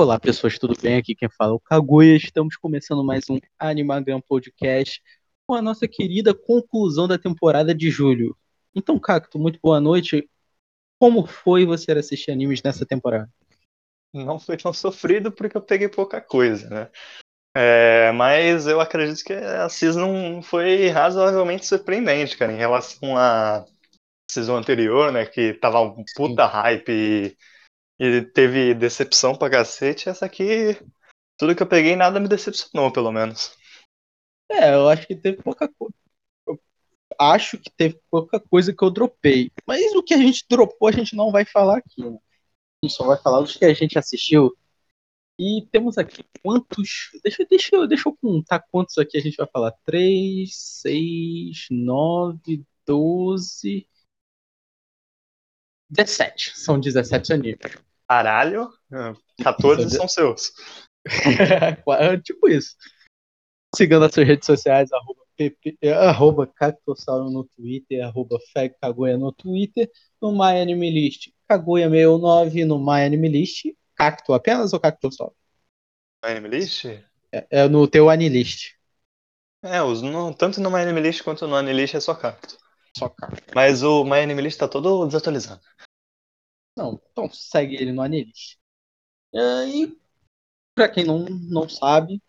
Olá, 0.00 0.18
pessoas, 0.18 0.58
tudo 0.58 0.72
bem? 0.80 0.96
Aqui 0.96 1.14
quem 1.14 1.28
fala 1.28 1.52
é 1.52 1.54
o 1.54 1.60
Kaguya. 1.60 2.16
Estamos 2.16 2.56
começando 2.56 3.04
mais 3.04 3.28
um 3.28 3.38
Animagram 3.58 4.18
Podcast 4.18 5.02
com 5.46 5.54
a 5.54 5.60
nossa 5.60 5.86
querida 5.86 6.32
conclusão 6.32 7.06
da 7.06 7.18
temporada 7.18 7.74
de 7.74 7.90
julho. 7.90 8.34
Então, 8.74 8.98
Cacto, 8.98 9.38
muito 9.38 9.58
boa 9.62 9.78
noite. 9.78 10.26
Como 10.98 11.26
foi 11.26 11.66
você 11.66 11.92
assistir 11.92 12.30
animes 12.30 12.62
nessa 12.62 12.86
temporada? 12.86 13.28
Não 14.10 14.40
foi 14.40 14.56
tão 14.56 14.72
sofrido 14.72 15.30
porque 15.30 15.54
eu 15.54 15.60
peguei 15.60 15.86
pouca 15.86 16.18
coisa, 16.18 16.70
né? 16.70 16.90
É, 17.54 18.10
mas 18.12 18.66
eu 18.66 18.80
acredito 18.80 19.22
que 19.22 19.34
a 19.34 19.68
season 19.68 20.40
foi 20.40 20.88
razoavelmente 20.88 21.66
surpreendente, 21.66 22.38
cara, 22.38 22.54
em 22.54 22.56
relação 22.56 23.18
à 23.18 23.66
season 24.30 24.56
anterior, 24.56 25.12
né? 25.12 25.26
Que 25.26 25.52
tava 25.52 25.82
um 25.82 26.02
puta 26.16 26.46
hype 26.46 27.36
e, 28.00 28.22
teve 28.22 28.74
decepção 28.74 29.36
pra 29.36 29.50
cacete. 29.50 30.08
Essa 30.08 30.24
aqui, 30.24 30.74
tudo 31.38 31.54
que 31.54 31.62
eu 31.62 31.68
peguei, 31.68 31.94
nada 31.94 32.18
me 32.18 32.26
decepcionou, 32.26 32.90
pelo 32.90 33.12
menos. 33.12 33.54
É, 34.50 34.74
eu 34.74 34.88
acho 34.88 35.06
que 35.06 35.14
teve 35.14 35.42
pouca 35.42 35.68
coisa. 35.68 35.94
Acho 37.18 37.58
que 37.58 37.70
teve 37.70 38.00
pouca 38.10 38.40
coisa 38.40 38.74
que 38.74 38.82
eu 38.82 38.90
dropei. 38.90 39.52
Mas 39.66 39.94
o 39.94 40.02
que 40.02 40.14
a 40.14 40.16
gente 40.16 40.46
dropou, 40.48 40.88
a 40.88 40.92
gente 40.92 41.14
não 41.14 41.30
vai 41.30 41.44
falar 41.44 41.78
aqui, 41.78 42.02
né? 42.02 42.18
A 42.82 42.86
gente 42.86 42.96
só 42.96 43.06
vai 43.06 43.18
falar 43.18 43.42
dos 43.42 43.56
que 43.56 43.64
a 43.66 43.74
gente 43.74 43.98
assistiu. 43.98 44.56
E 45.38 45.66
temos 45.70 45.98
aqui 45.98 46.24
quantos. 46.42 47.10
Deixa, 47.22 47.44
deixa, 47.44 47.86
deixa 47.86 48.08
eu 48.08 48.16
contar 48.16 48.60
quantos 48.70 48.96
aqui 48.96 49.18
a 49.18 49.20
gente 49.20 49.36
vai 49.36 49.46
falar. 49.52 49.72
3, 49.84 50.50
6, 50.54 51.66
9, 51.70 52.64
12. 52.86 53.86
17. 55.90 56.58
São 56.58 56.80
17 56.80 57.32
animes. 57.32 57.89
Caralho, 58.10 58.68
14 59.40 59.86
Isso, 59.86 59.96
são 59.96 60.08
seus. 60.08 60.50
Tipo 62.24 62.48
isso. 62.48 62.74
Sigam 63.72 64.00
nas 64.00 64.12
suas 64.12 64.26
redes 64.26 64.46
sociais, 64.46 64.92
arroba, 64.92 65.22
pp, 65.36 65.78
arroba 65.92 66.44
Cactossauro 66.48 67.30
no 67.30 67.44
Twitter, 67.44 68.04
arroba 68.04 68.36
Feg 68.52 68.74
Kaguya 68.82 69.16
no 69.16 69.30
Twitter, 69.30 69.88
no 70.20 70.32
MyAnimeList, 70.32 71.30
Kaguya69 71.48 72.66
no 72.66 72.80
MyAnimeList, 72.80 73.76
Cacto 73.94 74.34
apenas 74.34 74.72
ou 74.72 74.80
Cactossauro? 74.80 75.36
Animalist? 76.20 76.86
É, 77.30 77.46
é 77.48 77.68
no 77.68 77.86
teu 77.86 78.10
Anilist. 78.10 78.74
É, 79.62 79.80
os, 79.82 80.02
no, 80.02 80.34
tanto 80.34 80.60
no 80.60 80.68
MyAnimalist 80.68 81.22
quanto 81.22 81.46
no 81.46 81.54
Anilist 81.54 81.94
é 81.94 82.00
só 82.00 82.16
cacto. 82.16 82.58
Só 82.98 83.08
Cacto. 83.08 83.52
Mas 83.54 83.84
o 83.84 84.02
MyAnimalist 84.02 84.58
tá 84.58 84.66
todo 84.66 85.06
desatualizado. 85.06 85.60
Não, 86.76 87.00
então 87.12 87.28
segue 87.30 87.76
ele 87.76 87.92
no 87.92 88.02
Anilist. 88.02 88.56
É, 89.34 89.68
E 89.68 89.98
pra 90.74 90.88
quem 90.90 91.04
não, 91.04 91.24
não 91.26 91.68
sabe, 91.68 92.22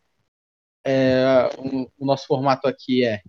é, 0.86 1.48
o, 1.58 1.92
o 2.00 2.06
nosso 2.06 2.28
formato 2.28 2.68
aqui 2.68 3.04
é: 3.06 3.22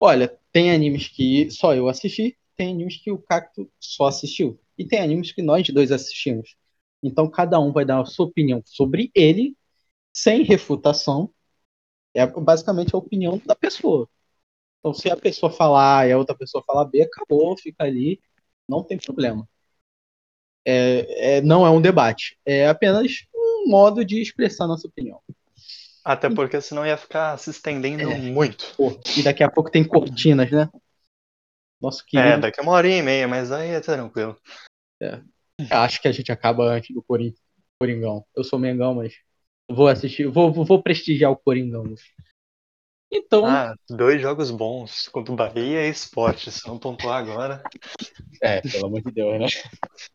olha, 0.00 0.28
tem 0.52 0.72
animes 0.72 1.08
que 1.08 1.50
só 1.50 1.74
eu 1.74 1.88
assisti, 1.88 2.38
tem 2.56 2.72
animes 2.72 2.98
que 2.98 3.10
o 3.12 3.18
Cacto 3.18 3.70
só 3.80 4.06
assistiu, 4.08 4.60
e 4.78 4.86
tem 4.86 5.00
animes 5.00 5.32
que 5.32 5.42
nós 5.42 5.68
dois 5.70 5.92
assistimos. 5.92 6.56
Então 7.02 7.30
cada 7.30 7.60
um 7.60 7.72
vai 7.72 7.84
dar 7.86 8.00
a 8.02 8.04
sua 8.06 8.26
opinião 8.26 8.62
sobre 8.66 9.10
ele, 9.14 9.56
sem 10.14 10.44
refutação. 10.44 11.32
É 12.14 12.26
basicamente 12.26 12.94
a 12.94 12.98
opinião 12.98 13.40
da 13.46 13.54
pessoa. 13.56 14.08
Então, 14.80 14.94
se 14.94 15.10
a 15.10 15.16
pessoa 15.16 15.52
falar 15.52 16.00
A 16.00 16.08
e 16.08 16.12
a 16.12 16.18
outra 16.18 16.36
pessoa 16.36 16.64
falar 16.66 16.86
B, 16.86 17.02
acabou, 17.02 17.56
fica 17.58 17.84
ali, 17.84 18.20
não 18.68 18.82
tem 18.84 18.98
problema. 18.98 19.48
É, 20.66 21.36
é- 21.36 21.40
não 21.42 21.66
é 21.66 21.70
um 21.70 21.80
debate, 21.80 22.38
é 22.44 22.68
apenas 22.68 23.26
um 23.34 23.68
modo 23.68 24.04
de 24.04 24.20
expressar 24.20 24.66
nossa 24.66 24.86
opinião. 24.88 25.20
Até 26.04 26.28
porque 26.28 26.60
senão 26.60 26.84
ia 26.86 26.96
ficar 26.96 27.38
se 27.38 27.50
estendendo 27.50 28.10
É. 28.10 28.16
muito. 28.18 28.74
Pô, 28.76 28.98
e 29.16 29.22
daqui 29.22 29.42
a 29.42 29.50
pouco 29.50 29.70
tem 29.70 29.82
cortinas, 29.84 30.50
né? 30.50 30.68
Nosso 31.80 32.02
É, 32.02 32.08
querido. 32.10 32.40
daqui 32.42 32.60
a 32.60 32.62
uma 32.62 32.72
hora 32.72 32.88
e 32.88 33.02
meia, 33.02 33.26
mas 33.28 33.50
aí 33.52 33.70
é 33.70 33.80
tranquilo. 33.80 34.36
Acho 35.70 36.00
que 36.00 36.08
a 36.08 36.12
gente 36.12 36.30
acaba 36.32 36.64
antes 36.64 36.94
do 36.94 37.02
Corin- 37.02 37.34
Coringão. 37.78 38.24
Eu 38.34 38.44
sou 38.44 38.58
Mengão, 38.58 38.94
mas 38.94 39.14
vou 39.70 39.88
assistir, 39.88 40.26
vou, 40.26 40.52
vou- 40.52 40.64
vou 40.64 40.82
prestigiar 40.82 41.30
o 41.30 41.36
Coringão. 41.36 41.84
Então, 43.12 43.46
Ah, 43.46 43.74
dois 43.88 44.20
jogos 44.20 44.50
bons 44.50 45.08
contra 45.08 45.32
o 45.32 45.36
Bahia 45.36 45.86
e 45.86 45.90
Esporte. 45.90 46.50
Se 46.50 46.66
não 46.66 46.78
pontuar 46.78 47.18
agora. 47.22 47.62
é, 48.42 48.60
pelo 48.60 48.86
amor 48.86 49.00
de 49.02 49.10
Deus, 49.12 49.38
né? 49.40 49.46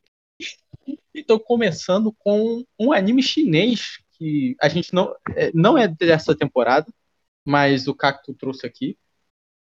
Então, 1.13 1.39
começando 1.39 2.13
com 2.19 2.63
um 2.79 2.91
anime 2.91 3.23
chinês 3.23 3.99
que 4.11 4.55
a 4.61 4.67
gente 4.67 4.93
não 4.93 5.15
é, 5.35 5.51
não 5.53 5.77
é 5.77 5.87
dessa 5.87 6.35
temporada, 6.35 6.87
mas 7.43 7.87
o 7.87 7.95
Cacto 7.95 8.33
trouxe 8.33 8.65
aqui. 8.65 8.97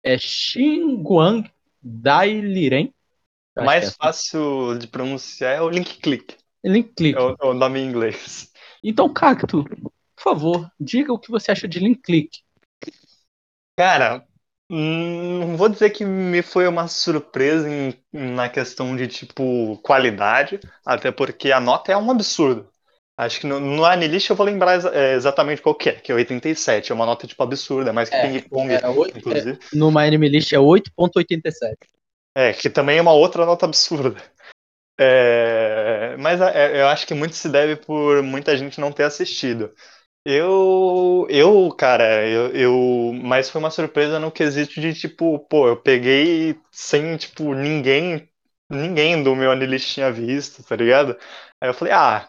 É 0.03 0.17
Xinguang 0.17 1.49
Dailiren. 1.81 2.93
O 3.55 3.59
Acho 3.59 3.65
mais 3.65 3.83
é 3.83 3.87
assim. 3.87 3.97
fácil 3.97 4.77
de 4.77 4.87
pronunciar 4.87 5.55
é 5.55 5.61
o 5.61 5.69
Link 5.69 5.99
Click. 5.99 6.37
Link 6.63 6.93
Click. 6.93 7.17
É 7.17 7.21
o, 7.21 7.35
é 7.41 7.45
o 7.45 7.53
nome 7.53 7.79
em 7.79 7.87
inglês. 7.87 8.51
Então, 8.83 9.11
Cacto, 9.11 9.63
por 9.63 10.23
favor, 10.23 10.71
diga 10.79 11.11
o 11.11 11.19
que 11.19 11.31
você 11.31 11.51
acha 11.51 11.67
de 11.67 11.79
Link 11.79 12.01
Click. 12.01 12.39
Cara, 13.77 14.25
hum, 14.69 15.39
não 15.39 15.57
vou 15.57 15.69
dizer 15.69 15.89
que 15.91 16.05
me 16.05 16.41
foi 16.41 16.67
uma 16.67 16.87
surpresa 16.87 17.69
em- 17.69 17.93
na 18.11 18.49
questão 18.49 18.95
de, 18.95 19.07
tipo, 19.07 19.77
qualidade, 19.79 20.59
até 20.85 21.11
porque 21.11 21.51
a 21.51 21.59
nota 21.59 21.91
é 21.91 21.97
um 21.97 22.11
absurdo. 22.11 22.69
Acho 23.17 23.39
que 23.39 23.47
no, 23.47 23.59
no 23.61 23.85
Anilist 23.85 24.29
eu 24.29 24.35
vou 24.35 24.45
lembrar 24.45 24.83
é, 24.93 25.13
exatamente 25.13 25.61
qual 25.61 25.73
que 25.73 25.89
é, 25.89 25.93
que 25.93 26.11
é 26.11 26.15
87. 26.15 26.91
É 26.91 26.95
uma 26.95 27.05
nota, 27.05 27.25
tipo, 27.25 27.41
absurda, 27.41 27.93
mais 27.93 28.09
que 28.09 28.15
É, 28.17 28.21
Ping 28.27 28.41
Pong, 28.49 28.73
oito- 28.97 29.17
inclusive. 29.17 29.57
no 29.73 29.89
My 29.89 30.07
Anime 30.07 30.27
List 30.27 30.51
é 30.51 30.59
8.87. 30.59 31.87
É, 32.35 32.51
que 32.51 32.69
também 32.69 32.97
é 32.97 33.01
uma 33.01 33.13
outra 33.13 33.45
nota 33.45 33.65
absurda. 33.65 34.21
É, 34.97 36.15
mas 36.17 36.39
é, 36.41 36.81
eu 36.81 36.87
acho 36.87 37.05
que 37.07 37.13
muito 37.13 37.35
se 37.35 37.49
deve 37.49 37.75
por 37.75 38.23
muita 38.23 38.57
gente 38.57 38.79
não 38.79 38.91
ter 38.91 39.03
assistido. 39.03 39.73
Eu, 40.27 41.27
eu, 41.29 41.71
cara, 41.75 42.27
eu, 42.27 42.47
eu, 42.55 43.13
mas 43.23 43.47
foi 43.49 43.59
uma 43.59 43.69
surpresa 43.69 44.19
no 44.19 44.31
quesito 44.31 44.81
de 44.81 44.91
tipo, 44.93 45.37
pô, 45.47 45.67
eu 45.67 45.77
peguei 45.79 46.59
sem, 46.71 47.15
tipo, 47.15 47.53
ninguém, 47.53 48.27
ninguém 48.67 49.21
do 49.21 49.35
meu 49.35 49.51
anilist 49.51 49.93
tinha 49.93 50.11
visto, 50.11 50.63
tá 50.63 50.75
ligado? 50.75 51.15
Aí 51.61 51.69
eu 51.69 51.73
falei, 51.75 51.93
ah, 51.93 52.27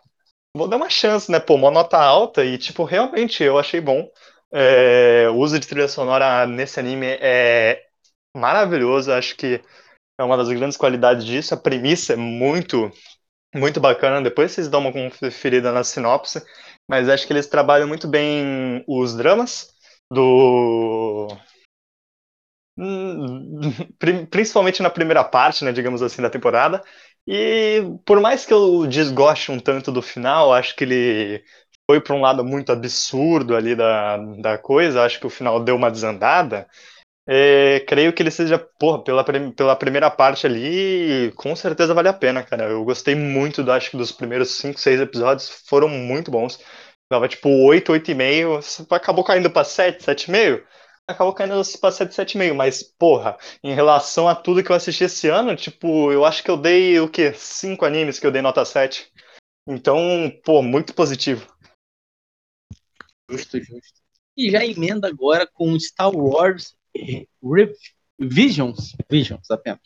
vou 0.57 0.69
dar 0.69 0.77
uma 0.77 0.91
chance, 0.91 1.31
né? 1.31 1.41
Pô, 1.41 1.55
uma 1.57 1.71
nota 1.71 1.99
alta 1.99 2.45
e, 2.45 2.59
tipo, 2.59 2.85
realmente 2.85 3.43
eu 3.45 3.59
achei 3.59 3.81
bom. 3.81 4.11
É, 4.53 5.29
o 5.31 5.37
uso 5.37 5.59
de 5.61 5.67
trilha 5.67 5.89
sonora 5.89 6.47
nesse 6.47 6.81
anime 6.81 7.07
é 7.21 7.85
maravilhoso, 8.37 9.13
acho 9.13 9.37
que 9.37 9.63
é 10.19 10.25
uma 10.25 10.37
das 10.37 10.49
grandes 10.51 10.77
qualidades 10.79 11.25
disso. 11.27 11.55
A 11.55 11.57
premissa 11.59 12.15
é 12.15 12.17
muito, 12.17 12.91
muito 13.55 13.81
bacana. 13.81 14.23
Depois 14.23 14.53
vocês 14.53 14.69
dão 14.69 14.81
uma 14.81 14.93
conferida 14.93 15.73
na 15.73 15.85
sinopse, 15.85 16.43
mas 16.89 17.09
acho 17.09 17.27
que 17.27 17.33
eles 17.33 17.47
trabalham 17.49 17.89
muito 17.89 18.09
bem 18.09 18.85
os 18.89 19.15
dramas 19.17 19.69
do. 20.11 21.29
Pri- 23.99 24.27
Principalmente 24.27 24.83
na 24.83 24.91
primeira 24.91 25.25
parte, 25.25 25.65
né, 25.65 25.73
digamos 25.73 26.03
assim, 26.03 26.23
da 26.23 26.31
temporada. 26.31 26.83
E 27.27 27.83
por 28.05 28.21
mais 28.21 28.45
que 28.47 28.53
eu 28.53 28.87
desgoste 28.87 29.51
um 29.51 29.59
tanto 29.59 29.91
do 29.91 30.01
final, 30.03 30.53
acho 30.53 30.77
que 30.77 30.85
ele 30.85 31.45
foi 31.91 32.01
para 32.01 32.15
um 32.15 32.21
lado 32.21 32.45
muito 32.45 32.71
absurdo 32.73 33.57
ali 33.57 33.75
da, 33.75 34.17
da 34.41 34.59
coisa. 34.59 35.03
Acho 35.05 35.19
que 35.21 35.27
o 35.27 35.31
final 35.31 35.63
deu 35.63 35.77
uma 35.77 35.91
desandada. 35.91 36.69
É, 37.29 37.81
creio 37.81 38.13
que 38.13 38.23
ele 38.23 38.31
seja, 38.31 38.57
porra, 38.57 39.03
pela, 39.03 39.25
pela 39.25 39.75
primeira 39.75 40.09
parte 40.09 40.47
ali, 40.47 41.33
com 41.35 41.57
certeza 41.57 41.93
vale 41.93 42.09
a 42.09 42.13
pena, 42.13 42.45
cara. 42.45 42.71
Eu 42.71 42.85
gostei 42.85 43.17
muito, 43.17 43.65
do, 43.65 43.73
acho 43.73 43.91
que 43.91 43.97
dos 43.97 44.13
primeiros 44.13 44.51
5, 44.59 44.79
6 44.79 45.01
episódios 45.01 45.49
foram 45.69 45.89
muito 45.89 46.31
bons. 46.31 46.61
Tava 47.09 47.29
tipo 47.29 47.49
8, 47.49 47.93
8,5, 47.93 48.87
acabou 48.91 49.25
caindo 49.25 49.51
pra 49.51 49.65
7, 49.65 50.05
7,5. 50.05 50.65
Acabou 51.09 51.35
caindo 51.35 51.61
pra 51.81 51.91
7, 51.91 52.15
7,5, 52.15 52.55
mas, 52.55 52.83
porra, 52.83 53.37
em 53.63 53.75
relação 53.75 54.29
a 54.29 54.35
tudo 54.35 54.63
que 54.63 54.71
eu 54.71 54.77
assisti 54.77 55.05
esse 55.05 55.29
ano, 55.29 55.55
tipo, 55.57 56.13
eu 56.13 56.25
acho 56.25 56.43
que 56.43 56.51
eu 56.51 56.57
dei 56.57 56.99
o 57.01 57.09
quê? 57.09 57.33
5 57.33 57.85
animes 57.85 58.19
que 58.19 58.27
eu 58.27 58.33
dei 58.33 58.43
nota 58.43 58.65
7. 58.65 59.11
Então, 59.69 60.33
pô, 60.45 60.63
muito 60.63 60.95
positivo. 60.95 61.47
Justo, 63.29 63.59
justo. 63.59 64.01
E 64.37 64.51
já 64.51 64.65
emenda 64.65 65.09
agora 65.09 65.47
com 65.47 65.79
Star 65.79 66.11
Wars 66.11 66.77
Visions. 68.19 68.95
Visions 69.11 69.51
apenas. 69.51 69.81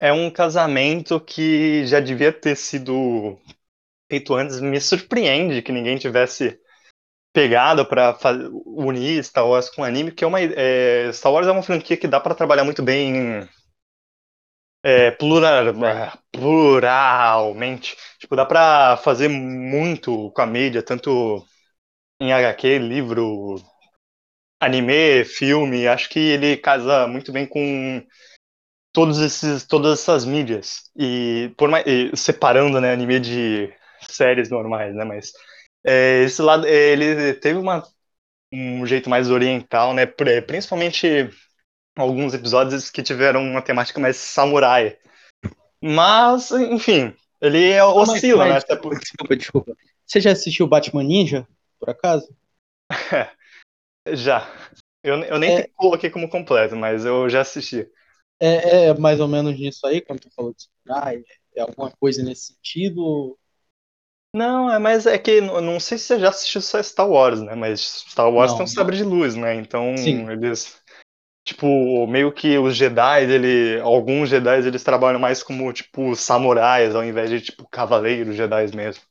É 0.00 0.12
um 0.12 0.30
casamento 0.30 1.20
que 1.20 1.86
já 1.86 2.00
devia 2.00 2.32
ter 2.32 2.56
sido 2.56 3.38
feito 4.10 4.34
antes. 4.34 4.60
Me 4.60 4.80
surpreende 4.80 5.62
que 5.62 5.72
ninguém 5.72 5.98
tivesse 5.98 6.58
pegado 7.32 7.86
pra 7.86 8.14
fa- 8.14 8.32
unir 8.66 9.22
Star 9.24 9.46
Wars 9.48 9.70
com 9.70 9.84
anime, 9.84 10.12
que 10.12 10.24
é 10.24 10.28
uma 10.28 10.40
é, 10.42 11.12
Star 11.12 11.32
Wars 11.32 11.46
é 11.48 11.52
uma 11.52 11.62
franquia 11.62 11.96
que 11.96 12.08
dá 12.08 12.20
pra 12.20 12.34
trabalhar 12.34 12.64
muito 12.64 12.82
bem 12.82 13.16
em, 13.16 13.48
é, 14.82 15.10
plural, 15.12 15.64
pluralmente. 16.30 17.96
Tipo, 18.18 18.36
dá 18.36 18.44
pra 18.46 18.96
fazer 18.98 19.28
muito 19.28 20.30
com 20.32 20.42
a 20.42 20.46
mídia, 20.46 20.82
tanto 20.82 21.44
em 22.20 22.32
HQ, 22.32 22.78
livro, 22.78 23.56
anime, 24.62 25.24
filme. 25.24 25.88
Acho 25.88 26.08
que 26.08 26.20
ele 26.20 26.56
casa 26.56 27.06
muito 27.08 27.32
bem 27.32 27.46
com 27.46 28.06
todos 28.92 29.18
esses, 29.18 29.66
todas 29.66 29.98
essas 29.98 30.24
mídias. 30.24 30.90
E, 30.96 31.52
por 31.56 31.68
mais, 31.68 31.84
e 31.86 32.16
separando 32.16 32.80
né, 32.80 32.92
anime 32.92 33.18
de 33.18 33.72
séries 34.08 34.50
normais, 34.50 34.94
né? 34.94 35.04
Mas 35.04 35.32
é, 35.84 36.22
esse 36.22 36.40
lado, 36.40 36.64
é, 36.66 36.92
ele 36.92 37.34
teve 37.34 37.58
uma, 37.58 37.82
um 38.52 38.86
jeito 38.86 39.10
mais 39.10 39.30
oriental, 39.30 39.92
né? 39.92 40.06
Principalmente 40.06 41.28
alguns 41.96 42.32
episódios 42.32 42.88
que 42.88 43.02
tiveram 43.02 43.42
uma 43.42 43.62
temática 43.62 43.98
mais 43.98 44.16
samurai. 44.16 44.96
Mas, 45.82 46.52
enfim, 46.52 47.12
ele 47.40 47.70
é 47.70 47.82
oscila, 47.82 48.46
mas, 48.46 48.64
mas, 48.68 48.80
né? 48.80 48.98
Desculpa, 49.00 49.36
desculpa. 49.36 49.76
Você 50.06 50.20
já 50.20 50.30
assistiu 50.30 50.68
Batman 50.68 51.02
Ninja, 51.02 51.48
por 51.80 51.90
acaso? 51.90 52.32
já. 54.08 54.48
Eu, 55.02 55.18
eu 55.24 55.38
nem 55.38 55.58
é... 55.58 55.68
coloquei 55.74 56.10
como 56.10 56.28
completo, 56.28 56.76
mas 56.76 57.04
eu 57.04 57.28
já 57.28 57.40
assisti. 57.40 57.88
É, 58.40 58.86
é 58.86 58.94
mais 58.94 59.20
ou 59.20 59.28
menos 59.28 59.58
nisso 59.58 59.86
aí, 59.86 60.00
quando 60.00 60.20
tu 60.20 60.30
falou 60.34 60.52
de 60.54 60.64
samurai? 60.84 61.22
É 61.54 61.60
alguma 61.60 61.90
coisa 61.90 62.22
nesse 62.22 62.54
sentido? 62.54 63.38
Não, 64.34 64.72
é 64.72 64.78
mais 64.78 65.06
é 65.06 65.18
que 65.18 65.40
não 65.40 65.78
sei 65.78 65.98
se 65.98 66.04
você 66.04 66.20
já 66.20 66.30
assistiu 66.30 66.60
Star 66.62 67.08
Wars, 67.08 67.40
né? 67.42 67.54
Mas 67.54 68.04
Star 68.08 68.30
Wars 68.32 68.52
não, 68.52 68.58
tem 68.58 68.64
um 68.64 68.68
sabre 68.68 68.96
de 68.96 69.04
luz, 69.04 69.36
né? 69.36 69.54
Então 69.54 69.94
Sim. 69.96 70.30
eles 70.30 70.80
tipo 71.44 72.06
meio 72.06 72.32
que 72.32 72.56
os 72.56 72.74
Jedi, 72.74 73.24
ele, 73.30 73.80
alguns 73.80 74.30
Jedi 74.30 74.66
eles 74.66 74.82
trabalham 74.82 75.20
mais 75.20 75.42
como 75.42 75.72
tipo 75.72 76.16
samurais 76.16 76.94
ao 76.94 77.04
invés 77.04 77.28
de 77.28 77.40
tipo 77.42 77.68
cavaleiros 77.68 78.34
Jedi 78.34 78.74
mesmo. 78.74 79.02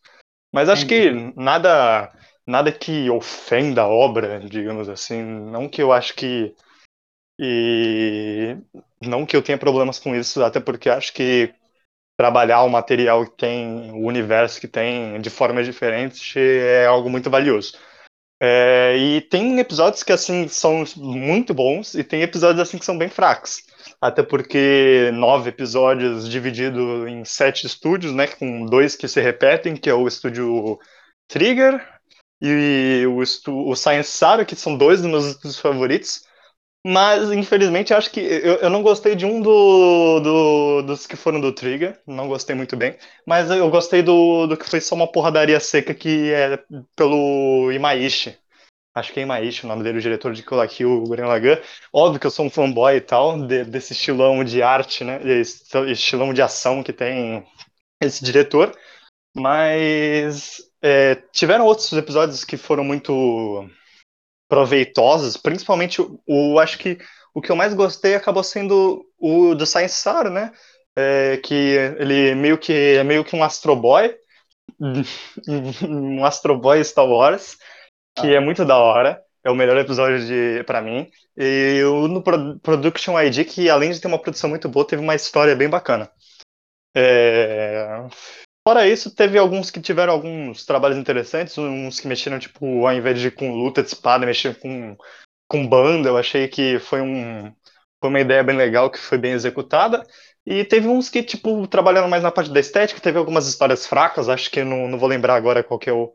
Mas 0.52 0.70
acho 0.70 0.88
que 0.88 1.12
nada 1.36 2.12
nada 2.51 2.71
que 2.71 3.09
ofenda 3.09 3.83
a 3.83 3.88
obra, 3.88 4.39
digamos 4.39 4.89
assim, 4.89 5.24
não 5.24 5.68
que 5.69 5.81
eu 5.81 5.92
acho 5.92 6.13
que 6.15 6.53
e 7.39 8.56
não 9.01 9.25
que 9.25 9.36
eu 9.36 9.42
tenha 9.42 9.57
problemas 9.57 9.98
com 9.98 10.15
isso, 10.15 10.44
até 10.44 10.59
porque 10.59 10.89
acho 10.89 11.12
que 11.13 11.53
trabalhar 12.15 12.62
o 12.63 12.69
material 12.69 13.25
que 13.25 13.38
tem, 13.38 13.92
o 13.92 14.06
universo 14.06 14.62
que 14.62 14.68
tem, 14.68 15.19
de 15.19 15.30
formas 15.31 15.65
diferentes, 15.65 16.36
é 16.36 16.86
algo 16.86 17.09
muito 17.09 17.30
valioso. 17.31 17.74
É, 18.44 18.97
e 18.97 19.21
tem 19.21 19.59
episódios 19.59 20.04
que 20.04 20.12
assim 20.12 20.47
são 20.47 20.83
muito 20.97 21.54
bons 21.54 21.94
e 21.94 22.04
tem 22.04 22.21
episódios 22.24 22.59
assim 22.59 22.77
que 22.77 22.86
são 22.86 22.97
bem 22.97 23.09
fracos. 23.09 23.63
Até 24.00 24.24
porque 24.24 25.12
nove 25.13 25.50
episódios 25.50 26.27
dividido 26.30 27.07
em 27.07 27.24
sete 27.24 27.68
estúdios, 27.68 28.13
né? 28.13 28.27
Com 28.27 28.65
dois 28.65 28.95
que 28.95 29.07
se 29.07 29.21
repetem, 29.21 29.75
que 29.75 29.89
é 29.89 29.94
o 29.94 30.07
estúdio 30.07 30.80
Trigger 31.27 32.00
e 32.42 33.06
o, 33.06 33.20
o 33.70 33.76
Science 33.76 34.10
Saga, 34.10 34.46
que 34.46 34.56
são 34.56 34.76
dois 34.76 35.02
dos 35.02 35.10
meus 35.10 35.26
estúdios 35.26 35.60
favoritos. 35.60 36.24
Mas, 36.86 37.32
infelizmente, 37.32 37.94
acho 37.94 38.10
que 38.10 38.20
eu, 38.20 38.56
eu 38.56 38.70
não 38.70 38.82
gostei 38.82 39.16
de 39.16 39.24
um 39.24 39.40
do, 39.40 40.20
do, 40.20 40.82
dos 40.82 41.06
que 41.06 41.16
foram 41.16 41.40
do 41.40 41.54
Trigger, 41.54 42.02
não 42.08 42.28
gostei 42.28 42.56
muito 42.56 42.76
bem. 42.76 42.98
Mas 43.26 43.52
eu 43.52 43.70
gostei 43.70 44.02
do, 44.02 44.48
do 44.48 44.58
que 44.58 44.68
foi 44.68 44.82
só 44.82 44.96
uma 44.96 45.12
porradaria 45.12 45.60
seca, 45.60 45.94
que 45.94 46.32
é 46.32 46.58
pelo 46.96 47.72
Imaishi. 47.72 48.36
Acho 48.96 49.14
que 49.14 49.20
é 49.20 49.24
Imaishi 49.24 49.66
o 49.66 49.70
nome 49.70 49.84
dele, 49.84 50.00
o 50.00 50.02
diretor 50.02 50.34
de 50.34 50.44
Kill 50.44 50.68
Kill, 50.68 50.92
o 50.92 51.04
Gurren 51.08 51.28
Lagann. 51.28 51.62
Óbvio 51.94 52.20
que 52.20 52.28
eu 52.28 52.32
sou 52.32 52.46
um 52.46 52.50
fanboy 52.50 52.96
e 52.96 53.02
tal, 53.02 53.40
de, 53.46 53.64
desse 53.64 53.94
estilão 53.94 54.44
de 54.44 54.64
arte, 54.64 55.04
né? 55.04 55.22
Esse 55.24 55.64
estilão 55.92 56.34
de 56.34 56.42
ação 56.42 56.82
que 56.84 56.92
tem 56.92 57.46
esse 58.02 58.24
diretor. 58.26 58.76
Mas 59.36 60.70
é, 60.81 61.16
tiveram 61.31 61.66
outros 61.66 61.92
episódios 61.94 62.44
que 62.44 62.57
foram 62.57 62.83
muito 62.83 63.69
proveitosos, 64.50 65.38
principalmente 65.38 66.01
o, 66.01 66.19
o, 66.28 66.60
acho 66.60 66.78
que 66.78 66.98
o 67.33 67.42
que 67.42 67.51
eu 67.51 67.56
mais 67.56 67.74
gostei 67.74 68.16
acabou 68.16 68.44
sendo 68.44 69.06
o 69.18 69.56
do 69.56 69.66
Science 69.66 69.95
Star, 69.95 70.30
né? 70.30 70.51
É, 70.98 71.38
que 71.38 71.54
ele 71.98 72.36
meio 72.36 72.57
que 72.57 72.74
é 72.74 73.04
meio 73.04 73.24
que 73.24 73.36
um 73.36 73.44
Astro 73.44 73.75
Boy, 73.75 74.13
um 75.88 76.25
Astro 76.25 76.57
Boy 76.57 76.83
Star 76.83 77.06
Wars, 77.06 77.57
que 78.18 78.28
ah. 78.28 78.38
é 78.38 78.39
muito 78.39 78.66
da 78.66 78.78
hora. 78.78 79.24
É 79.44 79.50
o 79.50 79.56
melhor 79.56 79.78
episódio 79.78 80.19
de 80.25 80.63
para 80.66 80.81
mim. 80.81 81.10
E 81.36 81.81
o 81.83 82.07
no 82.07 82.22
Production 82.22 83.19
ID, 83.19 83.45
que 83.45 83.69
além 83.69 83.92
de 83.92 84.00
ter 84.00 84.07
uma 84.07 84.19
produção 84.19 84.50
muito 84.50 84.69
boa, 84.69 84.86
teve 84.86 85.01
uma 85.01 85.16
história 85.16 85.56
bem 85.56 85.69
bacana. 85.69 86.12
É... 86.95 88.06
Fora 88.68 88.88
isso, 88.88 89.13
teve 89.13 89.38
alguns 89.40 89.72
que 89.72 89.81
tiveram 89.81 90.13
alguns 90.13 90.66
trabalhos 90.66 90.98
interessantes, 90.98 91.58
uns 91.58 92.00
que 92.00 92.08
mexeram, 92.08 92.38
tipo, 92.38 92.86
ao 92.86 92.94
invés 92.94 93.19
de 93.19 93.31
com 93.31 93.52
luta 93.52 93.81
de 93.81 93.88
espada, 93.90 94.25
mexeram 94.25 94.56
com, 94.60 94.98
com 95.48 95.68
banda. 95.68 96.10
Eu 96.10 96.18
achei 96.18 96.48
que 96.48 96.78
foi, 96.80 97.02
um, 97.02 97.52
foi 98.00 98.10
uma 98.10 98.19
ideia 98.19 98.44
bem 98.44 98.56
legal, 98.56 98.92
que 98.92 99.00
foi 99.00 99.18
bem 99.18 99.31
executada. 99.31 100.06
E 100.46 100.63
teve 100.63 100.88
uns 100.88 101.10
que, 101.10 101.24
tipo, 101.24 101.68
trabalhando 101.68 102.08
mais 102.08 102.22
na 102.24 102.31
parte 102.31 102.52
da 102.52 102.60
estética, 102.60 103.02
teve 103.02 103.18
algumas 103.18 103.48
histórias 103.48 103.88
fracas, 103.88 104.30
acho 104.30 104.50
que 104.52 104.64
não, 104.64 104.88
não 104.88 104.98
vou 105.00 105.10
lembrar 105.10 105.36
agora 105.36 105.64
qual 105.64 105.80
que 105.80 105.90
é 105.90 105.94
o, 105.94 106.14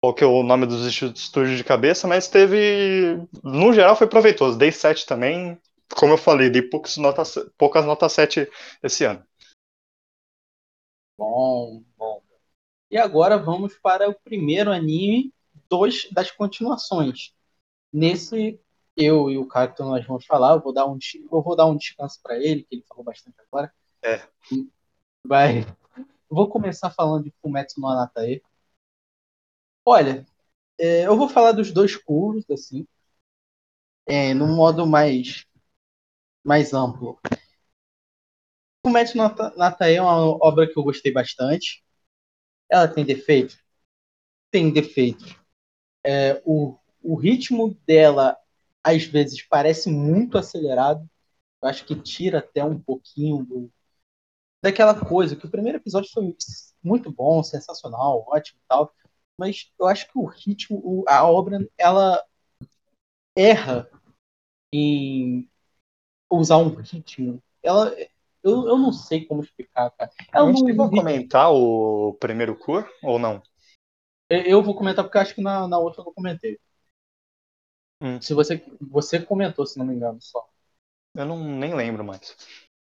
qual 0.00 0.14
que 0.14 0.24
é 0.24 0.26
o 0.26 0.42
nome 0.42 0.66
dos 0.66 0.86
estúdios 0.86 1.56
de 1.56 1.64
cabeça, 1.64 2.08
mas 2.08 2.28
teve, 2.28 3.18
no 3.42 3.72
geral, 3.74 3.96
foi 3.96 4.06
proveitoso. 4.06 4.58
Dei 4.58 4.72
7 4.72 5.06
também, 5.06 5.58
como 5.94 6.14
eu 6.14 6.18
falei, 6.18 6.50
dei 6.50 6.62
poucas 6.62 6.96
notas, 6.96 7.34
poucas 7.58 7.84
notas 7.84 8.12
7 8.12 8.48
esse 8.82 9.04
ano. 9.04 9.27
Bom, 11.18 11.82
bom. 11.96 12.22
E 12.90 12.96
agora 12.96 13.36
vamos 13.36 13.76
para 13.76 14.08
o 14.08 14.14
primeiro 14.14 14.70
anime 14.70 15.34
dois 15.68 16.08
das 16.12 16.30
continuações. 16.30 17.34
Nesse, 17.92 18.60
eu 18.96 19.28
e 19.30 19.36
o 19.36 19.46
Cacto 19.46 19.82
nós 19.84 20.06
vamos 20.06 20.24
falar. 20.24 20.52
Eu 20.54 20.60
vou 20.60 20.72
dar 20.72 20.86
um, 20.86 20.96
eu 21.30 21.42
vou 21.42 21.56
dar 21.56 21.66
um 21.66 21.76
descanso 21.76 22.20
para 22.22 22.36
ele, 22.38 22.62
que 22.62 22.76
ele 22.76 22.84
falou 22.88 23.04
bastante 23.04 23.36
agora. 23.40 23.74
É. 24.02 24.22
Vai. 25.24 25.66
Vou 26.30 26.48
começar 26.48 26.90
falando 26.90 27.24
de 27.24 27.34
Fumetsu 27.42 27.80
no 27.80 27.88
Anatae. 27.88 28.40
Olha, 29.84 30.24
é, 30.78 31.06
eu 31.06 31.16
vou 31.16 31.28
falar 31.28 31.52
dos 31.52 31.72
dois 31.72 31.96
cursos, 31.96 32.48
assim, 32.50 32.86
é, 34.06 34.32
num 34.34 34.54
modo 34.54 34.86
mais, 34.86 35.46
mais 36.44 36.72
amplo. 36.72 37.18
Fumetsu 38.84 39.16
no 39.16 39.24
Natae 39.56 39.96
é 39.96 40.02
uma 40.02 40.16
obra 40.44 40.66
que 40.66 40.78
eu 40.78 40.82
gostei 40.82 41.12
bastante. 41.12 41.82
Ela 42.70 42.88
tem 42.88 43.04
defeito? 43.04 43.56
Tem 44.50 44.72
defeito. 44.72 45.24
É, 46.04 46.42
o, 46.44 46.76
o 47.02 47.16
ritmo 47.16 47.76
dela, 47.86 48.36
às 48.84 49.04
vezes, 49.04 49.42
parece 49.42 49.90
muito 49.90 50.38
acelerado. 50.38 51.08
Eu 51.62 51.68
acho 51.68 51.84
que 51.84 51.96
tira 51.96 52.38
até 52.38 52.64
um 52.64 52.80
pouquinho 52.80 53.44
do, 53.44 53.72
daquela 54.62 54.94
coisa, 54.98 55.36
que 55.36 55.46
o 55.46 55.50
primeiro 55.50 55.78
episódio 55.78 56.10
foi 56.12 56.34
muito 56.82 57.10
bom, 57.12 57.42
sensacional, 57.42 58.24
ótimo 58.28 58.60
tal. 58.68 58.92
Mas 59.38 59.72
eu 59.78 59.86
acho 59.86 60.06
que 60.10 60.18
o 60.18 60.26
ritmo, 60.26 61.04
a 61.06 61.24
obra, 61.24 61.58
ela 61.78 62.22
erra 63.36 63.88
em 64.72 65.48
usar 66.30 66.58
um 66.58 66.74
ritmo. 66.74 67.42
Ela, 67.62 67.94
eu, 68.42 68.68
eu 68.68 68.78
não 68.78 68.92
sei 68.92 69.24
como 69.24 69.42
explicar, 69.42 69.90
cara. 69.90 70.10
Ela 70.32 70.48
a 70.48 70.52
gente 70.52 70.66
chegou 70.66 70.90
comentar 70.90 71.52
o 71.52 72.14
primeiro 72.14 72.56
cor 72.56 72.88
ou 73.02 73.18
não? 73.18 73.42
Eu 74.30 74.62
vou 74.62 74.76
comentar 74.76 75.04
porque 75.04 75.18
acho 75.18 75.34
que 75.34 75.40
na, 75.40 75.66
na 75.66 75.78
outra 75.78 76.02
eu 76.02 76.12
comentei. 76.12 76.58
Hum. 78.02 78.20
Se 78.20 78.34
você, 78.34 78.64
você 78.80 79.20
comentou, 79.20 79.66
se 79.66 79.78
não 79.78 79.86
me 79.86 79.94
engano, 79.94 80.20
só. 80.20 80.48
Eu 81.14 81.24
não 81.24 81.42
nem 81.42 81.74
lembro 81.74 82.04
mais. 82.04 82.36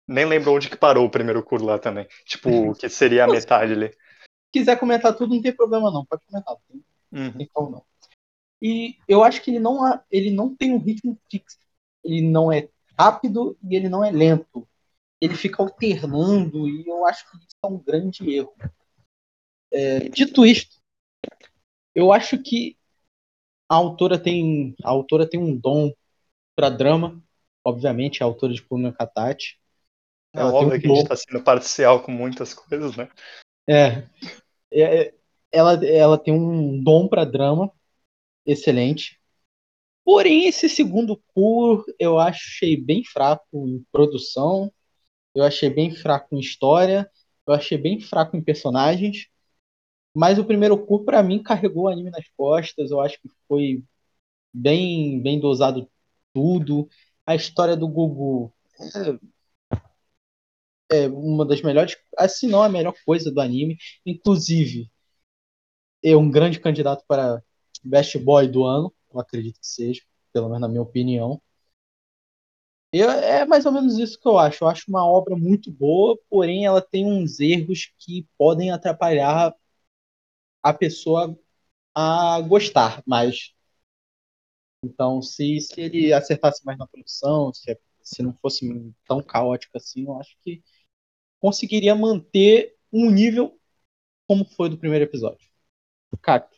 Nem 0.08 0.26
lembro 0.26 0.54
onde 0.54 0.70
que 0.70 0.78
parou 0.78 1.06
o 1.06 1.10
primeiro 1.10 1.44
curso 1.44 1.66
lá 1.66 1.80
também. 1.80 2.08
Tipo, 2.26 2.76
que 2.76 2.90
seria 2.90 3.24
a 3.24 3.28
metade 3.30 3.74
ali. 3.74 3.90
Se 3.90 4.52
quiser 4.54 4.80
comentar 4.80 5.16
tudo, 5.16 5.34
não 5.34 5.42
tem 5.42 5.56
problema 5.56 5.92
não. 5.92 6.06
Pode 6.06 6.24
comentar. 6.26 6.56
Tem, 6.68 6.84
uhum. 7.12 7.38
tem 7.38 7.50
como 7.54 7.72
não. 7.72 7.86
E 8.62 8.98
eu 9.08 9.24
acho 9.24 9.42
que 9.42 9.52
ele 9.52 9.60
não, 9.60 9.80
ele 10.12 10.32
não 10.32 10.54
tem 10.54 10.74
um 10.74 10.80
ritmo 10.80 11.18
fixo. 11.32 11.58
Ele 12.04 12.22
não 12.22 12.52
é 12.52 12.70
rápido 12.98 13.58
e 13.64 13.76
ele 13.76 13.88
não 13.88 14.04
é 14.04 14.12
lento 14.12 14.68
ele 15.22 15.36
fica 15.36 15.62
alternando 15.62 16.68
e 16.68 16.88
eu 16.88 17.06
acho 17.06 17.30
que 17.30 17.38
isso 17.38 17.48
é 17.64 17.68
um 17.68 17.78
grande 17.78 18.30
erro. 18.34 18.54
É, 19.72 20.10
dito 20.10 20.46
isto, 20.46 20.78
eu 21.94 22.12
acho 22.12 22.42
que 22.42 22.78
a 23.68 23.76
autora 23.76 24.18
tem 24.18 24.76
a 24.84 24.90
autora 24.90 25.30
tem 25.30 25.40
um 25.40 25.56
dom 25.56 25.92
para 26.56 26.70
drama, 26.70 27.22
obviamente, 27.64 28.22
a 28.22 28.26
autora 28.26 28.54
de 28.54 28.64
Puna 28.64 28.92
Katati. 28.92 29.60
É 30.34 30.44
óbvio 30.44 30.78
um 30.78 30.80
que 30.80 30.88
a 30.88 30.90
gente 30.90 31.04
está 31.04 31.16
sendo 31.16 31.44
parcial 31.44 32.04
com 32.04 32.12
muitas 32.12 32.54
coisas, 32.54 32.96
né? 32.96 33.10
É, 33.68 34.08
é 34.72 35.14
ela, 35.52 35.86
ela 35.86 36.18
tem 36.18 36.34
um 36.34 36.82
dom 36.84 37.08
para 37.08 37.26
drama 37.26 37.72
excelente. 38.46 39.20
Porém, 40.04 40.48
esse 40.48 40.70
segundo 40.70 41.22
cur 41.34 41.84
eu 42.00 42.20
achei 42.20 42.76
bem 42.76 43.04
fraco 43.04 43.68
em 43.68 43.84
produção, 43.92 44.72
Eu 45.40 45.46
achei 45.46 45.70
bem 45.70 45.92
fraco 45.96 46.36
em 46.36 46.40
história, 46.40 47.10
eu 47.48 47.54
achei 47.54 47.78
bem 47.78 48.00
fraco 48.00 48.36
em 48.38 48.44
personagens, 48.44 49.28
mas 50.16 50.40
o 50.40 50.46
primeiro 50.46 50.78
cu 50.86 51.06
para 51.06 51.24
mim 51.24 51.42
carregou 51.44 51.86
o 51.86 51.90
anime 51.90 52.10
nas 52.12 52.28
costas. 52.38 52.92
Eu 52.92 53.02
acho 53.02 53.22
que 53.22 53.30
foi 53.48 53.84
bem 54.54 55.22
bem 55.22 55.40
dosado 55.40 55.90
tudo. 56.34 56.90
A 57.26 57.36
história 57.36 57.78
do 57.78 57.88
Gugu 57.88 58.54
é, 60.92 61.04
é 61.04 61.08
uma 61.10 61.46
das 61.46 61.62
melhores, 61.62 61.98
assim 62.18 62.48
não 62.48 62.62
a 62.64 62.70
melhor 62.70 62.94
coisa 63.06 63.32
do 63.32 63.42
anime, 63.42 63.78
inclusive 64.06 64.90
é 66.04 66.16
um 66.16 66.30
grande 66.30 66.60
candidato 66.60 67.04
para 67.08 67.42
Best 67.84 68.18
Boy 68.20 68.48
do 68.48 68.66
ano, 68.66 68.94
eu 69.14 69.20
acredito 69.20 69.60
que 69.60 69.68
seja, 69.68 70.02
pelo 70.34 70.48
menos 70.48 70.62
na 70.62 70.68
minha 70.68 70.82
opinião. 70.82 71.42
E 72.92 73.02
é 73.02 73.46
mais 73.46 73.66
ou 73.66 73.72
menos 73.72 73.98
isso 74.00 74.20
que 74.20 74.28
eu 74.28 74.38
acho. 74.38 74.64
Eu 74.64 74.68
acho 74.68 74.86
uma 74.90 75.06
obra 75.06 75.36
muito 75.36 75.72
boa, 75.72 76.18
porém 76.30 76.66
ela 76.66 76.82
tem 76.82 77.06
uns 77.06 77.40
erros 77.40 77.92
que 78.00 78.28
podem 78.38 78.72
atrapalhar 78.72 79.54
a 80.64 80.74
pessoa 80.74 81.38
a 81.96 82.42
gostar 82.42 83.04
mais. 83.08 83.54
Então, 84.84 85.22
se, 85.22 85.60
se 85.60 85.80
ele 85.82 86.14
acertasse 86.14 86.66
mais 86.66 86.78
na 86.78 86.88
produção, 86.88 87.54
se, 87.54 87.78
se 88.02 88.24
não 88.24 88.34
fosse 88.34 88.94
tão 89.06 89.22
caótico 89.22 89.78
assim, 89.78 90.04
eu 90.06 90.18
acho 90.20 90.36
que 90.42 90.64
conseguiria 91.40 91.96
manter 91.96 92.76
um 92.92 93.12
nível 93.12 93.60
como 94.28 94.46
foi 94.46 94.70
do 94.70 94.78
primeiro 94.78 95.06
episódio. 95.06 95.50
Caco. 96.22 96.56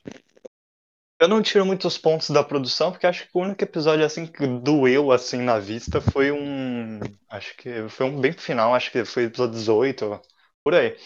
Eu 1.21 1.27
não 1.27 1.39
tiro 1.39 1.63
muitos 1.63 1.99
pontos 1.99 2.31
da 2.31 2.43
produção, 2.43 2.91
porque 2.91 3.05
acho 3.05 3.25
que 3.27 3.29
o 3.35 3.41
único 3.41 3.63
episódio 3.63 4.03
assim 4.03 4.25
que 4.25 4.47
doeu 4.47 5.11
assim 5.11 5.37
na 5.37 5.59
vista 5.59 6.01
foi 6.01 6.31
um. 6.31 6.99
Acho 7.29 7.55
que 7.57 7.87
foi 7.89 8.07
um 8.07 8.19
bem 8.19 8.33
final, 8.33 8.73
acho 8.73 8.91
que 8.91 9.05
foi 9.05 9.25
episódio 9.25 9.53
18, 9.53 10.19
por 10.63 10.73
aí. 10.73 10.97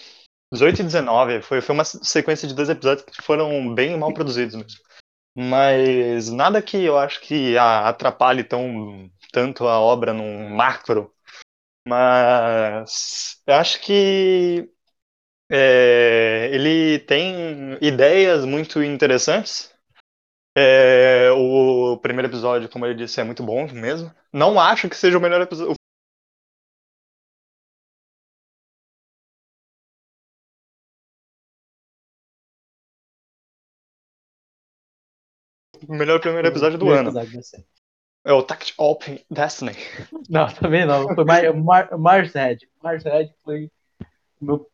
18 0.54 0.80
e 0.80 0.84
19, 0.84 1.42
foi, 1.42 1.60
foi 1.60 1.76
uma 1.76 1.84
sequência 1.84 2.48
de 2.48 2.54
dois 2.54 2.70
episódios 2.70 3.06
que 3.06 3.22
foram 3.22 3.76
bem 3.76 3.98
mal 3.98 4.14
produzidos 4.14 4.56
mesmo. 4.56 4.80
Mas 5.38 6.32
nada 6.32 6.62
que 6.62 6.78
eu 6.78 6.98
acho 6.98 7.20
que 7.20 7.58
atrapalhe 7.58 8.46
tão, 8.46 9.12
tanto 9.34 9.68
a 9.68 9.82
obra 9.82 10.14
num 10.14 10.48
macro. 10.50 11.14
Mas 11.86 13.42
eu 13.46 13.56
acho 13.56 13.82
que 13.82 14.72
é, 15.52 16.50
ele 16.54 17.00
tem 17.00 17.78
ideias 17.82 18.46
muito 18.46 18.82
interessantes 18.82 19.75
é, 20.58 21.32
o 21.32 21.98
primeiro 21.98 22.30
episódio, 22.30 22.70
como 22.70 22.86
ele 22.86 22.96
disse, 22.96 23.20
é 23.20 23.24
muito 23.24 23.44
bom 23.44 23.68
mesmo. 23.72 24.14
Não 24.32 24.60
acho 24.60 24.90
que 24.90 24.96
seja 24.96 25.18
o 25.18 25.22
melhor 25.22 25.42
episódio. 25.42 25.76
O 35.88 35.94
melhor 35.94 36.20
primeiro 36.20 36.48
episódio 36.48 36.78
do 36.78 36.90
ano. 36.90 37.12
É 38.24 38.34
o 38.34 38.42
Tact 38.42 38.74
Open 38.78 39.24
Destiny. 39.30 39.74
Não, 40.30 40.48
também 40.54 40.86
não. 40.86 41.14
Foi 41.14 41.24
Mar 41.24 41.54
Mar 41.54 41.98
Mars 41.98 42.34
Red. 42.34 42.58
Mars 42.82 43.04
Red 43.04 43.30
foi 43.44 43.70
o 44.42 44.46
meu 44.46 44.72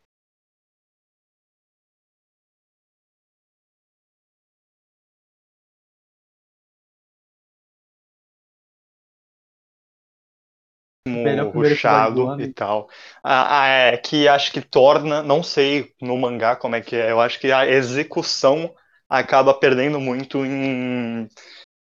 ruxado 11.50 12.40
e 12.40 12.52
tal. 12.52 12.88
Ah, 13.22 13.66
é, 13.66 13.96
que 13.96 14.28
acho 14.28 14.52
que 14.52 14.60
torna, 14.60 15.22
não 15.22 15.42
sei 15.42 15.92
no 16.00 16.16
mangá 16.16 16.56
como 16.56 16.76
é 16.76 16.80
que 16.80 16.96
é, 16.96 17.10
eu 17.10 17.20
acho 17.20 17.40
que 17.40 17.50
a 17.50 17.66
execução 17.66 18.72
acaba 19.08 19.52
perdendo 19.52 20.00
muito 20.00 20.44
em, 20.44 21.28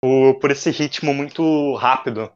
por, 0.01 0.39
por 0.39 0.51
esse 0.51 0.71
ritmo 0.71 1.13
muito 1.13 1.75
rápido. 1.75 2.31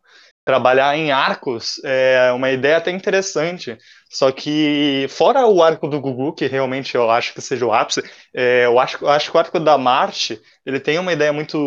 Trabalhar 0.46 0.98
em 0.98 1.10
arcos 1.10 1.82
é 1.86 2.30
uma 2.34 2.52
ideia 2.52 2.76
até 2.76 2.92
interessante, 2.92 3.78
só 4.12 4.30
que 4.30 5.08
fora 5.10 5.48
o 5.48 5.64
arco 5.64 5.88
do 5.88 6.02
Gugu, 6.02 6.34
que 6.34 6.48
realmente 6.48 6.96
eu 6.96 7.10
acho 7.10 7.34
que 7.34 7.40
seja 7.40 7.66
o 7.66 7.72
ápice, 7.72 8.04
é, 8.36 8.66
eu, 8.66 8.78
acho, 8.78 8.98
eu 9.06 9.10
acho 9.10 9.32
que 9.32 9.38
o 9.38 9.40
arco 9.40 9.58
da 9.58 9.78
Marte 9.78 10.42
ele 10.66 10.82
tem 10.82 11.00
uma 11.00 11.14
ideia 11.14 11.32
muito 11.32 11.58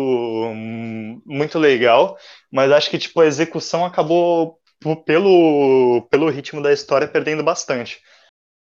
muito 1.25 1.57
legal, 1.57 2.15
mas 2.51 2.71
acho 2.71 2.91
que 2.91 2.99
tipo 2.99 3.19
a 3.19 3.25
execução 3.25 3.83
acabou 3.83 4.59
pelo, 5.05 6.07
pelo 6.09 6.29
ritmo 6.29 6.61
da 6.61 6.71
história, 6.71 7.07
perdendo 7.07 7.43
bastante. 7.43 8.01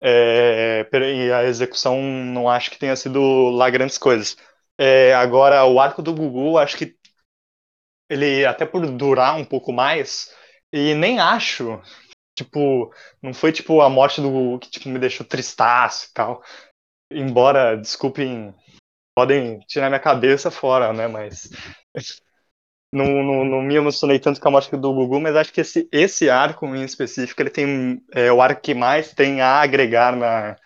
É, 0.03 0.87
e 0.91 1.31
a 1.31 1.43
execução 1.43 2.01
não 2.01 2.49
acho 2.49 2.71
que 2.71 2.79
tenha 2.79 2.95
sido 2.95 3.49
lá 3.51 3.69
grandes 3.69 3.97
coisas. 3.97 4.35
É, 4.77 5.13
agora, 5.13 5.63
o 5.65 5.79
arco 5.79 6.01
do 6.01 6.13
Gugu, 6.13 6.57
acho 6.57 6.77
que 6.77 6.95
ele, 8.09 8.45
até 8.45 8.65
por 8.65 8.85
durar 8.85 9.37
um 9.37 9.45
pouco 9.45 9.71
mais, 9.71 10.33
e 10.73 10.93
nem 10.95 11.19
acho, 11.19 11.81
tipo, 12.35 12.93
não 13.21 13.33
foi 13.33 13.51
tipo 13.51 13.81
a 13.81 13.89
morte 13.89 14.21
do 14.21 14.29
Gugu 14.29 14.59
que 14.59 14.69
tipo, 14.69 14.89
me 14.89 14.99
deixou 14.99 15.25
tristaço 15.25 16.07
e 16.09 16.13
tal. 16.13 16.43
Embora, 17.11 17.77
desculpem, 17.77 18.53
podem 19.15 19.59
tirar 19.61 19.89
minha 19.89 19.99
cabeça 19.99 20.49
fora, 20.49 20.91
né, 20.93 21.07
mas 21.07 21.49
não, 22.93 23.23
não, 23.23 23.45
não, 23.45 23.61
me 23.61 23.75
emocionei 23.75 24.19
tanto 24.19 24.41
com 24.41 24.47
a 24.49 24.51
morte 24.51 24.75
do 24.75 24.93
Gugu, 24.93 25.19
mas 25.21 25.35
acho 25.35 25.53
que 25.53 25.61
esse, 25.61 25.87
esse 25.91 26.29
arco 26.29 26.65
em 26.75 26.83
específico, 26.83 27.41
ele 27.41 27.49
tem 27.49 28.01
é 28.13 28.31
o 28.31 28.41
arco 28.41 28.61
que 28.61 28.73
mais 28.73 29.13
tem 29.13 29.41
a 29.41 29.61
agregar 29.61 30.15
na, 30.15 30.57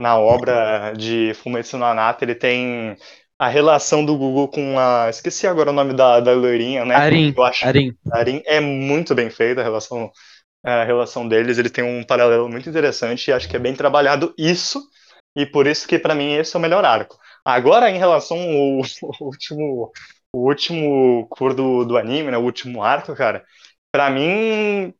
na 0.00 0.18
obra 0.18 0.92
de 0.92 1.32
Fumetsu 1.34 1.78
no 1.78 1.84
Anata, 1.84 2.24
ele 2.24 2.34
tem 2.34 2.96
a 3.38 3.48
relação 3.48 4.04
do 4.04 4.16
Gugu 4.16 4.48
com 4.48 4.78
a... 4.78 5.08
esqueci 5.08 5.46
agora 5.46 5.70
o 5.70 5.72
nome 5.72 5.94
da, 5.94 6.18
da 6.18 6.32
loirinha, 6.32 6.84
né? 6.84 6.96
Arin, 6.96 7.32
Eu 7.36 7.42
acho, 7.44 7.66
Arin. 7.66 7.96
Arin 8.12 8.42
é 8.44 8.58
muito 8.58 9.14
bem 9.14 9.30
feita 9.30 9.60
a 9.60 9.64
relação, 9.64 10.10
a 10.64 10.82
relação 10.82 11.28
deles, 11.28 11.58
ele 11.58 11.70
tem 11.70 11.84
um 11.84 12.02
paralelo 12.02 12.48
muito 12.48 12.68
interessante 12.68 13.28
e 13.28 13.32
acho 13.32 13.48
que 13.48 13.56
é 13.56 13.60
bem 13.60 13.74
trabalhado 13.74 14.34
isso, 14.36 14.82
e 15.36 15.46
por 15.46 15.68
isso 15.68 15.86
que 15.86 15.98
para 15.98 16.14
mim 16.14 16.34
esse 16.34 16.56
é 16.56 16.58
o 16.58 16.62
melhor 16.62 16.84
arco. 16.84 17.16
Agora, 17.44 17.88
em 17.88 17.98
relação 17.98 18.38
ao, 18.38 18.82
ao 19.20 19.22
último 19.26 19.92
o 20.32 20.48
último 20.48 21.26
cor 21.28 21.54
do, 21.54 21.84
do 21.84 21.96
anime, 21.96 22.30
né, 22.30 22.38
o 22.38 22.42
último 22.42 22.82
arco, 22.82 23.14
cara, 23.14 23.44
pra 23.90 24.10
mim 24.10 24.94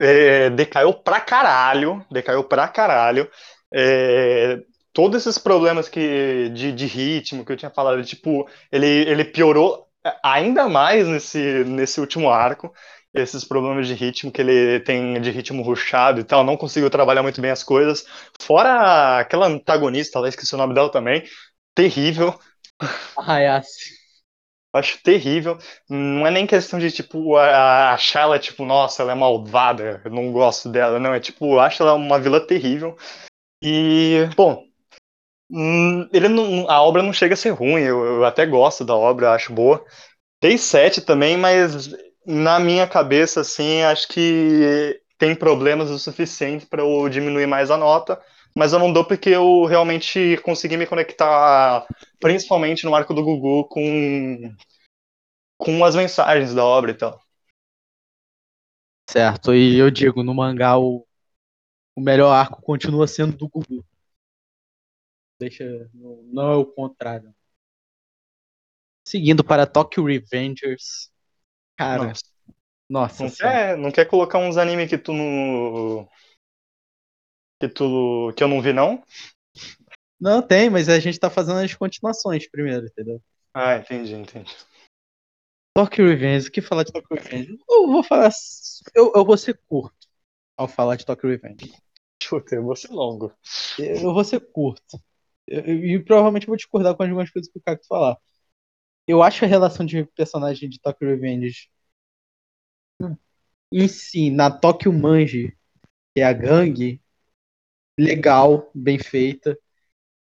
é, 0.00 0.50
decaiu 0.50 0.94
pra 0.94 1.20
caralho, 1.20 2.04
decaiu 2.10 2.44
pra 2.44 2.68
caralho. 2.68 3.30
É, 3.72 4.60
todos 4.92 5.20
esses 5.26 5.38
problemas 5.38 5.88
que, 5.88 6.48
de, 6.50 6.72
de 6.72 6.86
ritmo 6.86 7.44
que 7.44 7.52
eu 7.52 7.56
tinha 7.56 7.70
falado, 7.70 8.02
tipo, 8.04 8.48
ele, 8.72 8.86
ele 8.86 9.24
piorou 9.24 9.86
ainda 10.22 10.68
mais 10.68 11.06
nesse, 11.06 11.64
nesse 11.64 12.00
último 12.00 12.30
arco. 12.30 12.72
Esses 13.14 13.42
problemas 13.44 13.86
de 13.88 13.94
ritmo 13.94 14.30
que 14.30 14.40
ele 14.40 14.80
tem 14.80 15.20
de 15.20 15.30
ritmo 15.30 15.62
ruchado 15.62 16.20
e 16.20 16.24
tal, 16.24 16.44
não 16.44 16.56
conseguiu 16.56 16.90
trabalhar 16.90 17.22
muito 17.22 17.40
bem 17.40 17.50
as 17.50 17.64
coisas. 17.64 18.04
Fora 18.40 19.18
aquela 19.18 19.46
antagonista 19.46 20.20
lá, 20.20 20.28
esqueci 20.28 20.54
o 20.54 20.58
nome 20.58 20.74
dela 20.74 20.90
também, 20.90 21.24
terrível. 21.74 22.38
Hayase 23.16 23.97
acho 24.72 25.02
terrível. 25.02 25.58
Não 25.88 26.26
é 26.26 26.30
nem 26.30 26.46
questão 26.46 26.78
de, 26.78 26.90
tipo, 26.90 27.36
achar 27.36 28.22
ela, 28.22 28.38
tipo, 28.38 28.64
nossa, 28.64 29.02
ela 29.02 29.12
é 29.12 29.14
malvada, 29.14 30.00
eu 30.04 30.10
não 30.10 30.32
gosto 30.32 30.68
dela. 30.68 30.98
Não, 30.98 31.14
é 31.14 31.20
tipo, 31.20 31.58
acho 31.58 31.82
ela 31.82 31.94
uma 31.94 32.18
vilã 32.20 32.40
terrível. 32.44 32.96
E, 33.62 34.28
bom, 34.36 34.64
hum, 35.50 36.08
ele 36.12 36.28
não, 36.28 36.68
a 36.70 36.82
obra 36.82 37.02
não 37.02 37.12
chega 37.12 37.34
a 37.34 37.36
ser 37.36 37.50
ruim, 37.50 37.82
eu, 37.82 38.04
eu 38.04 38.24
até 38.24 38.46
gosto 38.46 38.84
da 38.84 38.94
obra, 38.96 39.32
acho 39.32 39.52
boa. 39.52 39.84
Tem 40.40 40.58
sete 40.58 41.00
também, 41.02 41.36
mas 41.36 41.90
na 42.26 42.60
minha 42.60 42.86
cabeça, 42.86 43.40
assim, 43.42 43.82
acho 43.82 44.08
que 44.08 45.00
tem 45.18 45.34
problemas 45.34 45.90
o 45.90 45.98
suficiente 45.98 46.66
para 46.66 46.82
eu 46.82 47.08
diminuir 47.08 47.46
mais 47.46 47.70
a 47.70 47.76
nota 47.76 48.20
mas 48.54 48.72
eu 48.72 48.78
não 48.78 48.92
dou 48.92 49.04
porque 49.04 49.30
eu 49.30 49.64
realmente 49.64 50.36
consegui 50.38 50.76
me 50.76 50.86
conectar, 50.86 51.86
principalmente 52.18 52.84
no 52.84 52.94
arco 52.94 53.14
do 53.14 53.22
Gugu, 53.22 53.68
com, 53.68 54.54
com 55.56 55.84
as 55.84 55.94
mensagens 55.94 56.54
da 56.54 56.64
obra 56.64 56.90
e 56.90 56.94
tal. 56.94 57.22
Certo, 59.08 59.54
e 59.54 59.78
eu 59.78 59.90
digo, 59.90 60.22
no 60.22 60.34
mangá 60.34 60.76
o, 60.78 61.06
o 61.94 62.00
melhor 62.00 62.30
arco 62.30 62.60
continua 62.60 63.06
sendo 63.06 63.36
do 63.36 63.48
Gugu. 63.48 63.84
Deixa, 65.38 65.64
não 65.94 66.52
é 66.52 66.56
o 66.56 66.66
contrário. 66.66 67.32
Seguindo 69.06 69.42
para 69.42 69.66
Tokyo 69.66 70.04
Revengers. 70.04 71.10
Cara, 71.76 72.08
nossa. 72.08 72.22
nossa 72.88 73.22
não, 73.22 73.30
quer, 73.30 73.76
não 73.78 73.90
quer 73.92 74.04
colocar 74.04 74.38
uns 74.38 74.56
animes 74.56 74.90
que 74.90 74.98
tu 74.98 75.12
não 75.12 76.08
que 77.60 77.68
tu 77.68 78.32
que 78.36 78.42
eu 78.42 78.48
não 78.48 78.60
vi 78.60 78.72
não? 78.72 79.02
Não, 80.20 80.42
tem, 80.42 80.68
mas 80.68 80.88
a 80.88 80.98
gente 80.98 81.18
tá 81.18 81.30
fazendo 81.30 81.60
as 81.60 81.74
continuações 81.74 82.48
primeiro, 82.50 82.86
entendeu? 82.86 83.22
Ah, 83.54 83.76
entendi, 83.76 84.14
entendi. 84.14 84.56
Tokyo 85.76 86.08
Revenge, 86.08 86.48
o 86.48 86.50
que 86.50 86.60
falar 86.60 86.82
de 86.82 86.92
Tokyo 86.92 87.16
Revenge? 87.16 87.56
Eu 87.68 87.86
vou 87.86 88.02
falar. 88.02 88.30
Eu, 88.94 89.12
eu 89.14 89.24
vou 89.24 89.36
ser 89.36 89.60
curto. 89.68 90.08
ao 90.56 90.66
falar 90.66 90.96
de 90.96 91.06
Tokyo 91.06 91.30
Revenge. 91.30 91.72
Puta, 92.28 92.56
eu 92.56 92.64
vou 92.64 92.74
ser 92.74 92.90
longo. 92.90 93.32
Eu 93.78 94.12
vou 94.12 94.24
ser 94.24 94.40
curto. 94.40 95.00
E 95.46 95.98
provavelmente 96.00 96.46
vou 96.46 96.56
discordar 96.56 96.96
com 96.96 97.02
algumas 97.04 97.30
coisas 97.30 97.50
que 97.50 97.58
o 97.58 97.62
Cacto 97.62 97.86
falar. 97.86 98.18
Eu 99.06 99.22
acho 99.22 99.44
a 99.44 99.48
relação 99.48 99.86
de 99.86 100.04
personagem 100.04 100.68
de 100.68 100.80
Tokyo 100.80 101.08
Revenge 101.08 101.70
em 103.72 103.88
si, 103.88 104.30
na 104.30 104.50
Tokyo 104.50 104.92
Manji, 104.92 105.56
que 106.14 106.20
é 106.20 106.24
a 106.24 106.32
gangue, 106.32 107.00
legal, 107.98 108.70
bem 108.74 108.98
feita. 108.98 109.58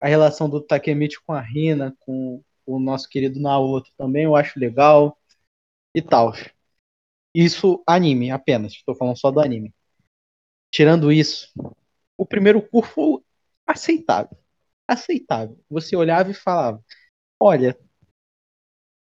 A 0.02 0.08
relação 0.08 0.50
do 0.50 0.62
Takemichi 0.62 1.18
com 1.26 1.34
a 1.34 1.42
Rina, 1.42 1.96
com 2.02 2.44
o 2.66 2.80
nosso 2.80 3.10
querido 3.10 3.40
Naoto 3.40 3.92
também, 3.98 4.26
eu 4.26 4.36
acho 4.36 4.60
legal. 4.60 5.18
E 5.96 6.02
tal. 6.02 6.34
Isso, 7.34 7.84
anime, 7.88 8.32
apenas. 8.32 8.74
Estou 8.74 8.96
falando 8.96 9.18
só 9.18 9.32
do 9.32 9.40
anime. 9.40 9.74
Tirando 10.72 11.12
isso, 11.12 11.52
o 12.18 12.26
primeiro 12.26 12.62
curso 12.62 12.92
foi 12.94 13.22
aceitável. 13.68 14.38
Aceitável. 14.88 15.60
Você 15.70 15.96
olhava 15.96 16.32
e 16.32 16.34
falava: 16.34 16.84
olha, 17.40 17.78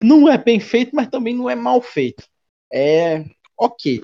não 0.01 0.29
é 0.29 0.37
bem 0.37 0.59
feito, 0.59 0.95
mas 0.95 1.09
também 1.09 1.35
não 1.35 1.49
é 1.49 1.55
mal 1.55 1.81
feito. 1.81 2.27
É 2.71 3.25
ok. 3.57 4.03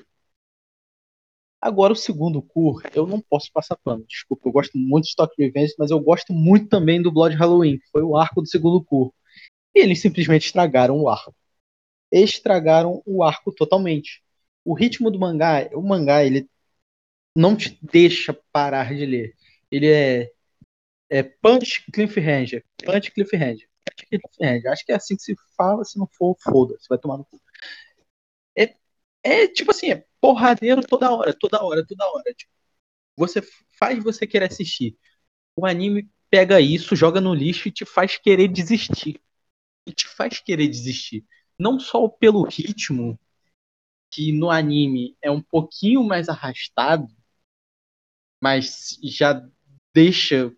Agora, 1.60 1.92
o 1.92 1.96
segundo 1.96 2.40
cur, 2.40 2.82
eu 2.94 3.06
não 3.06 3.20
posso 3.20 3.52
passar 3.52 3.76
pano. 3.76 4.04
Desculpa, 4.08 4.48
eu 4.48 4.52
gosto 4.52 4.78
muito 4.78 5.04
de 5.04 5.10
Stock 5.10 5.34
Revenge, 5.38 5.74
mas 5.78 5.90
eu 5.90 6.00
gosto 6.00 6.32
muito 6.32 6.68
também 6.68 7.02
do 7.02 7.12
Blood 7.12 7.36
Halloween, 7.36 7.78
que 7.78 7.86
foi 7.92 8.02
o 8.02 8.16
arco 8.16 8.40
do 8.40 8.48
segundo 8.48 8.82
cur. 8.82 9.12
E 9.74 9.80
eles 9.80 10.00
simplesmente 10.00 10.46
estragaram 10.46 10.98
o 10.98 11.08
arco. 11.08 11.34
Estragaram 12.10 13.02
o 13.06 13.22
arco 13.22 13.52
totalmente. 13.52 14.22
O 14.64 14.74
ritmo 14.74 15.10
do 15.10 15.18
mangá, 15.18 15.68
o 15.74 15.82
mangá, 15.82 16.24
ele 16.24 16.48
não 17.36 17.56
te 17.56 17.78
deixa 17.82 18.32
parar 18.52 18.94
de 18.94 19.06
ler. 19.06 19.34
Ele 19.70 19.88
é, 19.88 20.32
é 21.10 21.22
punch 21.22 21.84
cliffhanger, 21.92 22.64
punch 22.84 23.10
cliffhanger, 23.12 23.68
punch 23.84 24.06
cliffhanger. 24.08 24.72
Acho 24.72 24.84
que 24.86 24.92
é 24.92 24.96
assim 24.96 25.16
que 25.16 25.22
se 25.22 25.34
fala, 25.56 25.84
se 25.84 25.98
não 25.98 26.08
for, 26.16 26.36
foda-se, 26.42 26.88
vai 26.88 26.98
tomar 26.98 27.18
no 27.18 27.24
cu. 27.24 27.40
É, 28.56 28.74
é 29.22 29.48
tipo 29.48 29.70
assim, 29.70 29.92
é 29.92 30.04
porradeiro 30.20 30.82
toda 30.86 31.10
hora, 31.10 31.32
toda 31.32 31.62
hora, 31.62 31.84
toda 31.86 32.06
hora. 32.06 32.34
Tipo, 32.34 32.52
você 33.16 33.42
faz 33.78 34.02
você 34.02 34.26
querer 34.26 34.50
assistir. 34.50 34.98
O 35.56 35.66
anime 35.66 36.10
pega 36.30 36.60
isso, 36.60 36.96
joga 36.96 37.20
no 37.20 37.34
lixo 37.34 37.68
e 37.68 37.72
te 37.72 37.84
faz 37.84 38.16
querer 38.16 38.48
desistir. 38.48 39.20
E 39.86 39.92
te 39.92 40.06
faz 40.06 40.38
querer 40.38 40.68
desistir. 40.68 41.24
Não 41.58 41.78
só 41.80 42.08
pelo 42.08 42.42
ritmo, 42.44 43.18
que 44.10 44.32
no 44.32 44.50
anime 44.50 45.16
é 45.22 45.30
um 45.30 45.40
pouquinho 45.40 46.02
mais 46.02 46.28
arrastado, 46.28 47.08
mas 48.42 48.98
já 49.02 49.46
deixa 49.94 50.52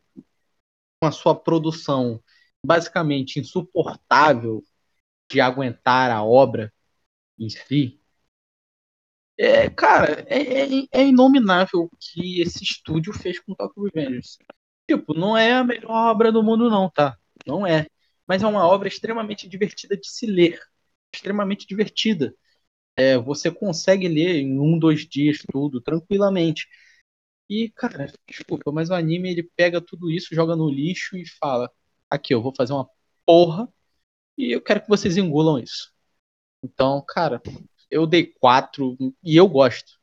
com 1.01 1.07
a 1.07 1.13
sua 1.13 1.35
produção 1.35 2.23
basicamente 2.65 3.41
insuportável 3.41 4.63
de 5.31 5.41
aguentar 5.41 6.11
a 6.11 6.23
obra 6.23 6.73
em 7.39 7.49
si, 7.51 8.02
é, 9.39 9.69
cara, 9.71 10.25
é, 10.29 10.65
é, 10.65 10.87
é, 10.93 11.07
inominável 11.07 11.83
o 11.85 11.91
que 11.99 12.41
esse 12.41 12.63
estúdio 12.63 13.13
fez 13.13 13.41
com 13.41 13.55
Tokyo 13.55 13.85
Revengers. 13.85 14.39
Tipo, 14.89 15.15
não 15.15 15.37
é 15.37 15.53
a 15.55 15.65
melhor 15.65 15.91
obra 16.11 16.31
do 16.33 16.43
mundo, 16.43 16.71
não, 16.71 16.91
tá? 16.91 17.17
Não 17.47 17.67
é. 17.67 17.87
Mas 18.27 18.43
é 18.43 18.47
uma 18.47 18.67
obra 18.67 18.89
extremamente 18.89 19.49
divertida 19.49 19.97
de 19.97 20.09
se 20.09 20.27
ler. 20.27 20.61
Extremamente 21.15 21.67
divertida. 21.67 22.35
É, 22.97 23.19
você 23.19 23.51
consegue 23.51 24.09
ler 24.09 24.37
em 24.37 24.59
um, 24.61 24.79
dois 24.79 25.07
dias 25.09 25.39
tudo, 25.51 25.81
tranquilamente. 25.81 26.69
E, 27.49 27.71
cara, 27.71 28.13
desculpa, 28.29 28.73
mas 28.73 28.91
o 28.91 28.95
anime 28.95 29.31
ele 29.31 29.43
pega 29.57 29.81
tudo 29.81 30.11
isso, 30.11 30.35
joga 30.35 30.57
no 30.57 30.69
lixo 30.71 31.17
e 31.17 31.27
fala: 31.39 31.71
aqui, 32.11 32.35
eu 32.35 32.43
vou 32.43 32.55
fazer 32.55 32.73
uma 32.73 32.89
porra 33.27 33.69
e 34.39 34.53
eu 34.53 34.63
quero 34.63 34.83
que 34.83 34.89
vocês 34.89 35.17
engulam 35.17 35.59
isso. 35.59 35.93
Então, 36.63 37.05
cara, 37.07 37.43
eu 37.93 38.07
dei 38.07 38.27
4 38.27 38.97
e 39.23 39.37
eu 39.37 39.47
gosto. 39.49 40.01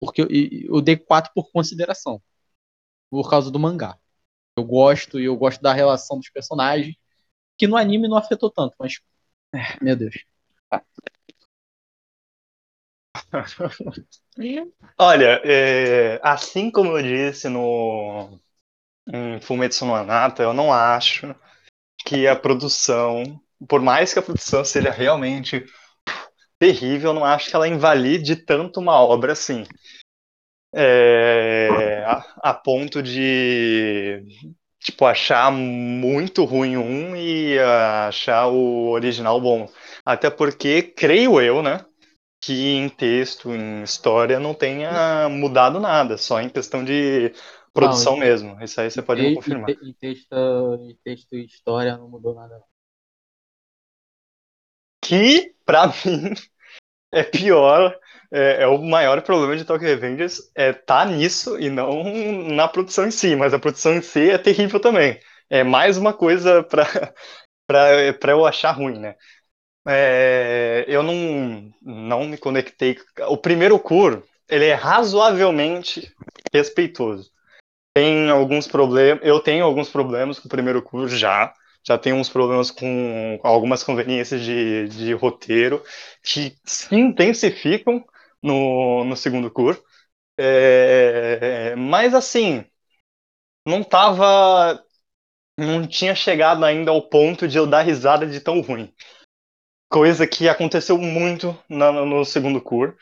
Porque 0.00 0.22
eu, 0.22 0.28
eu 0.30 0.80
dei 0.80 0.96
4 0.96 1.32
por 1.34 1.50
consideração. 1.52 2.22
Por 3.10 3.28
causa 3.28 3.50
do 3.50 3.58
mangá. 3.58 3.98
Eu 4.56 4.64
gosto 4.64 5.20
e 5.20 5.24
eu 5.24 5.36
gosto 5.36 5.60
da 5.62 5.72
relação 5.72 6.18
dos 6.18 6.30
personagens. 6.30 6.96
Que 7.58 7.66
no 7.66 7.76
anime 7.76 8.08
não 8.08 8.16
afetou 8.16 8.50
tanto, 8.50 8.74
mas. 8.78 9.00
É, 9.54 9.82
meu 9.84 9.96
Deus. 9.96 10.24
Olha, 14.98 15.40
é, 15.44 16.20
assim 16.22 16.70
como 16.70 16.96
eu 16.96 17.02
disse 17.02 17.48
no 17.48 18.40
Fumetsu 19.42 19.84
no 19.84 19.94
Anata, 19.94 20.42
eu 20.42 20.52
não 20.52 20.72
acho 20.72 21.34
que 22.04 22.26
a 22.26 22.36
produção, 22.36 23.40
por 23.68 23.80
mais 23.80 24.12
que 24.12 24.18
a 24.18 24.22
produção 24.22 24.64
seja 24.64 24.90
realmente 24.90 25.64
terrível, 26.60 27.14
não 27.14 27.24
acho 27.24 27.48
que 27.48 27.56
ela 27.56 27.66
invalide 27.66 28.36
tanto 28.36 28.78
uma 28.78 28.92
obra 29.00 29.32
assim. 29.32 29.64
É, 30.72 32.04
a, 32.06 32.50
a, 32.50 32.54
ponto 32.54 33.02
de 33.02 34.22
tipo 34.78 35.04
achar 35.04 35.50
muito 35.50 36.44
ruim 36.44 36.76
um 36.76 37.16
e 37.16 37.58
achar 37.58 38.46
o 38.48 38.90
original 38.90 39.40
bom. 39.40 39.68
Até 40.04 40.30
porque, 40.30 40.82
creio 40.82 41.40
eu, 41.40 41.62
né, 41.62 41.84
que 42.40 42.76
em 42.76 42.88
texto, 42.88 43.50
em 43.50 43.82
história, 43.82 44.38
não 44.38 44.54
tenha 44.54 45.28
mudado 45.28 45.80
nada, 45.80 46.16
só 46.18 46.40
em 46.40 46.48
questão 46.48 46.84
de 46.84 47.32
produção 47.72 48.12
não, 48.12 48.20
mesmo. 48.20 48.62
Isso 48.62 48.80
aí 48.80 48.90
você 48.90 49.02
pode 49.02 49.22
me 49.22 49.34
confirmar. 49.34 49.70
Em 49.70 49.92
texto, 49.94 50.34
em 50.82 50.96
texto 51.02 51.34
e 51.34 51.46
história 51.46 51.96
não 51.96 52.08
mudou 52.08 52.34
nada. 52.34 52.62
Que, 55.00 55.54
pra 55.64 55.86
mim, 56.04 56.34
é 57.12 57.22
pior, 57.22 57.98
é, 58.32 58.62
é, 58.62 58.66
o 58.66 58.78
maior 58.78 59.20
problema 59.22 59.56
de 59.56 59.64
Tokyo 59.64 59.88
Revengers 59.88 60.40
é 60.54 60.72
tá 60.72 61.04
nisso 61.04 61.58
e 61.58 61.68
não 61.68 62.04
na 62.54 62.68
produção 62.68 63.06
em 63.06 63.10
si, 63.10 63.34
mas 63.36 63.52
a 63.52 63.58
produção 63.58 63.94
em 63.94 64.02
si 64.02 64.30
é 64.30 64.38
terrível 64.38 64.80
também. 64.80 65.18
É 65.48 65.64
mais 65.64 65.96
uma 65.96 66.12
coisa 66.12 66.62
pra, 66.62 66.86
pra 67.66 68.32
eu 68.32 68.46
achar 68.46 68.72
ruim, 68.72 68.98
né? 68.98 69.16
É, 69.88 70.84
eu 70.86 71.02
não, 71.02 71.72
não 71.82 72.24
me 72.26 72.36
conectei. 72.38 72.98
O 73.28 73.36
primeiro 73.36 73.78
cur, 73.78 74.22
ele 74.48 74.66
é 74.66 74.74
razoavelmente 74.74 76.12
respeitoso. 76.52 77.30
Tem 77.94 78.30
alguns 78.30 78.68
problemas, 78.68 79.24
eu 79.24 79.40
tenho 79.40 79.64
alguns 79.64 79.88
problemas 79.88 80.38
com 80.38 80.46
o 80.46 80.50
primeiro 80.50 80.82
cur 80.82 81.08
já, 81.08 81.52
já 81.86 81.98
tem 81.98 82.12
uns 82.12 82.28
problemas 82.28 82.70
com 82.70 83.38
algumas 83.42 83.82
conveniências 83.82 84.42
de, 84.42 84.88
de 84.88 85.12
roteiro 85.12 85.82
que 86.22 86.56
se 86.64 86.94
intensificam 86.94 88.04
no, 88.42 89.04
no 89.04 89.16
segundo 89.16 89.50
curso. 89.50 89.82
É, 90.38 91.74
mas 91.76 92.14
assim, 92.14 92.64
não 93.66 93.82
tava. 93.82 94.82
Não 95.58 95.86
tinha 95.86 96.14
chegado 96.14 96.64
ainda 96.64 96.90
ao 96.90 97.08
ponto 97.08 97.46
de 97.46 97.58
eu 97.58 97.66
dar 97.66 97.82
risada 97.82 98.26
de 98.26 98.40
tão 98.40 98.60
ruim. 98.60 98.92
Coisa 99.88 100.26
que 100.26 100.48
aconteceu 100.48 100.96
muito 100.98 101.58
no, 101.68 102.06
no 102.06 102.24
segundo 102.24 102.60
curso. 102.60 102.96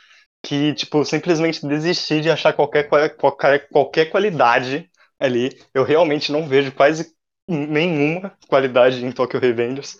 Que, 0.44 0.74
tipo, 0.74 1.04
simplesmente 1.04 1.66
desisti 1.66 2.20
de 2.20 2.30
achar 2.30 2.52
qualquer, 2.52 2.88
qualquer, 3.16 3.68
qualquer 3.68 4.06
qualidade 4.10 4.90
ali. 5.18 5.50
Eu 5.74 5.84
realmente 5.84 6.32
não 6.32 6.48
vejo 6.48 6.72
quase 6.72 7.14
nenhuma 7.48 8.36
qualidade 8.46 9.04
em 9.04 9.10
Tokyo 9.10 9.40
Revengers. 9.40 9.98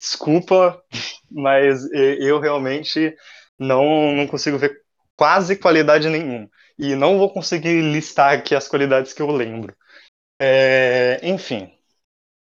Desculpa, 0.00 0.82
mas 1.30 1.86
eu 1.92 2.40
realmente 2.40 3.14
não, 3.58 4.12
não 4.12 4.26
consigo 4.26 4.56
ver 4.56 4.80
quase 5.16 5.56
qualidade 5.56 6.08
nenhuma. 6.08 6.48
E 6.78 6.94
não 6.94 7.18
vou 7.18 7.30
conseguir 7.30 7.82
listar 7.82 8.32
aqui 8.32 8.54
as 8.54 8.66
qualidades 8.66 9.12
que 9.12 9.20
eu 9.20 9.30
lembro. 9.30 9.76
É, 10.40 11.20
enfim, 11.22 11.70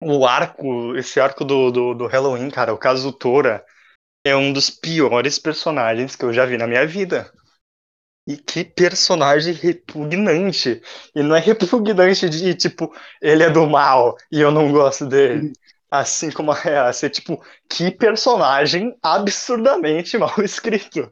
o 0.01 0.25
arco, 0.25 0.95
esse 0.97 1.19
arco 1.19 1.45
do, 1.45 1.71
do, 1.71 1.93
do 1.93 2.07
Halloween, 2.07 2.49
cara, 2.49 2.73
o 2.73 2.77
caso 2.77 3.13
Tora 3.13 3.65
é 4.25 4.35
um 4.35 4.51
dos 4.51 4.69
piores 4.69 5.39
personagens 5.39 6.15
que 6.15 6.25
eu 6.25 6.33
já 6.33 6.45
vi 6.45 6.57
na 6.57 6.67
minha 6.67 6.85
vida. 6.85 7.31
E 8.27 8.35
que 8.35 8.65
personagem 8.65 9.53
repugnante. 9.53 10.81
E 11.15 11.23
não 11.23 11.33
é 11.33 11.39
repugnante 11.39 12.29
de, 12.29 12.53
tipo, 12.55 12.93
ele 13.21 13.43
é 13.43 13.49
do 13.49 13.65
mal 13.65 14.17
e 14.29 14.41
eu 14.41 14.51
não 14.51 14.69
gosto 14.69 15.05
dele. 15.05 15.53
Assim 15.89 16.29
como 16.29 16.51
a. 16.51 16.57
É 17.01 17.09
tipo, 17.09 17.41
que 17.69 17.89
personagem 17.89 18.97
absurdamente 19.01 20.17
mal 20.19 20.35
escrito. 20.43 21.09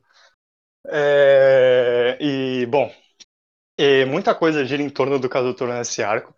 É... 0.88 2.18
E, 2.20 2.66
bom, 2.66 2.92
muita 4.10 4.36
coisa 4.36 4.66
gira 4.66 4.84
em 4.84 4.90
torno 4.90 5.18
do 5.18 5.30
Kazutora 5.30 5.78
nesse 5.78 6.04
arco. 6.04 6.36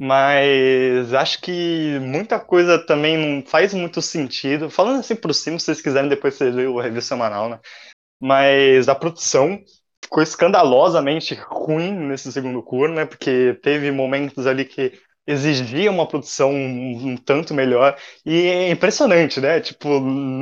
Mas 0.00 1.12
acho 1.12 1.40
que 1.40 1.98
muita 2.00 2.38
coisa 2.38 2.78
também 2.78 3.16
não 3.16 3.44
faz 3.44 3.74
muito 3.74 4.00
sentido. 4.00 4.70
Falando 4.70 5.00
assim 5.00 5.16
por 5.16 5.34
cima, 5.34 5.58
se 5.58 5.64
vocês 5.64 5.82
quiserem, 5.82 6.08
depois 6.08 6.34
vocês 6.34 6.54
verem 6.54 6.70
o 6.70 6.78
review 6.78 7.02
semanal, 7.02 7.48
né? 7.48 7.58
Mas 8.20 8.88
a 8.88 8.94
produção 8.94 9.60
ficou 10.02 10.22
escandalosamente 10.22 11.34
ruim 11.34 11.92
nesse 11.92 12.32
segundo 12.32 12.62
curso, 12.62 12.94
né? 12.94 13.04
Porque 13.04 13.58
teve 13.62 13.90
momentos 13.90 14.46
ali 14.46 14.64
que 14.64 14.92
exigia 15.26 15.90
uma 15.90 16.08
produção 16.08 16.50
um, 16.50 17.10
um, 17.12 17.16
tanto 17.18 17.52
melhor 17.52 17.94
e 18.24 18.46
é 18.46 18.70
impressionante, 18.70 19.40
né? 19.40 19.60
Tipo, 19.60 19.88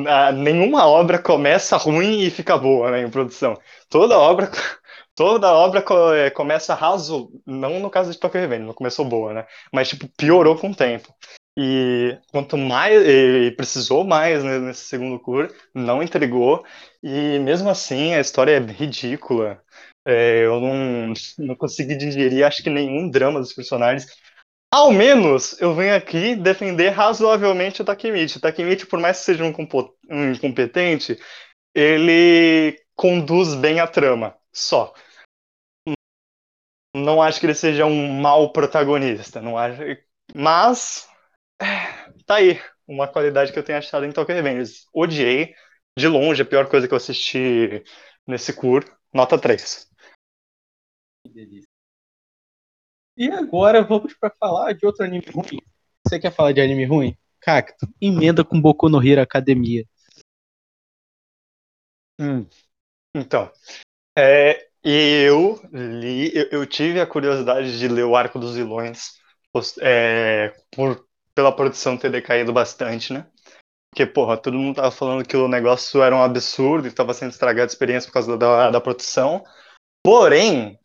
a, 0.09 0.31
nenhuma 0.31 0.87
obra 0.87 1.19
começa 1.19 1.77
ruim 1.77 2.21
e 2.21 2.31
fica 2.31 2.57
boa, 2.57 2.93
né, 2.93 3.03
em 3.03 3.11
produção. 3.11 3.59
Toda 3.91 4.17
obra 4.17 4.49
toda 5.15 5.53
obra 5.53 5.85
é, 6.17 6.31
começa 6.31 6.75
raso, 6.75 7.31
não 7.45 7.81
no 7.81 7.91
caso 7.91 8.13
de 8.13 8.19
Tokyo 8.19 8.41
Revenge, 8.41 8.65
não 8.65 8.75
começou 8.75 9.05
boa, 9.05 9.33
né? 9.35 9.47
Mas 9.73 9.89
tipo 9.89 10.09
piorou 10.17 10.57
com 10.57 10.71
o 10.71 10.75
tempo. 10.75 11.13
E 11.59 12.19
quanto 12.31 12.59
mais 12.59 13.03
e 13.03 13.51
precisou 13.53 14.05
mais 14.05 14.45
né, 14.45 14.59
nesse 14.59 14.85
segundo 14.85 15.19
curso, 15.19 15.55
não 15.75 16.03
entregou 16.03 16.65
e 17.03 17.39
mesmo 17.39 17.71
assim 17.71 18.15
a 18.15 18.21
história 18.21 18.53
é 18.53 18.61
ridícula. 18.61 19.63
É, 20.07 20.45
eu 20.45 20.61
não, 20.61 21.13
não 21.39 21.57
consegui 21.57 21.97
digerir, 21.97 22.47
acho 22.47 22.63
que 22.63 22.69
nenhum 22.71 23.11
drama 23.11 23.41
dos 23.41 23.55
personagens. 23.55 24.07
Ao 24.73 24.93
menos 24.93 25.59
eu 25.61 25.75
venho 25.75 25.97
aqui 25.97 26.37
defender 26.37 26.91
razoavelmente 26.91 27.81
o 27.81 27.85
Takemichi. 27.85 28.37
O 28.37 28.41
Takemichi, 28.41 28.87
por 28.87 29.01
mais 29.01 29.19
que 29.19 29.25
seja 29.25 29.43
um, 29.43 29.55
um 30.11 30.33
incompetente, 30.33 31.19
ele 31.75 32.79
conduz 32.95 33.55
bem 33.55 33.81
a 33.81 33.87
trama, 33.87 34.37
só. 34.53 34.93
Não 36.95 37.23
acho 37.23 37.41
que 37.41 37.47
ele 37.47 37.55
seja 37.55 37.87
um 37.87 38.21
mau 38.21 38.53
protagonista, 38.53 39.41
não 39.41 39.57
acho. 39.57 39.83
Mas 40.35 41.09
tá 42.27 42.37
aí 42.37 42.61
uma 42.87 43.09
qualidade 43.09 43.53
que 43.53 43.59
eu 43.59 43.63
tenho 43.63 43.79
achado 43.79 44.05
em 44.05 44.13
Tokyo 44.13 44.35
Revengers. 44.35 44.87
Odiei, 44.93 45.55
de 45.99 46.09
longe, 46.09 46.43
a 46.43 46.47
pior 46.47 46.69
coisa 46.69 46.87
que 46.87 46.95
eu 46.95 46.99
assisti 46.99 47.83
nesse 48.27 48.53
curso, 48.53 48.91
nota 49.13 49.39
3. 49.39 49.91
Que 51.25 51.33
delícia. 51.33 51.69
E 53.17 53.31
agora 53.31 53.83
vamos 53.83 54.15
para 54.15 54.31
falar 54.39 54.73
de 54.75 54.85
outro 54.85 55.05
anime 55.05 55.25
ruim. 55.33 55.59
Você 56.07 56.21
quer 56.21 56.33
falar 56.33 56.53
de 56.53 56.61
anime 56.61 56.85
ruim? 56.85 57.17
Cacto, 57.41 57.89
emenda 58.01 58.45
com 58.45 58.61
Boku 58.61 58.89
no 58.89 59.03
Hero 59.03 59.23
Academia. 59.23 59.87
Hum. 62.21 62.47
Então, 63.15 63.51
é, 64.17 64.69
eu 64.83 65.61
li, 65.73 66.35
eu, 66.35 66.49
eu, 66.51 66.67
tive 66.67 67.01
a 67.01 67.07
curiosidade 67.07 67.79
de 67.79 67.89
ler 67.89 68.05
o 68.05 68.15
Arco 68.15 68.39
dos 68.39 68.55
Vilões 68.55 69.19
é, 69.81 70.55
por, 70.71 71.07
pela 71.37 71.55
produção 71.55 71.99
ter 71.99 72.11
decaído 72.11 72.53
bastante, 72.53 73.13
né? 73.13 73.27
Porque, 73.91 74.07
porra, 74.07 74.37
todo 74.37 74.59
mundo 74.59 74.77
tava 74.77 74.91
falando 74.91 75.27
que 75.27 75.37
o 75.37 75.47
negócio 75.47 76.03
era 76.03 76.17
um 76.17 76.23
absurdo 76.23 76.89
e 76.89 76.93
tava 76.93 77.15
sendo 77.15 77.31
estragada 77.31 77.65
a 77.65 77.73
experiência 77.73 78.09
por 78.09 78.15
causa 78.15 78.37
da, 78.37 78.71
da 78.71 78.81
produção. 78.81 79.45
Porém, 80.03 80.79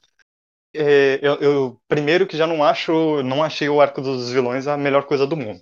é, 0.73 1.19
eu, 1.21 1.35
eu, 1.35 1.81
primeiro 1.87 2.27
que 2.27 2.37
já 2.37 2.45
não 2.45 2.63
acho, 2.63 3.23
não 3.23 3.43
achei 3.43 3.69
o 3.69 3.81
arco 3.81 4.01
dos 4.01 4.31
vilões 4.31 4.67
a 4.67 4.77
melhor 4.77 5.05
coisa 5.05 5.25
do 5.25 5.37
mundo. 5.37 5.61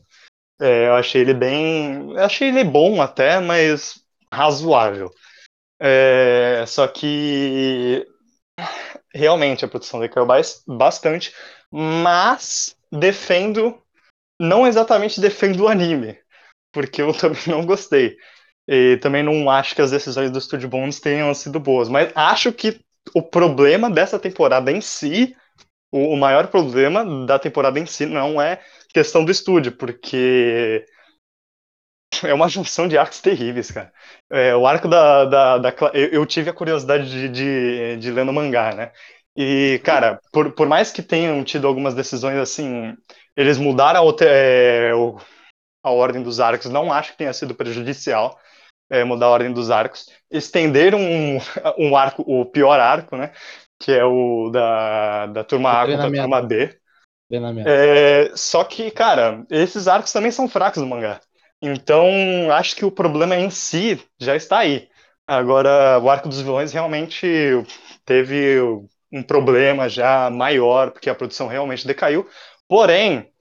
É, 0.59 0.87
eu 0.87 0.95
achei 0.95 1.21
ele 1.21 1.33
bem, 1.33 2.17
achei 2.17 2.49
ele 2.49 2.63
bom 2.63 3.01
até, 3.01 3.39
mas 3.39 4.03
razoável. 4.31 5.09
É, 5.79 6.65
só 6.67 6.87
que 6.87 8.05
realmente 9.13 9.63
a 9.63 9.67
produção 9.67 9.99
decaiu 9.99 10.27
bastante, 10.67 11.33
mas 11.71 12.75
defendo, 12.91 13.81
não 14.39 14.65
exatamente 14.65 15.19
defendo 15.19 15.61
o 15.61 15.67
anime, 15.67 16.17
porque 16.71 17.01
eu 17.01 17.13
também 17.17 17.43
não 17.47 17.65
gostei. 17.65 18.15
E 18.67 18.97
também 18.97 19.23
não 19.23 19.49
acho 19.49 19.73
que 19.75 19.81
as 19.81 19.91
decisões 19.91 20.29
do 20.29 20.39
Studio 20.39 20.69
Bones 20.69 20.99
tenham 20.99 21.33
sido 21.33 21.59
boas, 21.59 21.89
mas 21.89 22.11
acho 22.15 22.53
que 22.53 22.79
o 23.15 23.21
problema 23.23 23.89
dessa 23.89 24.19
temporada 24.19 24.71
em 24.71 24.79
si, 24.79 25.35
o, 25.91 26.13
o 26.13 26.17
maior 26.17 26.47
problema 26.47 27.25
da 27.25 27.39
temporada 27.39 27.79
em 27.79 27.85
si 27.87 28.05
não 28.05 28.39
é 28.39 28.61
questão 28.93 29.25
do 29.25 29.31
estúdio, 29.31 29.71
porque 29.71 30.85
é 32.23 32.33
uma 32.33 32.49
junção 32.49 32.87
de 32.87 32.97
arcos 32.97 33.21
terríveis, 33.21 33.71
cara. 33.71 33.91
É, 34.31 34.55
o 34.55 34.67
arco 34.67 34.87
da. 34.87 35.25
da, 35.25 35.57
da 35.57 35.75
eu, 35.93 36.07
eu, 36.09 36.25
tive 36.25 36.49
a 36.49 36.53
curiosidade 36.53 37.09
de, 37.09 37.29
de, 37.29 37.97
de 37.97 38.11
ler 38.11 38.25
no 38.25 38.33
mangá, 38.33 38.73
né? 38.73 38.91
E, 39.35 39.79
cara, 39.83 40.19
por, 40.31 40.51
por 40.51 40.67
mais 40.67 40.91
que 40.91 41.01
tenham 41.01 41.43
tido 41.43 41.67
algumas 41.67 41.93
decisões 41.93 42.37
assim, 42.37 42.95
eles 43.35 43.57
mudaram 43.57 44.07
a, 44.07 44.15
é, 44.21 44.91
a 45.83 45.91
ordem 45.91 46.21
dos 46.21 46.39
arcos, 46.39 46.69
não 46.69 46.91
acho 46.91 47.11
que 47.11 47.17
tenha 47.17 47.33
sido 47.33 47.55
prejudicial 47.55 48.37
é, 48.89 49.03
mudar 49.03 49.27
a 49.27 49.29
ordem 49.29 49.53
dos 49.53 49.69
arcos, 49.69 50.09
estenderam 50.31 50.99
um, 50.99 51.37
um 51.77 51.95
arco, 51.95 52.23
o 52.25 52.45
pior 52.45 52.79
arco, 52.79 53.15
né? 53.15 53.31
Que 53.79 53.93
é 53.93 54.03
o 54.03 54.49
da, 54.49 55.27
da 55.27 55.43
turma 55.43 55.71
A 55.71 55.87
contra 55.87 56.07
a 56.07 56.11
turma 56.11 56.41
B. 56.41 56.77
É, 57.65 58.31
só 58.35 58.63
que, 58.63 58.89
cara, 58.91 59.45
esses 59.49 59.87
arcos 59.87 60.11
também 60.11 60.31
são 60.31 60.49
fracos 60.49 60.81
no 60.81 60.87
mangá. 60.87 61.21
Então, 61.61 62.07
acho 62.51 62.75
que 62.75 62.83
o 62.83 62.91
problema 62.91 63.35
em 63.35 63.49
si 63.49 64.03
já 64.19 64.35
está 64.35 64.59
aí. 64.59 64.89
Agora, 65.27 65.99
o 65.99 66.09
arco 66.09 66.27
dos 66.27 66.41
vilões 66.41 66.73
realmente 66.73 67.27
teve 68.03 68.57
um 69.11 69.23
problema 69.23 69.89
já 69.89 70.29
maior, 70.29 70.91
porque 70.91 71.09
a 71.09 71.15
produção 71.15 71.47
realmente 71.47 71.87
decaiu. 71.87 72.27
Porém, 72.67 73.31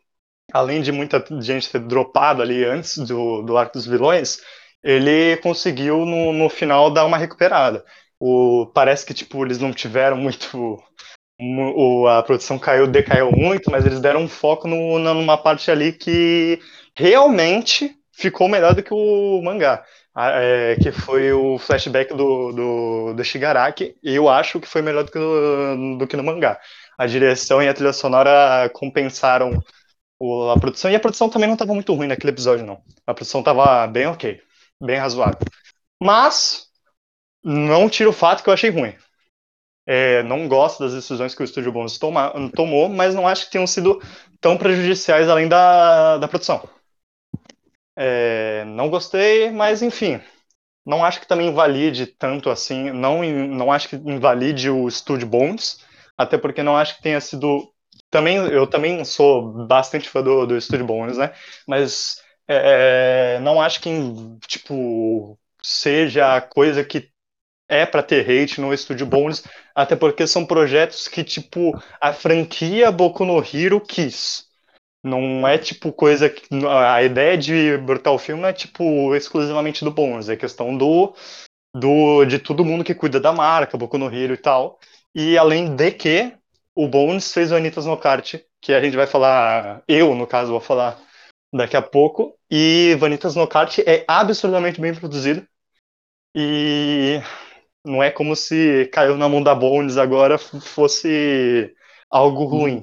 além 0.52 0.80
de 0.80 0.92
muita 0.92 1.24
gente 1.40 1.70
ter 1.70 1.80
dropado 1.80 2.42
ali 2.42 2.64
antes 2.64 2.98
do, 2.98 3.42
do 3.42 3.56
arco 3.56 3.74
dos 3.74 3.86
vilões, 3.86 4.40
ele 4.82 5.36
conseguiu 5.38 6.04
no, 6.04 6.32
no 6.32 6.48
final 6.48 6.90
dar 6.90 7.04
uma 7.04 7.18
recuperada. 7.18 7.84
O, 8.18 8.66
parece 8.74 9.04
que 9.06 9.14
tipo 9.14 9.44
eles 9.44 9.58
não 9.58 9.72
tiveram 9.72 10.16
muito 10.16 10.78
o, 11.40 12.06
a 12.08 12.22
produção 12.22 12.58
caiu, 12.58 12.86
decaiu 12.86 13.30
muito, 13.30 13.70
mas 13.70 13.86
eles 13.86 14.00
deram 14.00 14.22
um 14.22 14.28
foco 14.28 14.66
no, 14.66 14.98
numa 14.98 15.38
parte 15.38 15.70
ali 15.70 15.92
que 15.92 16.60
realmente 16.96 17.94
ficou 18.12 18.48
melhor 18.48 18.74
do 18.74 18.82
que 18.82 18.92
o 18.92 19.40
mangá, 19.42 19.84
é, 20.18 20.76
que 20.76 20.90
foi 20.92 21.32
o 21.32 21.58
flashback 21.58 22.14
do, 22.14 22.52
do, 22.52 23.14
do 23.14 23.24
Shigaraki, 23.24 23.96
e 24.02 24.14
eu 24.14 24.28
acho 24.28 24.60
que 24.60 24.66
foi 24.68 24.82
melhor 24.82 25.04
do 25.04 25.12
que, 25.12 25.18
no, 25.18 25.98
do 25.98 26.06
que 26.06 26.16
no 26.16 26.24
mangá. 26.24 26.60
A 26.98 27.06
direção 27.06 27.62
e 27.62 27.68
a 27.68 27.74
trilha 27.74 27.92
sonora 27.92 28.68
compensaram 28.74 29.62
o, 30.18 30.50
a 30.50 30.58
produção, 30.58 30.90
e 30.90 30.96
a 30.96 31.00
produção 31.00 31.28
também 31.28 31.46
não 31.46 31.54
estava 31.54 31.72
muito 31.74 31.94
ruim 31.94 32.08
naquele 32.08 32.32
episódio, 32.32 32.66
não. 32.66 32.82
A 33.06 33.14
produção 33.14 33.40
estava 33.40 33.86
bem 33.86 34.06
ok 34.06 34.40
bem 34.80 34.96
razoável. 34.98 35.38
Mas 36.00 36.68
não 37.42 37.88
tira 37.88 38.10
o 38.10 38.12
fato 38.12 38.42
que 38.42 38.48
eu 38.48 38.54
achei 38.54 38.70
ruim. 38.70 38.94
É, 39.86 40.22
não 40.22 40.46
gosto 40.48 40.80
das 40.80 40.92
decisões 40.92 41.34
que 41.34 41.42
o 41.42 41.44
Estúdio 41.44 41.72
toma, 41.98 42.32
tomou, 42.54 42.88
mas 42.88 43.14
não 43.14 43.26
acho 43.26 43.46
que 43.46 43.52
tenham 43.52 43.66
sido 43.66 44.00
tão 44.40 44.56
prejudiciais 44.56 45.28
além 45.28 45.48
da, 45.48 46.18
da 46.18 46.28
produção. 46.28 46.68
É, 48.00 48.64
não 48.64 48.88
gostei, 48.88 49.50
mas 49.50 49.82
enfim. 49.82 50.20
Não 50.86 51.04
acho 51.04 51.20
que 51.20 51.28
também 51.28 51.48
invalide 51.48 52.06
tanto 52.06 52.50
assim. 52.50 52.90
Não, 52.92 53.22
não 53.24 53.72
acho 53.72 53.88
que 53.88 53.96
invalide 53.96 54.70
o 54.70 54.90
Studio 54.90 55.26
Bones, 55.28 55.80
até 56.18 56.38
porque 56.38 56.62
não 56.62 56.76
acho 56.76 56.96
que 56.96 57.02
tenha 57.02 57.20
sido. 57.20 57.72
Também, 58.10 58.36
eu 58.38 58.66
também 58.66 59.04
sou 59.04 59.66
bastante 59.66 60.08
fã 60.10 60.22
do, 60.22 60.46
do 60.46 60.60
Studio 60.60 60.86
Bones, 60.86 61.18
né? 61.18 61.32
Mas 61.68 62.22
é, 62.48 63.36
é, 63.36 63.40
não 63.40 63.60
acho 63.62 63.80
que, 63.82 63.90
tipo, 64.48 65.38
seja 65.62 66.36
a 66.36 66.40
coisa 66.42 66.84
que 66.84 67.10
é 67.68 67.86
para 67.86 68.02
ter 68.04 68.28
hate 68.30 68.60
no 68.60 68.74
Estúdio 68.74 69.06
Bones, 69.06 69.44
até 69.74 69.96
porque 69.96 70.26
são 70.26 70.46
projetos 70.46 71.08
que, 71.08 71.24
tipo, 71.24 71.72
a 72.00 72.12
franquia 72.14 72.92
Boku 72.92 73.24
no 73.26 73.38
Hero 73.44 73.80
quis. 73.80 74.47
Não 75.02 75.46
é, 75.46 75.56
tipo, 75.58 75.92
coisa 75.92 76.28
que... 76.28 76.42
A 76.66 77.02
ideia 77.02 77.36
de 77.38 77.76
brotar 77.78 78.12
o 78.12 78.18
filme 78.18 78.44
é, 78.44 78.52
tipo, 78.52 79.14
exclusivamente 79.14 79.84
do 79.84 79.90
Bones, 79.90 80.28
é 80.28 80.36
questão 80.36 80.76
do, 80.76 81.14
do 81.74 82.24
de 82.24 82.38
todo 82.38 82.64
mundo 82.64 82.84
que 82.84 82.94
cuida 82.94 83.20
da 83.20 83.32
marca, 83.32 83.78
Boku 83.78 83.96
no 83.98 84.12
Hero 84.12 84.34
e 84.34 84.38
tal. 84.38 84.78
E 85.14 85.38
além 85.38 85.74
de 85.74 85.90
que, 85.92 86.34
o 86.74 86.86
Bones 86.86 87.32
fez 87.32 87.50
o 87.50 87.56
Anitas 87.56 87.86
no 87.86 87.96
Kart, 87.96 88.36
que 88.60 88.72
a 88.72 88.80
gente 88.80 88.96
vai 88.96 89.06
falar, 89.06 89.82
eu, 89.88 90.14
no 90.14 90.26
caso, 90.26 90.50
vou 90.50 90.60
falar 90.60 90.98
daqui 91.52 91.76
a 91.76 91.82
pouco. 91.82 92.36
E 92.50 92.96
Vanitas 92.98 93.34
no 93.34 93.46
Kart 93.46 93.78
é 93.80 94.04
absurdamente 94.06 94.80
bem 94.80 94.94
produzido. 94.94 95.46
E 96.34 97.20
não 97.84 98.02
é 98.02 98.10
como 98.10 98.36
se 98.36 98.86
caiu 98.92 99.16
na 99.16 99.28
mão 99.28 99.42
da 99.42 99.54
Bones 99.54 99.96
agora 99.96 100.38
fosse 100.38 101.74
algo 102.10 102.44
ruim. 102.44 102.82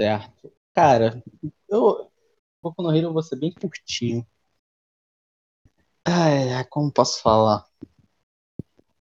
Certo. 0.00 0.52
Cara, 0.74 1.22
eu 1.68 2.10
vou 2.62 2.74
no 2.78 2.94
Hero 2.96 3.12
vou 3.12 3.22
ser 3.22 3.36
bem 3.38 3.52
curtinho. 3.52 4.26
Ai, 6.04 6.64
como 6.70 6.90
posso 6.90 7.20
falar? 7.22 7.64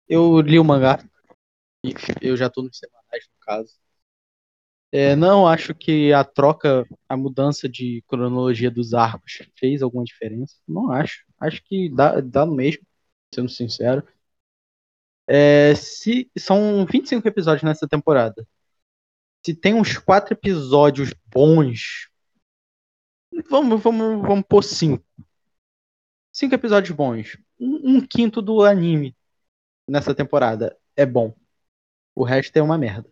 Eu 0.08 0.40
li 0.42 0.58
o 0.60 0.64
mangá. 0.64 1.00
Eu 2.22 2.36
já 2.38 2.50
tô 2.50 2.62
nos 2.62 2.78
semanais, 2.78 3.28
no 3.32 3.40
caso. 3.42 3.74
É, 4.92 5.16
não 5.16 5.48
acho 5.48 5.74
que 5.74 6.14
a 6.14 6.24
troca, 6.24 6.86
a 7.10 7.18
mudança 7.18 7.68
de 7.68 8.04
cronologia 8.08 8.70
dos 8.70 8.94
arcos 8.94 9.40
fez 9.58 9.82
alguma 9.82 10.04
diferença. 10.04 10.56
Não 10.68 10.92
acho. 10.92 11.24
Acho 11.40 11.64
que 11.64 11.90
dá, 11.90 12.22
dá 12.22 12.46
no 12.46 12.54
mesmo, 12.56 12.86
sendo 13.34 13.50
sincero. 13.50 14.04
É, 15.28 15.74
se 15.76 16.30
São 16.38 16.86
25 16.86 17.28
episódios 17.28 17.64
nessa 17.64 17.88
temporada. 17.88 18.48
Se 19.46 19.54
tem 19.54 19.74
uns 19.74 19.98
quatro 19.98 20.34
episódios 20.34 21.14
bons. 21.28 22.10
Vamos, 23.50 23.82
vamos, 23.82 24.22
vamos 24.22 24.46
pôr 24.48 24.64
cinco. 24.64 25.04
Cinco 26.32 26.56
episódios 26.56 26.96
bons. 26.96 27.38
Um, 27.60 27.98
um 27.98 28.08
quinto 28.08 28.42
do 28.42 28.64
anime 28.64 29.16
nessa 29.88 30.16
temporada 30.16 30.78
é 30.96 31.06
bom. 31.06 31.36
O 32.16 32.24
resto 32.24 32.56
é 32.56 32.62
uma 32.62 32.78
merda. 32.78 33.10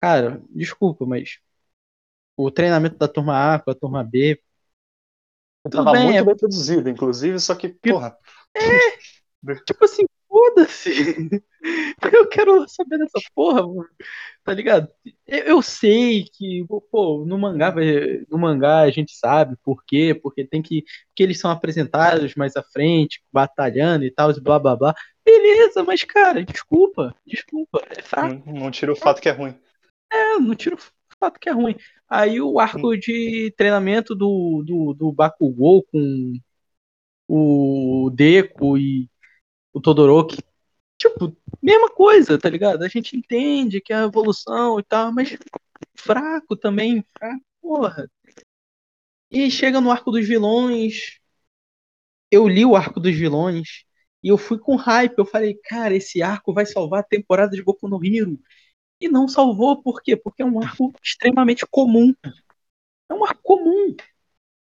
Cara, 0.00 0.42
desculpa, 0.50 1.06
mas 1.06 1.38
o 2.36 2.50
treinamento 2.50 2.96
da 2.96 3.08
turma 3.08 3.54
A 3.54 3.58
com 3.58 3.70
a 3.70 3.74
turma 3.74 4.04
B. 4.04 4.42
Tava 5.70 5.92
bem, 5.92 6.04
muito 6.04 6.16
é... 6.16 6.24
bem 6.24 6.36
produzido, 6.36 6.88
inclusive, 6.88 7.38
só 7.38 7.54
que, 7.54 7.68
porra. 7.68 8.16
É, 8.56 9.54
tipo 9.66 9.84
assim, 9.84 10.04
foda-se. 10.30 10.90
Eu 12.12 12.28
quero 12.28 12.66
saber 12.68 12.98
dessa 12.98 13.20
porra, 13.34 13.62
mano. 13.66 13.88
Tá 14.42 14.54
ligado? 14.54 14.88
Eu, 15.26 15.38
eu, 15.40 15.62
sei 15.62 16.24
que, 16.24 16.64
pô, 16.90 17.24
no 17.26 17.36
mangá, 17.38 17.74
no 18.30 18.38
mangá 18.38 18.80
a 18.80 18.90
gente 18.90 19.14
sabe 19.14 19.56
por 19.62 19.84
quê, 19.84 20.14
porque 20.14 20.46
tem 20.46 20.62
que. 20.62 20.82
Porque 21.08 21.22
eles 21.22 21.38
são 21.38 21.50
apresentados 21.50 22.34
mais 22.34 22.56
à 22.56 22.62
frente, 22.62 23.22
batalhando 23.30 24.04
e 24.04 24.10
tal, 24.10 24.30
e 24.30 24.40
blá 24.40 24.58
blá 24.58 24.74
blá. 24.74 24.94
Beleza, 25.22 25.84
mas, 25.84 26.02
cara, 26.02 26.42
desculpa, 26.42 27.14
desculpa. 27.26 27.84
É 27.90 28.00
fraco. 28.00 28.42
Não, 28.46 28.54
não 28.54 28.70
tira 28.70 28.92
o 28.92 28.96
fato 28.96 29.20
que 29.20 29.28
é 29.28 29.32
ruim. 29.32 29.54
É, 30.10 30.38
não 30.38 30.54
tira 30.54 30.76
o 30.76 30.78
fato 31.18 31.38
que 31.38 31.50
é 31.50 31.52
ruim. 31.52 31.76
Aí 32.08 32.40
o 32.40 32.58
arco 32.58 32.96
de 32.96 33.52
treinamento 33.56 34.14
do, 34.14 34.64
do, 34.66 34.94
do 34.94 35.12
Bakugou 35.12 35.84
com 35.84 36.32
o 37.28 38.10
Deco 38.10 38.78
e 38.78 39.09
o 39.72 39.80
Todoroki. 39.80 40.38
Tipo, 40.98 41.36
mesma 41.62 41.90
coisa, 41.90 42.38
tá 42.38 42.48
ligado? 42.50 42.82
A 42.82 42.88
gente 42.88 43.16
entende 43.16 43.80
que 43.80 43.92
é 43.92 43.96
a 43.96 44.04
evolução 44.04 44.78
e 44.78 44.82
tal, 44.82 45.12
mas 45.12 45.36
fraco 45.94 46.56
também, 46.56 47.04
fraco, 47.18 47.42
porra. 47.60 48.10
E 49.30 49.50
chega 49.50 49.80
no 49.80 49.90
arco 49.90 50.10
dos 50.10 50.26
vilões. 50.26 51.18
Eu 52.30 52.46
li 52.48 52.64
o 52.64 52.76
arco 52.76 53.00
dos 53.00 53.14
vilões 53.14 53.84
e 54.22 54.28
eu 54.28 54.38
fui 54.38 54.58
com 54.58 54.76
hype. 54.76 55.18
Eu 55.18 55.24
falei, 55.26 55.54
cara, 55.64 55.94
esse 55.94 56.22
arco 56.22 56.52
vai 56.52 56.66
salvar 56.66 57.00
a 57.00 57.04
temporada 57.04 57.56
de 57.56 57.62
Boku 57.62 57.88
no 57.88 58.04
Hero. 58.04 58.38
E 59.00 59.08
não 59.08 59.28
salvou, 59.28 59.82
por 59.82 60.02
quê? 60.02 60.16
Porque 60.16 60.42
é 60.42 60.44
um 60.44 60.60
arco 60.62 60.92
extremamente 61.02 61.66
comum. 61.66 62.14
É 63.08 63.14
um 63.14 63.24
arco 63.24 63.42
comum. 63.42 63.96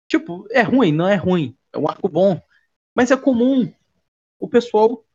Tipo, 0.08 0.46
é 0.52 0.62
ruim, 0.62 0.92
não 0.92 1.08
é 1.08 1.16
ruim. 1.16 1.58
É 1.74 1.78
um 1.78 1.88
arco 1.88 2.08
bom. 2.10 2.40
Mas 2.96 3.12
é 3.12 3.18
comum 3.18 3.74
o 4.42 4.50
pessoal 4.50 5.06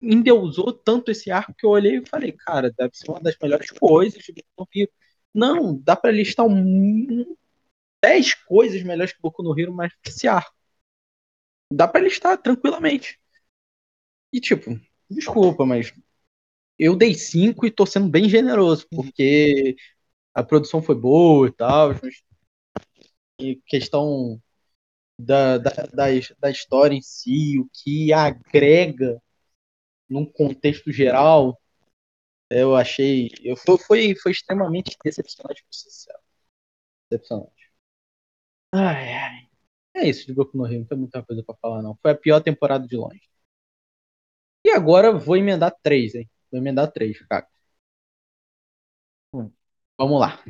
endeusou 0.00 0.72
tanto 0.72 1.10
esse 1.10 1.30
arco 1.30 1.54
que 1.54 1.66
eu 1.66 1.70
olhei 1.70 1.96
e 1.98 2.06
falei, 2.06 2.32
cara, 2.32 2.70
deve 2.70 2.94
ser 2.94 3.10
uma 3.10 3.20
das 3.20 3.36
melhores 3.42 3.70
coisas 3.70 4.22
de 4.22 4.44
Boku 4.56 4.68
no 4.74 4.82
Hero. 4.82 4.92
Não, 5.34 5.78
dá 5.80 5.96
para 5.96 6.12
listar 6.12 6.46
um, 6.46 7.36
10 8.02 8.34
coisas 8.44 8.82
melhores 8.82 9.12
que 9.12 9.22
Boku 9.22 9.42
no 9.42 9.58
Hero, 9.58 9.72
mas 9.74 9.92
esse 10.06 10.28
arco. 10.28 10.54
Dá 11.72 11.88
para 11.88 12.02
listar 12.02 12.40
tranquilamente. 12.40 13.18
E 14.32 14.40
tipo, 14.40 14.78
desculpa, 15.10 15.64
mas 15.64 15.92
eu 16.78 16.94
dei 16.94 17.14
5 17.14 17.66
e 17.66 17.70
tô 17.70 17.86
sendo 17.86 18.08
bem 18.08 18.28
generoso, 18.28 18.86
porque 18.90 19.76
a 20.34 20.42
produção 20.42 20.82
foi 20.82 20.94
boa 20.94 21.48
e 21.48 21.52
tal. 21.52 21.90
E 23.40 23.56
questão 23.66 24.40
da, 25.18 25.58
da, 25.58 25.70
da, 25.70 26.06
da 26.38 26.50
história 26.50 26.94
em 26.94 27.02
si, 27.02 27.58
o 27.58 27.68
que 27.72 28.12
agrega 28.12 29.20
num 30.08 30.24
contexto 30.24 30.92
geral, 30.92 31.60
eu 32.50 32.74
achei. 32.76 33.30
Eu, 33.42 33.56
foi, 33.56 34.14
foi, 34.16 34.32
extremamente 34.32 34.96
decepcionante, 35.04 35.64
por 35.64 35.74
sincero. 35.74 36.18
Decepcionante. 37.10 37.70
Ai, 38.72 39.12
ai. 39.14 39.48
É 39.94 40.08
isso 40.08 40.26
de 40.26 40.34
Boku 40.34 40.56
no 40.56 40.64
Rio, 40.64 40.80
não 40.80 40.86
tem 40.86 40.98
muita 40.98 41.22
coisa 41.24 41.42
pra 41.42 41.56
falar, 41.56 41.82
não. 41.82 41.96
Foi 42.02 42.12
a 42.12 42.14
pior 42.16 42.40
temporada 42.40 42.86
de 42.86 42.96
longe. 42.96 43.20
E 44.64 44.70
agora 44.70 45.12
vou 45.12 45.36
emendar 45.36 45.74
três, 45.82 46.14
hein? 46.14 46.28
Vou 46.50 46.60
emendar 46.60 46.90
três, 46.92 47.18
cara. 47.26 47.46
Hum. 49.32 49.50
Vamos 49.98 50.20
lá. 50.20 50.42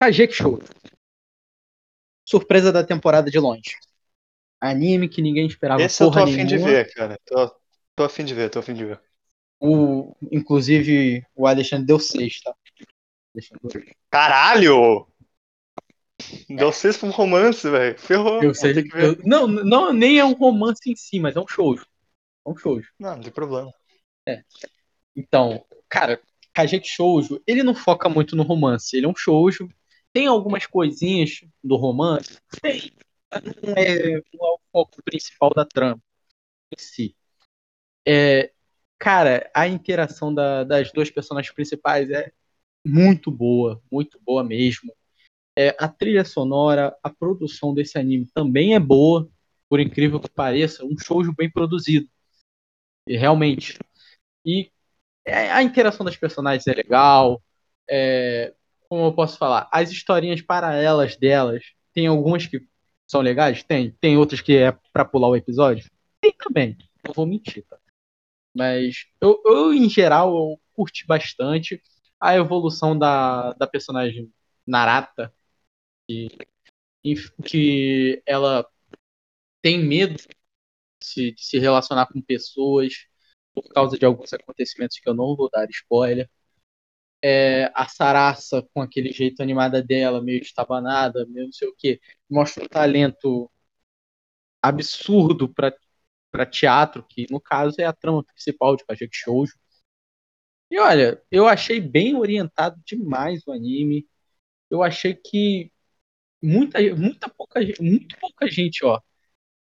Kajek 0.00 0.32
Show. 0.32 0.60
Surpresa 2.26 2.72
da 2.72 2.84
temporada 2.84 3.30
de 3.30 3.38
longe. 3.38 3.76
Anime 4.64 5.10
que 5.10 5.20
ninguém 5.20 5.46
esperava 5.46 5.82
Esse 5.82 5.98
porra 5.98 6.22
eu 6.22 6.24
tô 6.24 6.32
afim 6.32 6.46
de 6.46 6.56
ver, 6.56 6.94
cara. 6.94 7.20
Tô, 7.26 7.56
tô 7.94 8.04
afim 8.04 8.24
de 8.24 8.34
ver, 8.34 8.48
tô 8.48 8.60
afim 8.60 8.72
de 8.72 8.86
ver. 8.86 9.00
O, 9.60 10.16
inclusive, 10.32 11.22
o 11.34 11.46
Alexandre 11.46 11.86
deu 11.86 11.98
seis, 11.98 12.40
tá? 12.40 12.54
Caralho! 14.10 15.06
Deu 16.48 16.72
seis 16.72 16.96
pra 16.96 17.08
um 17.08 17.12
romance, 17.12 17.68
velho. 17.68 17.98
Ferrou. 17.98 18.42
Eu 18.42 18.54
sei, 18.54 18.72
eu, 18.94 19.18
não, 19.24 19.46
não, 19.46 19.92
nem 19.92 20.18
é 20.18 20.24
um 20.24 20.32
romance 20.32 20.90
em 20.90 20.96
si, 20.96 21.20
mas 21.20 21.36
é 21.36 21.40
um 21.40 21.48
show. 21.48 21.76
É 21.76 22.48
um 22.48 22.56
show. 22.56 22.80
Não, 22.98 23.16
não 23.16 23.22
tem 23.22 23.32
problema. 23.32 23.70
É. 24.26 24.42
Então, 25.14 25.62
cara, 25.90 26.18
Kajek 26.54 26.88
Shoujo, 26.88 27.42
ele 27.46 27.62
não 27.62 27.74
foca 27.74 28.08
muito 28.08 28.34
no 28.34 28.42
romance. 28.42 28.96
Ele 28.96 29.04
é 29.04 29.08
um 29.08 29.16
shoujo. 29.16 29.68
Tem 30.10 30.26
algumas 30.26 30.64
coisinhas 30.66 31.44
do 31.62 31.76
romance. 31.76 32.38
Tem 32.62 32.92
não 33.40 33.74
é, 33.74 34.14
não 34.32 34.46
é 34.46 34.50
o 34.52 34.60
foco 34.72 35.02
principal 35.04 35.50
da 35.54 35.64
trama 35.64 36.00
em 36.72 36.80
si. 36.80 37.16
É, 38.06 38.52
cara, 38.98 39.50
a 39.54 39.66
interação 39.68 40.34
da, 40.34 40.64
das 40.64 40.92
duas 40.92 41.10
personagens 41.10 41.54
principais 41.54 42.10
é 42.10 42.32
muito 42.84 43.30
boa, 43.30 43.82
muito 43.90 44.20
boa 44.20 44.44
mesmo. 44.44 44.92
É, 45.56 45.74
a 45.78 45.88
trilha 45.88 46.24
sonora, 46.24 46.96
a 47.02 47.10
produção 47.10 47.72
desse 47.72 47.98
anime 47.98 48.26
também 48.34 48.74
é 48.74 48.80
boa, 48.80 49.28
por 49.68 49.80
incrível 49.80 50.20
que 50.20 50.28
pareça, 50.28 50.84
um 50.84 50.96
shoujo 50.98 51.32
bem 51.34 51.50
produzido. 51.50 52.08
E, 53.06 53.16
realmente. 53.16 53.78
E 54.44 54.70
é, 55.24 55.50
a 55.50 55.62
interação 55.62 56.04
das 56.04 56.16
personagens 56.16 56.66
é 56.66 56.74
legal. 56.74 57.42
É, 57.88 58.54
como 58.88 59.06
eu 59.06 59.14
posso 59.14 59.38
falar? 59.38 59.68
As 59.72 59.90
historinhas 59.90 60.42
paralelas 60.42 61.16
delas, 61.16 61.64
tem 61.92 62.06
algumas 62.06 62.46
que 62.46 62.60
são 63.06 63.20
legais? 63.20 63.62
Tem. 63.62 63.90
Tem 64.00 64.16
outras 64.16 64.40
que 64.40 64.56
é 64.56 64.72
pra 64.92 65.04
pular 65.04 65.28
o 65.28 65.36
episódio? 65.36 65.90
Tem 66.20 66.32
também. 66.32 66.76
Não 67.04 67.12
vou 67.12 67.26
mentir, 67.26 67.64
tá? 67.68 67.78
Mas 68.54 69.06
eu, 69.20 69.42
eu, 69.44 69.74
em 69.74 69.88
geral, 69.88 70.34
eu 70.34 70.60
curti 70.72 71.06
bastante 71.06 71.82
a 72.20 72.36
evolução 72.36 72.96
da, 72.96 73.52
da 73.54 73.66
personagem 73.66 74.32
Narata. 74.66 75.32
Que, 76.06 76.28
que 77.44 78.22
ela 78.26 78.66
tem 79.62 79.78
medo 79.82 80.16
de 81.02 81.34
se 81.36 81.58
relacionar 81.58 82.06
com 82.06 82.20
pessoas 82.20 83.06
por 83.54 83.64
causa 83.68 83.98
de 83.98 84.04
alguns 84.04 84.32
acontecimentos 84.32 84.98
que 84.98 85.08
eu 85.08 85.14
não 85.14 85.36
vou 85.36 85.48
dar 85.50 85.68
spoiler 85.70 86.28
é, 87.26 87.72
a 87.74 87.88
Sarasa 87.88 88.62
com 88.74 88.82
aquele 88.82 89.10
jeito 89.10 89.42
animada 89.42 89.82
dela, 89.82 90.22
meio 90.22 90.42
estabanada, 90.42 91.24
meio 91.26 91.46
não 91.46 91.52
sei 91.52 91.68
o 91.68 91.74
que, 91.74 91.98
mostra 92.28 92.64
um 92.64 92.68
talento 92.68 93.50
absurdo 94.60 95.48
para 95.48 96.46
teatro, 96.46 97.02
que 97.08 97.26
no 97.30 97.40
caso 97.40 97.76
é 97.80 97.84
a 97.84 97.94
trama 97.94 98.22
principal 98.24 98.76
de 98.76 98.84
Kajek 98.84 99.16
Shoujo. 99.16 99.54
E 100.70 100.78
olha, 100.78 101.22
eu 101.30 101.48
achei 101.48 101.80
bem 101.80 102.14
orientado 102.14 102.78
demais 102.84 103.42
o 103.46 103.52
anime. 103.52 104.06
Eu 104.70 104.82
achei 104.82 105.14
que 105.14 105.72
muita, 106.42 106.78
muita 106.94 107.28
pouca, 107.30 107.60
muito 107.80 108.18
pouca 108.18 108.46
gente, 108.48 108.84
ó. 108.84 109.00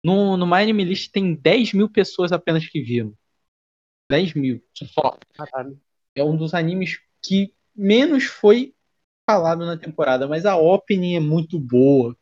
No, 0.03 0.37
no 0.37 0.47
My 0.47 0.63
Anime 0.63 0.85
List 0.85 1.11
tem 1.11 1.35
10 1.35 1.73
mil 1.73 1.89
pessoas 1.89 2.31
apenas 2.31 2.67
que 2.67 2.81
viram. 2.81 3.15
10 4.09 4.33
mil, 4.33 4.63
só. 4.73 5.17
Caralho. 5.33 5.79
É 6.15 6.23
um 6.23 6.37
dos 6.37 6.53
animes 6.53 6.99
que 7.23 7.53
menos 7.75 8.25
foi 8.25 8.73
falado 9.25 9.65
na 9.65 9.77
temporada, 9.77 10.27
mas 10.27 10.45
a 10.45 10.57
opening 10.57 11.15
é 11.15 11.19
muito 11.19 11.59
boa. 11.59 12.15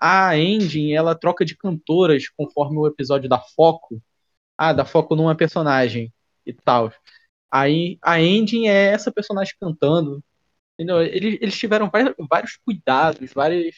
A 0.00 0.36
engine, 0.36 0.92
ela 0.92 1.14
troca 1.14 1.44
de 1.44 1.56
cantoras 1.56 2.28
conforme 2.28 2.78
o 2.78 2.86
episódio 2.86 3.28
da 3.28 3.38
foco. 3.40 4.02
Ah, 4.58 4.72
dá 4.72 4.84
foco 4.84 5.16
numa 5.16 5.36
personagem 5.36 6.12
e 6.44 6.52
tal. 6.52 6.92
Aí 7.50 7.98
a 8.02 8.20
engine 8.20 8.68
é 8.68 8.86
essa 8.92 9.12
personagem 9.12 9.54
cantando. 9.60 10.22
Entendeu? 10.74 11.02
Eles, 11.02 11.38
eles 11.40 11.58
tiveram 11.58 11.90
vários, 11.90 12.14
vários 12.28 12.56
cuidados, 12.58 13.32
várias 13.32 13.74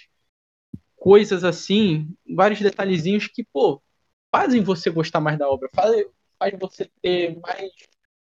coisas 0.97 1.45
assim, 1.45 2.13
vários 2.29 2.61
detalhezinhos 2.61 3.29
que, 3.29 3.45
pô, 3.45 3.81
fazem 4.35 4.63
você 4.63 4.91
gostar 4.91 5.21
mais 5.21 5.39
da 5.39 5.49
obra, 5.49 5.69
faz, 5.75 6.05
faz 6.39 6.59
você 6.59 6.91
ter 7.01 7.39
mais 7.39 7.71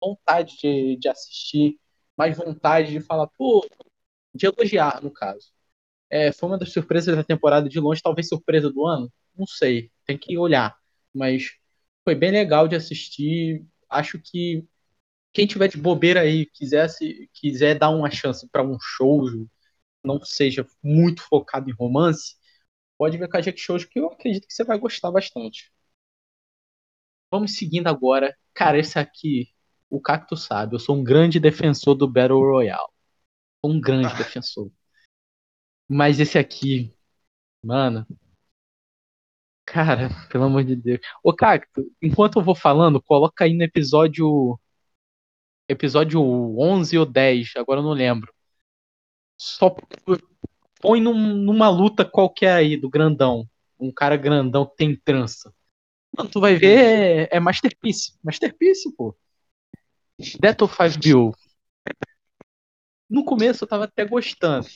vontade 0.02 0.58
de, 0.58 0.98
de 0.98 1.08
assistir 1.08 1.80
mais 2.18 2.38
vontade 2.38 2.92
de 2.92 3.00
falar, 3.02 3.28
pô, 3.28 3.68
de 4.34 4.48
elogiar, 4.48 5.02
no 5.04 5.12
caso. 5.12 5.52
É, 6.10 6.32
foi 6.32 6.50
uma 6.50 6.58
das 6.58 6.72
surpresas 6.74 7.16
da 7.16 7.24
temporada 7.24 7.70
de 7.70 7.80
longe, 7.80 8.02
talvez 8.04 8.28
surpresa 8.30 8.72
do 8.72 8.86
ano, 8.86 9.12
não 9.38 9.48
sei, 9.48 9.92
tem 10.06 10.18
que 10.18 10.38
olhar. 10.38 10.78
Mas 11.14 11.52
foi 12.04 12.16
bem 12.16 12.32
legal 12.32 12.68
de 12.68 12.76
assistir. 12.76 13.66
acho 13.90 14.20
que 14.20 14.66
quem 15.34 15.48
tiver 15.48 15.68
de 15.70 15.78
bobeira 15.78 16.22
aí, 16.22 16.46
quisesse, 16.48 17.30
quiser 17.34 17.78
dar 17.80 17.90
uma 17.92 18.12
chance 18.12 18.48
para 18.50 18.64
um 18.64 18.78
show, 18.80 19.24
não 20.04 20.24
seja 20.24 20.68
muito 20.84 21.22
focado 21.24 21.70
em 21.70 21.74
romance, 21.74 22.36
pode 22.98 23.18
ver 23.18 23.30
com 23.30 23.38
a 23.38 23.42
Jack 23.42 23.62
que 23.90 24.00
eu 24.00 24.08
acredito 24.08 24.48
que 24.48 24.54
você 24.54 24.64
vai 24.66 24.78
gostar 24.80 25.12
bastante. 25.12 25.72
Vamos 27.32 27.56
seguindo 27.58 27.88
agora. 27.88 28.36
Cara, 28.54 28.80
esse 28.80 28.98
aqui, 29.00 29.48
o 29.90 30.00
Cacto 30.02 30.36
sabe, 30.36 30.76
eu 30.76 30.80
sou 30.80 30.98
um 30.98 31.04
grande 31.04 31.40
defensor 31.40 31.96
do 31.96 32.08
Battle 32.08 32.40
Royale. 32.40 32.88
Sou 33.64 33.74
um 33.74 33.80
grande 33.80 34.08
ah. 34.08 34.18
defensor. 34.18 34.72
Mas 35.88 36.20
esse 36.20 36.38
aqui, 36.38 36.94
mano. 37.64 38.06
Cara, 39.66 40.10
pelo 40.32 40.46
amor 40.46 40.64
de 40.64 40.76
Deus. 40.76 41.00
Ô, 41.24 41.34
Cacto, 41.34 41.92
enquanto 42.02 42.40
eu 42.40 42.44
vou 42.44 42.56
falando, 42.56 43.02
coloca 43.02 43.46
aí 43.46 43.54
no 43.54 43.64
episódio. 43.64 44.60
Episódio 45.68 46.22
11 46.22 46.98
ou 47.00 47.06
10, 47.08 47.54
agora 47.56 47.80
eu 47.80 47.84
não 47.84 47.94
lembro. 47.94 48.32
Só 49.38 49.76
põe 50.80 51.02
num, 51.02 51.14
numa 51.36 51.70
luta 51.70 52.06
qualquer 52.06 52.54
aí 52.54 52.78
do 52.78 52.90
grandão. 52.90 53.50
Um 53.80 53.92
cara 53.92 54.16
grandão 54.16 54.66
que 54.66 54.76
tem 54.76 54.96
trança. 54.96 55.54
Mano, 56.16 56.30
tu 56.30 56.40
vai 56.40 56.56
ver, 56.56 57.28
é, 57.32 57.38
é 57.38 57.40
Masterpiece. 57.40 58.18
Masterpiece, 58.24 58.96
pô. 58.96 59.18
Death 60.40 60.62
of 60.62 60.76
5BO. 60.76 61.34
No 63.10 63.24
começo 63.24 63.64
eu 63.64 63.68
tava 63.68 63.86
até 63.86 64.06
gostando. 64.06 64.68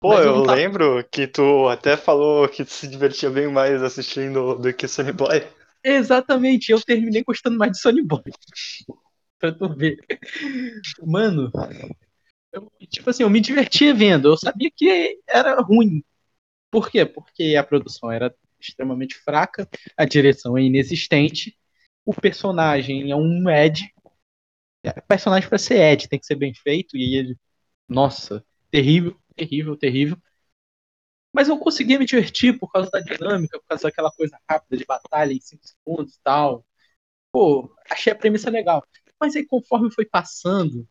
Pô, 0.00 0.14
eu, 0.14 0.36
eu 0.36 0.42
tava... 0.42 0.56
lembro 0.56 1.04
que 1.10 1.26
tu 1.26 1.68
até 1.68 1.96
falou 1.96 2.48
que 2.48 2.64
tu 2.64 2.72
se 2.72 2.88
divertia 2.88 3.30
bem 3.30 3.48
mais 3.48 3.82
assistindo 3.82 4.56
do 4.56 4.74
que 4.74 4.88
Sony 4.88 5.12
Boy. 5.12 5.46
Exatamente, 5.84 6.72
eu 6.72 6.80
terminei 6.80 7.22
gostando 7.22 7.56
mais 7.56 7.72
de 7.72 7.78
Sony 7.78 8.02
Boy. 8.02 8.22
pra 9.38 9.52
tu 9.52 9.72
ver. 9.74 9.98
Mano, 11.04 11.50
eu, 12.52 12.70
tipo 12.88 13.10
assim, 13.10 13.22
eu 13.22 13.30
me 13.30 13.40
divertia 13.40 13.94
vendo. 13.94 14.28
Eu 14.28 14.36
sabia 14.36 14.70
que 14.74 15.18
era 15.26 15.60
ruim. 15.60 16.02
Por 16.70 16.90
quê? 16.90 17.04
Porque 17.04 17.56
a 17.56 17.64
produção 17.64 18.10
era 18.10 18.34
extremamente 18.60 19.16
fraca, 19.16 19.68
a 19.96 20.04
direção 20.04 20.56
é 20.56 20.62
inexistente, 20.62 21.56
o 22.04 22.14
personagem 22.14 23.10
é 23.10 23.16
um 23.16 23.48
Ed. 23.50 23.92
O 24.84 25.02
personagem 25.06 25.48
para 25.48 25.58
ser 25.58 25.76
Ed 25.80 26.08
tem 26.08 26.18
que 26.18 26.26
ser 26.26 26.34
bem 26.34 26.52
feito 26.54 26.96
e 26.96 27.16
ele, 27.16 27.38
nossa, 27.88 28.44
terrível, 28.70 29.18
terrível, 29.36 29.76
terrível. 29.76 30.18
Mas 31.32 31.48
eu 31.48 31.58
conseguia 31.58 31.98
me 31.98 32.04
divertir 32.04 32.58
por 32.58 32.70
causa 32.70 32.90
da 32.90 33.00
dinâmica, 33.00 33.58
por 33.58 33.66
causa 33.66 33.84
daquela 33.84 34.10
coisa 34.10 34.38
rápida 34.48 34.76
de 34.76 34.84
batalha 34.84 35.32
em 35.32 35.40
5 35.40 35.62
segundos 35.66 36.14
e 36.16 36.20
tal. 36.22 36.66
Pô, 37.32 37.74
achei 37.90 38.12
a 38.12 38.16
premissa 38.16 38.50
legal. 38.50 38.84
Mas 39.20 39.36
aí 39.36 39.46
conforme 39.46 39.92
foi 39.92 40.04
passando, 40.06 40.86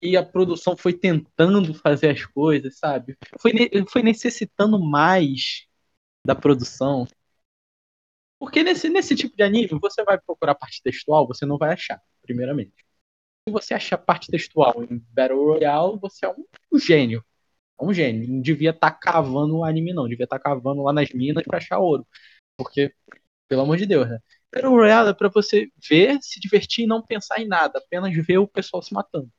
e 0.00 0.16
a 0.16 0.24
produção 0.24 0.76
foi 0.76 0.92
tentando 0.92 1.74
fazer 1.74 2.10
as 2.10 2.24
coisas, 2.24 2.78
sabe? 2.78 3.16
Foi, 3.40 3.52
foi 3.90 4.02
necessitando 4.02 4.78
mais 4.78 5.66
da 6.24 6.34
produção. 6.34 7.06
Porque 8.38 8.62
nesse, 8.62 8.88
nesse 8.88 9.16
tipo 9.16 9.36
de 9.36 9.42
anime, 9.42 9.78
você 9.80 10.04
vai 10.04 10.18
procurar 10.18 10.54
parte 10.54 10.82
textual, 10.82 11.26
você 11.26 11.44
não 11.44 11.58
vai 11.58 11.72
achar, 11.72 12.00
primeiramente. 12.28 12.74
Se 13.48 13.52
você 13.52 13.72
achar 13.72 13.96
parte 13.96 14.30
textual 14.30 14.84
em 14.84 14.98
Battle 15.10 15.42
Royale, 15.42 15.98
você 15.98 16.26
é 16.26 16.28
um, 16.28 16.78
gênio. 16.78 17.24
É 17.80 17.84
um 17.84 17.92
gênio. 17.92 18.28
Não 18.28 18.42
devia 18.42 18.70
estar 18.70 18.90
tá 18.90 18.96
cavando 18.96 19.56
o 19.56 19.64
anime, 19.64 19.94
não. 19.94 20.06
Devia 20.06 20.24
estar 20.24 20.38
tá 20.38 20.44
cavando 20.44 20.82
lá 20.82 20.92
nas 20.92 21.10
minas 21.10 21.42
para 21.44 21.56
achar 21.56 21.78
ouro. 21.78 22.06
Porque, 22.58 22.94
pelo 23.48 23.62
amor 23.62 23.78
de 23.78 23.86
Deus, 23.86 24.08
né? 24.08 24.18
Battle 24.52 24.72
Royale 24.72 25.10
é 25.10 25.14
pra 25.14 25.30
você 25.30 25.70
ver, 25.88 26.18
se 26.20 26.38
divertir 26.38 26.84
e 26.84 26.86
não 26.86 27.02
pensar 27.02 27.40
em 27.40 27.48
nada. 27.48 27.78
Apenas 27.78 28.14
ver 28.14 28.38
o 28.38 28.46
pessoal 28.46 28.82
se 28.82 28.92
matando. 28.92 29.30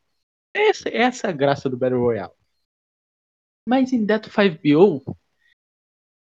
Essa, 0.54 0.90
essa 0.90 1.28
é 1.28 1.30
a 1.30 1.34
graça 1.34 1.70
do 1.70 1.78
Battle 1.78 2.02
Royale. 2.02 2.34
Mas 3.68 3.94
em 3.94 4.04
Death 4.04 4.30
5BO, 4.30 5.16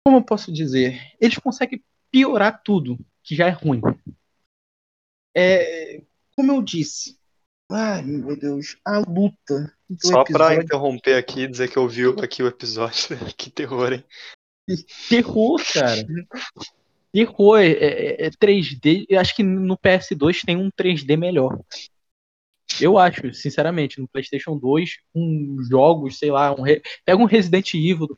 como 0.05 0.17
eu 0.19 0.25
posso 0.25 0.51
dizer? 0.51 1.15
Eles 1.21 1.37
conseguem 1.37 1.85
piorar 2.11 2.63
tudo 2.63 2.99
que 3.23 3.35
já 3.37 3.49
é 3.49 3.51
ruim. 3.51 3.83
É, 5.37 6.01
como 6.37 6.53
eu 6.53 6.63
disse. 6.63 7.17
Ai, 7.71 8.03
meu 8.03 8.37
Deus, 8.37 8.77
a 8.85 8.99
luta. 8.99 9.73
Só 10.01 10.21
episódio... 10.23 10.33
pra 10.35 10.55
interromper 10.55 11.15
aqui 11.17 11.43
e 11.43 11.49
dizer 11.49 11.69
que 11.69 11.77
eu 11.77 11.89
vi 11.89 12.03
aqui 12.23 12.43
o 12.43 12.47
episódio. 12.47 13.17
que 13.37 13.51
terror, 13.51 13.93
hein? 13.93 14.05
Terror, 15.09 15.61
cara. 15.73 16.07
Terror 17.13 17.59
é, 17.59 17.71
é, 17.71 18.27
é 18.27 18.31
3D. 18.31 19.07
Eu 19.09 19.21
acho 19.21 19.35
que 19.35 19.43
no 19.43 19.77
PS2 19.79 20.45
tem 20.45 20.57
um 20.57 20.71
3D 20.71 21.17
melhor. 21.17 21.59
Eu 22.81 22.99
acho, 22.99 23.33
sinceramente, 23.33 24.01
no 24.01 24.09
PlayStation 24.09 24.59
2, 24.59 24.91
com 25.13 25.57
jogos, 25.71 26.19
sei 26.19 26.31
lá, 26.31 26.53
um 26.53 26.63
re... 26.63 26.83
pega 27.05 27.23
um 27.23 27.25
Resident 27.25 27.73
Evil, 27.75 28.09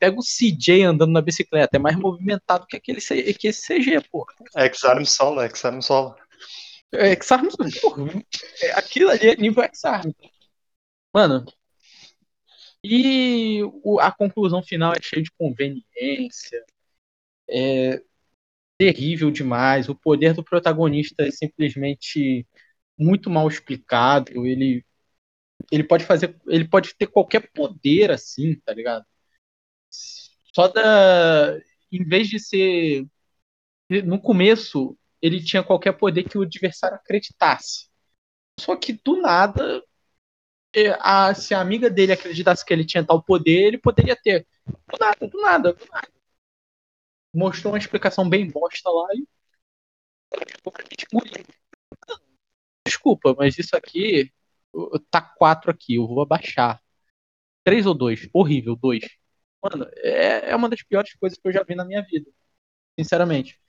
pega 0.00 0.16
o 0.16 0.22
CJ 0.22 0.84
andando 0.84 1.12
na 1.12 1.20
bicicleta, 1.20 1.76
é 1.76 1.80
mais 1.80 1.96
movimentado 1.96 2.66
que 2.66 2.76
aquele 2.76 3.00
que 3.00 3.48
esse 3.48 3.66
CG, 3.66 4.00
pô. 4.10 4.24
X-Arm 4.56 5.04
Solo, 5.04 5.42
X-Arm 5.42 5.80
Solo. 5.80 6.14
É, 6.92 7.10
X-Arm 7.12 7.48
Solo, 7.50 8.08
é, 8.62 8.72
aquilo 8.72 9.10
ali 9.10 9.28
é 9.28 9.36
nível 9.36 9.62
X-Arm. 9.64 10.10
Mano, 11.12 11.44
e 12.82 13.62
o, 13.82 13.98
a 14.00 14.12
conclusão 14.12 14.62
final 14.62 14.92
é 14.92 15.02
cheia 15.02 15.22
de 15.22 15.30
conveniência, 15.32 16.64
é 17.48 18.02
terrível 18.78 19.30
demais, 19.30 19.88
o 19.88 19.94
poder 19.94 20.34
do 20.34 20.44
protagonista 20.44 21.26
é 21.26 21.30
simplesmente 21.30 22.46
muito 22.98 23.30
mal 23.30 23.48
explicado. 23.48 24.46
Ele 24.46 24.84
ele 25.72 25.84
pode 25.84 26.04
fazer, 26.04 26.36
ele 26.46 26.68
pode 26.68 26.94
ter 26.96 27.06
qualquer 27.08 27.50
poder 27.52 28.10
assim, 28.12 28.54
tá 28.60 28.72
ligado? 28.72 29.04
Só 30.54 30.68
da 30.68 31.58
em 31.90 32.04
vez 32.04 32.28
de 32.28 32.38
ser 32.40 33.06
no 34.04 34.20
começo 34.20 34.96
ele 35.20 35.42
tinha 35.42 35.62
qualquer 35.62 35.92
poder 35.92 36.24
que 36.24 36.38
o 36.38 36.42
adversário 36.42 36.96
acreditasse. 36.96 37.88
Só 38.60 38.76
que 38.76 38.92
do 38.92 39.20
nada 39.20 39.82
a, 41.00 41.34
se 41.34 41.54
a 41.54 41.60
amiga 41.60 41.88
dele 41.88 42.12
acreditasse 42.12 42.64
que 42.64 42.72
ele 42.72 42.84
tinha 42.84 43.04
tal 43.04 43.22
poder, 43.22 43.66
ele 43.66 43.78
poderia 43.78 44.16
ter. 44.16 44.46
Do 44.66 44.98
nada, 45.00 45.26
do 45.26 45.40
nada, 45.40 45.72
do 45.72 45.86
nada. 45.86 46.08
Mostrou 47.34 47.72
uma 47.72 47.78
explicação 47.78 48.28
bem 48.28 48.50
bosta 48.50 48.90
lá 48.90 49.08
e. 49.14 49.26
Desculpa, 52.86 53.34
mas 53.36 53.58
isso 53.58 53.76
aqui 53.76 54.32
tá 55.10 55.20
4 55.20 55.70
aqui, 55.70 55.96
eu 55.96 56.06
vou 56.06 56.22
abaixar. 56.22 56.80
3 57.64 57.86
ou 57.86 57.94
2? 57.94 58.28
Horrível, 58.32 58.76
2. 58.76 59.04
Mano, 59.62 59.86
é, 59.96 60.50
é 60.50 60.56
uma 60.56 60.68
das 60.68 60.82
piores 60.82 61.14
coisas 61.14 61.38
que 61.38 61.48
eu 61.48 61.52
já 61.52 61.62
vi 61.62 61.74
na 61.74 61.84
minha 61.84 62.02
vida. 62.02 62.30
Sinceramente. 62.98 63.60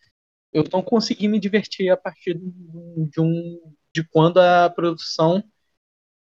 Eu 0.51 0.63
não 0.71 0.81
consegui 0.81 1.27
me 1.27 1.39
divertir 1.39 1.89
a 1.89 1.97
partir 1.97 2.35
de 2.35 3.21
um. 3.21 3.73
de 3.93 4.03
quando 4.03 4.39
a 4.39 4.69
produção 4.69 5.43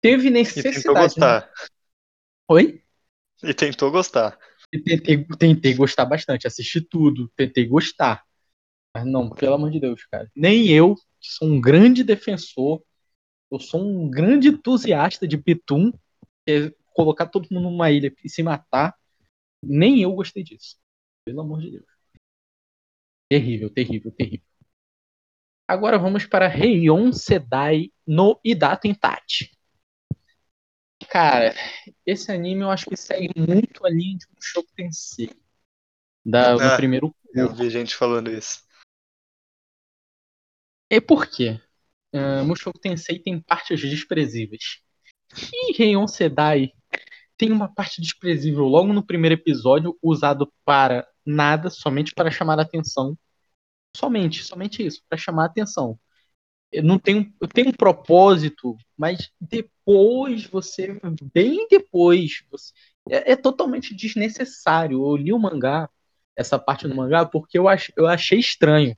teve 0.02 0.30
necessidade. 0.30 0.78
E 0.78 0.82
tentou 0.82 0.96
gostar. 0.96 1.42
Né? 1.42 1.68
Oi? 2.50 2.84
E 3.44 3.54
tentou 3.54 3.92
gostar. 3.92 4.38
E 4.72 4.80
tentei, 4.80 5.26
tentei 5.38 5.74
gostar 5.74 6.06
bastante, 6.06 6.46
assisti 6.46 6.82
tudo, 6.82 7.32
tentei 7.36 7.66
gostar. 7.66 8.24
Mas 8.94 9.06
não, 9.06 9.30
pelo 9.30 9.56
amor 9.56 9.72
de 9.72 9.80
Deus, 9.80 10.06
cara. 10.06 10.30
Nem 10.36 10.68
eu 10.68 10.96
sou 11.20 11.48
um 11.48 11.62
grande 11.62 12.04
defensor, 12.04 12.84
eu 13.52 13.60
sou 13.60 13.82
um 13.82 14.10
grande 14.10 14.50
entusiasta 14.50 15.28
de 15.28 15.38
Pitum, 15.38 15.92
é 16.48 16.72
colocar 16.94 17.28
todo 17.28 17.48
mundo 17.52 17.70
numa 17.70 17.92
ilha 17.92 18.14
e 18.24 18.30
se 18.30 18.44
matar. 18.44 18.96
Nem 19.64 20.02
eu 20.02 20.14
gostei 20.14 20.44
disso. 20.44 20.78
Pelo 21.26 21.42
amor 21.42 21.62
de 21.62 21.72
Deus. 21.72 21.89
Terrível, 23.30 23.70
terrível, 23.70 24.12
terrível. 24.12 24.46
Agora 25.68 26.00
vamos 26.00 26.26
para 26.26 26.48
Reion 26.48 27.12
Sedai 27.12 27.92
no 28.06 28.40
Idato 28.44 28.88
Intate. 28.88 29.56
Cara, 31.08 31.54
esse 32.04 32.32
anime 32.32 32.64
eu 32.64 32.72
acho 32.72 32.90
que 32.90 32.98
segue 32.98 33.30
muito 33.38 33.86
a 33.86 33.90
linha 33.90 34.18
de 34.18 34.26
um 34.26 34.42
show 34.42 34.66
Tensei. 34.76 35.30
Da, 36.26 36.56
do 36.56 36.64
ah, 36.64 36.76
primeiro. 36.76 37.16
Eu 37.34 37.54
vi 37.54 37.70
gente 37.70 37.96
falando 37.96 38.32
isso. 38.32 38.64
É 40.90 41.00
por 41.00 41.28
quê? 41.28 41.62
Uh, 42.14 42.44
Mushoku 42.44 42.80
Tensei 42.80 43.20
tem 43.20 43.40
partes 43.40 43.80
desprezíveis. 43.80 44.82
E 45.54 45.78
Reion 45.78 46.08
Sedai 46.08 46.74
tem 47.38 47.52
uma 47.52 47.74
parte 47.74 48.02
desprezível 48.02 48.66
logo 48.66 48.92
no 48.92 49.06
primeiro 49.06 49.36
episódio, 49.36 49.98
usado 50.02 50.52
para 50.66 51.08
nada, 51.26 51.70
somente 51.70 52.14
para 52.14 52.32
chamar 52.32 52.60
a 52.60 52.64
atenção. 52.64 53.18
Somente, 53.96 54.44
somente 54.44 54.86
isso, 54.86 55.02
para 55.10 55.18
chamar 55.18 55.44
a 55.44 55.46
atenção. 55.48 56.00
Não 56.84 57.00
tem, 57.00 57.34
tem 57.54 57.68
um 57.68 57.72
propósito, 57.74 58.78
mas 58.98 59.32
depois 59.42 60.46
você, 60.46 61.00
bem 61.34 61.68
depois, 61.70 62.44
você, 62.52 62.74
é, 63.10 63.34
é, 63.34 63.36
totalmente 63.36 63.96
desnecessário. 63.96 65.04
Eu 65.06 65.16
li 65.18 65.34
o 65.34 65.40
mangá, 65.40 65.90
essa 66.36 66.60
parte 66.60 66.88
do 66.88 66.96
mangá, 66.96 67.26
porque 67.26 67.58
eu, 67.58 67.68
ach, 67.68 67.92
eu 67.98 68.08
achei 68.08 68.40
estranho 68.40 68.96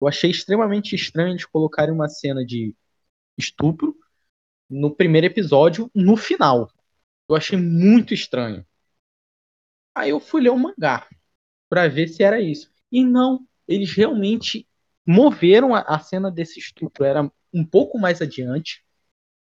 Eu 0.00 0.08
achei 0.08 0.30
extremamente 0.30 0.94
estranho 0.94 1.32
eles 1.32 1.44
colocarem 1.46 1.94
uma 1.94 2.08
cena 2.08 2.44
de 2.44 2.74
estupro 3.38 3.96
no 4.70 4.94
primeiro 4.94 5.26
episódio, 5.28 5.90
no 5.94 6.16
final. 6.16 6.70
Eu 7.28 7.36
achei 7.36 7.58
muito 7.58 8.14
estranho. 8.14 8.66
Aí 9.94 10.10
eu 10.10 10.20
fui 10.20 10.42
ler 10.42 10.50
o 10.50 10.58
mangá 10.58 11.06
para 11.68 11.88
ver 11.88 12.08
se 12.08 12.22
era 12.24 12.40
isso. 12.40 12.72
E 12.92 13.04
não, 13.04 13.46
eles 13.72 13.92
realmente 13.92 14.66
moveram 15.06 15.74
a, 15.74 15.80
a, 15.80 15.98
cena 15.98 16.30
desse 16.30 16.58
estupro. 16.58 17.04
Era 17.04 17.30
um 17.52 17.64
pouco 17.64 17.98
mais 17.98 18.20
adiante. 18.20 18.84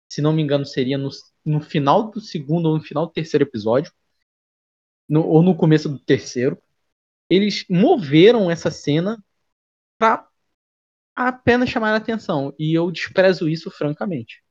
Se 0.09 0.21
não 0.21 0.33
me 0.33 0.41
engano, 0.41 0.65
seria 0.65 0.97
no, 0.97 1.09
no 1.45 1.59
final 1.59 2.11
do 2.11 2.21
segundo 2.21 2.67
ou 2.67 2.77
no 2.77 2.83
final 2.83 3.05
do 3.05 3.11
terceiro 3.11 3.43
episódio. 3.43 3.91
No, 5.09 5.27
ou 5.27 5.41
no 5.41 5.55
começo 5.55 5.89
do 5.89 5.99
terceiro. 5.99 6.61
Eles 7.29 7.65
moveram 7.69 8.49
essa 8.49 8.69
cena 8.69 9.23
para 9.97 10.27
apenas 11.15 11.69
chamar 11.69 11.93
a 11.93 11.97
atenção. 11.97 12.53
E 12.59 12.73
eu 12.73 12.91
desprezo 12.91 13.49
isso 13.49 13.71
francamente. 13.71 14.43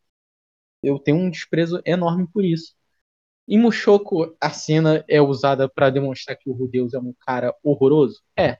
Eu 0.82 0.98
tenho 0.98 1.18
um 1.18 1.30
desprezo 1.30 1.80
enorme 1.84 2.26
por 2.26 2.44
isso. 2.44 2.74
Em 3.46 3.58
Mushoku, 3.58 4.36
a 4.40 4.50
cena 4.50 5.04
é 5.08 5.20
usada 5.20 5.68
para 5.68 5.90
demonstrar 5.90 6.36
que 6.36 6.48
o 6.48 6.52
Rudeus 6.52 6.94
é 6.94 6.98
um 6.98 7.12
cara 7.20 7.54
horroroso? 7.62 8.22
É. 8.36 8.58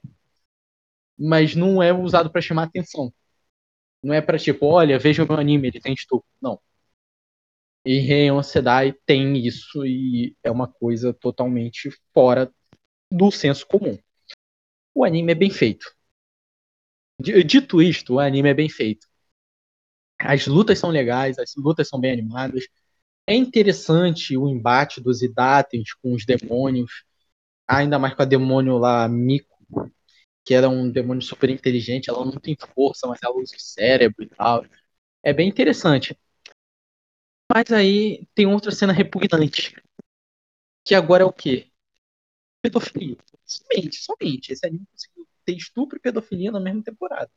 Mas 1.23 1.55
não 1.55 1.83
é 1.83 1.93
usado 1.93 2.31
para 2.31 2.41
chamar 2.41 2.65
atenção. 2.65 3.13
Não 4.03 4.13
é 4.15 4.21
para 4.21 4.39
tipo, 4.39 4.67
olha, 4.67 4.99
veja 4.99 5.25
o 5.25 5.29
meu 5.29 5.39
anime, 5.39 5.69
ele 5.69 5.81
tem 5.81 5.95
estupro. 5.95 6.27
Não. 6.41 6.61
E 7.85 7.99
Reion 7.99 8.43
Sedai 8.43 8.93
tem 9.07 9.37
isso 9.47 9.85
e 9.85 10.37
é 10.43 10.51
uma 10.51 10.69
coisa 10.69 11.13
totalmente 11.13 11.91
fora 12.15 12.53
do 13.11 13.31
senso 13.31 13.67
comum. 13.67 13.99
O 14.95 15.05
anime 15.05 15.33
é 15.33 15.35
bem 15.35 15.51
feito. 15.51 15.87
Dito 17.21 17.81
isto, 17.81 18.15
o 18.15 18.21
anime 18.21 18.49
é 18.51 18.55
bem 18.55 18.69
feito. 18.69 19.07
As 20.19 20.47
lutas 20.47 20.79
são 20.79 20.91
legais, 20.91 21.39
as 21.39 21.55
lutas 21.57 21.89
são 21.89 22.01
bem 22.01 22.13
animadas. 22.13 22.67
É 23.27 23.35
interessante 23.35 24.37
o 24.37 24.49
embate 24.49 25.01
dos 25.01 25.23
Idates 25.23 25.95
com 25.95 26.13
os 26.15 26.25
demônios, 26.25 27.05
ainda 27.67 27.99
mais 27.99 28.15
com 28.15 28.23
a 28.23 28.25
demônio 28.25 28.79
lá, 28.79 29.09
Miko, 29.09 29.52
que 30.45 30.55
era 30.55 30.69
um 30.69 30.91
demônio 30.91 31.23
super 31.23 31.51
inteligente. 31.51 32.11
Ela 32.11 32.25
não 32.25 32.33
tem 32.33 32.57
força, 32.75 33.07
mas 33.07 33.21
ela 33.23 33.37
usa 33.37 33.57
o 33.57 33.61
cérebro 33.61 34.25
e 34.25 34.29
tal. 34.29 34.65
É 35.23 35.33
bem 35.33 35.49
interessante. 35.49 36.17
Mas 37.53 37.71
aí 37.71 38.27
tem 38.35 38.47
outra 38.47 38.71
cena 38.73 38.93
repugnante. 38.93 39.75
Que 40.85 40.95
agora 40.95 41.23
é 41.23 41.27
o 41.27 41.33
quê? 41.33 41.71
Pedofilia. 42.63 43.17
Somente, 43.45 43.97
somente. 43.97 44.53
Esse 44.53 44.67
anime 44.67 44.87
conseguiu 44.91 45.29
ter 45.45 45.57
estupro 45.57 45.99
e 45.99 46.01
pedofilia 46.01 46.53
na 46.53 46.61
mesma 46.61 46.83
temporada. 46.83 47.31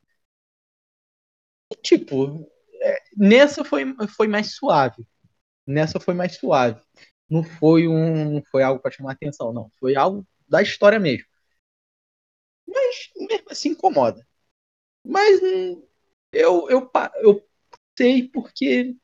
E, 1.72 1.76
tipo, 1.82 2.50
é, 2.82 2.98
nessa 3.18 3.64
foi, 3.64 3.84
foi 4.08 4.28
mais 4.28 4.56
suave. 4.56 5.06
Nessa 5.68 6.00
foi 6.00 6.14
mais 6.14 6.36
suave. 6.38 6.82
Não 7.30 7.44
foi 7.44 7.88
um, 7.88 8.36
não 8.36 8.44
foi 8.52 8.64
algo 8.64 8.82
para 8.82 8.92
chamar 8.92 9.14
atenção, 9.14 9.52
não. 9.54 9.70
Foi 9.80 9.96
algo 9.96 10.26
da 10.48 10.62
história 10.62 11.00
mesmo. 11.00 11.28
Mas 13.16 13.28
mesmo 13.28 13.48
assim 13.50 13.70
incomoda. 13.70 14.26
Mas 15.04 15.42
hum, 15.42 15.84
eu, 16.32 16.70
eu, 16.70 16.92
eu 17.22 17.48
sei 17.98 18.28
porque 18.28 18.96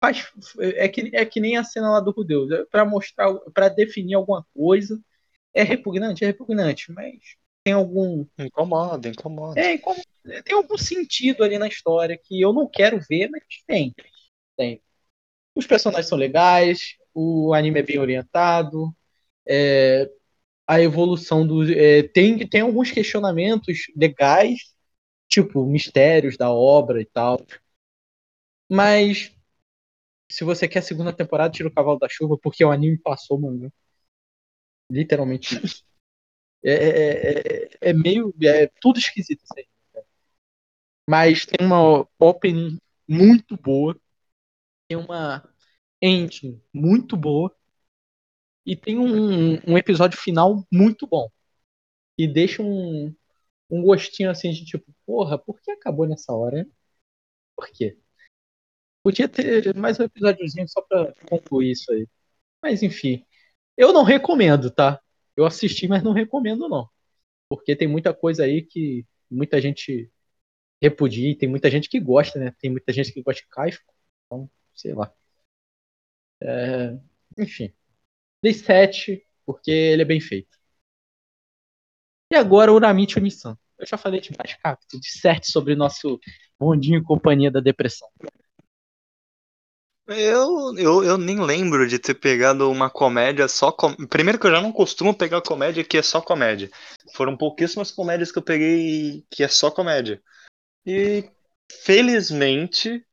faz, 0.00 0.30
é, 0.60 0.88
que, 0.88 1.10
é 1.14 1.24
que 1.24 1.40
nem 1.40 1.56
a 1.56 1.64
cena 1.64 1.90
lá 1.90 2.00
do 2.00 2.10
Rudeus. 2.10 2.50
É 2.50 2.64
para 2.64 2.84
mostrar, 2.84 3.32
para 3.52 3.68
definir 3.68 4.14
alguma 4.14 4.46
coisa. 4.54 5.00
É 5.54 5.62
repugnante, 5.62 6.24
é 6.24 6.28
repugnante, 6.28 6.92
mas 6.92 7.14
tem 7.64 7.72
algum. 7.72 8.24
Incomoda, 8.38 9.08
incomoda. 9.08 9.60
É, 9.60 9.78
tem 10.42 10.54
algum 10.54 10.76
sentido 10.76 11.42
ali 11.42 11.58
na 11.58 11.68
história 11.68 12.18
que 12.22 12.40
eu 12.40 12.52
não 12.52 12.68
quero 12.68 13.00
ver, 13.08 13.28
mas 13.30 13.42
tem. 13.66 13.94
Tem. 14.56 14.82
Os 15.54 15.66
personagens 15.66 16.08
são 16.08 16.18
legais, 16.18 16.96
o 17.12 17.52
anime 17.52 17.80
é 17.80 17.82
bem 17.82 17.98
orientado, 17.98 18.94
é, 19.46 20.08
a 20.68 20.80
evolução 20.80 21.46
do. 21.46 21.64
É, 21.72 22.02
tem, 22.04 22.46
tem 22.48 22.60
alguns 22.62 22.90
questionamentos 22.92 23.78
legais, 23.96 24.74
tipo 25.28 25.66
mistérios 25.66 26.36
da 26.36 26.52
obra 26.52 27.00
e 27.00 27.06
tal. 27.06 27.38
Mas 28.70 29.34
se 30.30 30.44
você 30.44 30.68
quer 30.68 30.80
a 30.80 30.82
segunda 30.82 31.12
temporada, 31.12 31.52
tira 31.52 31.68
o 31.68 31.72
cavalo 31.74 31.98
da 31.98 32.08
chuva, 32.08 32.38
porque 32.42 32.64
o 32.64 32.70
anime 32.70 32.98
passou, 32.98 33.40
mano. 33.40 33.72
Literalmente 34.90 35.54
isso. 35.64 35.84
É, 36.64 36.72
é, 36.72 37.64
é, 37.64 37.90
é, 37.90 37.92
meio. 37.92 38.34
É 38.42 38.68
tudo 38.80 38.98
esquisito 38.98 39.42
isso 39.44 39.54
aí. 39.56 39.66
Mas 41.08 41.46
tem 41.46 41.66
uma 41.66 42.06
opening 42.18 42.78
muito 43.08 43.56
boa 43.56 43.98
tem 44.88 44.96
uma 44.96 45.46
ending 46.00 46.60
muito 46.72 47.16
boa 47.16 47.54
e 48.68 48.76
tem 48.76 48.98
um, 48.98 49.54
um 49.66 49.78
episódio 49.78 50.18
final 50.20 50.62
muito 50.70 51.06
bom. 51.06 51.30
E 52.18 52.28
deixa 52.28 52.62
um, 52.62 53.14
um 53.70 53.82
gostinho 53.82 54.30
assim 54.30 54.52
de 54.52 54.64
tipo, 54.66 54.94
porra, 55.06 55.38
por 55.38 55.58
que 55.60 55.70
acabou 55.70 56.06
nessa 56.06 56.34
hora? 56.34 56.68
Por 57.56 57.70
quê? 57.70 57.98
Podia 59.02 59.28
ter 59.28 59.74
mais 59.74 59.98
um 59.98 60.04
episódiozinho 60.04 60.68
só 60.68 60.82
pra 60.82 61.14
concluir 61.30 61.72
isso 61.72 61.90
aí. 61.92 62.06
Mas 62.62 62.82
enfim. 62.82 63.24
Eu 63.76 63.92
não 63.92 64.04
recomendo, 64.04 64.70
tá? 64.70 65.00
Eu 65.36 65.46
assisti, 65.46 65.88
mas 65.88 66.02
não 66.02 66.12
recomendo 66.12 66.68
não. 66.68 66.88
Porque 67.48 67.76
tem 67.76 67.88
muita 67.88 68.14
coisa 68.14 68.44
aí 68.44 68.62
que 68.62 69.06
muita 69.30 69.60
gente 69.60 70.12
repudia, 70.82 71.38
tem 71.38 71.48
muita 71.48 71.70
gente 71.70 71.88
que 71.88 72.00
gosta, 72.00 72.38
né? 72.38 72.54
Tem 72.60 72.70
muita 72.70 72.92
gente 72.92 73.12
que 73.12 73.22
gosta 73.22 73.42
de 73.42 73.48
Caifo. 73.48 73.82
Então, 74.26 74.50
sei 74.74 74.94
lá. 74.94 75.12
É, 76.42 76.98
enfim. 77.38 77.72
Dei 78.42 78.54
7, 78.54 79.24
porque 79.44 79.70
ele 79.70 80.02
é 80.02 80.04
bem 80.04 80.20
feito. 80.20 80.56
E 82.30 82.36
agora, 82.36 82.72
Uramichi 82.72 83.18
Onisan. 83.18 83.56
Eu 83.78 83.86
já 83.86 83.96
falei 83.96 84.20
demais, 84.20 84.54
capto, 84.62 84.98
de 85.00 85.08
7 85.08 85.50
sobre 85.50 85.76
nosso 85.76 86.18
bondinho 86.58 87.02
companhia 87.02 87.50
da 87.50 87.60
depressão. 87.60 88.08
Eu, 90.08 90.74
eu, 90.78 91.04
eu 91.04 91.18
nem 91.18 91.38
lembro 91.38 91.86
de 91.86 91.98
ter 91.98 92.14
pegado 92.14 92.70
uma 92.70 92.88
comédia 92.88 93.46
só. 93.46 93.70
Com... 93.70 93.94
Primeiro 94.06 94.38
que 94.38 94.46
eu 94.46 94.50
já 94.50 94.60
não 94.60 94.72
costumo 94.72 95.14
pegar 95.14 95.42
comédia 95.42 95.84
que 95.84 95.98
é 95.98 96.02
só 96.02 96.20
comédia. 96.20 96.70
Foram 97.14 97.36
pouquíssimas 97.36 97.92
comédias 97.92 98.32
que 98.32 98.38
eu 98.38 98.42
peguei 98.42 99.24
que 99.30 99.44
é 99.44 99.48
só 99.48 99.70
comédia. 99.70 100.22
E 100.86 101.30
felizmente 101.84 103.04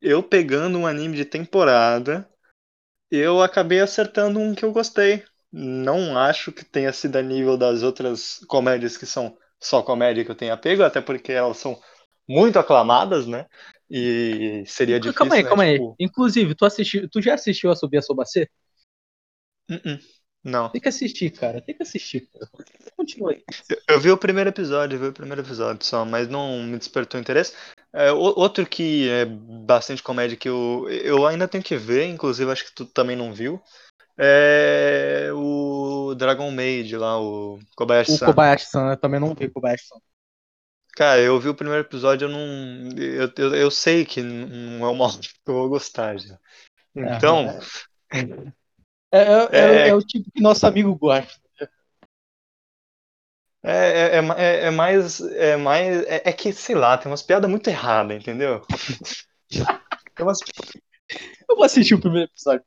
eu 0.00 0.22
pegando 0.22 0.78
um 0.78 0.86
anime 0.86 1.16
de 1.16 1.26
temporada, 1.26 2.28
eu 3.12 3.42
acabei 3.42 3.78
acertando 3.80 4.40
um 4.40 4.54
que 4.54 4.64
eu 4.64 4.72
gostei. 4.72 5.22
Não 5.52 6.16
acho 6.16 6.50
que 6.50 6.64
tenha 6.64 6.90
sido 6.94 7.16
a 7.16 7.22
nível 7.22 7.58
das 7.58 7.82
outras 7.82 8.40
comédias 8.48 8.96
que 8.96 9.04
são 9.04 9.36
só 9.60 9.82
comédia 9.82 10.24
que 10.24 10.30
eu 10.30 10.34
tenha 10.34 10.56
pego, 10.56 10.82
até 10.82 10.98
porque 10.98 11.30
elas 11.30 11.58
são 11.58 11.78
muito 12.26 12.58
aclamadas, 12.58 13.26
né? 13.26 13.46
E 13.90 14.64
seria 14.66 14.98
difícil. 14.98 15.18
Calma 15.18 15.34
aí, 15.34 15.42
né? 15.42 15.48
calma 15.48 15.70
tipo... 15.70 15.90
aí. 15.90 15.94
Inclusive, 16.00 16.54
tu, 16.54 16.64
assistiu, 16.64 17.06
tu 17.10 17.20
já 17.20 17.34
assistiu 17.34 17.70
a 17.70 17.76
Subir 17.76 17.98
a 17.98 18.02
Sobacê? 18.02 18.48
Uh 19.70 19.74
-uh. 19.74 20.00
Não. 20.42 20.70
Tem 20.70 20.80
que 20.80 20.88
assistir, 20.88 21.30
cara. 21.30 21.60
Tem 21.60 21.76
que 21.76 21.82
assistir. 21.82 22.28
Continua 22.96 23.32
aí. 23.32 23.44
Eu, 23.68 23.94
eu, 23.94 24.00
vi 24.00 24.10
o 24.10 24.16
primeiro 24.16 24.48
episódio, 24.50 24.98
vi 24.98 25.06
o 25.06 25.12
primeiro 25.12 25.42
episódio 25.42 25.84
só, 25.86 26.04
mas 26.04 26.28
não 26.28 26.62
me 26.62 26.78
despertou 26.78 27.20
interesse. 27.20 27.54
É, 27.94 28.10
outro 28.10 28.66
que 28.66 29.08
é 29.10 29.26
bastante 29.26 30.02
comédia 30.02 30.36
que 30.36 30.48
eu, 30.48 30.88
eu 30.88 31.26
ainda 31.26 31.46
tenho 31.46 31.62
que 31.62 31.76
ver, 31.76 32.06
inclusive 32.06 32.50
acho 32.50 32.64
que 32.64 32.74
tu 32.74 32.86
também 32.86 33.14
não 33.14 33.34
viu, 33.34 33.60
é 34.16 35.30
o 35.34 36.14
Dragon 36.14 36.50
Maid 36.50 36.96
lá, 36.96 37.20
o 37.20 37.58
Kobayashi-san. 37.76 38.26
O 38.26 38.28
Kobayashi-san, 38.30 38.90
eu 38.90 38.96
também 38.96 39.20
não 39.20 39.34
vi 39.34 39.46
o 39.46 39.52
Kobayashi-san. 39.52 39.98
Cara, 40.94 41.20
eu 41.20 41.40
vi 41.40 41.48
o 41.48 41.54
primeiro 41.54 41.82
episódio, 41.82 42.26
eu 42.26 42.30
não. 42.30 42.96
Eu, 42.96 43.32
eu, 43.36 43.54
eu 43.54 43.70
sei 43.70 44.04
que 44.04 44.22
não 44.22 44.86
é 44.86 44.90
uma 44.90 45.10
que 45.10 45.28
eu 45.46 45.54
vou 45.54 45.68
gostar 45.68 46.18
já. 46.18 46.38
Então. 46.94 47.48
É. 48.10 48.52
É, 49.14 49.20
é, 49.20 49.48
é, 49.52 49.88
é, 49.88 49.94
o 49.94 50.00
tipo 50.00 50.30
que 50.30 50.40
nosso 50.40 50.66
amigo 50.66 50.94
gosta. 50.94 51.38
É, 53.62 54.18
é, 54.18 54.20
é, 54.36 54.66
é 54.66 54.70
mais. 54.70 55.20
É, 55.20 55.56
mais 55.56 56.02
é, 56.04 56.22
é, 56.24 56.32
que, 56.32 56.52
sei 56.52 56.74
lá, 56.74 56.98
tem 56.98 57.10
umas 57.10 57.22
piadas 57.22 57.48
muito 57.48 57.68
erradas, 57.68 58.16
entendeu? 58.16 58.62
umas... 60.20 60.38
Eu 61.48 61.56
vou 61.56 61.64
assistir 61.64 61.94
o 61.94 62.00
primeiro 62.00 62.30
episódio 62.30 62.64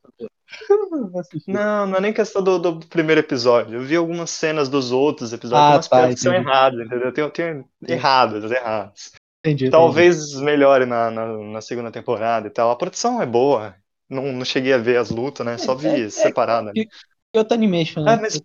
Não, 1.47 1.87
não 1.87 1.97
é 1.97 2.01
nem 2.01 2.13
questão 2.13 2.41
do, 2.41 2.59
do, 2.59 2.79
primeiro 2.87 3.19
episódio. 3.19 3.79
Eu 3.79 3.81
vi 3.81 3.95
algumas 3.95 4.29
cenas 4.29 4.69
dos 4.69 4.91
outros 4.91 5.33
episódios, 5.33 5.67
ah, 5.67 5.75
umas 5.75 5.87
tá, 5.87 5.97
piadas 5.97 6.15
que 6.15 6.21
são 6.21 6.33
erradas, 6.33 6.85
entendeu? 6.85 7.11
Tem, 7.11 7.31
tem 7.31 7.65
erradas, 7.87 8.49
erradas. 8.49 9.11
Entendi, 9.45 9.69
Talvez 9.69 10.31
entendi. 10.31 10.43
melhore 10.43 10.85
na, 10.85 11.11
na, 11.11 11.37
na, 11.37 11.61
segunda 11.61 11.91
temporada 11.91 12.47
e 12.47 12.49
tal. 12.49 12.71
A 12.71 12.75
produção 12.75 13.21
é 13.21 13.25
boa, 13.25 13.75
não, 14.09 14.31
não 14.31 14.45
cheguei 14.45 14.73
a 14.73 14.77
ver 14.77 14.97
as 14.97 15.09
lutas, 15.09 15.45
né? 15.45 15.57
Só 15.57 15.75
vi 15.75 15.87
é, 15.87 16.01
é 16.05 16.09
separado. 16.09 16.69
É, 16.69 16.85
Kyoto 17.33 17.53
Animation, 17.53 18.03
né? 18.03 18.13
Ah, 18.13 18.17
mas 18.19 18.41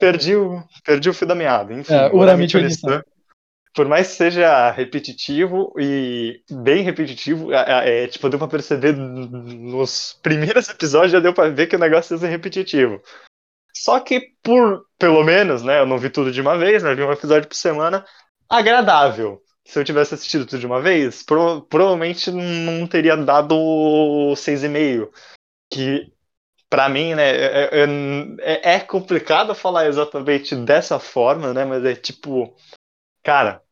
perdi, 0.00 0.34
o, 0.34 0.62
perdi 0.84 1.10
o 1.10 1.14
fio 1.14 1.26
da 1.26 1.34
meada. 1.34 1.72
Enfim, 1.72 1.94
é, 1.94 2.10
Uramichi 2.12 2.58
por 3.72 3.86
mais 3.86 4.08
que 4.08 4.14
seja 4.14 4.70
repetitivo 4.72 5.72
e 5.78 6.42
bem 6.50 6.82
repetitivo, 6.82 7.52
é, 7.52 8.04
é, 8.04 8.08
tipo, 8.08 8.28
deu 8.28 8.38
pra 8.38 8.48
perceber 8.48 8.96
nos 8.96 10.18
primeiros 10.22 10.68
episódios, 10.68 11.12
já 11.12 11.20
deu 11.20 11.32
pra 11.32 11.48
ver 11.48 11.68
que 11.68 11.76
o 11.76 11.78
negócio 11.78 12.14
ia 12.14 12.18
ser 12.18 12.28
repetitivo. 12.28 13.00
Só 13.72 14.00
que, 14.00 14.20
por, 14.42 14.84
pelo 14.98 15.22
menos, 15.22 15.62
né, 15.62 15.80
eu 15.80 15.86
não 15.86 15.98
vi 15.98 16.10
tudo 16.10 16.32
de 16.32 16.40
uma 16.40 16.58
vez, 16.58 16.82
né, 16.82 16.94
vi 16.94 17.02
um 17.02 17.12
episódio 17.12 17.48
por 17.48 17.54
semana, 17.54 18.04
agradável. 18.48 19.40
Se 19.64 19.78
eu 19.78 19.84
tivesse 19.84 20.14
assistido 20.14 20.44
tudo 20.44 20.58
de 20.58 20.66
uma 20.66 20.80
vez, 20.80 21.22
pro, 21.22 21.62
provavelmente 21.62 22.32
não 22.32 22.88
teria 22.88 23.16
dado 23.16 23.54
6,5. 24.34 25.10
Que, 25.72 26.12
para 26.70 26.88
mim, 26.88 27.14
né, 27.14 27.30
é, 27.30 27.84
é, 28.40 28.74
é 28.76 28.80
complicado 28.80 29.54
falar 29.54 29.88
exatamente 29.88 30.54
dessa 30.54 30.98
forma, 30.98 31.52
né, 31.52 31.64
mas 31.64 31.84
é 31.84 31.94
tipo 31.94 32.56
Cara, 33.22 33.62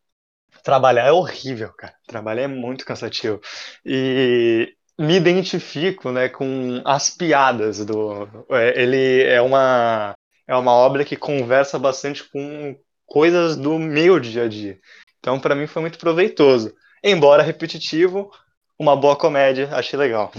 trabalhar 0.63 1.07
é 1.07 1.11
horrível, 1.11 1.73
cara. 1.73 1.95
Trabalhar 2.07 2.43
é 2.43 2.47
muito 2.47 2.85
cansativo. 2.85 3.41
E 3.85 4.75
me 4.97 5.15
identifico, 5.15 6.11
né, 6.11 6.29
com 6.29 6.81
as 6.85 7.09
piadas 7.09 7.85
do. 7.85 8.27
É, 8.51 8.81
ele 8.81 9.23
é 9.23 9.41
uma 9.41 10.15
é 10.47 10.55
uma 10.55 10.73
obra 10.73 11.05
que 11.05 11.15
conversa 11.15 11.77
bastante 11.79 12.23
com 12.29 12.79
coisas 13.05 13.55
do 13.57 13.77
meu 13.79 14.19
dia 14.19 14.43
a 14.43 14.47
dia. 14.47 14.79
Então, 15.19 15.39
para 15.39 15.55
mim 15.55 15.67
foi 15.67 15.81
muito 15.81 15.99
proveitoso. 15.99 16.75
Embora 17.03 17.43
repetitivo, 17.43 18.31
uma 18.77 18.95
boa 18.95 19.15
comédia, 19.15 19.69
achei 19.73 19.97
legal. 19.97 20.31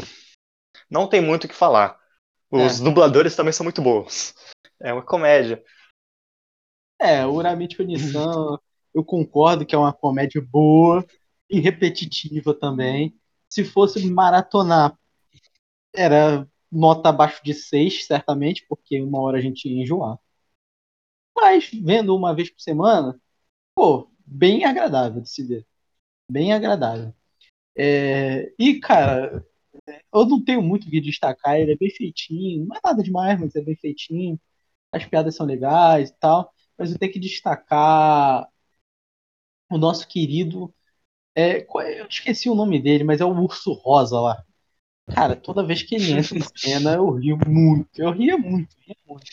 Não 0.91 1.07
tem 1.09 1.21
muito 1.21 1.45
o 1.45 1.49
que 1.49 1.55
falar. 1.55 2.00
Os 2.51 2.81
é. 2.81 2.85
dubladores 2.85 3.37
também 3.37 3.53
são 3.53 3.65
muito 3.65 3.81
bons. 3.81 4.35
É 4.81 4.93
uma 4.93 5.05
comédia. 5.05 5.63
É, 6.99 7.25
Uramichi 7.27 7.85
Nissan 7.85 8.59
eu 8.95 9.05
concordo 9.05 9.65
que 9.65 9.75
é 9.75 9.79
uma 9.79 9.93
comédia 9.93 10.41
boa 10.41 11.05
e 11.49 11.61
repetitiva 11.61 12.55
também. 12.55 13.17
Se 13.49 13.65
fosse 13.65 14.05
maratonar, 14.11 14.99
era 15.95 16.49
nota 16.71 17.09
abaixo 17.09 17.43
de 17.43 17.55
6, 17.55 18.07
certamente, 18.07 18.65
porque 18.69 19.01
uma 19.01 19.21
hora 19.21 19.39
a 19.39 19.41
gente 19.41 19.69
ia 19.69 19.83
enjoar. 19.83 20.19
Mas, 21.37 21.71
vendo 21.73 22.15
uma 22.15 22.35
vez 22.35 22.51
por 22.51 22.61
semana, 22.61 23.21
pô, 23.75 24.11
bem 24.27 24.65
agradável 24.65 25.21
de 25.21 25.31
se 25.31 25.45
ver. 25.45 25.67
Bem 26.31 26.53
agradável. 26.53 27.15
É... 27.77 28.53
E, 28.59 28.79
cara, 28.81 29.45
eu 30.13 30.27
não 30.27 30.43
tenho 30.45 30.63
muito 30.63 30.87
o 30.89 30.91
que 30.91 31.01
destacar, 31.01 31.59
ele 31.59 31.73
é 31.73 31.77
bem 31.77 31.91
feitinho, 31.91 32.67
não 32.67 32.77
é 32.77 32.81
nada 32.85 33.03
demais, 33.03 33.39
mas 33.41 33.55
é 33.57 33.63
bem 33.63 33.77
feitinho. 33.77 34.41
As 34.93 35.07
piadas 35.07 35.37
são 35.37 35.47
legais 35.47 36.11
e 36.11 36.15
tal. 36.21 36.53
Mas 36.79 36.93
eu 36.93 36.99
tenho 36.99 37.13
que 37.13 37.21
destacar 37.21 38.49
o 39.71 39.79
nosso 39.79 40.07
querido. 40.09 40.73
É, 41.35 41.67
eu 42.01 42.07
esqueci 42.09 42.49
o 42.51 42.57
nome 42.57 42.83
dele, 42.83 43.05
mas 43.05 43.21
é 43.23 43.25
o 43.25 43.31
Urso 43.43 43.73
Rosa 43.75 44.21
lá. 44.21 44.45
Cara, 45.15 45.37
toda 45.37 45.67
vez 45.67 45.83
que 45.83 45.97
ele 45.97 46.13
entra 46.13 46.39
em 46.39 46.43
cena, 46.57 46.95
eu 46.95 47.11
rio 47.13 47.39
muito. 47.49 47.89
Eu 48.01 48.13
ria 48.13 48.39
muito, 48.39 48.77
ria 48.81 48.97
muito. 49.07 49.25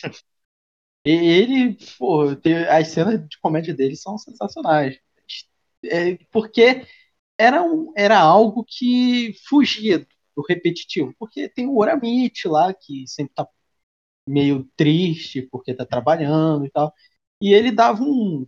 E 1.04 1.10
ele, 1.10 1.76
pô, 1.98 2.24
as 2.70 2.88
cenas 2.88 3.26
de 3.28 3.38
comédia 3.40 3.74
dele 3.74 3.96
são 3.96 4.18
sensacionais. 4.18 4.98
É, 5.84 6.16
porque 6.32 6.86
era, 7.38 7.62
um, 7.62 7.92
era 7.96 8.18
algo 8.20 8.64
que 8.66 9.34
fugia 9.48 10.06
do 10.38 10.44
repetitivo. 10.48 11.12
Porque 11.18 11.48
tem 11.48 11.66
o 11.66 11.76
Oramite 11.76 12.46
lá, 12.46 12.72
que 12.72 13.04
sempre 13.08 13.34
tá 13.34 13.48
meio 14.26 14.68
triste 14.76 15.42
porque 15.42 15.74
tá 15.74 15.84
trabalhando 15.84 16.64
e 16.64 16.70
tal. 16.70 16.94
E 17.42 17.52
ele 17.52 17.72
dava 17.72 18.02
um, 18.04 18.46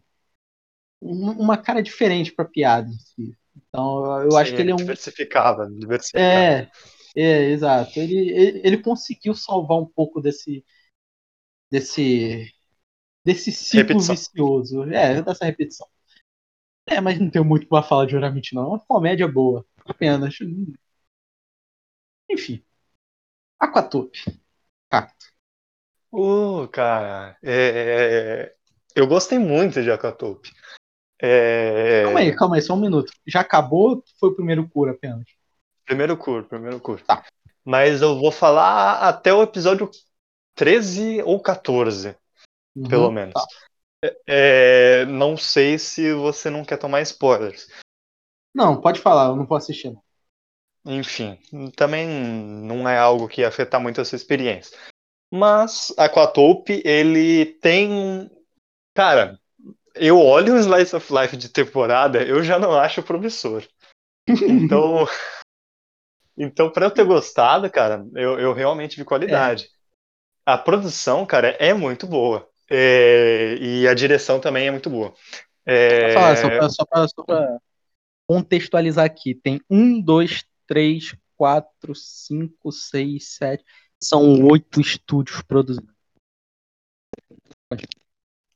uma 1.01 1.59
cara 1.59 1.83
diferente 1.83 2.33
para 2.33 2.45
piada. 2.45 2.89
Então, 3.57 4.23
eu 4.23 4.31
Sim, 4.31 4.39
acho 4.39 4.55
que 4.55 4.61
ele 4.61 4.71
é 4.71 4.75
um. 4.75 4.77
Diversificava, 4.77 5.69
diversificava. 5.69 6.33
É, 6.33 6.71
é, 7.17 7.51
exato. 7.51 7.99
Ele, 7.99 8.31
ele, 8.31 8.61
ele, 8.65 8.79
conseguiu 8.79 9.35
salvar 9.35 9.79
um 9.79 9.87
pouco 9.87 10.21
desse. 10.21 10.65
desse. 11.71 12.53
desse 13.25 13.51
ciclo 13.51 13.79
repetição. 13.79 14.15
vicioso. 14.15 14.85
É, 14.85 15.21
dessa 15.23 15.45
repetição. 15.45 15.89
É, 16.87 17.01
mas 17.01 17.19
não 17.19 17.31
tenho 17.31 17.45
muito 17.45 17.67
para 17.67 17.83
falar 17.83 18.07
de 18.07 18.17
Uramite, 18.17 18.55
não. 18.55 18.63
É 18.63 18.67
uma 18.69 18.81
comédia 18.81 19.27
boa. 19.27 19.65
Apenas. 19.85 20.37
Enfim. 22.31 22.65
Aquatope. 23.59 24.41
Cacto. 24.89 25.27
Uh, 26.13 26.67
cara. 26.69 27.37
É, 27.43 27.53
é, 27.53 28.43
é, 28.43 28.55
eu 28.95 29.07
gostei 29.07 29.39
muito 29.39 29.83
de 29.83 29.91
Aquatope. 29.91 30.51
É... 31.21 32.05
Calma 32.05 32.21
aí, 32.21 32.35
calma 32.35 32.57
aí, 32.57 32.63
só 32.63 32.75
um 32.75 32.81
minuto. 32.81 33.13
Já 33.27 33.41
acabou 33.41 34.03
foi 34.19 34.31
o 34.31 34.35
primeiro 34.35 34.67
cura 34.69 34.93
apenas? 34.93 35.25
Primeiro 35.85 36.17
cura, 36.17 36.43
primeiro 36.45 36.81
cura. 36.81 37.03
Tá. 37.05 37.25
Mas 37.65 38.01
eu 38.01 38.19
vou 38.19 38.33
falar 38.33 39.01
até 39.01 39.33
o 39.35 39.43
episódio 39.43 39.91
13 40.55 41.23
ou 41.23 41.41
14, 41.41 42.17
uhum, 42.75 42.89
pelo 42.89 43.11
menos. 43.11 43.35
Tá. 43.35 43.47
É, 44.27 45.05
não 45.05 45.37
sei 45.37 45.79
se 45.79 46.13
você 46.15 46.49
não 46.49 46.65
quer 46.65 46.79
tomar 46.79 47.03
spoilers. 47.03 47.69
Não, 48.55 48.81
pode 48.81 49.01
falar, 49.01 49.27
eu 49.27 49.37
não 49.37 49.47
vou 49.47 49.59
assistir. 49.59 49.91
Não. 49.91 50.03
Enfim, 50.85 51.39
também 51.77 52.09
não 52.09 52.89
é 52.89 52.99
algo 52.99 53.29
que 53.29 53.43
ia 53.43 53.49
afetar 53.49 53.81
muito 53.81 54.01
a 54.01 54.05
sua 54.05 54.17
experiência. 54.17 54.77
Mas 55.33 55.95
Aquatope, 55.97 56.83
ele 56.85 57.47
tem. 57.47 58.31
Cara, 58.95 59.39
eu 59.95 60.19
olho 60.19 60.55
o 60.55 60.59
Slice 60.59 60.97
of 60.97 61.13
Life 61.13 61.37
de 61.37 61.49
temporada, 61.49 62.23
eu 62.23 62.43
já 62.43 62.59
não 62.59 62.73
acho 62.73 63.03
promissor. 63.03 63.67
Então, 64.29 65.07
então 66.37 66.71
para 66.71 66.87
eu 66.87 66.91
ter 66.91 67.05
gostado, 67.05 67.71
cara, 67.71 68.05
eu, 68.15 68.39
eu 68.39 68.53
realmente 68.53 68.97
vi 68.97 69.05
qualidade. 69.05 69.65
É. 69.67 70.53
A 70.53 70.59
produção, 70.59 71.25
cara, 71.27 71.51
é 71.61 71.73
muito 71.75 72.07
boa. 72.07 72.49
É, 72.69 73.57
e 73.61 73.87
a 73.87 73.95
direção 73.95 74.41
também 74.41 74.69
é 74.69 74.71
muito 74.71 74.89
boa. 74.89 75.13
É... 75.67 76.13
Falar, 76.13 76.37
só 76.37 76.49
pra, 76.49 76.69
só, 76.69 76.85
pra, 76.85 77.09
só 77.09 77.23
pra 77.23 77.59
contextualizar 78.29 79.05
aqui, 79.05 79.35
tem 79.35 79.61
um, 79.69 80.01
dois, 80.01 80.45
três, 80.71 81.17
quatro, 81.37 81.97
cinco, 81.97 82.71
seis, 82.71 83.35
sete. 83.35 83.65
São 84.01 84.47
oito 84.47 84.81
estúdios 84.81 85.43
produzindo. 85.43 85.93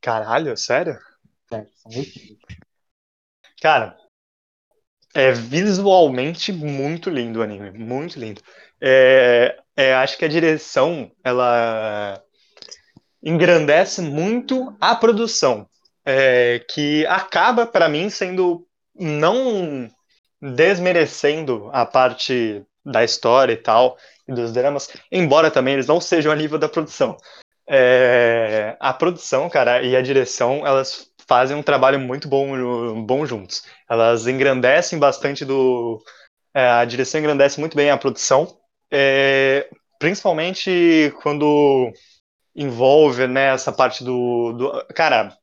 Caralho, 0.00 0.56
sério? 0.56 0.96
são 1.48 1.66
Cara, 3.60 3.98
é 5.12 5.32
visualmente 5.32 6.52
muito 6.52 7.10
lindo 7.10 7.40
o 7.40 7.42
anime, 7.42 7.72
muito 7.72 8.16
lindo. 8.16 8.40
É, 8.80 9.60
é, 9.76 9.94
acho 9.94 10.16
que 10.16 10.24
a 10.24 10.28
direção 10.28 11.10
ela 11.24 12.22
engrandece 13.20 14.00
muito 14.02 14.76
a 14.80 14.94
produção, 14.94 15.68
é, 16.04 16.64
que 16.70 17.04
acaba 17.06 17.66
para 17.66 17.88
mim 17.88 18.08
sendo 18.08 18.68
não 18.94 19.90
desmerecendo 20.52 21.70
a 21.72 21.86
parte 21.86 22.62
da 22.84 23.02
história 23.02 23.54
e 23.54 23.56
tal 23.56 23.96
e 24.28 24.32
dos 24.32 24.52
dramas, 24.52 24.90
embora 25.10 25.50
também 25.50 25.74
eles 25.74 25.86
não 25.86 26.00
sejam 26.00 26.30
a 26.30 26.36
nível 26.36 26.58
da 26.58 26.68
produção. 26.68 27.16
É, 27.66 28.76
a 28.78 28.92
produção, 28.92 29.48
cara, 29.48 29.82
e 29.82 29.96
a 29.96 30.02
direção, 30.02 30.66
elas 30.66 31.10
fazem 31.26 31.56
um 31.56 31.62
trabalho 31.62 31.98
muito 31.98 32.28
bom, 32.28 33.02
bom 33.04 33.24
juntos. 33.24 33.64
Elas 33.88 34.26
engrandecem 34.26 34.98
bastante 34.98 35.44
do. 35.44 36.02
É, 36.52 36.68
a 36.68 36.84
direção 36.84 37.20
engrandece 37.20 37.58
muito 37.58 37.76
bem 37.76 37.90
a 37.90 37.96
produção, 37.96 38.58
é, 38.90 39.68
principalmente 39.98 41.12
quando 41.22 41.90
envolve 42.54 43.26
né, 43.26 43.54
essa 43.54 43.72
parte 43.72 44.04
do, 44.04 44.52
do. 44.52 44.86
Cara, 44.94 45.36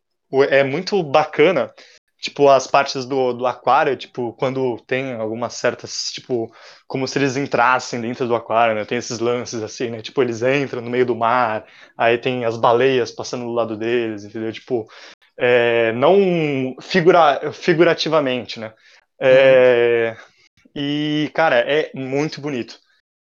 é 0.49 0.63
muito 0.63 1.01
bacana 1.03 1.73
tipo, 2.21 2.47
as 2.47 2.67
partes 2.67 3.03
do, 3.03 3.33
do 3.33 3.47
aquário, 3.47 3.97
tipo, 3.97 4.31
quando 4.33 4.79
tem 4.85 5.13
algumas 5.15 5.55
certas, 5.55 6.11
tipo, 6.13 6.53
como 6.87 7.07
se 7.07 7.17
eles 7.17 7.35
entrassem 7.35 7.99
dentro 7.99 8.27
do 8.27 8.35
aquário, 8.35 8.75
né? 8.75 8.85
Tem 8.85 8.99
esses 8.99 9.17
lances 9.17 9.63
assim, 9.63 9.89
né? 9.89 10.01
Tipo, 10.01 10.21
eles 10.21 10.43
entram 10.43 10.81
no 10.81 10.89
meio 10.91 11.05
do 11.05 11.15
mar, 11.15 11.65
aí 11.97 12.19
tem 12.19 12.45
as 12.45 12.57
baleias 12.57 13.11
passando 13.11 13.45
do 13.45 13.51
lado 13.51 13.75
deles, 13.75 14.23
entendeu? 14.23 14.53
Tipo, 14.53 14.87
é, 15.35 15.91
não 15.93 16.75
figura, 16.79 17.51
figurativamente, 17.51 18.59
né? 18.59 18.71
É, 19.19 20.15
uhum. 20.15 20.71
E, 20.75 21.31
cara, 21.33 21.55
é 21.57 21.91
muito 21.95 22.39
bonito. 22.39 22.79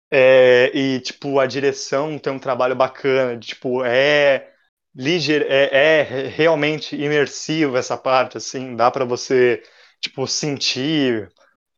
É, 0.08 0.70
e, 0.72 1.00
tipo, 1.00 1.40
a 1.40 1.46
direção 1.46 2.16
tem 2.16 2.32
um 2.32 2.38
trabalho 2.38 2.76
bacana, 2.76 3.36
de, 3.36 3.48
tipo, 3.48 3.84
é, 3.84 4.53
ligeiro, 4.94 5.44
é, 5.48 6.00
é 6.00 6.28
realmente 6.28 6.94
imersivo 6.94 7.76
essa 7.76 7.96
parte, 7.96 8.36
assim, 8.36 8.76
dá 8.76 8.90
para 8.90 9.04
você, 9.04 9.62
tipo, 10.00 10.26
sentir 10.26 11.30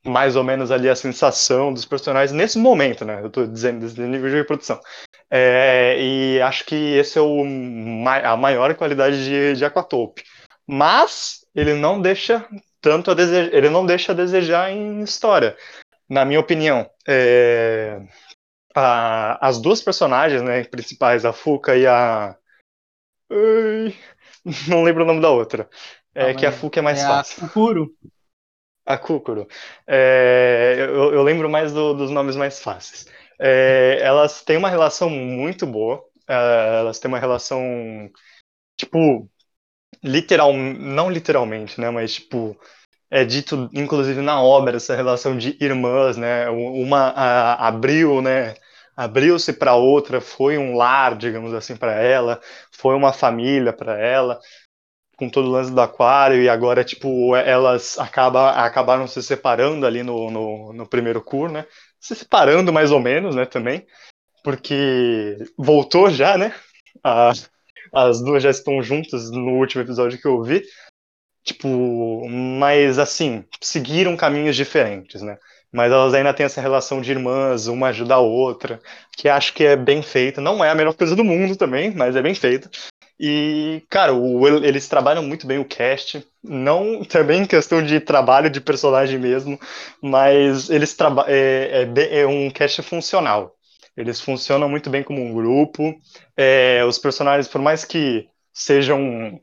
mais 0.05 0.37
ou 0.37 0.45
menos 0.45 0.71
ali 0.71 0.89
a 0.89 0.97
sensação 0.97 1.73
dos 1.73 1.85
personagens 1.85 2.33
nesse 2.33 2.59
momento, 2.59 3.05
né? 3.05 3.21
Eu 3.23 3.31
tô 3.31 3.47
dizendo 3.47 3.81
desse 3.81 4.01
nível 4.01 4.31
de 4.31 4.45
produção. 4.47 4.81
É, 5.31 5.97
e 5.99 6.41
acho 6.41 6.65
que 6.65 6.75
esse 6.75 7.19
é 7.19 7.21
o, 7.21 7.43
a 8.25 8.37
maior 8.37 8.75
qualidade 8.75 9.25
de, 9.25 9.55
de 9.55 9.65
Aquatope. 9.65 10.23
Mas 10.67 11.45
ele 11.55 11.75
não 11.75 12.01
deixa 12.01 12.47
tanto 12.81 13.11
a 13.11 13.15
desejar, 13.15 13.55
ele 13.55 13.69
não 13.69 13.85
deixa 13.85 14.13
a 14.13 14.15
desejar 14.15 14.71
em 14.71 15.03
história, 15.03 15.57
na 16.09 16.25
minha 16.25 16.41
opinião. 16.41 16.89
É, 17.07 18.01
a, 18.75 19.47
as 19.47 19.61
duas 19.61 19.81
personagens, 19.81 20.43
né, 20.43 20.65
principais, 20.65 21.25
a 21.25 21.33
Fuka 21.33 21.77
e 21.77 21.87
a 21.87 22.37
não 24.69 24.83
lembro 24.83 25.05
o 25.05 25.07
nome 25.07 25.21
da 25.21 25.31
outra. 25.31 25.69
É 26.15 26.31
ah, 26.31 26.35
que 26.35 26.47
a 26.47 26.53
Fuka 26.53 26.81
é 26.81 26.83
mais 26.83 27.01
é 27.01 27.07
fácil. 27.07 27.45
A 27.45 27.49
Kukuro. 27.49 27.95
A 28.87 28.97
Kukuro. 28.97 29.49
É, 29.87 30.77
eu, 30.79 31.13
eu, 31.13 31.23
lembro 31.23 31.51
mais 31.51 31.73
do, 31.73 31.93
dos 31.93 32.11
nomes 32.11 32.37
mais 32.37 32.61
fáceis. 32.61 33.07
É, 33.39 33.99
elas 34.01 34.43
têm 34.43 34.57
uma 34.57 34.71
relação 34.71 35.11
muito 35.11 35.67
boa. 35.67 36.03
É, 36.27 36.79
elas 36.79 36.99
têm 36.99 37.09
uma 37.09 37.19
relação, 37.19 37.61
tipo, 38.79 39.29
literal, 40.03 40.53
não 40.53 41.11
literalmente, 41.11 41.81
né? 41.81 41.91
Mas, 41.91 42.15
tipo, 42.15 42.59
é 43.11 43.25
dito, 43.25 43.69
inclusive, 43.75 44.21
na 44.21 44.41
obra, 44.41 44.77
essa 44.77 44.97
relação 44.97 45.37
de 45.37 45.57
irmãs, 45.61 46.17
né? 46.17 46.49
Uma 46.49 47.09
a, 47.11 47.69
abriu, 47.69 48.23
né? 48.23 48.55
Abriu-se 48.97 49.53
para 49.53 49.75
outra, 49.75 50.21
foi 50.21 50.57
um 50.57 50.75
lar, 50.75 51.17
digamos 51.17 51.53
assim, 51.53 51.77
para 51.77 51.93
ela, 52.01 52.41
foi 52.73 52.95
uma 52.95 53.13
família 53.13 53.73
para 53.73 53.99
ela, 53.99 54.41
com 55.17 55.29
todo 55.29 55.49
o 55.49 55.51
lance 55.51 55.71
do 55.71 55.81
aquário, 55.81 56.41
e 56.41 56.49
agora, 56.49 56.83
tipo, 56.83 57.37
elas 57.37 57.99
acaba, 57.99 58.53
acabaram 58.53 59.07
se 59.07 59.23
separando 59.23 59.87
ali 59.87 60.03
no, 60.03 60.31
no, 60.31 60.73
no 60.73 60.89
primeiro 60.89 61.23
curso, 61.23 61.55
né? 61.55 61.67
Se 62.01 62.15
separando 62.15 62.73
mais 62.73 62.91
ou 62.91 63.01
menos, 63.01 63.35
né, 63.35 63.45
também, 63.45 63.87
porque 64.43 65.37
voltou 65.59 66.11
já, 66.11 66.39
né? 66.39 66.55
A, 67.05 67.33
as 67.93 68.23
duas 68.23 68.43
já 68.43 68.51
estão 68.51 68.83
juntas 68.83 69.31
no 69.31 69.59
último 69.59 69.83
episódio 69.83 70.21
que 70.21 70.27
eu 70.27 70.43
vi. 70.43 70.63
Tipo, 71.45 72.29
mas 72.29 72.99
assim, 72.99 73.45
seguiram 73.61 74.17
caminhos 74.17 74.57
diferentes, 74.57 75.23
né? 75.23 75.39
Mas 75.77 75.93
elas 75.93 76.15
ainda 76.15 76.33
têm 76.33 76.47
essa 76.47 76.59
relação 76.59 77.03
de 77.03 77.11
irmãs, 77.11 77.67
uma 77.67 77.89
ajuda 77.89 78.15
a 78.15 78.19
outra, 78.19 78.81
que 79.15 79.29
acho 79.29 79.53
que 79.53 79.63
é 79.63 79.77
bem 79.77 80.01
feita. 80.01 80.41
Não 80.41 80.65
é 80.65 80.71
a 80.71 80.75
melhor 80.75 80.95
coisa 80.95 81.15
do 81.15 81.23
mundo 81.23 81.55
também, 81.55 81.95
mas 81.95 82.17
é 82.17 82.23
bem 82.23 82.35
feita. 82.35 82.71
E, 83.21 83.85
cara, 83.91 84.15
o, 84.15 84.49
eles 84.65 84.89
trabalham 84.89 85.23
muito 85.23 85.47
bem 85.47 85.59
o 85.59 85.67
cast, 85.67 86.27
não 86.43 87.05
também 87.05 87.43
em 87.43 87.47
questão 87.47 87.83
de 87.83 88.01
trabalho 88.01 88.49
de 88.49 88.59
personagem 88.59 89.19
mesmo, 89.19 89.61
mas 90.01 90.71
eles. 90.71 90.97
É, 91.27 91.87
é, 91.95 92.21
é, 92.21 92.27
um 92.27 92.51
cast 92.51 92.81
funcional. 92.81 93.55
Eles 93.95 94.19
funcionam 94.19 94.71
muito 94.71 94.89
bem 94.89 95.03
como 95.03 95.23
um 95.23 95.35
grupo. 95.35 95.95
É, 96.35 96.83
os 96.87 96.99
personagens, 96.99 97.49
por 97.49 97.61
mais 97.61 97.85
que 97.85 98.27
sejam 98.51 99.39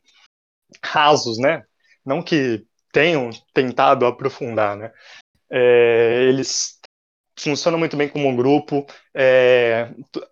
rasos, 0.83 1.37
né? 1.37 1.63
Não 2.03 2.23
que 2.23 2.65
tenham 2.91 3.29
tentado 3.53 4.07
aprofundar, 4.07 4.75
né? 4.75 4.91
É, 5.55 6.25
eles 6.29 6.79
funcionam 7.37 7.77
muito 7.77 7.95
bem 7.95 8.09
como 8.09 8.27
um 8.27 8.35
grupo. 8.35 8.87
É, 9.13 9.91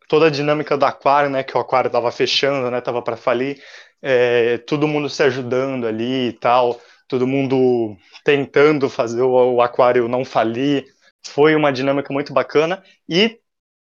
toda 0.10 0.26
a 0.26 0.32
dinâmica 0.32 0.76
do 0.76 0.84
aquário, 0.84 1.30
né? 1.30 1.44
Que 1.44 1.56
o 1.56 1.60
aquário 1.60 1.90
estava 1.90 2.12
fechando, 2.12 2.72
né? 2.72 2.82
Tava 2.82 3.04
para 3.04 3.16
falir. 3.16 3.62
É, 4.02 4.58
todo 4.60 4.88
mundo 4.88 5.08
se 5.08 5.22
ajudando 5.22 5.86
ali 5.86 6.30
e 6.30 6.34
tal. 6.34 6.82
Todo 7.08 7.28
mundo 7.28 7.96
tentando 8.24 8.90
fazer 8.90 9.22
o, 9.22 9.56
o 9.56 9.62
aquário 9.62 10.08
não 10.08 10.26
falir. 10.26 10.88
Foi 11.24 11.56
uma 11.56 11.72
dinâmica 11.72 12.12
muito 12.12 12.34
bacana. 12.34 12.84
E 13.08 13.40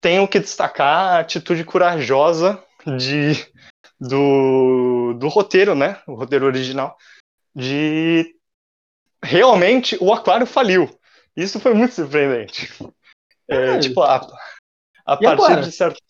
tenho 0.00 0.26
que 0.26 0.40
destacar 0.40 1.16
a 1.16 1.18
atitude 1.18 1.62
corajosa 1.62 2.62
de, 2.96 3.46
do, 4.00 5.12
do 5.18 5.28
roteiro, 5.28 5.74
né? 5.74 6.00
O 6.06 6.14
roteiro 6.14 6.46
original. 6.46 6.96
De 7.54 8.34
realmente 9.22 9.98
o 10.00 10.10
aquário 10.10 10.46
faliu. 10.46 10.97
Isso 11.38 11.60
foi 11.60 11.72
muito 11.72 11.94
surpreendente. 11.94 12.68
É, 13.48 13.76
é. 13.76 13.78
tipo, 13.78 14.02
a, 14.02 14.16
a 15.06 15.16
partir 15.16 15.26
agora? 15.26 15.62
de 15.62 15.70
certo. 15.70 16.00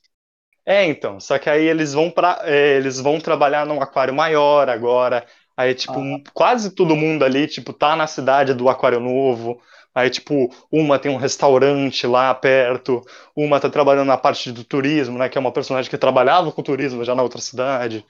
É, 0.65 0.87
então. 0.87 1.21
Só 1.21 1.39
que 1.39 1.51
aí 1.51 1.67
eles 1.67 1.93
vão 1.93 2.11
para 2.11 2.41
é, 2.45 2.77
eles 2.79 2.99
vão 2.99 3.21
trabalhar 3.21 3.67
num 3.67 3.83
aquário 3.83 4.15
maior 4.15 4.71
agora. 4.71 5.27
Aí, 5.55 5.75
tipo, 5.75 6.01
ah. 6.01 6.21
quase 6.33 6.71
todo 6.75 6.97
mundo 6.97 7.25
ali, 7.25 7.47
tipo, 7.47 7.75
tá 7.75 7.95
na 7.95 8.07
cidade 8.07 8.55
do 8.55 8.71
aquário 8.71 9.01
novo. 9.01 9.61
Aí, 9.95 10.09
tipo, 10.09 10.49
uma 10.73 10.99
tem 10.99 11.13
um 11.13 11.17
restaurante 11.17 12.07
lá 12.07 12.33
perto, 12.35 13.03
uma 13.37 13.61
tá 13.61 13.69
trabalhando 13.69 14.07
na 14.07 14.17
parte 14.17 14.51
do 14.51 14.65
turismo, 14.65 15.19
né? 15.19 15.29
Que 15.29 15.37
é 15.37 15.41
uma 15.41 15.53
personagem 15.53 15.91
que 15.91 15.99
trabalhava 15.99 16.51
com 16.53 16.63
turismo 16.63 17.05
já 17.05 17.15
na 17.15 17.23
outra 17.23 17.41
cidade. 17.41 18.03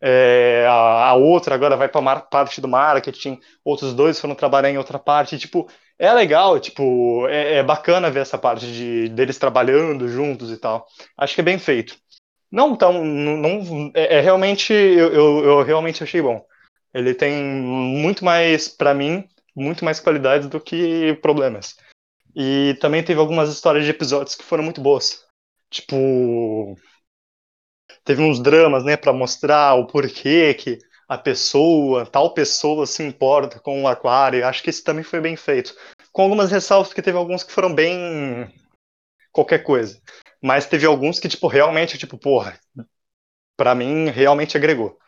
É, 0.00 0.64
a, 0.68 1.08
a, 1.08 1.14
outra 1.14 1.54
agora 1.54 1.76
vai 1.76 1.88
para 1.88 2.20
parte 2.20 2.60
do 2.60 2.68
marketing, 2.68 3.40
outros 3.64 3.92
dois 3.92 4.20
foram 4.20 4.34
trabalhar 4.34 4.70
em 4.70 4.78
outra 4.78 4.98
parte. 4.98 5.38
tipo, 5.38 5.68
é 5.98 6.12
legal, 6.12 6.60
tipo, 6.60 7.26
é, 7.28 7.56
é, 7.56 7.62
bacana 7.62 8.10
ver 8.10 8.20
essa 8.20 8.38
parte 8.38 8.66
de 8.66 9.08
deles 9.08 9.38
trabalhando 9.38 10.08
juntos 10.08 10.52
e 10.52 10.56
tal. 10.56 10.86
Acho 11.16 11.34
que 11.34 11.40
é 11.40 11.44
bem 11.44 11.58
feito. 11.58 11.96
Não 12.50 12.76
tão, 12.76 13.04
não, 13.04 13.90
é, 13.94 14.18
é 14.18 14.20
realmente, 14.20 14.72
eu, 14.72 15.12
eu, 15.12 15.44
eu, 15.44 15.62
realmente 15.62 16.02
achei 16.02 16.22
bom. 16.22 16.44
Ele 16.94 17.14
tem 17.14 17.42
muito 17.42 18.24
mais, 18.24 18.68
para 18.68 18.94
mim, 18.94 19.28
muito 19.54 19.84
mais 19.84 20.00
qualidades 20.00 20.48
do 20.48 20.60
que 20.60 21.14
problemas. 21.20 21.76
E 22.34 22.76
também 22.80 23.02
teve 23.02 23.20
algumas 23.20 23.50
histórias 23.50 23.84
de 23.84 23.90
episódios 23.90 24.34
que 24.34 24.44
foram 24.44 24.62
muito 24.64 24.80
boas. 24.80 25.24
Tipo, 25.70 26.76
teve 28.08 28.22
uns 28.22 28.40
dramas, 28.40 28.84
né, 28.84 28.96
para 28.96 29.12
mostrar 29.12 29.74
o 29.74 29.86
porquê 29.86 30.54
que 30.54 30.78
a 31.06 31.18
pessoa, 31.18 32.06
tal 32.06 32.32
pessoa 32.32 32.86
se 32.86 33.02
importa 33.02 33.60
com 33.60 33.82
o 33.82 33.86
aquário. 33.86 34.46
Acho 34.46 34.62
que 34.62 34.70
isso 34.70 34.82
também 34.82 35.04
foi 35.04 35.20
bem 35.20 35.36
feito. 35.36 35.76
Com 36.10 36.22
algumas 36.22 36.50
ressalvas, 36.50 36.94
que 36.94 37.02
teve 37.02 37.18
alguns 37.18 37.44
que 37.44 37.52
foram 37.52 37.74
bem 37.74 38.50
qualquer 39.30 39.62
coisa. 39.62 40.00
Mas 40.42 40.64
teve 40.64 40.86
alguns 40.86 41.20
que, 41.20 41.28
tipo, 41.28 41.48
realmente, 41.48 41.98
tipo, 41.98 42.16
porra, 42.16 42.58
pra 43.58 43.74
mim, 43.74 44.08
realmente 44.08 44.56
agregou. 44.56 44.98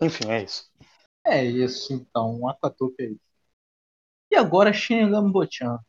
Enfim, 0.00 0.30
é 0.30 0.44
isso. 0.44 0.70
É 1.26 1.44
isso, 1.44 1.92
então. 1.92 2.48
Atatuca 2.48 3.02
é 3.02 3.06
isso. 3.06 3.20
E 4.30 4.36
agora, 4.36 4.72
Shinigami 4.72 5.32
Bochan. 5.32 5.80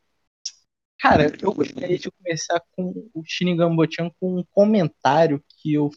Cara, 0.98 1.30
eu 1.40 1.52
gostaria 1.52 1.98
de 1.98 2.10
começar 2.10 2.60
com 2.72 3.08
o 3.14 3.22
Shinigami 3.24 3.76
Bochan 3.76 4.10
com 4.18 4.38
um 4.38 4.44
comentário 4.50 5.42
que 5.60 5.74
eu 5.74 5.90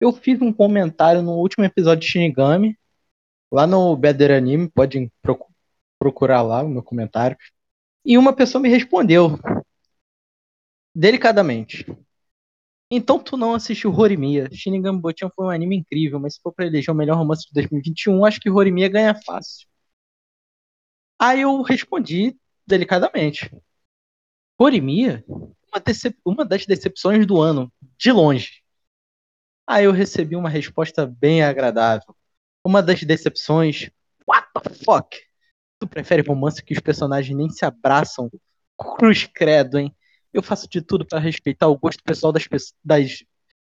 eu 0.00 0.12
fiz 0.12 0.40
um 0.40 0.52
comentário 0.52 1.22
no 1.22 1.32
último 1.32 1.64
episódio 1.64 2.02
de 2.02 2.06
Shinigami, 2.06 2.78
lá 3.50 3.66
no 3.66 3.96
Better 3.96 4.30
Anime, 4.30 4.70
podem 4.70 5.10
procurar 5.98 6.42
lá 6.42 6.62
o 6.62 6.68
meu 6.68 6.82
comentário. 6.82 7.36
E 8.04 8.16
uma 8.16 8.32
pessoa 8.32 8.62
me 8.62 8.68
respondeu, 8.68 9.38
delicadamente. 10.94 11.84
Então 12.90 13.18
tu 13.18 13.36
não 13.36 13.54
assistiu 13.54 13.92
Horimiya. 13.92 14.48
Shinigami 14.52 15.00
Bochan 15.00 15.30
foi 15.34 15.46
um 15.46 15.50
anime 15.50 15.76
incrível, 15.76 16.18
mas 16.20 16.34
se 16.34 16.40
for 16.40 16.52
pra 16.52 16.66
eleger 16.66 16.90
o 16.92 16.96
melhor 16.96 17.16
romance 17.16 17.46
de 17.46 17.52
2021, 17.52 18.24
acho 18.24 18.40
que 18.40 18.50
Horimiya 18.50 18.88
ganha 18.88 19.14
fácil. 19.14 19.66
Aí 21.18 21.42
eu 21.42 21.62
respondi 21.62 22.36
delicadamente. 22.66 23.50
Horimiya? 24.58 25.24
Uma, 25.28 25.82
uma 26.24 26.44
das 26.44 26.66
decepções 26.66 27.24
do 27.24 27.40
ano, 27.40 27.72
de 27.96 28.10
longe. 28.10 28.62
Aí 29.66 29.84
eu 29.84 29.92
recebi 29.92 30.34
uma 30.34 30.48
resposta 30.48 31.06
bem 31.06 31.42
agradável. 31.42 32.14
Uma 32.64 32.82
das 32.82 33.02
decepções. 33.02 33.90
What 34.26 34.48
the 34.54 34.70
fuck? 34.84 35.16
Tu 35.78 35.86
prefere 35.86 36.26
romance 36.26 36.62
que 36.62 36.72
os 36.74 36.80
personagens 36.80 37.36
nem 37.36 37.48
se 37.48 37.64
abraçam? 37.64 38.30
Cruz 38.76 39.28
credo, 39.32 39.78
hein? 39.78 39.94
Eu 40.32 40.42
faço 40.42 40.68
de 40.68 40.82
tudo 40.82 41.06
para 41.06 41.18
respeitar 41.18 41.68
o 41.68 41.78
gosto 41.78 42.02
pessoal 42.02 42.32
das, 42.32 42.44
das 42.84 43.24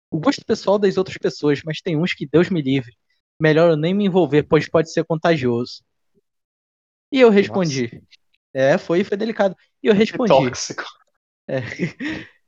o 0.09 0.19
gosto 0.19 0.45
pessoal 0.45 0.77
das 0.77 0.97
outras 0.97 1.17
pessoas, 1.17 1.61
mas 1.63 1.81
tem 1.81 1.95
uns 1.95 2.13
que 2.13 2.27
Deus 2.27 2.49
me 2.49 2.61
livre. 2.61 2.95
Melhor 3.39 3.71
eu 3.71 3.77
nem 3.77 3.93
me 3.93 4.05
envolver, 4.05 4.43
pois 4.43 4.67
pode 4.67 4.91
ser 4.91 5.05
contagioso. 5.05 5.83
E 7.11 7.19
eu 7.19 7.29
respondi. 7.29 7.89
Nossa. 7.93 8.20
É, 8.53 8.77
foi, 8.77 9.03
foi 9.03 9.17
delicado. 9.17 9.55
E 9.81 9.87
eu 9.87 9.93
respondi. 9.93 10.33
Que 10.33 10.39
tóxico. 10.39 10.83
É. 11.47 11.59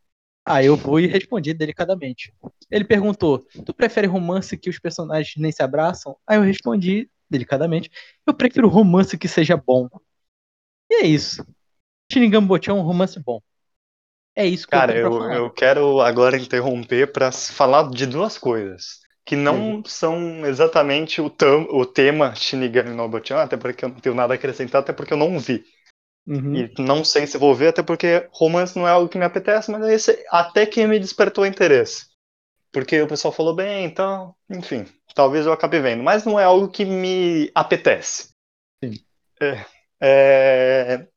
Aí 0.45 0.65
eu 0.65 0.77
fui 0.77 1.05
e 1.05 1.07
respondi 1.07 1.53
delicadamente. 1.53 2.33
Ele 2.69 2.83
perguntou: 2.83 3.45
Tu 3.65 3.73
prefere 3.73 4.07
romance 4.07 4.57
que 4.57 4.69
os 4.69 4.77
personagens 4.77 5.35
nem 5.37 5.51
se 5.51 5.63
abraçam? 5.63 6.17
Aí 6.27 6.37
eu 6.37 6.41
respondi 6.41 7.09
delicadamente: 7.29 7.89
Eu 8.25 8.33
prefiro 8.33 8.67
romance 8.67 9.17
que 9.17 9.27
seja 9.27 9.55
bom. 9.55 9.87
E 10.89 10.95
é 10.95 11.05
isso. 11.05 11.45
Shinigami 12.11 12.47
é 12.67 12.73
um 12.73 12.81
romance 12.81 13.19
bom. 13.19 13.41
É 14.35 14.45
isso 14.45 14.65
que 14.65 14.71
Cara, 14.71 14.95
eu, 14.95 15.11
eu, 15.11 15.31
eu 15.31 15.49
quero 15.49 16.01
agora 16.01 16.37
interromper 16.37 17.11
para 17.11 17.31
falar 17.31 17.89
de 17.89 18.05
duas 18.05 18.37
coisas. 18.37 19.01
Que 19.25 19.37
não 19.37 19.75
uhum. 19.75 19.83
são 19.85 20.45
exatamente 20.45 21.21
o, 21.21 21.29
tam, 21.29 21.65
o 21.69 21.85
tema 21.85 22.35
Shinigami 22.35 22.89
no 22.89 23.07
Bochan, 23.07 23.37
até 23.37 23.55
porque 23.55 23.85
eu 23.85 23.89
não 23.89 23.95
tenho 23.95 24.13
nada 24.13 24.33
a 24.33 24.35
acrescentar, 24.35 24.81
até 24.81 24.91
porque 24.91 25.13
eu 25.13 25.17
não 25.17 25.39
vi. 25.39 25.63
Uhum. 26.25 26.55
E 26.55 26.73
não 26.79 27.03
sei 27.03 27.27
se 27.27 27.37
vou 27.37 27.53
ver, 27.53 27.67
até 27.69 27.83
porque 27.83 28.27
romance 28.31 28.77
não 28.77 28.87
é 28.87 28.91
algo 28.91 29.09
que 29.09 29.17
me 29.17 29.25
apetece, 29.25 29.69
mas 29.71 29.85
esse 29.87 30.25
até 30.31 30.65
que 30.65 30.85
me 30.87 30.99
despertou 30.99 31.45
interesse. 31.45 32.07
porque 32.71 33.01
o 33.01 33.07
pessoal 33.07 33.31
falou 33.33 33.55
bem, 33.55 33.85
então, 33.85 34.35
enfim, 34.49 34.85
talvez 35.13 35.45
eu 35.45 35.53
acabe 35.53 35.79
vendo, 35.79 36.03
mas 36.03 36.25
não 36.25 36.39
é 36.39 36.43
algo 36.43 36.69
que 36.69 36.85
me 36.85 37.51
apetece. 37.53 38.29
Sim. 38.83 38.93
É, 39.41 39.65
é, 40.01 41.07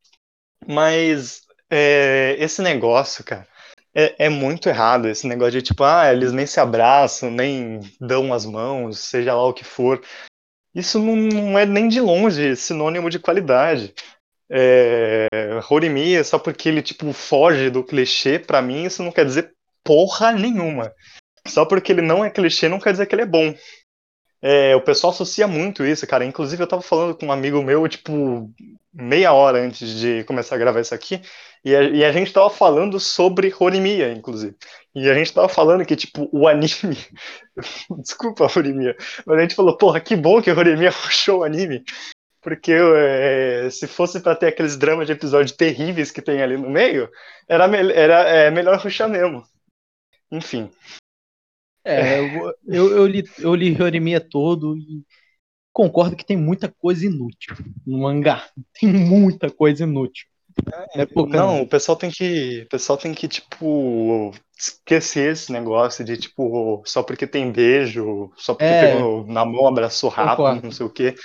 mas 0.66 1.42
é, 1.70 2.36
esse 2.38 2.62
negócio, 2.62 3.24
cara, 3.24 3.46
é, 3.94 4.26
é, 4.26 4.28
muito 4.28 4.68
errado. 4.68 5.08
Esse 5.08 5.26
negócio 5.26 5.52
de 5.52 5.62
tipo, 5.62 5.82
ah, 5.84 6.12
eles 6.12 6.32
nem 6.32 6.46
se 6.46 6.60
abraçam, 6.60 7.30
nem 7.30 7.80
dão 8.00 8.32
as 8.34 8.44
mãos, 8.44 8.98
seja 8.98 9.34
lá 9.34 9.46
o 9.46 9.54
que 9.54 9.64
for. 9.64 10.02
Isso 10.74 10.98
não, 10.98 11.16
não 11.16 11.58
é 11.58 11.64
nem 11.64 11.88
de 11.88 12.00
longe 12.00 12.54
sinônimo 12.56 13.08
de 13.08 13.18
qualidade. 13.18 13.94
É, 14.50 15.26
Horimi, 15.68 16.22
só 16.24 16.38
porque 16.38 16.68
ele 16.68 16.82
tipo 16.82 17.12
foge 17.12 17.68
do 17.70 17.82
clichê, 17.82 18.38
para 18.38 18.62
mim 18.62 18.84
isso 18.84 19.02
não 19.02 19.10
quer 19.10 19.24
dizer 19.24 19.52
porra 19.82 20.32
nenhuma. 20.32 20.92
Só 21.46 21.64
porque 21.64 21.92
ele 21.92 22.02
não 22.02 22.24
é 22.24 22.30
clichê 22.30 22.68
não 22.68 22.80
quer 22.80 22.92
dizer 22.92 23.06
que 23.06 23.14
ele 23.14 23.22
é 23.22 23.26
bom. 23.26 23.54
É, 24.42 24.76
o 24.76 24.80
pessoal 24.80 25.12
associa 25.12 25.46
muito 25.46 25.84
isso, 25.84 26.06
cara. 26.06 26.24
Inclusive, 26.24 26.62
eu 26.62 26.66
tava 26.66 26.82
falando 26.82 27.16
com 27.16 27.26
um 27.26 27.32
amigo 27.32 27.62
meu, 27.62 27.88
tipo, 27.88 28.50
meia 28.92 29.32
hora 29.32 29.58
antes 29.60 29.98
de 29.98 30.24
começar 30.24 30.54
a 30.54 30.58
gravar 30.58 30.80
isso 30.80 30.94
aqui, 30.94 31.20
e 31.64 31.74
a, 31.74 31.82
e 31.82 32.04
a 32.04 32.12
gente 32.12 32.32
tava 32.32 32.48
falando 32.48 33.00
sobre 33.00 33.52
Horimiya, 33.58 34.12
inclusive. 34.12 34.54
E 34.94 35.08
a 35.10 35.14
gente 35.14 35.32
tava 35.32 35.48
falando 35.48 35.84
que, 35.84 35.96
tipo, 35.96 36.28
o 36.32 36.46
anime. 36.46 36.96
Desculpa, 37.98 38.44
Horimiya. 38.44 38.96
Mas 39.26 39.38
a 39.38 39.42
gente 39.42 39.54
falou, 39.54 39.76
porra, 39.76 40.00
que 40.00 40.14
bom 40.14 40.40
que 40.40 40.50
Horimiya 40.50 40.92
puxou 41.02 41.40
o 41.40 41.44
anime. 41.44 41.82
Porque 42.46 42.72
é, 42.72 43.68
se 43.70 43.88
fosse 43.88 44.20
para 44.20 44.36
ter 44.36 44.46
aqueles 44.46 44.76
dramas 44.76 45.08
de 45.08 45.12
episódio 45.12 45.56
terríveis 45.56 46.12
que 46.12 46.22
tem 46.22 46.40
ali 46.40 46.56
no 46.56 46.70
meio, 46.70 47.10
era, 47.48 47.66
me 47.66 47.76
era 47.92 48.20
é, 48.22 48.52
melhor 48.52 48.78
ruxar 48.78 49.08
mesmo. 49.08 49.42
Enfim. 50.30 50.70
É, 51.84 52.20
eu, 52.68 52.92
eu, 52.92 53.04
li, 53.04 53.24
eu 53.40 53.52
li 53.52 54.20
todo 54.30 54.76
e 54.76 55.02
concordo 55.72 56.14
que 56.14 56.24
tem 56.24 56.36
muita 56.36 56.72
coisa 56.78 57.04
inútil 57.04 57.56
no 57.84 57.98
mangá. 57.98 58.48
Tem 58.78 58.92
muita 58.92 59.50
coisa 59.50 59.82
inútil. 59.82 60.28
É, 60.94 61.02
é 61.02 61.08
não, 61.28 61.62
o 61.62 61.66
pessoal 61.66 61.98
tem 61.98 62.12
que, 62.12 62.62
o 62.62 62.68
pessoal 62.68 62.96
tem 62.96 63.12
que 63.12 63.26
tipo 63.26 64.32
esquecer 64.56 65.32
esse 65.32 65.50
negócio 65.50 66.04
de 66.04 66.16
tipo 66.16 66.80
só 66.86 67.02
porque 67.02 67.26
tem 67.26 67.50
beijo, 67.50 68.30
só 68.36 68.54
porque 68.54 68.64
é, 68.64 68.94
pegou 68.94 69.26
na 69.26 69.44
mão, 69.44 69.66
abraçou 69.66 70.08
rápido, 70.08 70.62
não 70.62 70.70
sei 70.70 70.86
o 70.86 70.90
quê. 70.90 71.16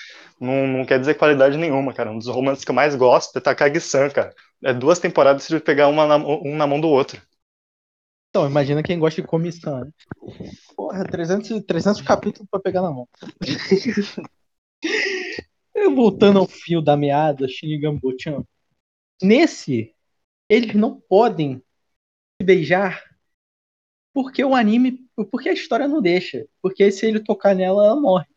Não, 0.41 0.65
não 0.65 0.85
quer 0.85 0.99
dizer 0.99 1.13
qualidade 1.13 1.55
nenhuma, 1.55 1.93
cara. 1.93 2.11
Um 2.11 2.17
dos 2.17 2.25
romances 2.25 2.65
que 2.65 2.71
eu 2.71 2.75
mais 2.75 2.95
gosto 2.95 3.37
é 3.37 3.39
Takagi-san, 3.39 4.09
cara. 4.09 4.33
É 4.63 4.73
duas 4.73 4.97
temporadas 4.97 5.47
de 5.47 5.59
pegar 5.59 5.87
uma 5.87 6.07
na, 6.07 6.17
um 6.17 6.55
na 6.55 6.65
mão 6.65 6.81
do 6.81 6.87
outro. 6.87 7.21
Então, 8.29 8.47
imagina 8.47 8.81
quem 8.81 8.97
gosta 8.97 9.21
de 9.21 9.27
comissão, 9.27 9.81
né? 9.81 9.91
Porra, 10.75 11.05
300, 11.05 11.63
300 11.63 12.01
capítulos 12.01 12.49
pra 12.49 12.59
pegar 12.59 12.81
na 12.81 12.89
mão. 12.89 13.07
Voltando 15.93 16.39
ao 16.39 16.47
fio 16.47 16.81
da 16.81 16.97
meada, 16.97 17.47
Shinigami-chan. 17.47 18.43
Nesse, 19.21 19.93
eles 20.49 20.73
não 20.73 20.99
podem 20.99 21.61
se 22.39 22.45
beijar 22.45 23.03
porque 24.13 24.43
o 24.43 24.55
anime, 24.55 25.07
porque 25.29 25.49
a 25.49 25.53
história 25.53 25.87
não 25.87 26.01
deixa. 26.01 26.47
Porque 26.61 26.91
se 26.91 27.05
ele 27.05 27.19
tocar 27.19 27.55
nela, 27.55 27.85
ela 27.85 27.99
morre. 27.99 28.30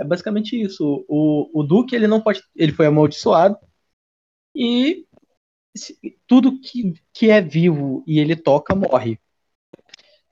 É 0.00 0.04
basicamente 0.04 0.58
isso. 0.58 1.04
O, 1.06 1.50
o 1.52 1.62
Duque, 1.62 1.94
ele 1.94 2.06
não 2.06 2.22
pode, 2.22 2.42
ele 2.56 2.72
foi 2.72 2.86
amaldiçoado 2.86 3.58
e 4.54 5.06
tudo 6.26 6.58
que, 6.58 6.94
que 7.12 7.30
é 7.30 7.40
vivo 7.40 8.02
e 8.06 8.18
ele 8.18 8.34
toca 8.34 8.74
morre. 8.74 9.20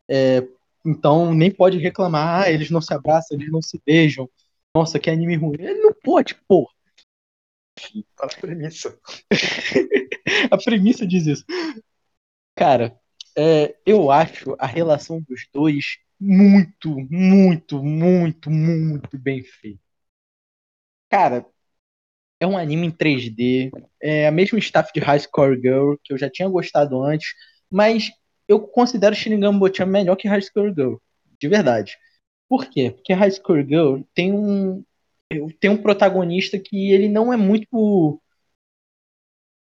É, 0.08 0.38
então 0.84 1.34
nem 1.34 1.50
pode 1.50 1.76
reclamar, 1.76 2.44
ah, 2.44 2.50
eles 2.50 2.70
não 2.70 2.80
se 2.80 2.94
abraçam, 2.94 3.36
eles 3.36 3.52
não 3.52 3.60
se 3.60 3.78
beijam. 3.84 4.28
Nossa, 4.74 4.98
que 4.98 5.10
anime 5.10 5.36
ruim. 5.36 5.56
Ele 5.60 5.80
não 5.82 5.92
pode, 5.92 6.34
porra. 6.46 6.72
Tá 8.16 8.26
na 8.26 8.40
premissa. 8.40 8.98
a 10.50 10.56
premissa 10.56 11.06
diz 11.06 11.26
isso. 11.26 11.44
Cara, 12.56 12.98
é, 13.36 13.76
eu 13.84 14.10
acho 14.10 14.56
a 14.58 14.66
relação 14.66 15.20
dos 15.20 15.46
dois 15.52 15.98
muito, 16.20 16.90
muito, 17.10 17.82
muito, 17.82 18.50
muito 18.50 19.18
bem 19.18 19.42
feita. 19.42 19.80
Cara, 21.10 21.46
é 22.40 22.46
um 22.46 22.56
anime 22.56 22.86
em 22.86 22.90
3D, 22.90 23.70
é 24.00 24.26
a 24.26 24.30
mesma 24.32 24.58
staff 24.58 24.92
de 24.92 25.00
High 25.00 25.20
Score 25.20 25.60
Girl, 25.60 25.94
que 26.02 26.12
eu 26.12 26.18
já 26.18 26.28
tinha 26.30 26.48
gostado 26.48 27.02
antes, 27.02 27.34
mas 27.70 28.10
eu 28.46 28.60
considero 28.60 29.14
Shinigami 29.14 29.58
Bochan 29.58 29.86
melhor 29.86 30.16
que 30.16 30.28
High 30.28 30.42
School 30.42 30.74
Girl, 30.74 30.96
de 31.40 31.48
verdade. 31.48 31.96
Por 32.48 32.66
quê? 32.66 32.90
Porque 32.90 33.12
High 33.12 33.32
School 33.32 33.62
Girl 33.66 34.00
tem 34.14 34.32
um 34.32 34.84
tem 35.60 35.68
um 35.68 35.76
protagonista 35.76 36.58
que 36.58 36.90
ele 36.90 37.06
não 37.06 37.30
é 37.30 37.36
muito 37.36 38.18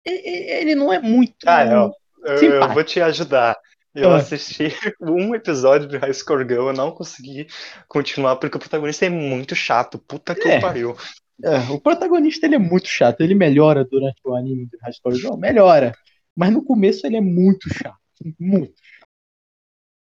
ele 0.05 0.75
não 0.75 0.93
é 0.93 1.01
muito 1.01 1.35
ah, 1.47 1.65
eu, 1.65 1.93
eu, 2.27 2.53
eu 2.53 2.75
vou 2.75 2.85
te 2.85 3.01
ajudar 3.01 3.57
eu 3.97 4.11
ah. 4.11 4.17
assisti 4.17 4.65
um 5.01 5.35
episódio 5.35 5.89
de 5.89 5.97
High 5.97 6.13
Score 6.13 6.47
Girl, 6.47 6.69
eu 6.69 6.73
não 6.73 6.93
consegui 6.93 7.47
continuar 7.89 8.37
porque 8.37 8.57
o 8.57 8.61
protagonista 8.61 9.07
é 9.07 9.09
muito 9.09 9.55
chato. 9.55 9.99
Puta 9.99 10.35
que 10.35 10.47
é. 10.47 10.61
pariu. 10.61 10.97
É, 11.43 11.59
o 11.71 11.81
protagonista 11.81 12.47
ele 12.47 12.57
é 12.57 12.59
muito 12.59 12.89
chato. 12.89 13.23
Ele 13.23 13.35
melhora 13.35 13.85
durante 13.85 14.21
o 14.25 14.35
anime 14.35 14.67
de 14.67 14.77
High 14.83 14.93
Score 14.93 15.17
Girl? 15.17 15.37
Melhora. 15.37 15.93
Mas 16.35 16.53
no 16.53 16.63
começo 16.63 17.07
ele 17.07 17.17
é 17.17 17.21
muito 17.21 17.73
chato. 17.73 17.99
Muito. 18.39 18.75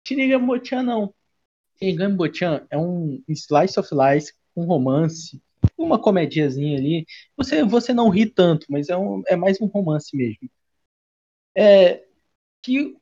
Shinigami-chan 0.08 0.84
não. 0.84 1.14
Shinigami-chan 1.78 2.66
é 2.70 2.78
um 2.78 3.22
slice 3.30 3.80
of 3.80 3.90
life, 3.94 4.32
um 4.56 4.66
romance, 4.66 5.40
uma 5.78 6.02
comediazinha 6.02 6.78
ali. 6.78 7.06
Você, 7.36 7.64
você 7.64 7.94
não 7.94 8.10
ri 8.10 8.26
tanto, 8.26 8.66
mas 8.70 8.90
é, 8.90 8.98
um, 8.98 9.22
é 9.28 9.36
mais 9.36 9.62
um 9.62 9.68
romance 9.68 10.16
mesmo. 10.16 10.50
É 11.56 12.04
que 12.64 12.98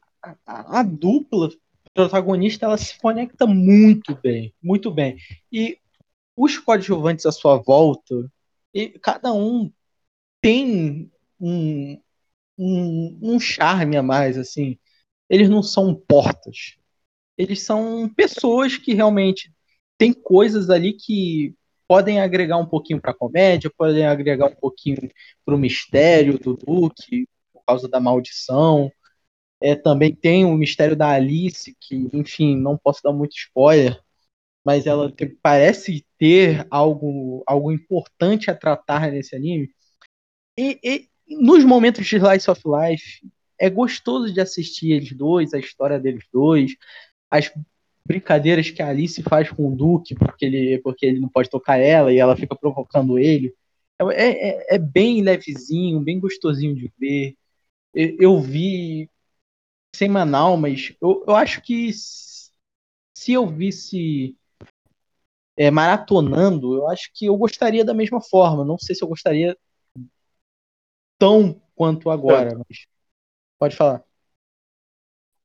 a, 0.45 0.79
a, 0.79 0.83
dupla 0.83 1.49
protagonista 1.93 2.65
ela 2.65 2.77
se 2.77 2.97
conecta 2.99 3.45
muito 3.45 4.15
bem, 4.15 4.53
muito 4.61 4.91
bem. 4.91 5.17
E 5.51 5.77
os 6.35 6.57
coadjuvantes 6.57 7.25
à 7.25 7.31
sua 7.31 7.57
volta, 7.57 8.31
e 8.73 8.89
cada 8.99 9.33
um 9.33 9.71
tem 10.41 11.11
um, 11.39 11.99
um, 12.57 13.19
um 13.21 13.39
charme 13.39 13.97
a 13.97 14.03
mais, 14.03 14.37
assim 14.37 14.77
eles 15.29 15.49
não 15.49 15.63
são 15.63 15.95
portas. 15.95 16.77
Eles 17.37 17.63
são 17.63 18.07
pessoas 18.09 18.77
que 18.77 18.93
realmente 18.93 19.51
têm 19.97 20.13
coisas 20.13 20.69
ali 20.69 20.93
que 20.93 21.53
podem 21.87 22.19
agregar 22.19 22.57
um 22.57 22.65
pouquinho 22.65 23.01
para 23.01 23.11
a 23.11 23.15
comédia, 23.15 23.71
podem 23.75 24.05
agregar 24.05 24.47
um 24.47 24.55
pouquinho 24.55 25.09
para 25.45 25.55
o 25.55 25.57
mistério 25.57 26.39
do 26.39 26.55
Duke, 26.55 27.27
por 27.53 27.63
causa 27.65 27.87
da 27.87 27.99
maldição. 27.99 28.91
É, 29.65 29.75
também 29.75 30.13
tem 30.13 30.45
o 30.45 30.53
mistério 30.53 30.95
da 30.95 31.09
Alice, 31.09 31.75
que, 31.81 32.07
enfim, 32.13 32.55
não 32.55 32.77
posso 32.77 33.01
dar 33.01 33.11
muito 33.11 33.35
spoiler, 33.35 33.99
mas 34.63 34.85
ela 34.85 35.11
tem, 35.11 35.35
parece 35.41 36.05
ter 36.19 36.67
algo, 36.69 37.43
algo 37.47 37.71
importante 37.71 38.51
a 38.51 38.55
tratar 38.55 39.11
nesse 39.11 39.35
anime. 39.35 39.71
E, 40.55 40.79
e 40.83 41.09
nos 41.27 41.63
momentos 41.63 42.05
de 42.05 42.15
Slice 42.15 42.51
of 42.51 42.61
Life, 42.63 43.27
é 43.59 43.67
gostoso 43.67 44.31
de 44.31 44.39
assistir 44.39 44.91
eles 44.91 45.11
dois, 45.13 45.51
a 45.51 45.57
história 45.57 45.99
deles 45.99 46.25
dois, 46.31 46.75
as 47.31 47.51
brincadeiras 48.05 48.69
que 48.69 48.83
a 48.83 48.89
Alice 48.89 49.23
faz 49.23 49.49
com 49.49 49.67
o 49.67 49.75
Duke, 49.75 50.13
porque 50.13 50.45
ele, 50.45 50.77
porque 50.83 51.07
ele 51.07 51.19
não 51.19 51.27
pode 51.27 51.49
tocar 51.49 51.79
ela 51.79 52.13
e 52.13 52.19
ela 52.19 52.37
fica 52.37 52.55
provocando 52.55 53.17
ele. 53.17 53.51
É, 53.99 54.49
é, 54.49 54.75
é 54.75 54.77
bem 54.77 55.23
levezinho, 55.23 56.01
bem 56.01 56.19
gostosinho 56.19 56.75
de 56.75 56.93
ver. 56.99 57.35
Eu, 57.95 58.15
eu 58.19 58.39
vi 58.39 59.09
semanal, 59.95 60.57
mas 60.57 60.95
eu, 61.01 61.23
eu 61.27 61.35
acho 61.35 61.61
que 61.61 61.91
se 61.93 63.33
eu 63.33 63.47
visse 63.47 64.35
é, 65.57 65.71
maratonando, 65.71 66.75
eu 66.75 66.87
acho 66.89 67.09
que 67.13 67.25
eu 67.25 67.37
gostaria 67.37 67.83
da 67.85 67.93
mesma 67.93 68.21
forma. 68.21 68.65
Não 68.65 68.77
sei 68.77 68.95
se 68.95 69.03
eu 69.03 69.07
gostaria 69.07 69.57
tão 71.17 71.61
quanto 71.75 72.09
agora, 72.09 72.51
é. 72.51 72.55
mas 72.55 72.85
Pode 73.57 73.75
falar. 73.75 74.03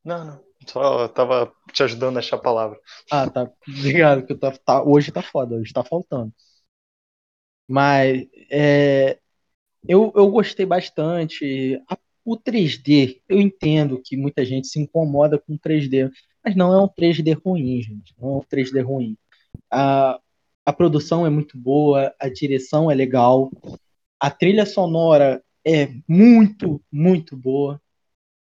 Não, 0.04 0.24
não. 0.24 0.44
Só 0.66 1.08
tava 1.08 1.52
te 1.72 1.82
ajudando 1.82 2.16
a 2.16 2.18
achar 2.20 2.36
a 2.36 2.40
palavra. 2.40 2.78
Ah, 3.10 3.28
tá. 3.30 3.50
Obrigado, 3.66 4.26
que 4.26 4.34
tá, 4.34 4.52
tá, 4.52 4.82
hoje 4.82 5.10
tá 5.10 5.22
foda, 5.22 5.56
hoje 5.56 5.72
tá 5.72 5.82
faltando. 5.82 6.32
Mas 7.66 8.26
é, 8.50 9.18
eu, 9.88 10.12
eu 10.14 10.30
gostei 10.30 10.66
bastante. 10.66 11.80
A, 11.88 11.96
o 12.24 12.36
3D, 12.36 13.20
eu 13.28 13.40
entendo 13.40 14.00
que 14.04 14.16
muita 14.16 14.44
gente 14.44 14.68
se 14.68 14.78
incomoda 14.78 15.38
com 15.38 15.58
3D, 15.58 16.10
mas 16.44 16.56
não 16.56 16.72
é 16.72 16.82
um 16.82 16.88
3D 16.88 17.34
ruim, 17.44 17.82
gente. 17.82 18.14
Não 18.18 18.34
é 18.34 18.36
um 18.36 18.40
3D 18.40 18.82
ruim. 18.84 19.16
A, 19.70 20.18
a 20.64 20.72
produção 20.72 21.26
é 21.26 21.30
muito 21.30 21.58
boa, 21.58 22.14
a 22.18 22.28
direção 22.28 22.90
é 22.90 22.94
legal, 22.94 23.50
a 24.18 24.30
trilha 24.30 24.66
sonora 24.66 25.42
é 25.64 25.88
muito, 26.08 26.82
muito 26.92 27.36
boa 27.36 27.80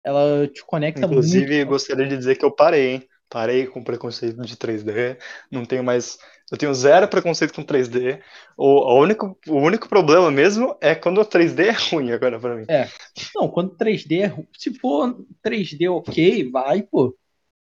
ela 0.04 0.48
te 0.48 0.64
conecta 0.64 1.06
Inclusive, 1.06 1.56
muito. 1.56 1.68
gostaria 1.68 2.06
de 2.06 2.16
dizer 2.16 2.36
que 2.36 2.44
eu 2.44 2.50
parei, 2.50 2.94
hein? 2.94 3.08
Parei 3.28 3.66
com 3.66 3.82
preconceito 3.82 4.42
de 4.42 4.56
3D, 4.56 5.16
não 5.50 5.64
tenho 5.64 5.82
mais. 5.82 6.18
Eu 6.52 6.58
tenho 6.58 6.74
zero 6.74 7.08
preconceito 7.08 7.54
com 7.54 7.64
3D. 7.64 8.22
O, 8.58 9.00
único, 9.00 9.38
o 9.48 9.56
único 9.56 9.88
problema 9.88 10.30
mesmo 10.30 10.76
é 10.82 10.94
quando 10.94 11.18
o 11.18 11.24
3D 11.24 11.68
é 11.68 11.70
ruim 11.70 12.12
agora 12.12 12.38
pra 12.38 12.54
mim. 12.54 12.66
É. 12.68 12.90
Não, 13.34 13.48
quando 13.48 13.74
3D 13.74 14.20
é 14.20 14.26
ruim. 14.26 14.46
Se 14.58 14.78
for 14.78 15.24
3D 15.42 15.90
ok, 15.90 16.50
vai, 16.50 16.82
pô. 16.82 17.16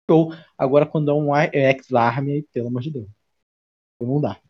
Show. 0.09 0.33
Agora 0.57 0.87
quando 0.87 1.11
é 1.11 1.15
um 1.15 1.35
X-Arm, 1.35 2.29
pelo 2.53 2.69
amor 2.69 2.81
de 2.83 2.93
Deus. 2.93 3.09
Não 4.01 4.21
dá. 4.21 4.41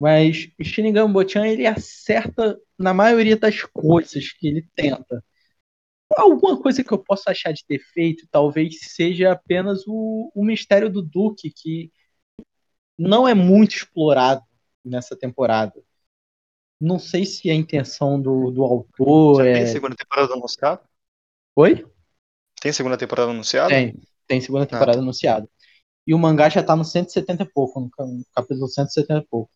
Mas 0.00 0.48
Shinigami 0.62 1.12
Bochan, 1.12 1.46
ele 1.46 1.66
acerta 1.66 2.58
na 2.78 2.94
maioria 2.94 3.36
das 3.36 3.60
coisas 3.64 4.32
que 4.32 4.48
ele 4.48 4.66
tenta. 4.74 5.22
Alguma 6.16 6.58
coisa 6.58 6.82
que 6.82 6.90
eu 6.90 6.98
posso 6.98 7.28
achar 7.28 7.52
de 7.52 7.64
defeito 7.68 8.26
talvez 8.30 8.78
seja 8.80 9.32
apenas 9.32 9.86
o, 9.86 10.32
o 10.34 10.42
mistério 10.42 10.88
do 10.90 11.02
Duque, 11.02 11.52
que 11.54 11.92
não 12.98 13.26
é 13.26 13.34
muito 13.34 13.76
explorado 13.76 14.42
nessa 14.84 15.16
temporada. 15.16 15.82
Não 16.80 16.98
sei 16.98 17.24
se 17.24 17.48
a 17.50 17.54
intenção 17.54 18.20
do, 18.20 18.50
do 18.50 18.64
autor 18.64 19.44
Já 19.44 19.50
é. 19.50 19.54
Tem 19.54 19.66
segunda 19.66 19.94
temporada 19.94 20.32
anunciada? 20.34 20.82
Oi? 21.54 21.86
Tem 22.60 22.72
segunda 22.72 22.96
temporada 22.96 23.30
anunciada? 23.30 23.68
Tem, 23.68 23.94
tem 24.26 24.40
segunda 24.40 24.66
temporada 24.66 24.98
ah. 24.98 25.02
anunciada. 25.02 25.48
E 26.06 26.14
o 26.14 26.18
mangá 26.18 26.48
já 26.48 26.62
tá 26.62 26.74
no 26.74 26.84
170 26.84 27.42
e 27.42 27.46
pouco, 27.46 27.80
no 27.80 27.90
capítulo 28.34 28.68
170 28.68 29.20
e 29.20 29.26
pouco. 29.26 29.50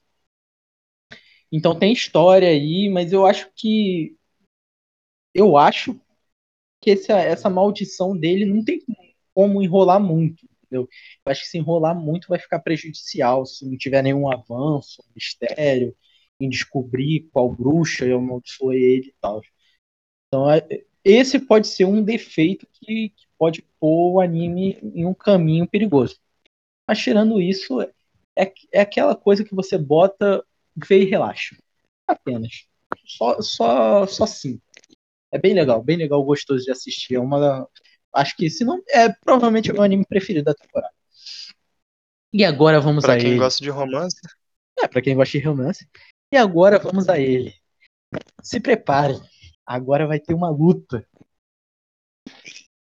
Então 1.51 1.78
tem 1.78 1.93
história 1.93 2.49
aí, 2.49 2.89
mas 2.89 3.12
eu 3.12 3.26
acho 3.26 3.51
que. 3.55 4.16
Eu 5.34 5.57
acho 5.57 5.99
que 6.80 6.93
essa, 6.93 7.14
essa 7.14 7.51
maldição 7.51 8.16
dele 8.16 8.45
não 8.45 8.64
tem 8.64 8.80
como 9.34 9.62
enrolar 9.62 10.01
muito. 10.01 10.49
Entendeu? 10.66 10.88
Eu 11.24 11.32
acho 11.32 11.42
que 11.42 11.48
se 11.48 11.58
enrolar 11.58 11.94
muito 11.94 12.28
vai 12.28 12.38
ficar 12.38 12.60
prejudicial 12.60 13.46
se 13.46 13.64
não 13.64 13.76
tiver 13.76 14.02
nenhum 14.02 14.30
avanço, 14.30 15.02
mistério, 15.14 15.96
em 16.40 16.48
descobrir 16.48 17.28
qual 17.32 17.50
bruxa 17.50 18.04
amaldiçoou 18.06 18.72
ele 18.72 19.08
e 19.08 19.14
tal. 19.20 19.40
Então, 20.28 20.50
é, 20.50 20.84
esse 21.04 21.38
pode 21.38 21.68
ser 21.68 21.84
um 21.84 22.02
defeito 22.02 22.66
que, 22.72 23.10
que, 23.10 23.26
pode 23.38 23.62
pôr 23.78 24.14
o 24.14 24.20
anime 24.20 24.78
em 24.82 25.04
um 25.06 25.14
caminho 25.14 25.68
perigoso. 25.68 26.18
Mas 26.88 26.98
tirando 26.98 27.40
isso, 27.40 27.80
é, 28.36 28.52
é 28.72 28.80
aquela 28.80 29.14
coisa 29.14 29.44
que 29.44 29.54
você 29.54 29.78
bota, 29.78 30.44
vê 30.76 31.02
e 31.02 31.04
relaxa. 31.04 31.56
Apenas. 32.06 32.66
Só, 33.04 33.40
só, 33.40 34.06
só 34.06 34.26
sim. 34.26 34.60
É 35.30 35.38
bem 35.38 35.54
legal, 35.54 35.82
bem 35.82 35.96
legal, 35.96 36.22
gostoso 36.24 36.64
de 36.64 36.70
assistir. 36.70 37.14
É 37.14 37.20
uma. 37.20 37.68
Acho 38.16 38.34
que 38.34 38.48
se 38.48 38.64
não. 38.64 38.82
É 38.88 39.12
provavelmente 39.12 39.70
o 39.70 39.74
meu 39.74 39.82
anime 39.82 40.06
preferido 40.06 40.46
da 40.46 40.54
temporada. 40.54 40.94
E 42.32 42.44
agora 42.44 42.80
vamos 42.80 43.04
pra 43.04 43.12
a 43.12 43.16
ele. 43.16 43.24
Pra 43.24 43.30
quem 43.30 43.38
gosta 43.38 43.62
de 43.62 43.70
romance. 43.70 44.16
É, 44.78 44.88
pra 44.88 45.02
quem 45.02 45.14
gosta 45.14 45.38
de 45.38 45.44
romance. 45.44 45.88
E 46.32 46.36
agora 46.36 46.78
vamos 46.78 47.08
a 47.10 47.18
ele. 47.18 47.54
Se 48.42 48.58
prepare. 48.58 49.20
Agora 49.66 50.06
vai 50.06 50.18
ter 50.18 50.32
uma 50.32 50.48
luta. 50.48 51.06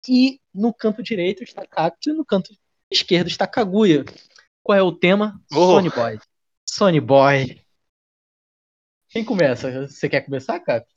E 0.07 0.41
no 0.51 0.73
canto 0.73 1.03
direito 1.03 1.43
está 1.43 1.65
Cactus 1.67 2.07
e 2.11 2.17
no 2.17 2.25
canto 2.25 2.51
esquerdo 2.91 3.27
está 3.27 3.45
Kaguya. 3.45 4.03
Qual 4.63 4.77
é 4.77 4.82
o 4.82 4.91
tema? 4.91 5.39
Oh. 5.51 5.75
Sony 5.75 5.89
Boy. 5.91 6.19
Sony 6.67 6.99
Boy. 6.99 7.65
Quem 9.09 9.23
começa? 9.23 9.88
Você 9.88 10.09
quer 10.09 10.21
começar, 10.21 10.59
Cactus? 10.59 10.95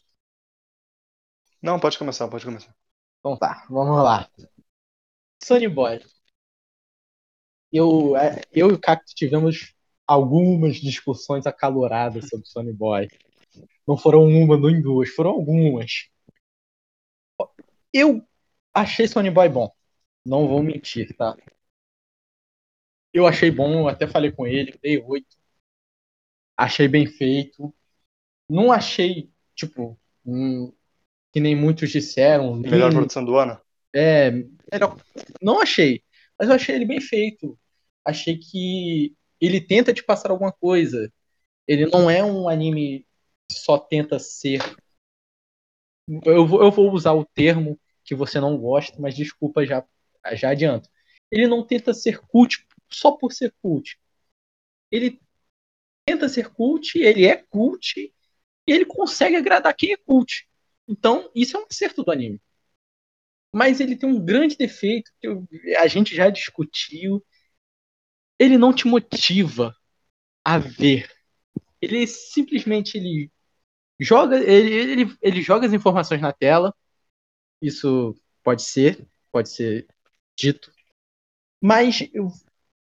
Não, 1.61 1.79
pode 1.79 1.99
começar, 1.99 2.29
pode 2.29 2.45
começar. 2.45 2.75
Então 3.23 3.37
tá, 3.37 3.65
vamos 3.71 4.03
lá. 4.03 4.29
Sony 5.45 5.69
Boy. 5.69 6.01
Eu, 7.71 8.17
é, 8.17 8.43
eu 8.53 8.71
e 8.71 8.73
o 8.73 8.81
Cacto 8.81 9.15
tivemos 9.15 9.75
algumas 10.05 10.77
discussões 10.77 11.47
acaloradas 11.47 12.29
sobre 12.29 12.47
Sony 12.47 12.73
Boy. 12.73 13.09
Não 13.87 13.97
foram 13.97 14.25
uma, 14.25 14.59
nem 14.59 14.83
duas, 14.83 15.09
foram 15.11 15.31
algumas. 15.31 16.09
Eu 17.93 18.27
achei 18.75 19.07
Sony 19.07 19.31
Boy 19.31 19.49
bom. 19.49 19.73
Não 20.25 20.49
vou 20.49 20.61
mentir, 20.61 21.17
tá? 21.17 21.37
Eu 23.13 23.27
achei 23.27 23.53
bom, 23.53 23.87
até 23.87 24.07
falei 24.09 24.33
com 24.33 24.47
ele, 24.47 24.77
dei 24.83 25.01
oito. 25.01 25.37
Achei 26.57 26.89
bem 26.89 27.07
feito. 27.07 27.73
Não 28.49 28.73
achei, 28.73 29.31
tipo, 29.55 29.99
um, 30.27 30.73
que 31.33 31.41
nem 31.41 31.57
muitos 31.57 31.91
disseram. 31.91 32.57
Melhor 32.57 32.91
nem... 32.91 32.99
produção 32.99 33.25
do 33.25 33.37
ano? 33.37 33.61
É, 33.95 34.31
melhor... 34.71 34.97
não 35.41 35.61
achei, 35.61 36.03
mas 36.39 36.49
eu 36.49 36.55
achei 36.55 36.75
ele 36.75 36.85
bem 36.85 37.01
feito. 37.01 37.59
Achei 38.05 38.37
que 38.37 39.15
ele 39.41 39.61
tenta 39.61 39.93
te 39.93 40.03
passar 40.03 40.31
alguma 40.31 40.53
coisa. 40.53 41.13
Ele 41.67 41.87
não 41.87 42.11
é 42.11 42.23
um 42.23 42.49
anime 42.49 43.07
que 43.49 43.59
só 43.59 43.79
tenta 43.79 44.19
ser. 44.19 44.61
Eu 46.25 46.47
vou, 46.47 46.63
eu 46.63 46.71
vou 46.71 46.93
usar 46.93 47.13
o 47.13 47.25
termo 47.25 47.79
que 48.05 48.15
você 48.15 48.41
não 48.41 48.59
gosta, 48.59 49.01
mas 49.01 49.15
desculpa, 49.15 49.65
já, 49.65 49.85
já 50.33 50.51
adianto. 50.51 50.89
Ele 51.31 51.47
não 51.47 51.65
tenta 51.65 51.95
ser 51.95 52.21
cult 52.21 52.67
só 52.91 53.13
por 53.13 53.33
ser 53.33 53.55
cult. 53.63 53.99
Ele 54.91 55.21
tenta 56.05 56.29
ser 56.29 56.51
cult, 56.51 56.99
ele 56.99 57.25
é 57.25 57.37
cult, 57.37 58.13
e 58.67 58.73
ele 58.73 58.85
consegue 58.85 59.37
agradar 59.37 59.75
quem 59.75 59.93
é 59.93 59.97
cult. 59.97 60.49
Então, 60.89 61.31
isso 61.35 61.57
é 61.57 61.61
um 61.61 61.67
acerto 61.71 62.03
do 62.03 62.11
anime. 62.11 62.41
Mas 63.53 63.81
ele 63.81 63.97
tem 63.97 64.09
um 64.09 64.25
grande 64.25 64.57
defeito 64.57 65.11
que 65.21 65.29
eu, 65.29 65.47
a 65.79 65.87
gente 65.87 66.15
já 66.15 66.31
discutiu. 66.31 67.25
Ele 68.39 68.57
não 68.57 68.73
te 68.73 68.87
motiva 68.87 69.77
a 70.45 70.59
ver. 70.59 71.11
Ele 71.81 72.07
simplesmente 72.07 72.97
ele 72.97 73.31
joga, 74.01 74.39
ele, 74.39 75.03
ele, 75.03 75.17
ele 75.21 75.43
joga 75.43 75.67
as 75.67 75.73
informações 75.73 76.21
na 76.21 76.33
tela. 76.33 76.75
Isso 77.61 78.15
pode 78.43 78.63
ser, 78.63 79.07
pode 79.31 79.51
ser 79.51 79.87
dito. 80.37 80.73
Mas 81.61 82.01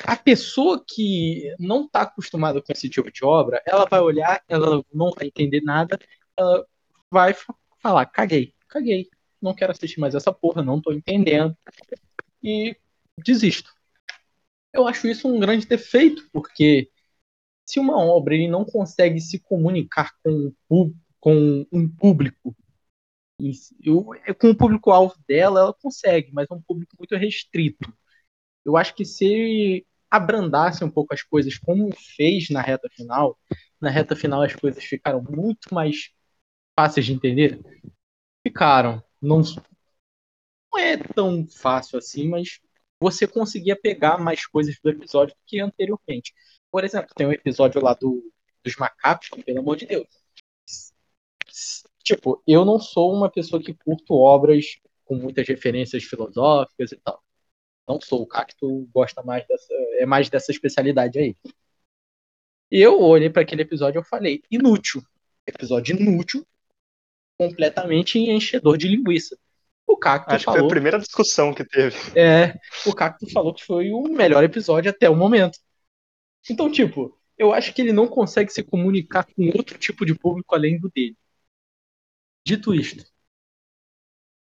a 0.05 0.17
pessoa 0.17 0.85
que 0.87 1.55
não 1.59 1.87
está 1.87 2.03
acostumada 2.03 2.63
com 2.63 2.73
esse 2.73 2.89
tipo 2.89 3.11
de 3.11 3.25
obra, 3.25 3.63
ela 3.67 3.85
vai 3.87 4.01
olhar, 4.01 4.43
ela 4.49 4.85
não 4.93 5.11
vai 5.11 5.27
entender 5.27 5.61
nada, 5.63 5.99
ela 6.37 6.67
vai 7.11 7.35
falar, 7.81 8.07
caguei, 8.07 8.55
caguei, 8.69 9.09
não 9.41 9.55
quero 9.55 9.73
assistir 9.73 10.01
mais 10.01 10.15
essa 10.15 10.33
porra, 10.33 10.63
não 10.63 10.81
tô 10.81 10.93
entendendo. 10.93 11.57
E 12.43 12.77
desisto. 13.25 13.73
Eu 14.73 14.87
acho 14.87 15.07
isso 15.09 15.29
um 15.29 15.41
grande 15.41 15.67
defeito, 15.67 16.29
porque 16.33 16.91
se 17.65 17.81
uma 17.81 17.99
obra 17.99 18.35
ele 18.35 18.49
não 18.49 18.65
consegue 18.65 19.21
se 19.21 19.39
comunicar 19.39 20.13
com, 20.23 20.53
com 21.21 21.67
um 21.73 21.89
público, 21.89 22.57
com 24.39 24.51
o 24.51 24.57
público-alvo 24.57 25.15
dela, 25.27 25.61
ela 25.61 25.75
consegue, 25.75 26.33
mas 26.33 26.49
é 26.51 26.55
um 26.55 26.63
público 26.63 26.95
muito 26.99 27.17
restrito. 27.17 27.93
Eu 28.65 28.77
acho 28.77 28.95
que 28.95 29.05
se 29.05 29.87
abrandasse 30.11 30.85
um 30.85 30.91
pouco 30.91 31.15
as 31.15 31.23
coisas 31.23 31.59
como 31.59 31.91
fez 32.17 32.49
na 32.51 32.61
reta 32.61 32.89
final, 32.91 33.39
na 33.81 33.91
reta 33.91 34.17
final 34.17 34.43
as 34.43 34.55
coisas 34.55 34.83
ficaram 34.83 35.23
muito 35.23 35.73
mais 35.73 36.11
fáceis 36.79 37.07
de 37.07 37.13
entender? 37.13 37.61
Ficaram. 38.47 39.03
Não, 39.21 39.43
não 40.73 40.79
é 40.79 40.97
tão 40.97 41.45
fácil 41.49 41.99
assim, 41.99 42.29
mas 42.29 42.61
você 43.01 43.27
conseguia 43.27 43.75
pegar 43.75 44.17
mais 44.17 44.47
coisas 44.47 44.79
do 44.81 44.89
episódio 44.89 45.35
do 45.35 45.41
que 45.45 45.59
anteriormente. 45.59 46.33
Por 46.71 46.85
exemplo, 46.85 47.13
tem 47.17 47.27
um 47.27 47.33
episódio 47.33 47.83
lá 47.83 47.95
do, 47.95 48.33
dos 48.63 48.77
macacos, 48.77 49.29
que, 49.29 49.43
pelo 49.43 49.59
amor 49.59 49.77
de 49.77 49.87
Deus. 49.87 50.07
Tipo, 52.05 52.41
eu 52.47 52.65
não 52.65 52.79
sou 52.79 53.13
uma 53.13 53.29
pessoa 53.29 53.61
que 53.61 53.75
curto 53.75 54.15
obras 54.15 54.79
com 55.05 55.17
muitas 55.17 55.49
referências 55.49 56.05
filosóficas 56.05 56.93
e 56.93 56.97
tal. 56.99 57.21
Não 57.89 58.01
sou. 58.01 58.23
O 58.23 58.27
Cacto 58.27 58.89
gosta 58.95 59.21
mais 59.25 59.45
dessa. 59.49 59.75
É 59.99 60.07
mais 60.07 60.31
dessa 60.31 60.53
especialidade 60.53 61.19
aí. 61.19 61.37
Eu 62.71 63.01
olhei 63.01 63.31
para 63.31 63.43
aquele 63.43 63.63
episódio 63.63 64.01
e 64.01 64.05
falei, 64.05 64.43
inútil. 64.49 65.03
Episódio 65.45 65.97
inútil, 65.99 66.47
completamente 67.39 68.19
enchedor 68.19 68.77
de 68.77 68.89
linguiça. 68.89 69.39
O 69.87 69.97
Cacto 69.97 70.35
Acho 70.35 70.45
falou, 70.45 70.57
que 70.57 70.61
foi 70.61 70.67
a 70.67 70.71
primeira 70.71 70.99
discussão 70.99 71.55
que 71.55 71.65
teve. 71.65 71.97
É, 72.15 72.55
o 72.85 72.95
Cacto 72.95 73.31
falou 73.33 73.55
que 73.55 73.65
foi 73.65 73.91
o 73.91 74.03
melhor 74.03 74.45
episódio 74.45 74.91
até 74.91 75.09
o 75.09 75.17
momento. 75.17 75.59
Então, 76.51 76.71
tipo, 76.71 77.19
eu 77.39 77.53
acho 77.55 77.73
que 77.73 77.81
ele 77.81 77.93
não 77.93 78.07
consegue 78.09 78.53
se 78.53 78.63
comunicar 78.63 79.25
com 79.25 79.47
outro 79.57 79.79
tipo 79.79 80.05
de 80.05 80.15
público 80.15 80.55
além 80.55 80.79
do 80.79 80.91
dele. 80.91 81.17
Dito 82.45 82.75
isto, 82.75 83.05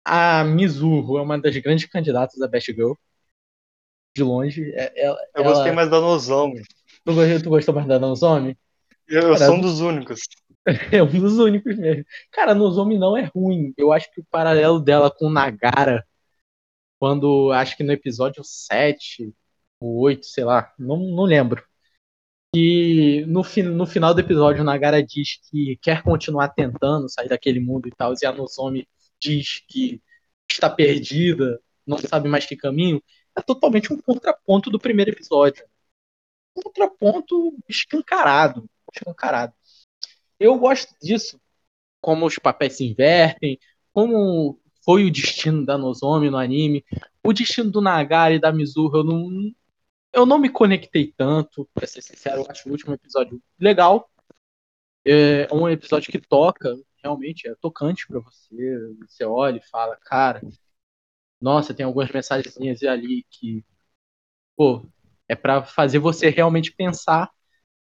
a 0.04 0.42
Mizuho 0.42 1.18
é 1.18 1.22
uma 1.22 1.38
das 1.38 1.56
grandes 1.58 1.86
candidatas 1.86 2.40
a 2.40 2.48
Best 2.48 2.72
Girl. 2.72 2.92
De 4.16 4.22
longe. 4.22 4.72
Ela, 4.74 5.20
é, 5.20 5.40
eu 5.40 5.44
gostei 5.44 5.70
mais 5.70 5.90
da 5.90 6.00
Nozomi. 6.00 6.62
Tu, 7.04 7.42
tu 7.42 7.50
gostou 7.50 7.74
mais 7.74 7.86
da 7.86 7.98
Nozomi? 7.98 8.56
Eu, 9.06 9.28
eu 9.28 9.36
sou 9.36 9.54
um 9.54 9.60
dos 9.60 9.80
únicos. 9.80 10.20
É 10.92 11.02
um 11.02 11.20
dos 11.20 11.38
únicos 11.38 11.76
mesmo. 11.76 12.04
Cara, 12.30 12.54
Nozomi 12.54 12.98
não 12.98 13.16
é 13.16 13.24
ruim. 13.34 13.72
Eu 13.76 13.92
acho 13.92 14.10
que 14.12 14.20
o 14.20 14.24
paralelo 14.24 14.80
dela 14.80 15.10
com 15.10 15.30
Nagara, 15.30 16.06
quando 16.98 17.52
acho 17.52 17.76
que 17.76 17.84
no 17.84 17.92
episódio 17.92 18.42
7, 18.44 19.32
o 19.80 20.00
8, 20.02 20.26
sei 20.26 20.44
lá, 20.44 20.72
não, 20.78 20.98
não 20.98 21.24
lembro. 21.24 21.64
E 22.54 23.24
no, 23.26 23.42
no 23.74 23.86
final 23.86 24.14
do 24.14 24.20
episódio, 24.20 24.64
Nagara 24.64 25.02
diz 25.02 25.38
que 25.50 25.76
quer 25.82 26.02
continuar 26.02 26.48
tentando 26.48 27.08
sair 27.08 27.28
daquele 27.28 27.60
mundo 27.60 27.88
e 27.88 27.92
tal, 27.92 28.14
e 28.20 28.26
a 28.26 28.32
Nozomi 28.32 28.88
diz 29.20 29.60
que 29.68 30.02
está 30.50 30.70
perdida, 30.70 31.60
não 31.86 31.98
sabe 31.98 32.28
mais 32.28 32.46
que 32.46 32.56
caminho, 32.56 33.02
é 33.36 33.42
totalmente 33.42 33.92
um 33.92 34.00
contraponto 34.00 34.70
do 34.70 34.78
primeiro 34.78 35.10
episódio. 35.12 35.64
Um 36.56 36.62
contraponto 36.62 37.56
escancarado. 37.68 38.68
Escancarado. 38.92 39.54
Eu 40.38 40.58
gosto 40.58 40.94
disso, 41.00 41.40
como 42.00 42.26
os 42.26 42.36
papéis 42.36 42.76
se 42.76 42.84
invertem, 42.84 43.58
como 43.92 44.60
foi 44.84 45.04
o 45.04 45.10
destino 45.10 45.66
da 45.66 45.76
Nozomi 45.76 46.30
no 46.30 46.36
anime. 46.36 46.84
O 47.22 47.32
destino 47.32 47.70
do 47.70 47.80
Nagara 47.80 48.34
e 48.34 48.40
da 48.40 48.52
Mizuho 48.52 48.98
eu 48.98 49.04
não, 49.04 49.52
eu 50.12 50.26
não 50.26 50.38
me 50.38 50.48
conectei 50.48 51.12
tanto, 51.16 51.68
pra 51.74 51.86
ser 51.86 52.02
sincero, 52.02 52.42
eu 52.42 52.46
acho 52.48 52.68
o 52.68 52.72
último 52.72 52.94
episódio 52.94 53.42
legal. 53.58 54.10
É 55.04 55.48
um 55.52 55.68
episódio 55.68 56.10
que 56.12 56.20
toca, 56.20 56.76
realmente 57.02 57.48
é 57.48 57.54
tocante 57.56 58.06
para 58.06 58.20
você. 58.20 58.78
Você 59.06 59.24
olha 59.24 59.58
e 59.58 59.68
fala, 59.68 59.96
cara, 59.96 60.42
nossa, 61.40 61.74
tem 61.74 61.84
algumas 61.86 62.10
mensagenzinhas 62.10 62.82
ali 62.82 63.24
que, 63.30 63.64
pô, 64.56 64.84
é 65.28 65.34
para 65.34 65.62
fazer 65.64 65.98
você 65.98 66.30
realmente 66.30 66.72
pensar. 66.72 67.30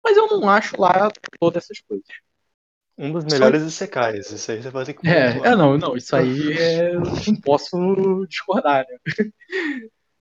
Mas 0.05 0.17
eu 0.17 0.27
não 0.29 0.49
acho 0.49 0.81
lá 0.81 1.11
todas 1.41 1.65
essas 1.65 1.81
coisas. 1.81 2.07
Um 2.99 3.13
dos 3.13 3.25
melhores 3.25 3.63
Só... 3.63 3.71
secais, 3.71 4.31
isso 4.33 4.51
aí 4.51 4.61
você 4.61 4.71
vai 4.71 4.85
ter 4.85 4.95
que 4.95 5.09
É, 5.09 5.29
é 5.29 5.57
não, 5.57 5.79
não, 5.79 5.97
isso 5.97 6.17
aí 6.17 6.53
é... 6.53 6.95
não 6.95 7.41
posso 7.43 8.27
discordar, 8.29 8.85
né? 8.89 9.31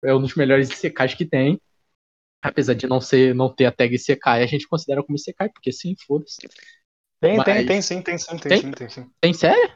É 0.03 0.13
um 0.13 0.21
dos 0.21 0.35
melhores 0.35 0.67
secais 0.69 1.13
que 1.13 1.25
tem. 1.25 1.59
Apesar 2.41 2.75
de 2.75 2.85
não 2.85 3.01
ser, 3.01 3.33
não 3.33 3.53
ter 3.53 3.65
a 3.65 3.71
tag 3.71 3.95
Isekai, 3.95 4.43
a 4.43 4.45
gente 4.45 4.67
considera 4.67 5.01
como 5.01 5.15
Isekai, 5.15 5.49
porque 5.49 5.71
sim, 5.71 5.95
foda-se. 6.05 6.47
Tem, 7.19 7.37
Mas... 7.37 7.45
tem, 7.45 7.65
tem 7.65 7.81
sim, 7.81 8.01
tem 8.01 8.17
sim, 8.17 8.37
tem, 8.37 8.49
tem 8.49 8.61
sim, 8.61 8.71
tem 8.71 8.89
sim. 8.89 9.09
Tem 9.19 9.33
sério? 9.33 9.71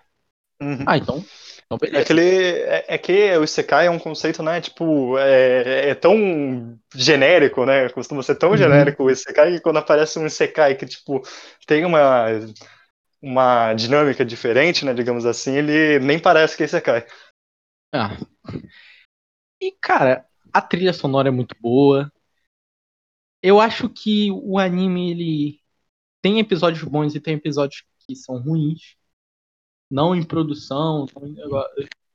Uhum. 0.61 0.83
Ah, 0.85 0.95
então. 0.95 1.25
então 1.65 1.77
é, 1.81 2.03
que 2.03 2.13
ele, 2.13 2.21
é, 2.21 2.85
é, 2.87 2.97
que 2.99 3.35
o 3.37 3.43
Isekai 3.43 3.87
é 3.87 3.89
um 3.89 3.97
conceito, 3.97 4.43
né? 4.43 4.61
Tipo, 4.61 5.17
é, 5.17 5.89
é 5.89 5.95
tão 5.95 6.77
genérico, 6.93 7.65
né? 7.65 7.89
Costuma 7.89 8.21
ser 8.21 8.35
tão 8.35 8.51
uhum. 8.51 8.57
genérico 8.57 9.03
o 9.03 9.09
Isekai 9.09 9.53
que 9.53 9.61
quando 9.61 9.77
aparece 9.77 10.19
um 10.19 10.27
Isekai 10.27 10.75
que, 10.75 10.85
tipo, 10.85 11.21
tem 11.65 11.83
uma, 11.83 12.27
uma 13.21 13.73
dinâmica 13.73 14.25
diferente, 14.25 14.83
né? 14.85 14.93
Digamos 14.93 15.25
assim, 15.25 15.55
ele 15.55 15.99
nem 15.99 16.19
parece 16.19 16.57
que 16.57 16.63
é 16.63 16.65
Isekai. 16.65 17.05
Ah. 17.93 18.17
E, 19.61 19.71
cara, 19.73 20.25
a 20.51 20.61
trilha 20.61 20.93
sonora 20.93 21.27
é 21.27 21.31
muito 21.31 21.55
boa. 21.59 22.11
Eu 23.43 23.59
acho 23.59 23.89
que 23.89 24.31
o 24.31 24.57
anime, 24.57 25.11
ele 25.11 25.61
tem 26.21 26.39
episódios 26.39 26.83
bons 26.83 27.15
e 27.15 27.19
tem 27.19 27.35
episódios 27.35 27.83
que 27.99 28.15
são 28.15 28.39
ruins 28.41 28.95
não 29.91 30.15
em 30.15 30.23
produção. 30.23 31.05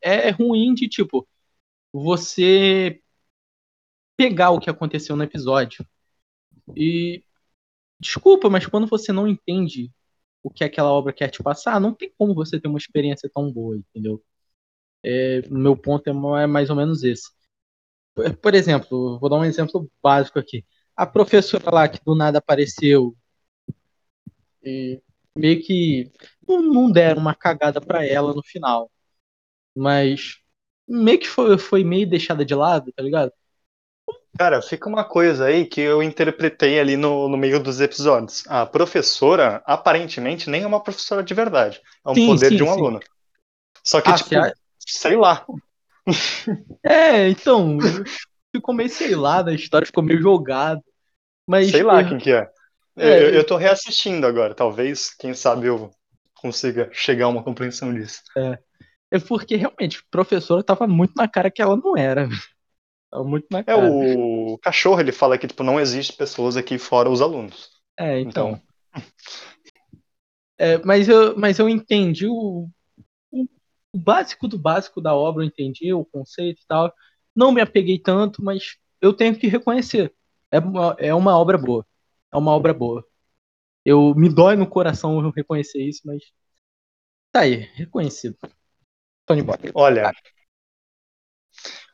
É 0.01 0.31
ruim 0.31 0.75
de 0.75 0.89
tipo 0.89 1.29
você 1.93 3.01
pegar 4.17 4.51
o 4.51 4.59
que 4.59 4.71
aconteceu 4.71 5.15
no 5.15 5.23
episódio. 5.23 5.87
E 6.75 7.23
desculpa, 8.01 8.49
mas 8.49 8.67
quando 8.67 8.87
você 8.87 9.13
não 9.13 9.29
entende 9.29 9.93
o 10.47 10.51
que 10.51 10.63
aquela 10.63 10.93
obra 10.93 11.13
quer 11.13 11.29
te 11.29 11.43
passar, 11.43 11.81
não 11.81 11.93
tem 11.93 12.13
como 12.17 12.33
você 12.33 12.61
ter 12.61 12.69
uma 12.69 12.79
experiência 12.79 13.29
tão 13.35 13.51
boa, 13.53 13.77
entendeu? 13.77 14.23
É, 15.05 15.43
meu 15.51 15.77
ponto 15.77 16.09
é, 16.09 16.43
é 16.45 16.47
mais 16.47 16.71
ou 16.71 16.77
menos 16.77 17.03
esse. 17.03 17.31
Por 18.41 18.55
exemplo, 18.55 19.19
vou 19.19 19.29
dar 19.29 19.39
um 19.39 19.45
exemplo 19.45 19.91
básico 20.03 20.39
aqui. 20.39 20.65
A 20.97 21.07
professora 21.07 21.71
lá 21.75 21.89
que 21.89 21.99
do 22.05 22.15
nada 22.15 22.39
apareceu 22.39 23.17
e 24.63 25.03
meio 25.37 25.61
que 25.63 26.13
não, 26.49 26.63
não 26.63 26.91
deram 26.93 27.21
uma 27.21 27.35
cagada 27.35 27.81
para 27.81 28.07
ela 28.07 28.33
no 28.33 28.43
final. 28.43 28.91
Mas 29.77 30.39
meio 30.89 31.19
que 31.19 31.29
foi, 31.29 31.59
foi 31.59 31.85
meio 31.85 32.09
deixada 32.09 32.45
de 32.45 32.55
lado, 32.55 32.93
tá 32.93 33.03
ligado? 33.03 33.33
Cara, 34.39 34.61
fica 34.61 34.89
uma 34.89 35.05
coisa 35.05 35.47
aí 35.47 35.65
que 35.65 35.81
eu 35.81 36.03
interpretei 36.03 36.79
ali 36.79 36.97
no, 36.97 37.29
no 37.29 37.37
meio 37.37 37.61
dos 37.61 37.81
episódios. 37.81 38.45
A 38.49 38.67
professora, 38.67 39.63
aparentemente, 39.65 40.51
nem 40.51 40.63
é 40.63 40.67
uma 40.67 40.83
professora 40.83 41.23
de 41.23 41.33
verdade. 41.35 41.81
É 42.05 42.11
um 42.11 42.15
sim, 42.15 42.27
poder 42.27 42.49
sim, 42.49 42.57
de 42.57 42.63
um 42.63 42.67
sim. 42.67 42.73
aluno. 42.73 43.01
Só 43.83 44.01
que, 44.01 44.11
ah, 44.11 44.15
tipo, 44.15 44.31
sei 44.79 45.17
lá. 45.17 45.45
É, 46.85 47.29
então, 47.29 47.79
ficou 48.55 48.73
meio 48.73 48.89
sei 48.89 49.17
lá, 49.17 49.45
a 49.45 49.53
história 49.53 49.85
ficou 49.85 50.05
meio 50.05 50.21
jogada. 50.21 50.81
Mas, 51.45 51.73
sei 51.73 51.83
lá 51.83 52.05
quem 52.05 52.19
que 52.19 52.31
é. 52.31 52.49
É, 52.97 53.25
eu, 53.25 53.31
eu 53.31 53.45
tô 53.45 53.57
reassistindo 53.57 54.25
agora, 54.25 54.55
talvez, 54.55 55.11
quem 55.11 55.35
sabe 55.35 55.67
eu 55.67 55.91
consiga 56.35 56.89
chegar 56.93 57.27
a 57.27 57.29
uma 57.29 57.43
compreensão 57.43 57.93
disso. 57.93 58.23
É, 58.37 58.59
é 59.11 59.19
porque 59.19 59.57
realmente, 59.57 59.99
a 59.99 60.11
professora 60.11 60.63
tava 60.63 60.87
muito 60.87 61.13
na 61.17 61.27
cara 61.27 61.51
que 61.51 61.61
ela 61.61 61.77
não 61.77 61.97
era. 61.97 62.29
Tava 63.11 63.25
muito 63.25 63.47
na 63.51 63.61
é, 63.61 63.63
cara. 63.65 63.87
É, 63.87 64.17
o 64.17 64.59
cachorro, 64.59 65.01
ele 65.01 65.13
fala 65.13 65.39
que, 65.39 65.47
tipo, 65.47 65.63
não 65.63 65.81
existe 65.81 66.13
pessoas 66.13 66.57
aqui 66.57 66.79
fora 66.79 67.11
os 67.11 67.21
alunos. 67.21 67.71
É, 67.99 68.21
então. 68.21 68.61
então... 68.93 69.03
É, 70.59 70.79
mas, 70.79 71.07
eu, 71.07 71.37
mas 71.37 71.59
eu 71.59 71.69
entendi 71.69 72.27
o, 72.27 72.67
o, 73.31 73.47
o, 73.93 73.99
básico 73.99 74.49
do 74.49 74.59
básico 74.59 75.03
da 75.03 75.15
obra, 75.15 75.45
eu 75.45 75.47
entendi 75.47 75.93
o 75.93 76.03
conceito 76.03 76.63
e 76.63 76.67
tal. 76.67 76.91
Não 77.35 77.53
me 77.53 77.61
apeguei 77.61 77.99
tanto, 77.99 78.43
mas 78.43 78.79
eu 78.99 79.13
tenho 79.13 79.39
que 79.39 79.49
reconhecer. 79.49 80.15
É 80.51 80.59
uma, 80.59 80.97
é 80.99 81.15
uma 81.15 81.39
obra 81.39 81.59
boa 81.59 81.87
é 82.33 82.39
uma 82.39 82.53
obra 82.53 82.75
boa. 82.75 83.05
Eu 83.85 84.15
me 84.15 84.29
dói 84.29 84.57
no 84.57 84.69
coração 84.69 85.23
eu 85.23 85.31
reconhecer 85.31 85.83
isso, 85.83 86.03
mas 86.05 86.23
tá 87.33 87.41
aí, 87.41 87.55
reconhecido. 87.75 88.37
Tony 89.25 89.43
Boy. 89.43 89.57
Olha, 89.75 90.13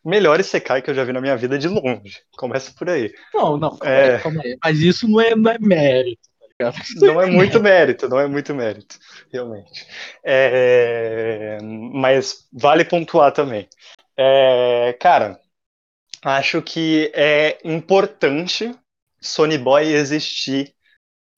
melhor 0.04 0.40
Isekai 0.40 0.82
que 0.82 0.90
eu 0.90 0.94
já 0.94 1.04
vi 1.04 1.12
na 1.12 1.20
minha 1.20 1.36
vida 1.36 1.58
de 1.58 1.68
longe. 1.68 2.20
Começa 2.36 2.72
por 2.72 2.88
aí. 2.88 3.12
Não, 3.34 3.56
não, 3.56 3.76
calma 3.76 3.94
é... 3.94 4.14
aí, 4.14 4.22
calma 4.22 4.42
aí. 4.44 4.58
Mas 4.62 4.78
isso 4.78 5.08
não 5.08 5.20
é, 5.20 5.34
não 5.34 5.50
é 5.50 5.58
mérito, 5.58 6.28
tá 6.40 6.46
ligado? 6.46 6.76
não 7.00 7.20
é 7.20 7.26
muito 7.26 7.60
mérito, 7.60 8.08
não 8.08 8.20
é 8.20 8.26
muito 8.26 8.54
mérito, 8.54 8.98
realmente. 9.32 9.86
É... 10.24 11.58
Mas 11.92 12.46
vale 12.52 12.84
pontuar 12.84 13.32
também. 13.32 13.68
É... 14.16 14.96
Cara, 15.00 15.38
acho 16.22 16.62
que 16.62 17.10
é 17.14 17.58
importante 17.64 18.74
Sony 19.20 19.58
Boy 19.58 19.92
existir 19.92 20.74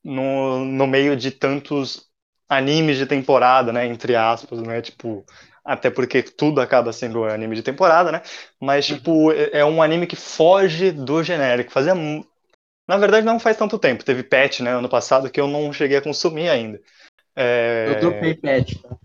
no, 0.02 0.64
no 0.64 0.86
meio 0.86 1.16
de 1.16 1.30
tantos 1.30 2.08
animes 2.48 2.98
de 2.98 3.06
temporada, 3.06 3.72
né, 3.72 3.86
entre 3.86 4.14
aspas, 4.14 4.60
né, 4.60 4.80
tipo, 4.82 5.24
até 5.64 5.90
porque 5.90 6.22
tudo 6.22 6.60
acaba 6.60 6.92
sendo 6.92 7.24
anime 7.24 7.56
de 7.56 7.62
temporada, 7.62 8.12
né, 8.12 8.22
mas, 8.60 8.86
tipo, 8.86 9.32
é, 9.32 9.50
é 9.60 9.64
um 9.64 9.82
anime 9.82 10.06
que 10.06 10.16
foge 10.16 10.90
do 10.90 11.22
genérico, 11.22 11.72
fazia, 11.72 11.94
na 11.94 12.96
verdade 12.98 13.24
não 13.24 13.40
faz 13.40 13.56
tanto 13.56 13.78
tempo, 13.78 14.04
teve 14.04 14.22
Pet, 14.22 14.62
né, 14.62 14.72
ano 14.72 14.88
passado, 14.88 15.30
que 15.30 15.40
eu 15.40 15.48
não 15.48 15.72
cheguei 15.72 15.96
a 15.96 16.02
consumir 16.02 16.48
ainda. 16.48 16.80
É... 17.34 17.86
Eu 17.88 18.00
dropei 18.00 18.34
Pet, 18.34 18.78
tá? 18.80 18.96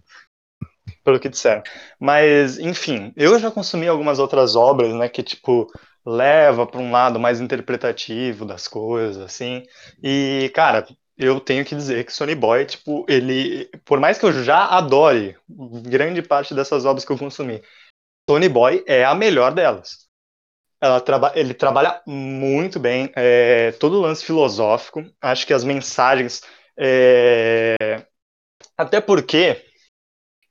Pelo 1.04 1.20
que 1.20 1.30
disseram. 1.30 1.64
Mas, 2.00 2.60
enfim, 2.60 3.14
eu 3.16 3.40
já 3.40 3.50
consumi 3.50 3.88
algumas 3.88 4.20
outras 4.20 4.56
obras, 4.56 4.94
né, 4.94 5.08
que, 5.08 5.24
tipo, 5.24 5.68
leva 6.06 6.66
para 6.66 6.80
um 6.80 6.92
lado 6.92 7.20
mais 7.20 7.40
interpretativo 7.40 8.46
das 8.46 8.68
coisas, 8.68 9.22
assim. 9.24 9.64
E, 10.04 10.52
cara, 10.54 10.86
eu 11.20 11.40
tenho 11.40 11.66
que 11.66 11.76
dizer 11.76 12.06
que 12.06 12.14
Sony 12.14 12.34
Boy, 12.34 12.66
tipo, 12.66 13.06
ele, 13.08 13.66
por 13.86 14.00
mais 14.00 14.18
que 14.18 14.26
eu 14.26 14.32
já 14.44 14.66
adore 14.66 15.38
grande 15.48 16.22
parte 16.22 16.54
dessas 16.54 16.86
obras 16.86 17.06
que 17.06 17.12
eu 17.12 17.18
consumi, 17.18 17.62
Sony 18.30 18.50
Boy 18.50 18.84
é 18.88 19.04
a 19.04 19.14
melhor 19.14 19.54
delas. 19.54 20.08
Ela 20.82 21.02
traba 21.02 21.34
ele 21.36 21.54
trabalha 21.54 22.02
muito 22.08 22.80
bem, 22.80 23.12
é, 23.16 23.74
todo 23.74 23.98
o 23.98 24.02
lance 24.02 24.24
filosófico, 24.24 25.04
acho 25.22 25.46
que 25.46 25.54
as 25.54 25.64
mensagens. 25.64 26.42
É, 26.78 27.76
até 28.78 29.02
porque 29.02 29.66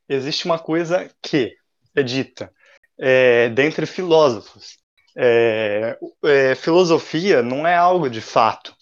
existe 0.09 0.45
uma 0.45 0.59
coisa 0.59 1.11
que 1.23 1.57
é 1.97 2.03
dita 2.03 2.53
é, 2.99 3.49
dentre 3.51 3.87
filósofos, 3.87 4.79
é, 5.17 5.97
é, 6.25 6.55
filosofia 6.55 7.43
não 7.43 7.67
é 7.67 7.77
algo 7.77 8.11
de 8.11 8.21
fato. 8.21 8.75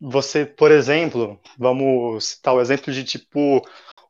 Você, 0.00 0.44
por 0.44 0.70
exemplo, 0.70 1.40
vamos 1.58 2.24
citar 2.26 2.54
o 2.54 2.60
exemplo 2.60 2.92
de 2.92 3.04
tipo 3.04 3.62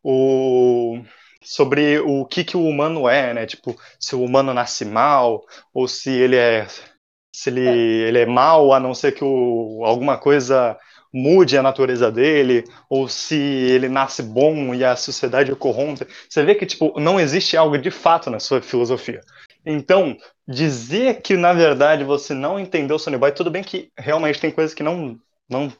o 0.02 1.02
sobre 1.42 2.00
o 2.00 2.24
que, 2.24 2.42
que 2.42 2.56
o 2.56 2.66
humano 2.66 3.08
é, 3.08 3.34
né? 3.34 3.46
Tipo, 3.46 3.76
se 4.00 4.14
o 4.16 4.22
humano 4.22 4.54
nasce 4.54 4.84
mal 4.84 5.44
ou 5.72 5.86
se 5.86 6.10
ele 6.10 6.36
é 6.36 6.66
se 7.34 7.50
ele, 7.50 7.66
é. 7.66 7.72
ele 8.08 8.18
é 8.20 8.26
mal 8.26 8.72
a 8.72 8.80
não 8.80 8.94
ser 8.94 9.12
que 9.12 9.24
o, 9.24 9.82
alguma 9.84 10.16
coisa 10.16 10.78
mude 11.12 11.56
a 11.56 11.62
natureza 11.62 12.10
dele, 12.10 12.64
ou 12.90 13.08
se 13.08 13.36
ele 13.36 13.88
nasce 13.88 14.20
bom 14.20 14.74
e 14.74 14.84
a 14.84 14.96
sociedade 14.96 15.52
o 15.52 15.56
corrompe. 15.56 16.06
Você 16.28 16.42
vê 16.42 16.54
que 16.56 16.66
tipo 16.66 16.98
não 16.98 17.20
existe 17.20 17.56
algo 17.56 17.78
de 17.78 17.90
fato 17.90 18.30
na 18.30 18.40
sua 18.40 18.60
filosofia. 18.60 19.20
Então, 19.64 20.16
dizer 20.46 21.22
que 21.22 21.36
na 21.36 21.52
verdade 21.52 22.04
você 22.04 22.34
não 22.34 22.58
entendeu 22.58 22.98
Sony 22.98 23.16
Boy, 23.16 23.32
tudo 23.32 23.50
bem 23.50 23.62
que 23.62 23.90
realmente 23.96 24.40
tem 24.40 24.50
coisas 24.50 24.74
que 24.74 24.82
não, 24.82 25.18
não 25.48 25.72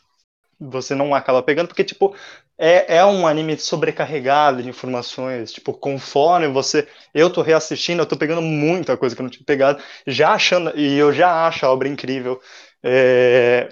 você 0.58 0.94
não 0.94 1.14
acaba 1.14 1.42
pegando, 1.42 1.68
porque, 1.68 1.84
tipo, 1.84 2.14
é, 2.56 2.96
é 2.98 3.04
um 3.04 3.26
anime 3.26 3.58
sobrecarregado 3.58 4.62
de 4.62 4.68
informações. 4.68 5.52
Tipo, 5.52 5.74
conforme 5.74 6.48
você. 6.48 6.88
Eu 7.12 7.30
tô 7.30 7.42
reassistindo, 7.42 8.02
eu 8.02 8.06
tô 8.06 8.16
pegando 8.16 8.42
muita 8.42 8.96
coisa 8.96 9.14
que 9.14 9.20
eu 9.20 9.24
não 9.24 9.30
tinha 9.30 9.44
pegado, 9.44 9.82
já 10.06 10.32
achando. 10.32 10.72
E 10.78 10.96
eu 10.96 11.12
já 11.12 11.46
acho 11.46 11.66
a 11.66 11.72
obra 11.72 11.88
incrível. 11.88 12.40
É, 12.82 13.68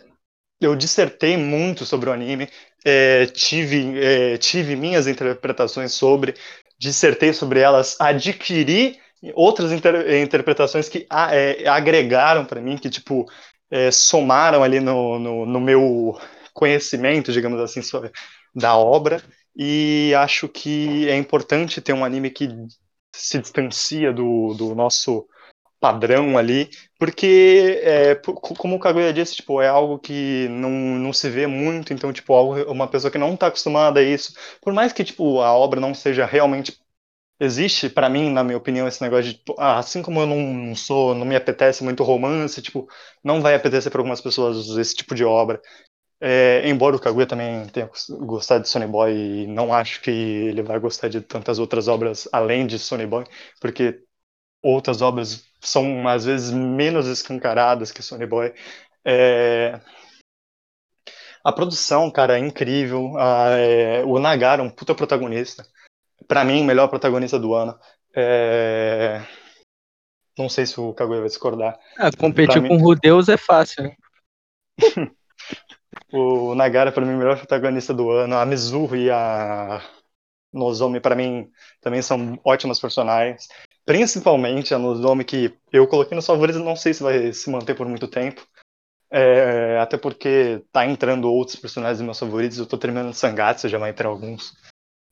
eu 0.61 0.76
dissertei 0.76 1.36
muito 1.36 1.84
sobre 1.84 2.09
o 2.11 2.12
anime, 2.12 2.49
é, 2.84 3.26
tive, 3.26 3.99
é, 4.03 4.38
tive 4.38 4.76
minhas 4.76 5.07
interpretações 5.07 5.93
sobre, 5.93 6.34
dissertei 6.78 7.32
sobre 7.32 7.61
elas, 7.61 7.97
adquiri 8.01 8.99
outras 9.34 9.72
inter, 9.72 10.14
interpretações 10.22 10.88
que 10.88 11.07
é, 11.32 11.68
agregaram 11.68 12.45
para 12.45 12.61
mim, 12.61 12.76
que, 12.76 12.90
tipo, 12.90 13.26
é, 13.72 13.90
somaram 13.90 14.62
ali 14.62 14.80
no, 14.80 15.18
no, 15.18 15.46
no 15.46 15.60
meu 15.60 16.18
conhecimento, 16.52 17.32
digamos 17.32 17.58
assim, 17.58 17.80
sobre, 17.80 18.12
da 18.54 18.76
obra. 18.76 19.22
E 19.56 20.12
acho 20.16 20.48
que 20.48 21.08
é 21.08 21.16
importante 21.16 21.80
ter 21.80 21.94
um 21.94 22.04
anime 22.04 22.30
que 22.30 22.48
se 23.14 23.38
distancia 23.38 24.12
do, 24.12 24.54
do 24.54 24.74
nosso 24.74 25.26
padrão 25.80 26.38
ali, 26.38 26.70
porque, 26.96 27.80
é, 27.82 28.14
como 28.14 28.76
o 28.76 28.78
Kaguya 28.78 29.12
disse, 29.12 29.36
tipo, 29.36 29.60
é 29.60 29.66
algo 29.66 29.98
que 29.98 30.46
não, 30.48 30.70
não 30.70 31.12
se 31.12 31.28
vê 31.28 31.44
muito, 31.46 31.92
então, 31.92 32.12
tipo, 32.12 32.32
uma 32.70 32.86
pessoa 32.86 33.10
que 33.10 33.18
não 33.18 33.34
está 33.34 33.48
acostumada 33.48 33.98
a 33.98 34.02
isso, 34.02 34.32
por 34.60 34.72
mais 34.72 34.92
que, 34.92 35.02
tipo, 35.02 35.40
a 35.40 35.52
obra 35.52 35.80
não 35.80 35.92
seja 35.92 36.24
realmente 36.24 36.78
existe 37.43 37.88
para 37.90 38.09
mim, 38.09 38.30
na 38.30 38.45
minha 38.45 38.57
opinião, 38.57 38.86
esse 38.86 39.03
negócio 39.03 39.24
de 39.32 39.34
tipo, 39.34 39.55
ah, 39.59 39.78
assim 39.78 40.01
como 40.03 40.20
eu 40.20 40.26
não 40.26 40.74
sou, 40.76 41.14
não 41.14 41.26
me 41.26 41.34
apetece 41.36 41.82
muito 41.82 42.05
romance, 42.05 42.62
tipo, 42.62 42.88
não 43.22 43.43
vai 43.43 43.55
apetecer 43.55 43.90
para 43.90 44.01
algumas 44.01 44.20
pessoas 44.20 44.68
esse 44.78 44.95
tipo 44.95 45.14
de 45.14 45.24
obra. 45.24 45.61
É, 46.20 46.68
embora 46.68 46.97
o 46.97 47.01
Kaguya 47.01 47.26
também 47.26 47.66
tenha 47.68 47.90
gostado 48.20 48.62
de 48.62 48.68
Sony 48.68 48.86
Boy, 48.86 49.12
e 49.12 49.47
não 49.49 49.74
acho 49.74 50.01
que 50.03 50.11
ele 50.11 50.62
vai 50.62 50.78
gostar 50.78 51.09
de 51.09 51.20
tantas 51.20 51.59
outras 51.59 51.88
obras 51.88 52.28
além 52.32 52.66
de 52.66 52.78
Sony 52.78 53.07
Boy, 53.07 53.24
porque 53.61 54.01
outras 54.62 55.03
obras 55.03 55.45
são 55.61 56.07
às 56.09 56.24
vezes 56.24 56.53
menos 56.53 57.07
escancaradas 57.09 57.93
que 57.93 58.03
Sony 58.03 58.26
Boy. 58.26 58.55
É... 59.05 59.80
A 61.45 61.53
produção, 61.53 62.11
cara, 62.11 62.36
é 62.36 62.40
incrível. 62.40 63.16
Ah, 63.18 63.51
é... 63.59 64.05
O 64.05 64.18
Nagara, 64.18 64.62
um 64.62 64.70
puta 64.70 64.95
protagonista. 64.95 65.66
Para 66.26 66.44
mim, 66.44 66.62
o 66.62 66.64
melhor 66.64 66.88
protagonista 66.88 67.38
do 67.38 67.54
ano. 67.54 67.78
É... 68.14 69.22
Não 70.38 70.48
sei 70.48 70.66
se 70.66 70.80
o 70.80 70.94
Kaguya 70.94 71.20
vai 71.20 71.28
discordar. 71.28 71.78
Ah, 71.98 72.10
competir 72.16 72.60
pra 72.60 72.68
com 72.68 72.76
mim... 72.76 72.82
Rudeus 72.82 73.28
é 73.28 73.36
fácil, 73.36 73.84
né? 73.84 73.96
O 76.12 76.54
Nagara, 76.54 76.92
para 76.92 77.04
mim, 77.04 77.14
o 77.14 77.18
melhor 77.18 77.36
protagonista 77.38 77.92
do 77.94 78.10
ano. 78.10 78.36
A 78.36 78.44
Mizuho 78.44 78.96
e 78.96 79.10
a 79.10 79.82
Nozomi, 80.52 81.00
para 81.00 81.14
mim, 81.16 81.50
também 81.80 82.02
são 82.02 82.38
ótimas 82.44 82.78
personagens. 82.78 83.48
Principalmente 83.84 84.74
a 84.74 84.78
Nozomi, 84.78 85.24
que 85.24 85.54
eu 85.72 85.86
coloquei 85.86 86.14
nos 86.14 86.26
favoritos, 86.26 86.60
não 86.60 86.76
sei 86.76 86.94
se 86.94 87.02
vai 87.02 87.32
se 87.32 87.50
manter 87.50 87.74
por 87.74 87.86
muito 87.88 88.06
tempo. 88.06 88.46
É, 89.10 89.78
até 89.78 89.98
porque 89.98 90.62
tá 90.70 90.86
entrando 90.86 91.30
outros 91.30 91.56
personagens 91.56 92.00
meus 92.00 92.18
favoritos. 92.18 92.58
Eu 92.58 92.66
tô 92.66 92.78
terminando 92.78 93.12
Sangatsu, 93.14 93.68
já 93.68 93.78
vai 93.78 93.90
entrar 93.90 94.08
alguns. 94.08 94.54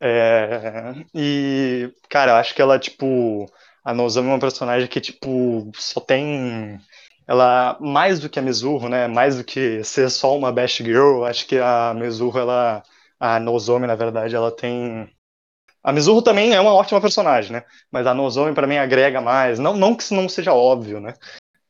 É, 0.02 0.92
e, 1.14 1.92
cara, 2.08 2.38
acho 2.40 2.54
que 2.54 2.62
ela, 2.62 2.78
tipo. 2.78 3.46
A 3.84 3.94
Nozomi 3.94 4.28
é 4.28 4.32
uma 4.32 4.38
personagem 4.38 4.86
que, 4.88 5.00
tipo, 5.00 5.70
só 5.74 6.00
tem 6.00 6.78
ela 7.26 7.78
mais 7.80 8.20
do 8.20 8.28
que 8.28 8.38
a 8.38 8.42
Mizuho, 8.42 8.88
né, 8.88 9.06
mais 9.08 9.36
do 9.38 9.44
que 9.44 9.82
ser 9.84 10.10
só 10.10 10.36
uma 10.36 10.52
best 10.52 10.82
girl, 10.84 11.24
acho 11.24 11.46
que 11.46 11.56
a 11.58 11.94
Mizuho 11.94 12.38
ela 12.38 12.82
a 13.18 13.38
Nozomi, 13.40 13.86
na 13.86 13.94
verdade, 13.94 14.34
ela 14.36 14.50
tem 14.54 15.08
a 15.82 15.92
Mizuho 15.92 16.22
também 16.22 16.54
é 16.54 16.60
uma 16.60 16.74
ótima 16.74 17.00
personagem, 17.00 17.52
né? 17.52 17.64
Mas 17.92 18.06
a 18.06 18.14
Nozomi 18.14 18.54
para 18.54 18.66
mim 18.66 18.78
agrega 18.78 19.20
mais, 19.20 19.58
não 19.58 19.76
não 19.76 19.96
que 19.96 20.02
isso 20.04 20.14
não 20.14 20.28
seja 20.28 20.54
óbvio, 20.54 21.00
né? 21.00 21.14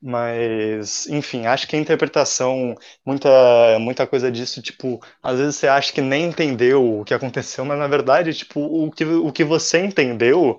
Mas, 0.03 1.07
enfim, 1.09 1.47
acho 1.47 1.69
que 1.69 1.77
a 1.77 1.79
interpretação, 1.79 2.75
muita, 3.05 3.29
muita 3.79 4.07
coisa 4.07 4.31
disso, 4.31 4.63
tipo, 4.63 4.99
às 5.23 5.39
vezes 5.39 5.57
você 5.57 5.69
acha 5.69 5.93
que 5.93 6.01
nem 6.01 6.25
entendeu 6.25 7.01
o 7.01 7.05
que 7.05 7.13
aconteceu, 7.13 7.65
mas 7.67 7.79
na 7.79 7.87
verdade, 7.87 8.33
tipo, 8.33 8.61
o 8.61 8.91
que, 8.91 9.05
o 9.05 9.31
que 9.31 9.45
você 9.45 9.79
entendeu 9.79 10.59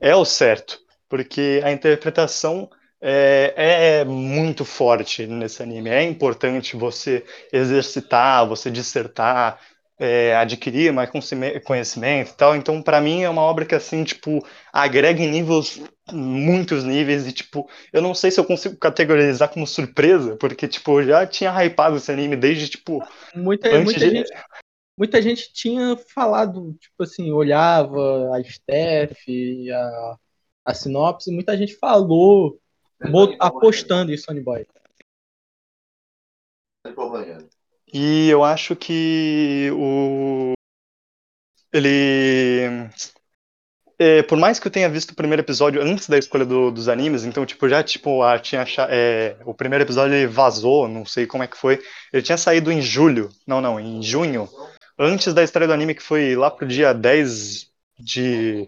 é 0.00 0.14
o 0.16 0.24
certo. 0.24 0.80
Porque 1.08 1.60
a 1.64 1.70
interpretação 1.70 2.68
é, 3.00 4.00
é, 4.00 4.04
muito 4.04 4.64
forte 4.64 5.26
nesse 5.26 5.62
anime. 5.62 5.90
É 5.90 6.02
importante 6.02 6.76
você 6.76 7.24
exercitar, 7.52 8.46
você 8.46 8.70
dissertar, 8.70 9.60
é, 10.00 10.34
adquirir 10.34 10.92
mais 10.94 11.10
conhecimento 11.62 12.30
e 12.30 12.34
tal. 12.34 12.56
Então, 12.56 12.80
para 12.80 13.02
mim, 13.02 13.22
é 13.22 13.28
uma 13.28 13.42
obra 13.42 13.66
que, 13.66 13.74
assim, 13.74 14.02
tipo, 14.02 14.42
agrega 14.72 15.20
em 15.20 15.30
níveis, 15.30 15.82
muitos 16.10 16.82
níveis, 16.84 17.26
e, 17.26 17.32
tipo, 17.32 17.68
eu 17.92 18.00
não 18.00 18.14
sei 18.14 18.30
se 18.30 18.40
eu 18.40 18.44
consigo 18.44 18.78
categorizar 18.78 19.50
como 19.50 19.66
surpresa, 19.66 20.36
porque, 20.36 20.66
tipo, 20.66 21.00
eu 21.00 21.06
já 21.06 21.26
tinha 21.26 21.52
hypado 21.62 21.98
esse 21.98 22.10
anime 22.10 22.34
desde, 22.34 22.70
tipo, 22.70 23.06
muita, 23.34 23.78
muita 23.82 24.00
de... 24.00 24.10
Gente, 24.10 24.32
muita 24.96 25.20
gente 25.20 25.52
tinha 25.52 25.94
falado, 26.14 26.74
tipo 26.80 27.02
assim, 27.02 27.30
olhava 27.30 28.34
a 28.34 28.42
Steph, 28.42 29.18
a, 29.70 30.16
a 30.64 30.74
sinopse, 30.74 31.30
muita 31.30 31.54
gente 31.58 31.74
falou 31.76 32.58
apostando 33.38 34.12
em 34.12 34.16
Sony 34.16 34.40
Boy. 34.40 34.66
E 37.92 38.28
eu 38.28 38.44
acho 38.44 38.76
que 38.76 39.70
o 39.72 40.52
ele 41.72 42.90
é, 44.02 44.22
por 44.22 44.38
mais 44.38 44.58
que 44.58 44.66
eu 44.66 44.70
tenha 44.70 44.88
visto 44.88 45.10
o 45.10 45.14
primeiro 45.14 45.42
episódio 45.42 45.82
antes 45.82 46.08
da 46.08 46.16
escolha 46.16 46.46
do, 46.46 46.70
dos 46.70 46.88
animes, 46.88 47.22
então, 47.22 47.44
tipo, 47.44 47.68
já, 47.68 47.82
tipo, 47.82 48.22
a, 48.22 48.38
tinha 48.38 48.64
é, 48.88 49.36
o 49.44 49.52
primeiro 49.52 49.84
episódio 49.84 50.30
vazou, 50.30 50.88
não 50.88 51.04
sei 51.04 51.26
como 51.26 51.42
é 51.42 51.46
que 51.46 51.56
foi. 51.56 51.82
Ele 52.10 52.22
tinha 52.22 52.38
saído 52.38 52.72
em 52.72 52.80
julho, 52.80 53.28
não, 53.46 53.60
não, 53.60 53.78
em 53.78 54.02
junho, 54.02 54.48
antes 54.98 55.34
da 55.34 55.42
estreia 55.42 55.68
do 55.68 55.74
anime, 55.74 55.94
que 55.94 56.02
foi 56.02 56.34
lá 56.34 56.50
pro 56.50 56.66
dia 56.66 56.94
10 56.94 57.66
de, 57.98 58.66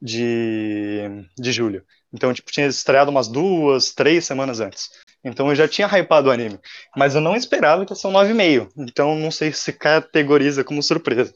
de, 0.00 1.02
de 1.38 1.52
julho. 1.52 1.84
Então, 2.10 2.32
tipo, 2.32 2.50
tinha 2.50 2.66
estreado 2.66 3.10
umas 3.10 3.28
duas, 3.28 3.92
três 3.92 4.24
semanas 4.24 4.58
antes. 4.58 4.88
Então 5.24 5.48
eu 5.48 5.54
já 5.54 5.68
tinha 5.68 5.86
hypado 5.86 6.28
o 6.28 6.32
anime. 6.32 6.58
Mas 6.96 7.14
eu 7.14 7.20
não 7.20 7.36
esperava 7.36 7.86
que 7.86 7.92
ia 7.92 7.96
ser 7.96 8.08
um 8.08 8.12
9,5. 8.12 8.72
Então 8.76 9.14
não 9.14 9.30
sei 9.30 9.52
se 9.52 9.72
categoriza 9.72 10.64
como 10.64 10.82
surpresa. 10.82 11.34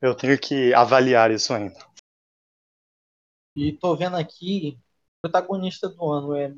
Eu 0.00 0.14
tenho 0.14 0.38
que 0.38 0.72
avaliar 0.74 1.30
isso 1.30 1.52
ainda. 1.52 1.78
E 3.56 3.72
tô 3.72 3.96
vendo 3.96 4.16
aqui, 4.16 4.78
o 5.18 5.22
protagonista 5.22 5.88
do 5.88 6.10
ano 6.10 6.36
é 6.36 6.54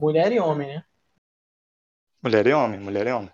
mulher 0.00 0.32
e 0.32 0.40
homem, 0.40 0.68
né? 0.68 0.84
Mulher 2.22 2.46
e 2.46 2.52
homem, 2.52 2.80
mulher 2.80 3.06
e 3.06 3.12
homem. 3.12 3.32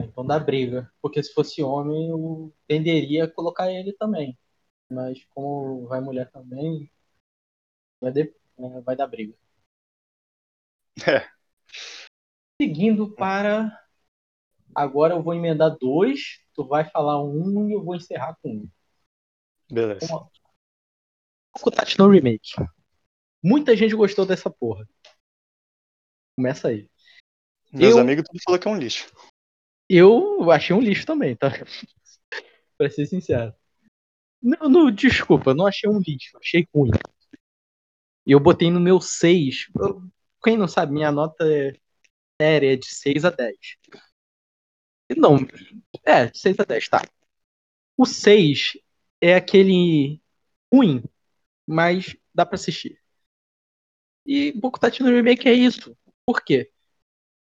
Então 0.00 0.24
dá 0.24 0.38
briga. 0.38 0.92
Porque 1.00 1.22
se 1.22 1.32
fosse 1.32 1.62
homem, 1.62 2.10
eu 2.10 2.52
tenderia 2.66 3.24
a 3.24 3.30
colocar 3.30 3.70
ele 3.70 3.92
também. 3.92 4.38
Mas 4.90 5.24
como 5.34 5.86
vai 5.86 6.00
mulher 6.00 6.30
também, 6.30 6.90
vai, 8.00 8.12
de 8.12 8.34
vai 8.84 8.94
dar 8.94 9.06
briga. 9.06 9.34
É. 11.08 11.41
Seguindo 12.62 13.12
para. 13.12 13.76
Agora 14.72 15.14
eu 15.14 15.22
vou 15.22 15.34
emendar 15.34 15.76
dois, 15.80 16.38
tu 16.54 16.64
vai 16.64 16.88
falar 16.88 17.20
um 17.20 17.68
e 17.68 17.72
eu 17.72 17.82
vou 17.82 17.96
encerrar 17.96 18.38
com 18.40 18.50
um. 18.50 18.70
Beleza. 19.68 20.06
Fukutachi 21.58 21.98
no 21.98 22.08
Remake. 22.08 22.52
Muita 23.42 23.76
gente 23.76 23.96
gostou 23.96 24.24
dessa 24.24 24.48
porra. 24.48 24.88
Começa 26.36 26.68
aí. 26.68 26.88
Meus 27.72 27.96
eu... 27.96 28.00
amigos 28.00 28.22
tudo 28.28 28.40
falou 28.44 28.60
que 28.60 28.68
é 28.68 28.70
um 28.70 28.78
lixo. 28.78 29.12
Eu 29.88 30.48
achei 30.52 30.74
um 30.74 30.80
lixo 30.80 31.04
também, 31.04 31.34
tá? 31.34 31.48
pra 32.78 32.88
ser 32.88 33.06
sincero. 33.06 33.52
Não, 34.40 34.68
não, 34.68 34.90
desculpa, 34.92 35.52
não 35.52 35.66
achei 35.66 35.90
um 35.90 35.98
lixo, 35.98 36.38
achei 36.38 36.64
ruim. 36.72 36.92
E 38.24 38.30
eu 38.30 38.38
botei 38.38 38.70
no 38.70 38.78
meu 38.78 39.00
6. 39.00 39.66
quem 40.44 40.56
não 40.56 40.68
sabe, 40.68 40.92
minha 40.92 41.10
nota 41.10 41.44
é 41.44 41.81
séria 42.40 42.72
é 42.74 42.76
de 42.76 42.86
6 42.86 43.24
a 43.24 43.30
10. 43.30 43.56
Não, 45.16 45.36
é, 46.04 46.32
6 46.32 46.58
a 46.58 46.64
10, 46.64 46.88
tá. 46.88 47.02
O 47.96 48.06
6 48.06 48.78
é 49.20 49.34
aquele 49.34 50.20
ruim, 50.72 51.02
mas 51.66 52.16
dá 52.34 52.46
para 52.46 52.56
assistir. 52.56 52.98
E 54.26 54.52
Boku 54.52 54.78
no 55.00 55.10
Remake 55.10 55.48
é 55.48 55.52
isso. 55.52 55.96
Por 56.24 56.42
quê? 56.44 56.70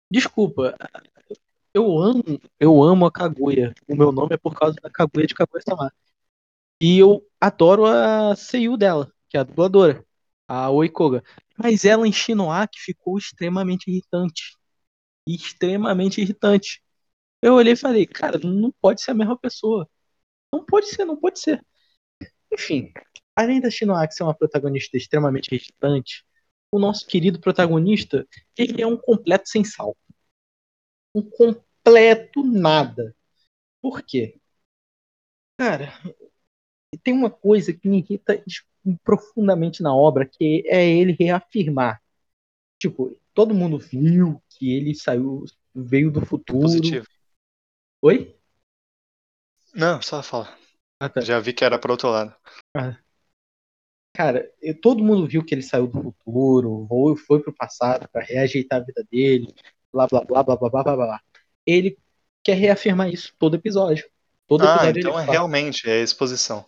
Desculpa, 0.10 0.76
eu 1.74 1.98
amo, 2.00 2.24
eu 2.60 2.84
amo 2.84 3.06
a 3.06 3.12
Kaguya. 3.12 3.74
O 3.88 3.96
meu 3.96 4.12
nome 4.12 4.36
é 4.36 4.38
por 4.38 4.54
causa 4.56 4.76
da 4.82 4.90
Kaguya 4.90 5.28
de 5.28 5.36
Kaguya-sama. 5.36 5.94
E 6.82 7.00
eu 7.00 7.26
adoro 7.40 7.86
a 7.86 8.36
Seiyu 8.36 8.78
dela, 8.78 9.12
que 9.30 9.38
é 9.38 9.42
a 9.42 9.44
dubladora 9.44 10.06
a 10.52 10.70
Oikoga. 10.70 11.24
Mas 11.58 11.86
ela 11.86 12.06
em 12.06 12.12
Shinoaki 12.12 12.80
ficou 12.82 13.18
extremamente 13.18 13.90
irritante. 13.90 14.58
Extremamente 15.28 16.22
irritante. 16.22 16.84
Eu 17.42 17.56
olhei 17.56 17.74
e 17.74 17.78
falei, 17.78 18.06
cara, 18.06 18.40
não 18.40 18.72
pode 18.82 19.02
ser 19.02 19.12
a 19.12 19.16
mesma 19.16 19.38
pessoa. 19.38 19.90
Não 20.54 20.66
pode 20.66 20.88
ser, 20.88 21.06
não 21.06 21.18
pode 21.18 21.40
ser. 21.40 21.66
Enfim, 22.52 22.92
além 23.36 23.62
da 23.62 23.70
Shinoaki 23.70 24.14
ser 24.14 24.24
uma 24.24 24.36
protagonista 24.36 24.98
extremamente 24.98 25.54
irritante, 25.54 26.26
o 26.72 26.80
nosso 26.80 27.06
querido 27.08 27.40
protagonista, 27.40 28.28
ele 28.58 28.82
é 28.82 28.88
um 28.88 28.98
completo 28.98 29.50
sem 29.50 29.64
sal. 29.64 29.96
Um 31.16 31.22
completo 31.22 32.44
nada. 32.44 33.16
Por 33.82 34.02
quê? 34.04 34.40
Cara, 35.58 35.94
tem 37.04 37.14
uma 37.14 37.30
coisa 37.30 37.74
que 37.74 37.88
me 37.88 38.00
irrita 38.00 38.44
profundamente 39.04 39.84
na 39.84 39.96
obra, 39.96 40.26
que 40.26 40.64
é 40.68 40.88
ele 40.88 41.16
reafirmar. 41.18 42.02
Tipo, 42.80 43.16
todo 43.34 43.54
mundo 43.54 43.78
viu 43.78 44.42
que 44.62 44.72
ele 44.72 44.94
saiu, 44.94 45.44
veio 45.74 46.12
do 46.12 46.24
futuro. 46.24 46.62
Positivo. 46.62 47.08
Oi? 48.00 48.38
Não, 49.74 50.00
só 50.04 50.22
fala. 50.22 50.56
Ah, 51.00 51.10
tá. 51.10 51.20
Já 51.20 51.40
vi 51.40 51.52
que 51.52 51.66
era 51.66 51.80
para 51.80 51.92
outro 51.92 52.10
lado. 52.10 52.36
Ah. 52.78 52.96
Cara, 54.14 54.48
eu, 54.62 54.80
todo 54.80 55.04
mundo 55.04 55.28
viu 55.28 55.44
que 55.44 55.56
ele 55.56 55.64
saiu 55.64 55.88
do 55.88 56.00
futuro, 56.00 56.86
ou 56.88 57.16
foi 57.16 57.42
pro 57.42 57.52
passado 57.52 58.08
para 58.10 58.24
reajeitar 58.24 58.82
a 58.82 58.84
vida 58.84 59.04
dele, 59.10 59.52
blá 59.92 60.06
blá 60.06 60.24
blá 60.24 60.44
blá 60.44 60.56
blá 60.56 60.70
blá 60.70 60.84
blá 60.84 60.96
blá. 60.96 61.22
Ele 61.66 61.98
quer 62.44 62.54
reafirmar 62.54 63.10
isso 63.10 63.34
todo 63.40 63.56
episódio. 63.56 64.08
Todo 64.46 64.64
ah, 64.68 64.76
episódio 64.76 65.00
então 65.00 65.12
é 65.14 65.26
fala. 65.26 65.32
realmente 65.32 65.90
é 65.90 66.04
exposição. 66.04 66.64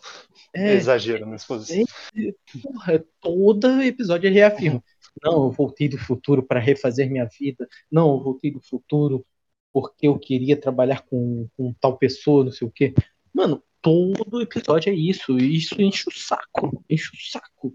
É, 0.52 0.72
é 0.72 0.74
exagero 0.74 1.26
na 1.26 1.36
exposição. 1.36 1.84
É, 2.16 2.34
porra, 2.60 3.04
todo 3.20 3.82
episódio 3.82 4.26
ele 4.26 4.40
reafirma. 4.40 4.82
Não, 5.22 5.44
eu 5.44 5.50
voltei 5.50 5.88
do 5.88 5.98
futuro 5.98 6.42
para 6.42 6.60
refazer 6.60 7.10
minha 7.10 7.28
vida. 7.38 7.68
Não, 7.90 8.14
eu 8.14 8.20
voltei 8.20 8.50
do 8.50 8.60
futuro 8.60 9.24
porque 9.72 10.06
eu 10.06 10.18
queria 10.18 10.56
trabalhar 10.56 11.02
com, 11.02 11.48
com 11.56 11.72
tal 11.80 11.98
pessoa, 11.98 12.44
não 12.44 12.52
sei 12.52 12.66
o 12.66 12.70
quê. 12.70 12.94
Mano, 13.32 13.62
todo 13.82 14.40
episódio 14.40 14.90
é 14.90 14.94
isso. 14.94 15.38
E 15.38 15.56
isso 15.56 15.80
enche 15.80 16.08
o 16.08 16.12
saco. 16.12 16.84
Enche 16.88 17.10
o 17.12 17.30
saco. 17.30 17.72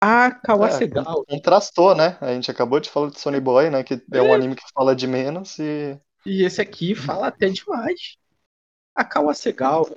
A 0.00 0.30
Kawasegal. 0.30 1.24
É, 1.28 1.34
contrastou, 1.36 1.94
né? 1.94 2.18
A 2.20 2.34
gente 2.34 2.50
acabou 2.50 2.80
de 2.80 2.90
falar 2.90 3.10
de 3.10 3.18
Sony 3.18 3.40
Boy, 3.40 3.70
né? 3.70 3.82
Que 3.82 3.94
é, 3.94 4.18
é 4.18 4.22
um 4.22 4.34
anime 4.34 4.56
que 4.56 4.64
fala 4.74 4.94
de 4.94 5.06
menos 5.06 5.58
e. 5.58 5.98
E 6.26 6.44
esse 6.44 6.60
aqui 6.60 6.94
fala 6.94 7.28
até 7.28 7.48
demais. 7.48 8.16
A 8.94 9.04
Kawasegal 9.04 9.88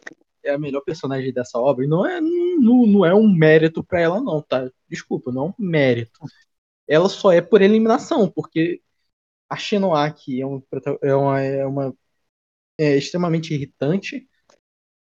é 0.44 0.53
a 0.53 0.57
melhor 0.57 0.82
personagem 0.82 1.34
dessa 1.34 1.60
obra. 1.60 1.84
E 1.84 1.88
não 1.88 2.06
é, 2.06 2.22
não, 2.56 2.86
não 2.88 3.06
é 3.06 3.14
um 3.14 3.27
mérito 3.32 3.84
para 3.84 4.02
ela, 4.02 4.22
não, 4.22 4.41
tá? 4.41 4.69
Desculpa, 4.90 5.32
não 5.32 5.48
é 5.48 5.49
um 5.49 5.53
mérito. 5.60 6.19
Ela 6.88 7.10
só 7.10 7.32
é 7.32 7.41
por 7.41 7.61
eliminação, 7.61 8.30
porque 8.30 8.82
a 9.49 9.57
Shinoaki 9.57 10.41
é, 10.41 10.45
um, 10.48 10.64
é 11.02 11.15
uma, 11.15 11.41
é 11.41 11.65
uma 11.65 11.98
é 12.77 12.98
extremamente 12.98 13.53
irritante. 13.53 14.27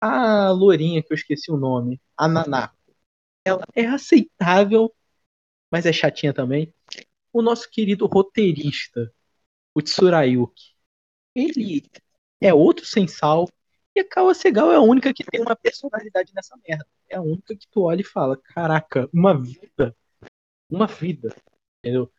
A 0.00 0.50
Lourinha, 0.50 1.02
que 1.02 1.12
eu 1.12 1.16
esqueci 1.16 1.50
o 1.52 1.56
nome, 1.56 2.00
a 2.16 2.28
Nanako, 2.28 2.76
ela 3.44 3.64
é 3.74 3.86
aceitável, 3.86 4.94
mas 5.70 5.86
é 5.86 5.92
chatinha 5.92 6.34
também. 6.34 6.72
O 7.32 7.42
nosso 7.42 7.70
querido 7.70 8.06
roteirista, 8.06 9.12
o 9.74 9.82
Tsurayuki, 9.82 10.74
ele 11.34 11.84
é 12.40 12.52
outro 12.54 12.84
sem 12.86 13.06
sal. 13.06 13.48
E 13.94 14.00
a 14.00 14.08
Kawa 14.08 14.34
Segal 14.34 14.72
é 14.72 14.76
a 14.76 14.80
única 14.80 15.12
que 15.12 15.24
tem 15.24 15.40
uma 15.40 15.56
personalidade 15.56 16.32
nessa 16.34 16.56
merda. 16.66 16.86
É 17.08 17.16
a 17.16 17.22
única 17.22 17.56
que 17.56 17.66
tu 17.70 17.82
olha 17.82 18.00
e 18.00 18.04
fala: 18.04 18.36
caraca, 18.36 19.08
uma 19.12 19.36
vida. 19.40 19.96
Uma 20.70 20.86
vida. 20.86 21.34
Entendeu? 21.78 22.10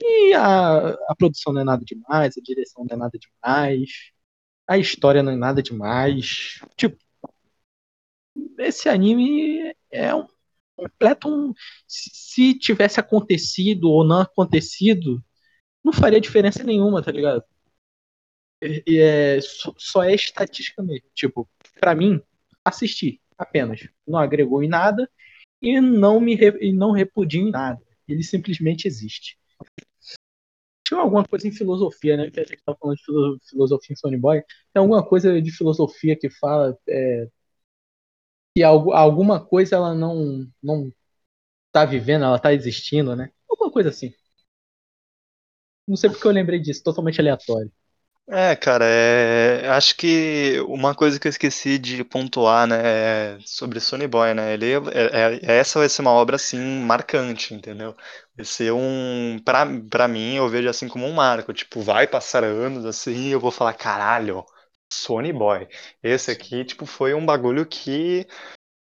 E 0.00 0.34
a, 0.34 0.90
a 0.90 1.16
produção 1.16 1.52
não 1.52 1.60
é 1.62 1.64
nada 1.64 1.84
demais, 1.84 2.36
a 2.38 2.40
direção 2.42 2.84
não 2.88 2.94
é 2.94 2.98
nada 2.98 3.18
demais, 3.18 4.12
a 4.66 4.78
história 4.78 5.22
não 5.22 5.32
é 5.32 5.36
nada 5.36 5.62
demais. 5.62 6.60
Tipo, 6.76 6.98
esse 8.58 8.88
anime 8.88 9.74
é 9.90 10.14
um 10.14 10.26
completo 10.76 11.28
um. 11.28 11.52
Se, 11.86 12.10
se 12.12 12.58
tivesse 12.58 13.00
acontecido 13.00 13.90
ou 13.90 14.04
não 14.04 14.20
acontecido, 14.20 15.22
não 15.84 15.92
faria 15.92 16.20
diferença 16.20 16.62
nenhuma, 16.64 17.02
tá 17.02 17.10
ligado? 17.10 17.44
É, 18.60 19.38
só, 19.76 20.02
é 20.02 20.14
estatística 20.14 20.82
mesmo. 20.82 21.08
Tipo, 21.14 21.48
para 21.80 21.94
mim, 21.94 22.20
assistir 22.64 23.20
apenas. 23.36 23.88
Não 24.06 24.18
agregou 24.18 24.62
em 24.62 24.68
nada 24.68 25.08
e 25.62 25.80
não 25.80 26.20
me 26.20 26.38
e 26.60 26.72
não 26.72 26.92
repudia 26.92 27.40
em 27.40 27.50
nada. 27.50 27.80
Ele 28.08 28.22
simplesmente 28.22 28.86
existe 28.86 29.38
tinha 30.88 31.00
alguma 31.00 31.24
coisa 31.26 31.46
em 31.46 31.52
filosofia, 31.52 32.16
né? 32.16 32.30
Que 32.30 32.40
a 32.40 32.44
gente 32.44 32.62
tá 32.64 32.74
falando 32.74 32.96
de 32.96 33.48
filosofia 33.50 33.92
em 33.92 33.96
Sony 33.96 34.16
Boy. 34.16 34.42
Tem 34.72 34.80
alguma 34.80 35.06
coisa 35.06 35.40
de 35.40 35.50
filosofia 35.52 36.16
que 36.18 36.30
fala 36.30 36.78
é, 36.88 37.28
que 38.56 38.62
alguma 38.62 39.44
coisa 39.44 39.76
ela 39.76 39.94
não, 39.94 40.46
não 40.62 40.92
tá 41.72 41.84
vivendo, 41.84 42.24
ela 42.24 42.38
tá 42.38 42.52
existindo, 42.54 43.14
né? 43.16 43.30
Alguma 43.48 43.70
coisa 43.70 43.90
assim. 43.90 44.12
Não 45.86 45.96
sei 45.96 46.10
porque 46.10 46.26
eu 46.26 46.32
lembrei 46.32 46.58
disso, 46.60 46.82
totalmente 46.82 47.20
aleatório. 47.20 47.72
É, 48.30 48.54
cara, 48.54 48.84
é... 48.84 49.68
acho 49.70 49.96
que 49.96 50.60
uma 50.68 50.94
coisa 50.94 51.18
que 51.18 51.26
eu 51.26 51.30
esqueci 51.30 51.78
de 51.78 52.04
pontuar, 52.04 52.66
né, 52.66 53.36
é 53.36 53.38
sobre 53.46 53.80
Sonny 53.80 54.06
Boy, 54.06 54.34
né, 54.34 54.52
ele, 54.52 54.66
é, 54.92 55.40
é, 55.42 55.56
essa 55.58 55.78
vai 55.78 55.88
ser 55.88 56.02
uma 56.02 56.10
obra, 56.10 56.36
assim, 56.36 56.58
marcante, 56.58 57.54
entendeu? 57.54 57.96
Vai 58.36 58.44
ser 58.44 58.70
um, 58.72 59.38
pra, 59.42 59.64
pra 59.88 60.06
mim, 60.06 60.34
eu 60.34 60.46
vejo 60.48 60.68
assim 60.68 60.88
como 60.88 61.06
um 61.06 61.14
marco, 61.14 61.54
tipo, 61.54 61.80
vai 61.80 62.06
passar 62.06 62.44
anos, 62.44 62.84
assim, 62.84 63.12
e 63.28 63.30
eu 63.32 63.40
vou 63.40 63.50
falar, 63.50 63.72
caralho, 63.72 64.44
Sonny 64.92 65.32
Boy. 65.32 65.66
Esse 66.02 66.30
aqui, 66.30 66.64
tipo, 66.66 66.84
foi 66.84 67.14
um 67.14 67.24
bagulho 67.24 67.64
que 67.64 68.26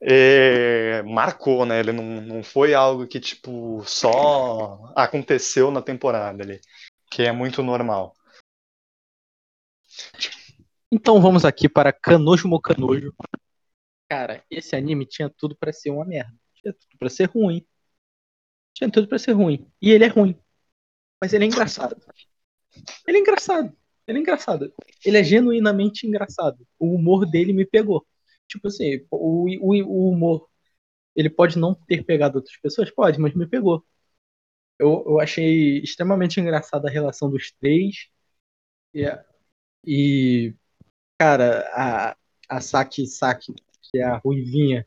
é, 0.01 1.03
marcou, 1.03 1.67
né, 1.67 1.81
ele 1.81 1.93
não, 1.93 2.05
não 2.23 2.43
foi 2.43 2.75
algo 2.75 3.07
que, 3.07 3.21
tipo, 3.21 3.83
só 3.87 4.93
aconteceu 4.97 5.71
na 5.71 5.83
temporada 5.83 6.43
ali, 6.43 6.61
que 7.11 7.23
é 7.23 7.33
muito 7.33 7.63
normal. 7.63 8.15
Então 10.91 11.21
vamos 11.21 11.45
aqui 11.45 11.69
para 11.69 11.93
Canojo 11.93 12.49
Mocanojo. 12.49 13.13
Cara, 14.09 14.45
esse 14.51 14.77
anime 14.77 15.07
tinha 15.07 15.29
tudo 15.29 15.57
para 15.57 15.73
ser 15.73 15.91
uma 15.91 16.05
merda. 16.05 16.33
Tinha 16.55 16.73
tudo 16.73 16.99
para 16.99 17.11
ser 17.11 17.25
ruim. 17.29 17.67
Tinha 18.75 18.91
tudo 18.91 19.09
para 19.09 19.19
ser 19.19 19.33
ruim. 19.33 19.71
E 19.81 19.91
ele 19.91 20.05
é 20.05 20.09
ruim. 20.09 20.39
Mas 21.21 21.33
ele 21.33 21.45
é 21.45 21.49
engraçado. 21.49 21.97
Ele 23.07 23.19
é 23.19 23.21
engraçado. 23.21 23.77
Ele 24.07 24.19
é 24.19 24.21
engraçado. 24.21 24.73
Ele 25.05 25.19
é 25.19 25.25
genuinamente 25.25 26.07
engraçado. 26.07 26.67
O 26.79 26.95
humor 26.95 27.27
dele 27.27 27.53
me 27.53 27.67
pegou. 27.67 28.07
Tipo 28.49 28.69
assim, 28.69 29.07
o, 29.11 29.47
o, 29.61 29.85
o 29.85 30.11
humor. 30.11 30.49
Ele 31.17 31.31
pode 31.31 31.59
não 31.59 31.75
ter 31.75 32.05
pegado 32.05 32.39
outras 32.39 32.57
pessoas? 32.59 32.91
Pode, 32.91 33.19
mas 33.21 33.35
me 33.35 33.47
pegou. 33.49 33.85
Eu, 34.79 35.05
eu 35.07 35.21
achei 35.21 35.79
extremamente 35.81 36.41
engraçada 36.41 36.89
a 36.89 36.91
relação 36.91 37.31
dos 37.31 37.53
três. 37.53 38.09
E 38.95 39.05
e, 39.87 40.55
cara, 41.19 41.61
a, 41.73 42.17
a 42.49 42.61
Saki 42.61 43.07
Saki, 43.07 43.55
que 43.83 43.99
é 43.99 44.05
a 44.05 44.17
Ruivinha, 44.17 44.87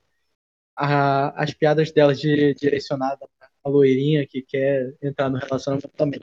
a, 0.75 1.41
as 1.41 1.53
piadas 1.53 1.91
dela 1.91 2.13
de, 2.13 2.53
direcionada 2.55 3.27
à 3.63 3.69
loirinha 3.69 4.27
que 4.27 4.41
quer 4.41 4.93
entrar 5.01 5.29
no 5.29 5.37
relacionamento 5.37 5.89
também. 5.89 6.21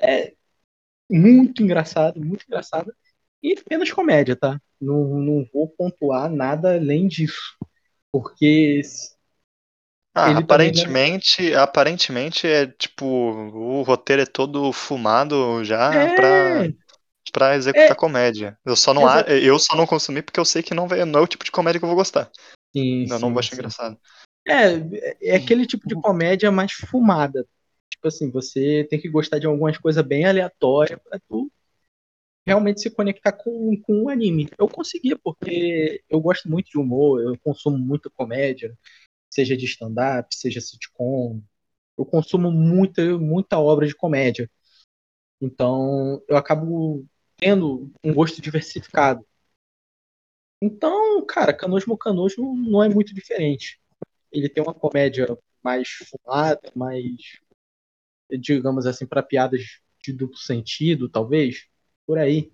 É 0.00 0.34
muito 1.10 1.62
engraçado, 1.62 2.20
muito 2.20 2.44
engraçado. 2.46 2.92
E 3.42 3.54
apenas 3.58 3.90
comédia, 3.90 4.36
tá? 4.36 4.60
Não, 4.80 5.04
não 5.18 5.46
vou 5.52 5.68
pontuar 5.68 6.30
nada 6.30 6.74
além 6.74 7.08
disso. 7.08 7.56
Porque. 8.10 8.80
Ah, 10.14 10.38
aparentemente, 10.38 11.36
também... 11.38 11.54
aparentemente 11.54 12.46
é 12.46 12.66
tipo, 12.66 13.04
o 13.06 13.82
roteiro 13.82 14.22
é 14.22 14.26
todo 14.26 14.72
fumado 14.72 15.64
já 15.64 15.92
é... 15.92 16.14
pra 16.14 16.72
para 17.30 17.56
executar 17.56 17.92
é, 17.92 17.94
comédia. 17.94 18.58
Eu 18.64 18.74
só 18.74 18.92
não 18.92 19.02
eu 19.20 19.58
só 19.58 19.76
não 19.76 19.86
consumi 19.86 20.22
porque 20.22 20.40
eu 20.40 20.44
sei 20.44 20.62
que 20.62 20.74
não, 20.74 20.88
vai, 20.88 21.04
não 21.04 21.20
é 21.20 21.22
o 21.22 21.26
tipo 21.26 21.44
de 21.44 21.50
comédia 21.50 21.78
que 21.78 21.84
eu 21.84 21.88
vou 21.88 21.96
gostar. 21.96 22.30
Sim, 22.74 23.02
eu 23.02 23.16
sim, 23.16 23.20
não 23.20 23.30
vou 23.30 23.38
achar 23.38 23.54
engraçado. 23.54 23.98
É, 24.46 24.74
é 25.20 25.36
aquele 25.36 25.66
tipo 25.66 25.86
de 25.86 25.94
comédia 25.94 26.50
mais 26.50 26.72
fumada. 26.72 27.46
Tipo 27.90 28.08
assim, 28.08 28.30
você 28.30 28.86
tem 28.90 29.00
que 29.00 29.08
gostar 29.08 29.38
de 29.38 29.46
algumas 29.46 29.78
coisas 29.78 30.04
bem 30.04 30.24
aleatórias 30.24 30.98
para 31.02 31.20
tu 31.28 31.50
realmente 32.44 32.80
se 32.80 32.90
conectar 32.90 33.32
com, 33.32 33.80
com 33.82 34.04
o 34.04 34.08
anime. 34.08 34.48
Eu 34.58 34.68
conseguia, 34.68 35.16
porque 35.16 36.02
eu 36.08 36.20
gosto 36.20 36.48
muito 36.48 36.70
de 36.70 36.78
humor, 36.78 37.22
eu 37.22 37.38
consumo 37.38 37.78
muito 37.78 38.10
comédia, 38.10 38.76
seja 39.30 39.56
de 39.56 39.64
stand-up, 39.64 40.34
seja 40.34 40.60
sitcom. 40.60 41.40
Eu 41.96 42.04
consumo 42.04 42.50
muita, 42.50 43.16
muita 43.18 43.58
obra 43.58 43.86
de 43.86 43.94
comédia. 43.94 44.50
Então, 45.40 46.22
eu 46.28 46.36
acabo 46.36 47.06
tendo 47.42 47.92
um 48.04 48.14
gosto 48.14 48.40
diversificado. 48.40 49.26
Então, 50.62 51.26
cara, 51.26 51.52
Canojo 51.52 51.96
Canojo 51.98 52.54
não 52.54 52.84
é 52.84 52.88
muito 52.88 53.12
diferente. 53.12 53.80
Ele 54.30 54.48
tem 54.48 54.62
uma 54.62 54.72
comédia 54.72 55.36
mais 55.60 55.88
fumada, 55.88 56.70
mais 56.76 57.40
digamos 58.38 58.86
assim, 58.86 59.04
para 59.06 59.24
piadas 59.24 59.80
de 60.00 60.12
duplo 60.12 60.38
sentido, 60.38 61.08
talvez, 61.08 61.66
por 62.06 62.16
aí. 62.16 62.52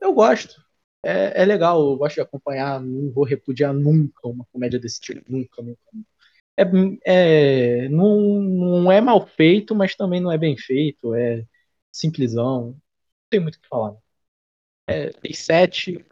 Eu 0.00 0.12
gosto. 0.12 0.62
É, 1.02 1.42
é 1.42 1.44
legal, 1.46 1.80
eu 1.80 1.96
gosto 1.96 2.16
de 2.16 2.20
acompanhar, 2.20 2.78
não 2.80 3.10
vou 3.12 3.24
repudiar 3.24 3.72
nunca 3.72 4.28
uma 4.28 4.44
comédia 4.52 4.78
desse 4.78 5.00
tipo, 5.00 5.32
nunca, 5.32 5.62
nunca. 5.62 5.80
É, 6.58 6.64
é, 7.86 7.88
não, 7.88 8.20
não 8.42 8.92
é 8.92 9.00
mal 9.00 9.26
feito, 9.26 9.74
mas 9.74 9.96
também 9.96 10.20
não 10.20 10.30
é 10.30 10.36
bem 10.36 10.58
feito, 10.58 11.14
é 11.14 11.46
simplesão, 11.90 12.66
não 12.72 12.82
tem 13.30 13.40
muito 13.40 13.56
o 13.56 13.60
que 13.60 13.68
falar. 13.68 13.96
É, 14.90 15.10
tem 15.10 15.32
sete. 15.32 16.04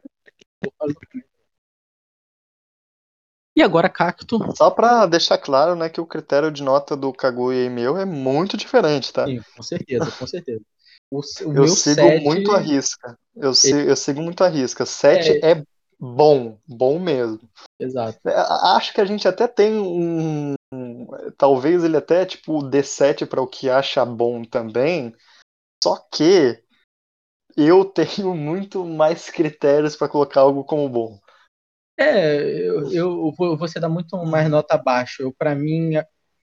E 3.56 3.62
agora 3.62 3.88
Cacto. 3.88 4.38
Só 4.56 4.70
pra 4.70 5.04
deixar 5.06 5.36
claro, 5.36 5.74
né, 5.74 5.88
que 5.88 6.00
o 6.00 6.06
critério 6.06 6.50
de 6.50 6.62
nota 6.62 6.96
do 6.96 7.12
Kaguya 7.12 7.64
e 7.64 7.68
meu 7.68 7.96
é 7.96 8.04
muito 8.04 8.56
diferente, 8.56 9.12
tá? 9.12 9.26
Sim, 9.26 9.40
com 9.56 9.62
certeza, 9.62 10.10
com 10.12 10.26
certeza. 10.26 10.62
O, 11.10 11.18
o 11.18 11.56
eu 11.56 11.68
sigo 11.68 11.96
sete... 11.96 12.24
muito 12.24 12.52
a 12.52 12.58
risca. 12.58 13.18
Eu, 13.34 13.52
Ele... 13.64 13.90
eu 13.90 13.96
sigo 13.96 14.22
muito 14.22 14.44
a 14.44 14.48
risca. 14.48 14.84
7 14.84 15.44
é... 15.44 15.52
é... 15.52 15.62
bom, 15.98 16.58
bom 16.66 16.98
mesmo. 16.98 17.40
Exato. 17.80 18.18
É, 18.28 18.34
acho 18.76 18.92
que 18.92 19.00
a 19.00 19.04
gente 19.04 19.26
até 19.26 19.48
tem 19.48 19.72
um. 19.74 20.54
Talvez 21.36 21.82
ele 21.82 21.96
até, 21.96 22.26
tipo, 22.26 22.62
dê 22.62 22.82
7 22.82 23.24
para 23.24 23.40
o 23.40 23.46
que 23.46 23.70
acha 23.70 24.04
bom 24.04 24.44
também. 24.44 25.14
Só 25.82 25.96
que 26.12 26.62
eu 27.58 27.84
tenho 27.84 28.34
muito 28.34 28.84
mais 28.84 29.28
critérios 29.30 29.96
para 29.96 30.08
colocar 30.08 30.40
algo 30.40 30.64
como 30.64 30.88
bom. 30.88 31.18
É, 31.98 32.40
eu, 32.66 32.92
eu, 32.92 33.34
você 33.56 33.80
dá 33.80 33.88
muito 33.88 34.16
mais 34.24 34.48
nota 34.48 34.74
abaixo. 34.74 35.22
Eu, 35.22 35.32
para 35.32 35.54
mim, 35.54 35.92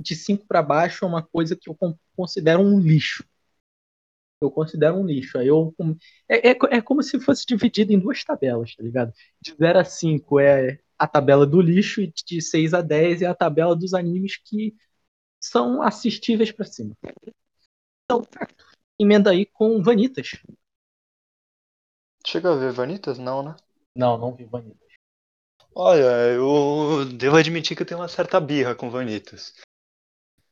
de 0.01 0.15
5 0.15 0.47
para 0.47 0.63
baixo 0.63 1.05
é 1.05 1.09
uma 1.09 1.23
coisa 1.23 1.57
que 1.57 1.69
eu 1.69 1.77
considero 2.15 2.61
um 2.61 2.79
lixo 2.79 3.25
eu 4.41 4.51
considero 4.51 4.97
um 4.97 5.07
lixo. 5.07 5.39
Aí 5.39 5.49
eu, 5.49 5.75
é, 6.29 6.51
é, 6.51 6.57
é 6.71 6.81
como 6.81 7.03
se 7.03 7.21
fosse 7.21 7.45
dividido 7.47 7.93
em 7.93 7.99
duas 7.99 8.25
tabelas, 8.25 8.75
tá 8.75 8.83
ligado? 8.83 9.13
De 9.41 9.55
0 9.55 9.79
a 9.79 9.85
5 9.85 10.41
é 10.41 10.79
a 10.99 11.07
tabela 11.07 11.47
do 11.47 11.61
lixo 11.61 12.01
e 12.01 12.13
de 12.27 12.41
6 12.41 12.75
a 12.75 12.81
10 12.81 13.23
é 13.23 13.27
a 13.27 13.35
tabela 13.35 13.77
dos 13.77 13.95
animes 13.95 14.37
que 14.37 14.75
são 15.41 15.83
assistíveis 15.83 16.51
para 16.53 16.65
cima. 16.65 16.97
Então, 18.05 18.23
emenda 18.99 19.31
aí 19.31 19.47
com 19.47 19.83
Vanitas. 19.83 20.33
Chega 22.31 22.53
a 22.53 22.55
ver 22.55 22.71
Vanitas? 22.71 23.19
Não, 23.19 23.43
né? 23.43 23.57
Não, 23.97 24.17
não 24.17 24.33
vi 24.33 24.45
Vanitas. 24.45 24.89
Olha, 25.75 26.33
eu 26.33 27.05
devo 27.05 27.37
admitir 27.37 27.77
que 27.77 27.83
eu 27.83 27.87
tenho 27.87 27.99
uma 27.99 28.07
certa 28.07 28.39
birra 28.39 28.73
com 28.73 28.89
Vanitas. 28.89 29.55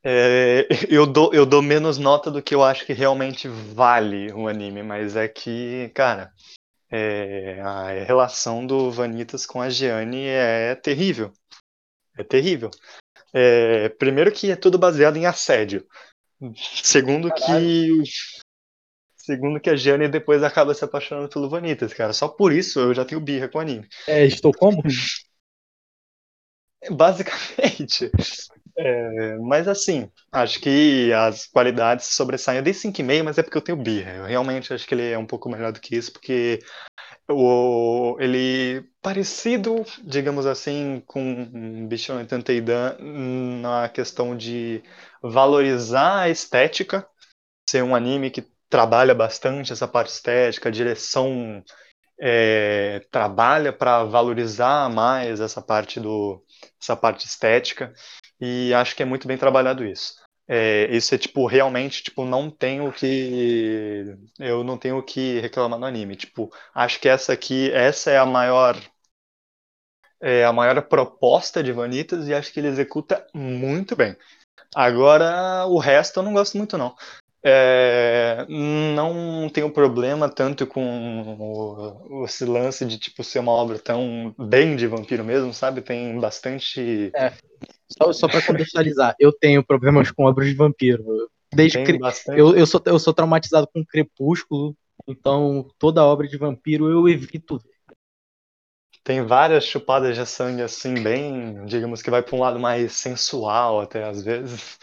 É, 0.03 0.67
eu, 0.91 1.07
dou, 1.07 1.33
eu 1.33 1.47
dou 1.47 1.63
menos 1.63 1.97
nota 1.97 2.33
do 2.33 2.43
que 2.43 2.53
eu 2.53 2.65
acho 2.65 2.85
que 2.85 2.93
realmente 2.93 3.47
vale 3.47 4.33
o 4.33 4.49
anime, 4.49 4.83
mas 4.83 5.15
é 5.15 5.29
que, 5.29 5.89
cara, 5.95 6.33
é, 6.91 7.61
a 7.61 8.05
relação 8.05 8.67
do 8.67 8.91
Vanitas 8.91 9.47
com 9.47 9.63
a 9.63 9.71
Gianni 9.71 10.25
é 10.25 10.75
terrível. 10.75 11.33
É 12.17 12.25
terrível. 12.25 12.73
É, 13.33 13.89
primeiro 13.91 14.33
que 14.33 14.51
é 14.51 14.57
tudo 14.57 14.79
baseado 14.79 15.17
em 15.17 15.27
assédio. 15.27 15.87
Segundo 16.83 17.33
que. 17.33 18.03
Segundo 19.29 19.61
que 19.61 19.69
a 19.69 19.77
Gianni 19.77 20.09
depois 20.09 20.43
acaba 20.43 20.73
se 20.73 20.83
apaixonando 20.83 21.29
pelo 21.29 21.51
Vanitas, 21.51 21.93
cara. 21.93 22.15
Só 22.15 22.29
por 22.29 22.51
isso 22.51 22.81
eu 22.81 22.95
já 22.95 23.05
tenho 23.05 23.21
birra 23.21 23.47
com 23.47 23.59
o 23.59 23.61
anime. 23.61 23.87
É, 24.07 24.25
estou 24.25 24.55
como? 24.55 24.83
Basicamente. 26.91 28.11
É, 28.79 29.37
mas 29.37 29.69
assim, 29.69 30.11
acho 30.33 30.59
que 30.61 31.13
as 31.13 31.45
qualidades 31.45 32.07
sobressaem. 32.07 32.57
Eu 32.57 32.65
dei 32.65 32.73
5,5, 32.73 33.23
mas 33.23 33.37
é 33.37 33.43
porque 33.43 33.59
eu 33.59 33.61
tenho 33.61 33.77
birra. 33.77 34.13
Eu 34.13 34.25
realmente 34.25 34.73
acho 34.73 34.89
que 34.89 34.95
ele 34.95 35.11
é 35.11 35.19
um 35.19 35.27
pouco 35.27 35.51
melhor 35.51 35.73
do 35.73 35.81
que 35.81 35.95
isso, 35.95 36.11
porque 36.11 36.61
o, 37.29 38.17
ele 38.19 38.83
parecido, 39.03 39.85
digamos 40.03 40.47
assim, 40.47 41.03
com 41.07 41.87
Bichon 41.87 42.25
Tanteidan 42.25 42.97
na 43.61 43.91
questão 43.91 44.35
de 44.35 44.83
valorizar 45.23 46.21
a 46.21 46.31
estética, 46.31 47.07
ser 47.69 47.85
um 47.85 47.95
anime 47.95 48.31
que 48.31 48.49
trabalha 48.69 49.15
bastante 49.15 49.73
essa 49.73 49.89
parte 49.89 50.11
estética, 50.13 50.69
a 50.69 50.73
direção 50.73 51.63
é, 52.21 53.01
trabalha 53.11 53.73
para 53.73 54.05
valorizar 54.05 54.91
mais 54.91 55.41
essa 55.41 55.63
parte 55.63 56.01
do 56.01 56.43
essa 56.81 56.97
parte 56.97 57.27
estética 57.27 57.93
e 58.41 58.73
acho 58.75 58.95
que 58.97 59.03
é 59.03 59.07
muito 59.07 59.27
bem 59.29 59.39
trabalhado 59.39 59.85
isso. 59.85 60.15
É, 60.51 60.87
isso 60.91 61.15
é 61.15 61.19
tipo 61.19 61.47
realmente 61.47 62.03
tipo 62.03 62.25
não 62.25 62.51
tenho 62.51 62.91
que 62.93 64.17
eu 64.39 64.65
não 64.65 64.79
tenho 64.79 65.03
que 65.03 65.41
reclamar 65.41 65.79
no 65.79 65.87
anime. 65.87 66.17
Tipo, 66.17 66.51
acho 66.75 67.01
que 67.01 67.09
essa 67.09 67.33
aqui 67.33 67.71
essa 67.73 68.11
é 68.11 68.19
a 68.19 68.27
maior 68.27 68.77
é 70.21 70.45
a 70.45 70.53
maior 70.53 70.81
proposta 70.83 71.63
de 71.63 71.73
Vanitas 71.73 72.27
e 72.29 72.35
acho 72.35 72.53
que 72.53 72.61
ele 72.61 72.69
executa 72.69 73.27
muito 73.35 73.95
bem. 73.95 74.17
Agora 74.75 75.67
o 75.67 75.79
resto 75.79 76.21
eu 76.21 76.25
não 76.25 76.33
gosto 76.33 76.57
muito 76.59 76.77
não. 76.79 76.95
É, 77.51 78.45
não 78.49 79.49
tenho 79.49 79.71
problema 79.71 80.29
tanto 80.29 80.67
com 80.67 81.97
o, 82.11 82.25
esse 82.27 82.45
lance 82.45 82.85
de 82.85 82.99
tipo 82.99 83.25
ser 83.25 83.39
uma 83.39 83.53
obra 83.53 83.79
tão 83.79 84.35
bem 84.39 84.77
de 84.77 84.87
vampiro 84.87 85.25
mesmo, 85.25 85.55
sabe? 85.55 85.81
Tem 85.81 86.21
bastante. 86.21 87.11
É, 87.17 87.33
só, 87.89 88.13
só 88.13 88.29
para 88.29 88.43
contextualizar, 88.43 89.15
eu 89.19 89.33
tenho 89.33 89.65
problemas 89.65 90.11
com 90.11 90.25
obras 90.25 90.49
de 90.49 90.55
vampiro. 90.55 91.05
Desde 91.51 91.79
eu, 92.37 92.55
eu, 92.55 92.67
sou, 92.67 92.83
eu 92.85 92.99
sou 92.99 93.15
traumatizado 93.15 93.67
com 93.73 93.83
Crepúsculo, 93.83 94.77
então 95.07 95.67
toda 95.79 96.05
obra 96.05 96.29
de 96.29 96.37
vampiro 96.37 96.91
eu 96.91 97.09
evito 97.09 97.59
tem 99.05 99.25
várias 99.25 99.65
chupadas 99.65 100.17
de 100.17 100.27
sangue 100.27 100.63
assim, 100.63 100.95
bem, 101.03 101.65
digamos 101.65 102.03
que 102.03 102.11
vai 102.11 102.23
para 102.23 102.37
um 102.37 102.41
lado 102.41 102.59
mais 102.59 102.93
sensual 102.93 103.81
até 103.81 104.05
às 104.05 104.23
vezes. 104.23 104.79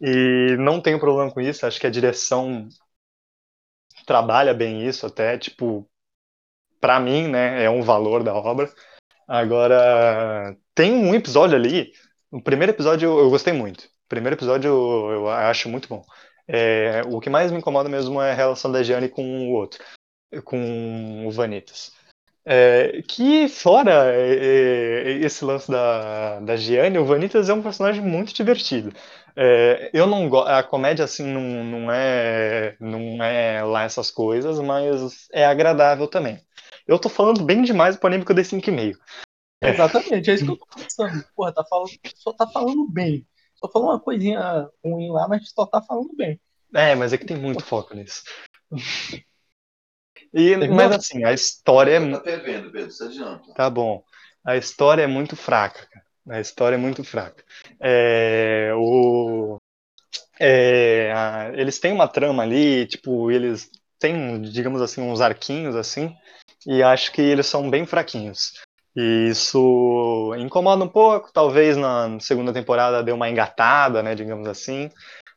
E 0.00 0.56
não 0.58 0.80
tenho 0.80 0.98
problema 1.00 1.30
com 1.30 1.40
isso, 1.40 1.66
acho 1.66 1.80
que 1.80 1.86
a 1.86 1.90
direção 1.90 2.68
trabalha 4.06 4.52
bem 4.54 4.86
isso 4.86 5.06
até, 5.06 5.38
tipo, 5.38 5.88
para 6.80 6.98
mim, 7.00 7.28
né, 7.28 7.62
é 7.64 7.70
um 7.70 7.82
valor 7.82 8.22
da 8.22 8.34
obra. 8.34 8.72
Agora, 9.28 10.56
tem 10.74 10.92
um 10.92 11.14
episódio 11.14 11.56
ali, 11.56 11.92
o 12.30 12.42
primeiro 12.42 12.72
episódio 12.72 13.06
eu, 13.06 13.18
eu 13.20 13.30
gostei 13.30 13.52
muito. 13.52 13.84
O 13.84 14.08
primeiro 14.08 14.36
episódio 14.36 14.68
eu, 14.68 15.10
eu 15.12 15.28
acho 15.28 15.68
muito 15.68 15.88
bom. 15.88 16.04
É, 16.48 17.02
o 17.06 17.20
que 17.20 17.30
mais 17.30 17.52
me 17.52 17.58
incomoda 17.58 17.88
mesmo 17.88 18.20
é 18.20 18.32
a 18.32 18.34
relação 18.34 18.72
da 18.72 18.82
Gianni 18.82 19.08
com 19.08 19.48
o 19.48 19.52
outro, 19.52 19.84
com 20.44 21.26
o 21.26 21.30
Vanitas. 21.30 21.92
É, 22.52 23.02
que 23.02 23.46
fora 23.46 24.12
é, 24.12 24.34
é, 24.34 25.10
esse 25.24 25.44
lance 25.44 25.70
da, 25.70 26.40
da 26.40 26.56
Gianni, 26.56 26.98
o 26.98 27.04
Vanitas 27.04 27.48
é 27.48 27.54
um 27.54 27.62
personagem 27.62 28.02
muito 28.02 28.34
divertido. 28.34 28.92
É, 29.36 29.88
eu 29.94 30.04
não 30.04 30.28
a 30.40 30.60
comédia 30.60 31.04
assim 31.04 31.24
não, 31.24 31.62
não 31.62 31.92
é 31.92 32.76
não 32.80 33.22
é 33.22 33.62
lá 33.62 33.84
essas 33.84 34.10
coisas, 34.10 34.58
mas 34.58 35.28
é 35.32 35.46
agradável 35.46 36.08
também. 36.08 36.44
Eu 36.88 36.98
tô 36.98 37.08
falando 37.08 37.44
bem 37.44 37.62
demais 37.62 37.96
do 37.96 38.04
eu 38.04 38.34
dei 38.34 38.42
5,5. 38.42 38.96
É. 39.62 39.70
Exatamente, 39.70 40.28
é 40.28 40.34
isso 40.34 40.44
que 40.44 40.50
eu 40.50 40.56
tô 40.56 40.66
pensando. 40.74 41.24
Porra, 41.36 41.52
tá 41.52 41.64
falando, 41.64 41.90
só 42.16 42.32
tá 42.32 42.48
falando 42.48 42.90
bem. 42.90 43.24
Só 43.54 43.70
falou 43.70 43.90
uma 43.90 44.00
coisinha 44.00 44.68
ruim 44.84 45.08
lá, 45.12 45.28
mas 45.28 45.48
só 45.50 45.66
tá 45.66 45.80
falando 45.80 46.16
bem. 46.16 46.40
É, 46.74 46.96
mas 46.96 47.12
é 47.12 47.18
que 47.18 47.26
tem 47.26 47.36
muito 47.36 47.64
foco 47.64 47.94
nisso. 47.94 48.24
E, 50.32 50.56
mas 50.68 50.92
assim, 50.92 51.24
a 51.24 51.32
história 51.32 51.92
é. 51.92 52.10
Tá 52.10 52.20
fervendo, 52.20 52.70
Pedro, 52.70 52.90
você 52.90 53.04
adianta. 53.04 53.52
Tá 53.54 53.68
bom. 53.68 54.02
A 54.44 54.56
história 54.56 55.02
é 55.02 55.06
muito 55.06 55.36
fraca, 55.36 55.86
A 56.28 56.40
história 56.40 56.76
é 56.76 56.78
muito 56.78 57.04
fraca. 57.04 57.44
É, 57.80 58.72
o, 58.74 59.58
é, 60.38 61.12
a, 61.14 61.52
eles 61.54 61.78
têm 61.78 61.92
uma 61.92 62.08
trama 62.08 62.42
ali, 62.42 62.86
tipo, 62.86 63.30
eles 63.30 63.70
têm, 63.98 64.40
digamos 64.40 64.80
assim, 64.80 65.02
uns 65.02 65.20
arquinhos 65.20 65.76
assim, 65.76 66.14
e 66.66 66.82
acho 66.82 67.12
que 67.12 67.20
eles 67.20 67.46
são 67.46 67.68
bem 67.68 67.84
fraquinhos. 67.84 68.54
E 68.96 69.28
isso 69.28 70.34
incomoda 70.38 70.84
um 70.84 70.88
pouco, 70.88 71.30
talvez 71.32 71.76
na 71.76 72.18
segunda 72.18 72.52
temporada 72.52 73.02
deu 73.02 73.14
uma 73.14 73.28
engatada, 73.28 74.02
né, 74.02 74.14
digamos 74.14 74.48
assim. 74.48 74.90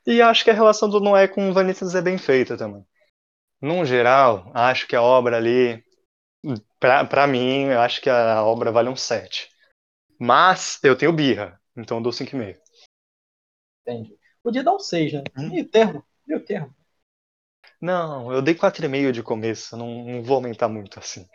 E 0.07 0.21
acho 0.21 0.43
que 0.43 0.49
a 0.49 0.53
relação 0.53 0.89
do 0.89 0.99
Noé 0.99 1.27
com 1.27 1.49
o 1.49 1.53
Vanitas 1.53 1.93
é 1.95 2.01
bem 2.01 2.17
feita 2.17 2.57
também. 2.57 2.83
Num 3.63 3.85
geral, 3.85 4.51
acho 4.53 4.85
que 4.85 4.93
a 4.93 5.01
obra 5.01 5.37
ali, 5.37 5.81
pra, 6.81 7.25
mim, 7.25 7.67
eu 7.67 7.79
acho 7.79 8.01
que 8.01 8.09
a 8.09 8.43
obra 8.43 8.73
vale 8.73 8.89
um 8.89 8.95
7. 8.95 9.49
Mas 10.19 10.83
eu 10.83 10.97
tenho 10.97 11.13
birra, 11.13 11.57
então 11.73 11.95
eu 11.95 12.03
dou 12.03 12.11
5,5. 12.11 12.59
Entendi. 13.81 14.17
Podia 14.43 14.65
dar 14.65 14.73
um 14.73 14.79
6, 14.79 15.13
né? 15.13 15.23
Hum? 15.37 15.47
Meio 15.47 15.65
termo, 15.69 16.05
meio 16.27 16.43
termo. 16.43 16.75
Não, 17.79 18.33
eu 18.33 18.41
dei 18.41 18.53
4,5 18.53 19.13
de 19.13 19.23
começo, 19.23 19.77
não, 19.77 20.03
não 20.03 20.21
vou 20.21 20.35
aumentar 20.35 20.67
muito 20.67 20.99
assim. 20.99 21.25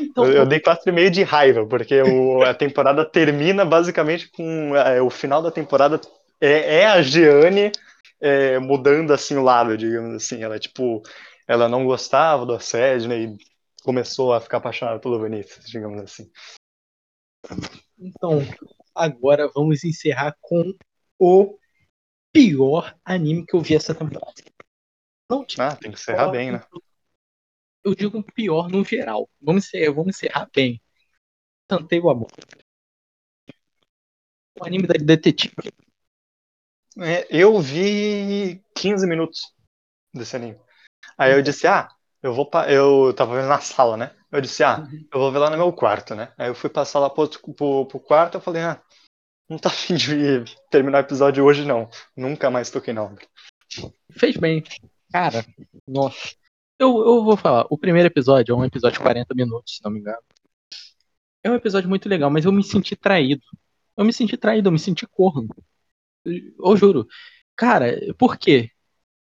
Então, 0.00 0.24
eu, 0.24 0.32
eu 0.32 0.46
dei 0.46 0.58
4,5 0.58 1.10
de 1.10 1.22
raiva, 1.22 1.64
porque 1.64 2.02
o, 2.02 2.42
a 2.42 2.52
temporada 2.52 3.04
termina 3.04 3.64
basicamente 3.64 4.28
com. 4.32 4.74
É, 4.74 5.00
o 5.00 5.10
final 5.10 5.40
da 5.40 5.52
temporada 5.52 6.00
é, 6.40 6.78
é 6.78 6.86
a 6.86 7.00
Gianni 7.02 7.70
é, 8.20 8.58
mudando 8.58 9.12
assim 9.12 9.36
o 9.36 9.42
lado, 9.42 9.76
digamos 9.76 10.14
assim. 10.14 10.42
Ela, 10.42 10.58
tipo, 10.58 11.02
ela 11.46 11.68
não 11.68 11.84
gostava 11.84 12.44
do 12.44 12.54
assédio, 12.54 13.08
né? 13.08 13.22
E 13.22 13.38
começou 13.82 14.32
a 14.32 14.40
ficar 14.40 14.58
apaixonada 14.58 15.00
pelo 15.00 15.20
Vinícius, 15.22 15.64
digamos 15.66 16.00
assim. 16.00 16.30
Então, 17.98 18.38
agora 18.94 19.50
vamos 19.54 19.82
encerrar 19.84 20.36
com 20.40 20.74
o 21.18 21.58
pior 22.32 22.96
anime 23.04 23.46
que 23.46 23.56
eu 23.56 23.60
vi 23.60 23.74
essa 23.74 23.94
temporada. 23.94 24.32
Não 25.28 25.44
tinha. 25.44 25.68
Ah, 25.68 25.76
tem 25.76 25.90
que 25.90 25.96
encerrar 25.98 26.28
bem, 26.28 26.52
né? 26.52 26.60
Eu 27.82 27.94
digo 27.94 28.22
pior 28.34 28.68
no 28.68 28.84
geral. 28.84 29.28
Vamos 29.40 29.66
encerrar, 29.66 29.92
vamos 29.92 30.16
encerrar 30.16 30.50
bem. 30.54 30.80
Tantei 31.66 32.00
o 32.00 32.10
amor. 32.10 32.30
O 34.60 34.66
anime 34.66 34.86
da 34.86 34.94
detetive. 34.94 35.54
É, 36.98 37.26
eu 37.30 37.58
vi 37.60 38.62
15 38.76 39.06
minutos 39.06 39.40
desse 40.12 40.36
anime. 40.36 40.58
Aí 41.16 41.32
eu 41.32 41.42
disse, 41.42 41.66
ah, 41.66 41.88
eu 42.22 42.34
vou 42.34 42.46
pa... 42.46 42.70
eu 42.70 43.12
tava 43.14 43.36
vendo 43.36 43.48
na 43.48 43.60
sala, 43.60 43.96
né? 43.96 44.14
Eu 44.30 44.40
disse, 44.40 44.62
ah, 44.62 44.80
uhum. 44.80 45.06
eu 45.12 45.20
vou 45.20 45.32
ver 45.32 45.38
lá 45.38 45.50
no 45.50 45.56
meu 45.56 45.72
quarto, 45.72 46.14
né? 46.14 46.32
Aí 46.38 46.48
eu 46.48 46.54
fui 46.54 46.70
passar 46.70 46.98
lá 46.98 47.10
pro, 47.10 47.28
pro, 47.28 47.86
pro 47.86 48.00
quarto, 48.00 48.36
eu 48.36 48.40
falei, 48.40 48.62
ah, 48.62 48.82
não 49.48 49.58
tá 49.58 49.68
afim 49.70 49.94
de 49.94 50.44
terminar 50.70 50.98
o 50.98 51.06
episódio 51.06 51.44
hoje, 51.44 51.64
não. 51.64 51.88
Nunca 52.16 52.50
mais 52.50 52.70
toquei 52.70 52.94
na 52.94 53.02
obra. 53.02 53.26
Fez 54.12 54.36
bem. 54.36 54.62
Cara, 55.12 55.44
nossa. 55.86 56.34
Eu, 56.78 56.98
eu 56.98 57.24
vou 57.24 57.36
falar, 57.36 57.66
o 57.68 57.76
primeiro 57.76 58.06
episódio 58.06 58.54
é 58.54 58.56
um 58.56 58.64
episódio 58.64 58.98
de 58.98 59.02
40 59.02 59.34
minutos, 59.34 59.76
se 59.76 59.84
não 59.84 59.90
me 59.90 60.00
engano. 60.00 60.22
É 61.42 61.50
um 61.50 61.54
episódio 61.54 61.88
muito 61.88 62.08
legal, 62.08 62.30
mas 62.30 62.44
eu 62.44 62.52
me 62.52 62.62
senti 62.62 62.96
traído. 62.96 63.42
Eu 63.96 64.04
me 64.04 64.12
senti 64.12 64.36
traído, 64.36 64.68
eu 64.68 64.72
me 64.72 64.78
senti 64.78 65.06
corno. 65.06 65.48
Eu 66.24 66.76
juro. 66.76 67.06
Cara, 67.56 67.94
por 68.18 68.36
quê? 68.36 68.70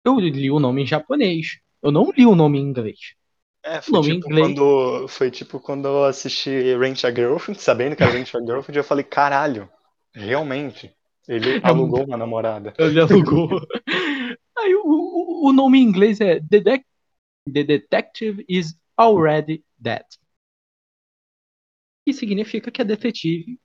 Eu 0.04 0.20
li 0.20 0.50
o 0.50 0.60
nome 0.60 0.84
em 0.84 0.88
japonês. 0.88 1.60
Eu 1.82 1.92
não 1.92 2.12
li 2.12 2.26
o 2.26 2.36
nome 2.36 2.60
em 2.60 2.64
inglês. 2.64 3.16
É, 3.64 3.82
foi, 3.82 4.02
tipo 4.02 4.28
inglês... 4.28 4.48
quando, 4.48 5.08
foi 5.08 5.32
tipo 5.32 5.60
quando 5.60 5.88
eu 5.88 6.04
assisti 6.06 6.78
Rent 6.78 7.04
a 7.04 7.12
Girlfriend, 7.12 7.60
sabendo 7.62 7.96
que 7.96 8.04
era 8.04 8.12
Rent 8.12 8.34
a 8.34 8.40
Girlfriend, 8.40 8.78
eu 8.78 8.84
falei, 8.84 9.04
caralho, 9.04 9.70
realmente. 10.14 10.94
Ele 11.28 11.60
alugou 11.62 12.06
uma 12.06 12.16
namorada. 12.16 12.74
Ele 12.80 13.02
alugou. 13.02 13.50
Aí 14.58 14.74
o, 14.76 14.82
o, 14.86 15.50
o 15.50 15.54
nome 15.54 15.80
em 15.80 15.84
inglês 15.84 16.22
é 16.22 16.40
The, 16.40 16.60
De 16.62 16.84
The 17.52 17.64
Detective 17.64 18.46
is 18.48 18.80
Already 18.98 19.64
Dead. 19.78 20.06
Que 22.06 22.14
significa 22.14 22.72
que 22.72 22.82
a 22.82 22.86
detetive 22.86 23.60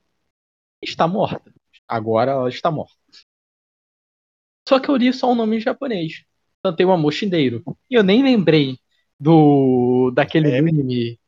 está 0.81 1.07
morta. 1.07 1.53
Agora 1.87 2.31
ela 2.31 2.49
está 2.49 2.71
morta. 2.71 2.95
Só 4.67 4.79
que 4.79 4.89
eu 4.89 4.95
li 4.95 5.11
só 5.13 5.31
o 5.31 5.35
nome 5.35 5.57
em 5.57 5.59
japonês. 5.59 6.23
Cantei 6.63 6.85
uma 6.85 6.97
mochindeiro. 6.97 7.63
E 7.89 7.95
eu 7.95 8.03
nem 8.03 8.23
lembrei 8.23 8.77
do 9.19 10.11
daquele 10.11 10.51
é. 10.51 10.59
anime. 10.59 11.19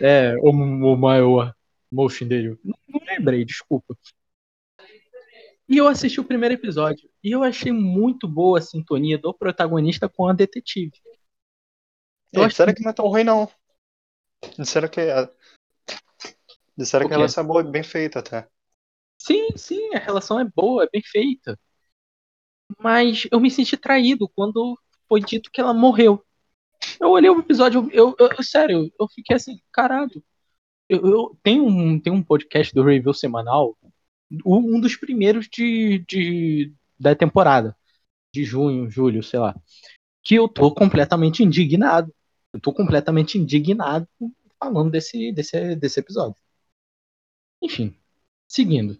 É, 0.00 0.36
o, 0.36 0.50
o 0.50 0.96
maior 0.96 1.54
mochindeiro. 1.90 2.58
Não, 2.62 2.78
não 2.88 3.00
lembrei, 3.06 3.44
desculpa. 3.44 3.96
E 5.68 5.76
eu 5.76 5.86
assisti 5.86 6.20
o 6.20 6.24
primeiro 6.24 6.54
episódio. 6.54 7.08
E 7.22 7.30
eu 7.30 7.42
achei 7.42 7.72
muito 7.72 8.26
boa 8.26 8.58
a 8.58 8.62
sintonia 8.62 9.18
do 9.18 9.34
protagonista 9.34 10.08
com 10.08 10.26
a 10.26 10.32
detetive. 10.32 10.92
Eu 12.32 12.44
é, 12.44 12.48
disseram 12.48 12.72
que... 12.72 12.78
que 12.78 12.84
não 12.84 12.90
é 12.90 12.94
tão 12.94 13.08
ruim, 13.08 13.24
não. 13.24 13.50
Disseram 14.58 14.88
que. 14.88 15.00
Disseram 16.76 17.06
que 17.06 17.14
a 17.14 17.16
relação 17.16 17.44
é 17.44 17.46
boa, 17.46 17.62
bem 17.62 17.82
feita 17.82 18.20
até. 18.20 18.48
Sim, 19.18 19.48
sim, 19.56 19.94
a 19.94 19.98
relação 19.98 20.40
é 20.40 20.44
boa, 20.44 20.84
é 20.84 20.88
bem 20.90 21.02
feita. 21.02 21.58
Mas 22.78 23.26
eu 23.32 23.40
me 23.40 23.50
senti 23.50 23.76
traído 23.76 24.28
quando 24.28 24.78
foi 25.08 25.20
dito 25.20 25.50
que 25.50 25.60
ela 25.60 25.72
morreu. 25.74 26.22
Eu 27.00 27.10
olhei 27.10 27.30
o 27.30 27.40
episódio, 27.40 27.88
eu, 27.92 28.14
eu, 28.18 28.28
eu 28.36 28.44
sério, 28.44 28.92
eu 29.00 29.08
fiquei 29.08 29.36
assim, 29.36 29.60
caralho. 29.72 30.24
Eu, 30.88 31.06
eu 31.06 31.38
tem, 31.42 31.60
um, 31.60 32.00
tem 32.00 32.12
um 32.12 32.22
podcast 32.22 32.74
do 32.74 32.84
Review 32.84 33.14
semanal, 33.14 33.76
um 34.46 34.80
dos 34.80 34.96
primeiros 34.96 35.48
de, 35.48 36.00
de, 36.08 36.74
da 37.00 37.14
temporada, 37.16 37.76
de 38.34 38.44
junho, 38.44 38.90
julho, 38.90 39.22
sei 39.22 39.40
lá, 39.40 39.56
que 40.24 40.36
eu 40.36 40.48
tô 40.48 40.72
completamente 40.74 41.42
indignado. 41.44 42.14
Eu 42.52 42.60
tô 42.60 42.72
completamente 42.74 43.38
indignado 43.38 44.08
falando 44.60 44.90
desse, 44.90 45.32
desse, 45.32 45.76
desse 45.76 46.00
episódio. 46.00 46.36
Enfim, 47.62 47.97
seguindo 48.48 48.98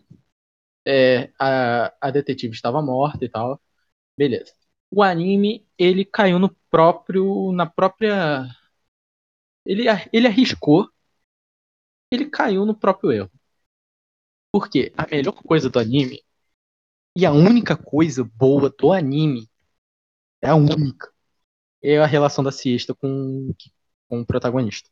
é, 0.87 1.31
a, 1.39 1.93
a 2.01 2.11
detetive 2.11 2.55
estava 2.55 2.83
morta 2.83 3.25
e 3.25 3.29
tal. 3.29 3.61
Beleza. 4.17 4.55
O 4.91 5.03
anime, 5.03 5.67
ele 5.79 6.05
caiu 6.05 6.39
no 6.39 6.51
próprio. 6.71 7.53
na 7.53 7.67
própria. 7.67 8.47
Ele, 9.65 9.85
ele 10.13 10.27
arriscou. 10.27 10.91
Ele 12.11 12.27
caiu 12.31 12.65
no 12.67 12.75
próprio 12.75 13.13
erro. 13.13 13.31
Porque 14.53 14.93
a 14.97 15.07
melhor 15.07 15.33
coisa 15.43 15.69
do 15.71 15.79
anime. 15.79 16.23
E 17.17 17.27
a 17.27 17.33
única 17.33 17.77
coisa 17.77 18.25
boa 18.25 18.71
do 18.71 18.93
anime. 18.93 19.49
É 20.43 20.49
a 20.49 20.55
única. 20.55 21.13
É 21.83 21.99
a 21.99 22.07
relação 22.07 22.45
da 22.45 22.53
siesta 22.53 22.95
com, 22.95 23.55
com 24.09 24.21
o 24.21 24.27
protagonista. 24.27 24.91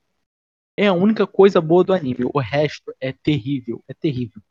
É 0.76 0.88
a 0.88 0.94
única 0.94 1.26
coisa 1.26 1.60
boa 1.60 1.84
do 1.84 1.92
anime. 1.94 2.24
O 2.34 2.40
resto 2.40 2.94
é 3.00 3.12
terrível. 3.12 3.84
É 3.88 3.94
terrível. 3.94 4.42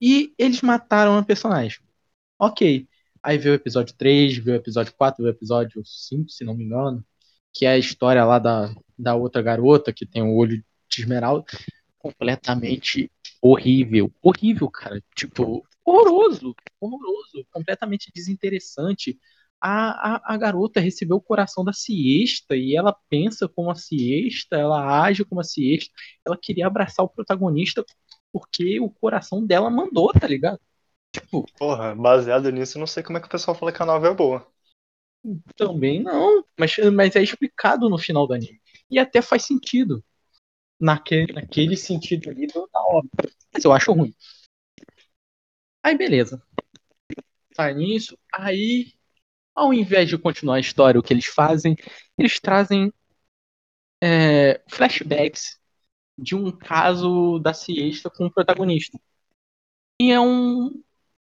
E 0.00 0.34
eles 0.38 0.60
mataram 0.62 1.16
a 1.16 1.24
personagem. 1.24 1.80
Ok. 2.38 2.88
Aí 3.22 3.38
veio 3.38 3.54
o 3.54 3.56
episódio 3.56 3.94
3, 3.96 4.36
veio 4.38 4.58
o 4.58 4.60
episódio 4.60 4.92
4, 4.94 5.22
veio 5.22 5.34
o 5.34 5.36
episódio 5.36 5.82
5, 5.84 6.30
se 6.30 6.44
não 6.44 6.54
me 6.54 6.64
engano. 6.64 7.04
Que 7.52 7.66
é 7.66 7.70
a 7.70 7.78
história 7.78 8.24
lá 8.24 8.38
da, 8.38 8.74
da 8.98 9.14
outra 9.14 9.40
garota 9.40 9.92
que 9.92 10.04
tem 10.04 10.22
o 10.22 10.34
olho 10.34 10.62
de 10.88 11.02
esmeralda. 11.02 11.46
Completamente 11.98 13.10
horrível. 13.40 14.12
Horrível, 14.22 14.70
cara. 14.70 15.02
Tipo, 15.14 15.66
horroroso. 15.84 16.54
Horroroso. 16.80 17.46
Completamente 17.50 18.10
desinteressante. 18.14 19.18
A, 19.60 20.16
a, 20.16 20.34
a, 20.34 20.36
garota 20.36 20.78
recebeu 20.78 21.16
o 21.16 21.22
coração 21.22 21.64
da 21.64 21.72
siesta 21.72 22.54
e 22.54 22.76
ela 22.76 22.94
pensa 23.08 23.48
como 23.48 23.70
a 23.70 23.74
siesta, 23.74 24.56
ela 24.56 25.02
age 25.02 25.24
como 25.24 25.40
a 25.40 25.44
siesta, 25.44 25.90
ela 26.22 26.36
queria 26.36 26.66
abraçar 26.66 27.02
o 27.02 27.08
protagonista 27.08 27.82
porque 28.34 28.80
o 28.80 28.90
coração 28.90 29.46
dela 29.46 29.70
mandou, 29.70 30.12
tá 30.12 30.26
ligado? 30.26 30.58
Tipo. 31.12 31.46
Porra, 31.56 31.94
baseado 31.94 32.50
nisso, 32.50 32.76
eu 32.76 32.80
não 32.80 32.86
sei 32.88 33.00
como 33.00 33.16
é 33.16 33.20
que 33.20 33.28
o 33.28 33.30
pessoal 33.30 33.54
fala 33.54 33.70
que 33.70 33.80
a 33.80 33.86
novela 33.86 34.12
é 34.12 34.16
boa. 34.16 34.52
Também 35.56 36.02
não, 36.02 36.44
mas, 36.58 36.76
mas 36.92 37.14
é 37.14 37.22
explicado 37.22 37.88
no 37.88 37.96
final 37.96 38.26
do 38.26 38.34
anime. 38.34 38.60
E 38.90 38.98
até 38.98 39.22
faz 39.22 39.44
sentido. 39.44 40.04
Naquele, 40.80 41.32
naquele 41.32 41.76
sentido 41.76 42.28
ali 42.28 42.48
da 42.48 42.60
obra. 42.88 43.30
Mas 43.52 43.64
eu 43.64 43.72
acho 43.72 43.92
ruim. 43.92 44.12
Aí 45.80 45.96
beleza. 45.96 46.42
Tá 47.54 47.70
nisso. 47.72 48.18
Aí, 48.32 48.94
ao 49.54 49.72
invés 49.72 50.08
de 50.08 50.18
continuar 50.18 50.56
a 50.56 50.60
história, 50.60 50.98
o 50.98 51.02
que 51.02 51.14
eles 51.14 51.26
fazem, 51.26 51.76
eles 52.18 52.40
trazem 52.40 52.92
é, 54.02 54.60
flashbacks 54.68 55.60
de 56.16 56.34
um 56.34 56.50
caso 56.50 57.38
da 57.38 57.52
siesta 57.52 58.10
com 58.10 58.26
o 58.26 58.32
protagonista. 58.32 58.98
E 60.00 60.10
é 60.12 60.20
um. 60.20 60.82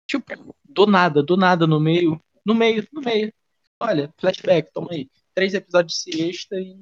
Tipo, 0.08 0.56
do 0.64 0.86
nada, 0.88 1.22
do 1.24 1.38
nada, 1.38 1.68
no 1.68 1.80
meio. 1.80 2.22
No 2.46 2.56
meio, 2.56 2.88
no 2.92 3.02
meio. 3.02 3.34
Olha, 3.80 4.14
flashback, 4.18 4.72
toma 4.74 4.90
aí. 4.92 5.10
Três 5.34 5.54
episódios 5.54 5.94
de 6.04 6.14
siesta 6.14 6.56
e. 6.56 6.76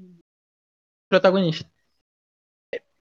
Protagonista. 1.10 1.70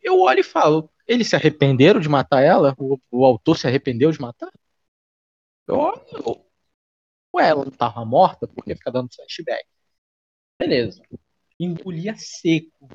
Eu 0.01 0.21
olho 0.21 0.41
e 0.41 0.45
falo, 0.45 0.89
eles 1.07 1.29
se 1.29 1.37
arrependeram 1.37 2.01
de 2.01 2.09
matar 2.09 2.43
ela? 2.43 2.75
O, 2.79 2.99
o 3.11 3.25
autor 3.25 3.59
se 3.59 3.67
arrependeu 3.67 4.11
de 4.13 4.21
matar? 4.21 4.53
Eu 5.67 5.77
olho. 5.77 6.45
Ué, 7.35 7.49
ela 7.49 7.65
não 7.65 7.73
tava 7.73 8.05
morta 8.05 8.47
porque 8.47 8.75
fica 8.75 8.91
dando 8.91 9.13
flashback. 9.15 9.67
Beleza. 10.59 11.03
Engolia 11.59 12.15
seco. 12.17 12.89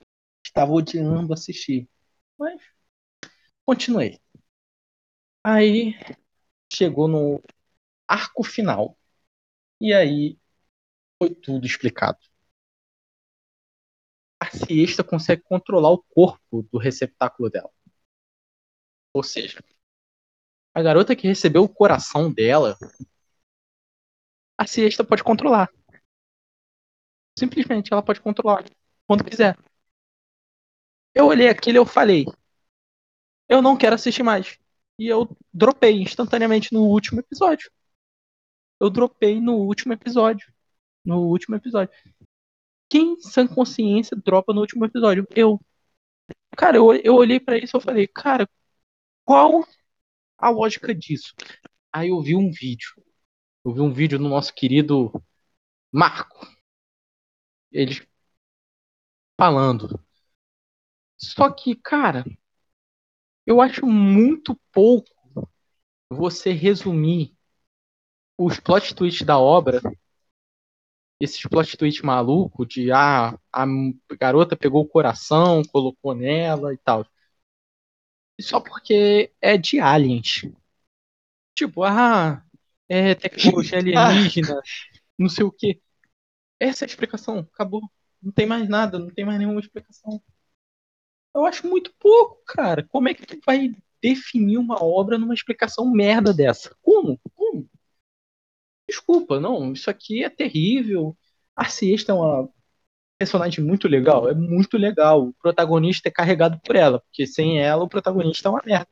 Estava 0.46 0.72
odiando 0.72 1.34
assistir. 1.34 1.88
Mas 2.42 2.60
continuei. 3.66 4.20
Aí 5.44 5.96
chegou 6.74 7.08
no 7.08 7.42
arco 8.08 8.44
final. 8.44 8.98
E 9.82 9.94
aí 9.94 10.40
foi 11.20 11.36
tudo 11.36 11.66
explicado. 11.68 12.20
A 14.42 14.46
siesta 14.52 15.06
consegue 15.06 15.42
controlar 15.42 15.90
o 15.92 16.04
corpo 16.10 16.64
do 16.70 16.78
receptáculo 16.78 17.50
dela. 17.50 17.72
Ou 19.14 19.24
seja, 19.24 19.60
a 20.74 20.82
garota 20.82 21.16
que 21.16 21.28
recebeu 21.28 21.64
o 21.64 21.70
coração 21.70 22.32
dela, 22.32 22.78
a 24.58 24.66
siesta 24.66 25.04
pode 25.04 25.24
controlar. 25.24 25.70
Simplesmente 27.38 27.92
ela 27.92 28.02
pode 28.04 28.22
controlar 28.22 28.64
quando 29.08 29.24
quiser. 29.26 29.58
Eu 31.14 31.26
olhei 31.28 31.50
aquilo 31.50 31.78
e 31.78 31.80
eu 31.80 31.86
falei, 31.86 32.26
eu 33.50 33.62
não 33.62 33.78
quero 33.78 33.96
assistir 33.96 34.24
mais. 34.24 34.58
E 34.98 35.08
eu 35.08 35.28
dropei 35.54 36.02
instantaneamente 36.02 36.74
no 36.74 36.84
último 36.84 37.20
episódio. 37.20 37.72
eu 38.80 38.90
dropei 38.90 39.40
no 39.40 39.56
último 39.58 39.94
episódio. 39.94 40.52
No 41.06 41.22
último 41.28 41.56
episódio. 41.56 41.94
Quem, 42.90 43.20
sem 43.22 43.48
consciência, 43.48 44.18
dropa 44.18 44.54
no 44.54 44.62
último 44.62 44.86
episódio? 44.86 45.28
Eu. 45.36 45.60
Cara, 46.58 46.78
eu, 46.78 46.94
eu 46.96 47.16
olhei 47.16 47.40
para 47.40 47.58
isso 47.58 47.78
e 47.78 47.82
falei, 47.82 48.08
cara, 48.08 48.50
qual 49.26 49.66
a 50.38 50.50
lógica 50.50 50.94
disso? 50.94 51.34
Aí 51.94 52.10
eu 52.10 52.22
vi 52.22 52.36
um 52.36 52.52
vídeo. 52.52 52.92
Eu 53.66 53.74
vi 53.74 53.82
um 53.82 53.94
vídeo 53.94 54.18
do 54.20 54.30
nosso 54.30 54.54
querido 54.54 55.12
Marco. 55.92 56.48
Ele 57.72 58.08
falando. 59.38 60.00
Só 61.24 61.50
que, 61.50 61.74
cara, 61.76 62.26
eu 63.46 63.62
acho 63.62 63.86
muito 63.86 64.60
pouco 64.72 65.10
você 66.12 66.52
resumir 66.54 67.36
os 68.38 68.60
plot 68.60 68.94
twists 68.94 69.26
da 69.26 69.40
obra, 69.40 69.82
esses 71.20 71.42
plot 71.44 71.78
twists 71.78 72.02
maluco 72.04 72.66
de 72.66 72.92
ah, 72.92 73.38
a 73.54 73.66
garota 74.20 74.58
pegou 74.58 74.82
o 74.84 74.88
coração, 74.88 75.62
colocou 75.72 76.14
nela 76.16 76.74
e 76.74 76.78
tal. 76.78 77.06
Só 78.42 78.60
porque 78.60 79.32
é 79.42 79.58
de 79.58 79.80
aliens. 79.80 80.42
Tipo, 81.56 81.84
ah, 81.84 82.44
é 82.90 83.16
tecnologia 83.16 83.78
alienígena, 83.80 84.62
não 85.18 85.30
sei 85.30 85.46
o 85.46 85.52
que. 85.52 85.82
Essa 86.60 86.86
é 86.86 86.88
a 86.88 86.90
explicação, 86.90 87.40
acabou. 87.54 87.82
Não 88.22 88.32
tem 88.34 88.48
mais 88.48 88.70
nada, 88.70 89.00
não 89.00 89.10
tem 89.10 89.26
mais 89.26 89.40
nenhuma 89.40 89.62
explicação. 89.62 90.22
Eu 91.34 91.46
acho 91.46 91.68
muito 91.68 91.94
pouco, 92.00 92.42
cara. 92.46 92.86
Como 92.90 93.08
é 93.08 93.14
que 93.14 93.26
tu 93.26 93.40
vai 93.46 93.72
definir 94.02 94.58
uma 94.58 94.84
obra 94.84 95.18
numa 95.18 95.34
explicação 95.34 95.90
merda 95.90 96.34
dessa? 96.34 96.76
Como? 96.82 97.20
Como? 97.34 97.70
Desculpa, 98.90 99.40
não, 99.40 99.72
isso 99.72 99.90
aqui 99.90 100.24
é 100.24 100.30
terrível. 100.30 101.16
A 101.56 101.66
Siesta 101.66 102.12
é 102.12 102.16
uma 102.16 102.50
personagem 103.18 103.64
muito 103.64 103.88
legal, 103.88 104.28
é 104.28 104.34
muito 104.34 104.78
legal. 104.78 105.28
O 105.28 105.34
protagonista 105.34 106.10
é 106.10 106.12
carregado 106.12 106.60
por 106.60 106.76
ela, 106.76 107.00
porque 107.00 107.28
sem 107.28 107.62
ela 107.62 107.84
o 107.84 107.88
protagonista 107.88 108.50
é 108.50 108.52
uma 108.52 108.62
merda. 108.66 108.90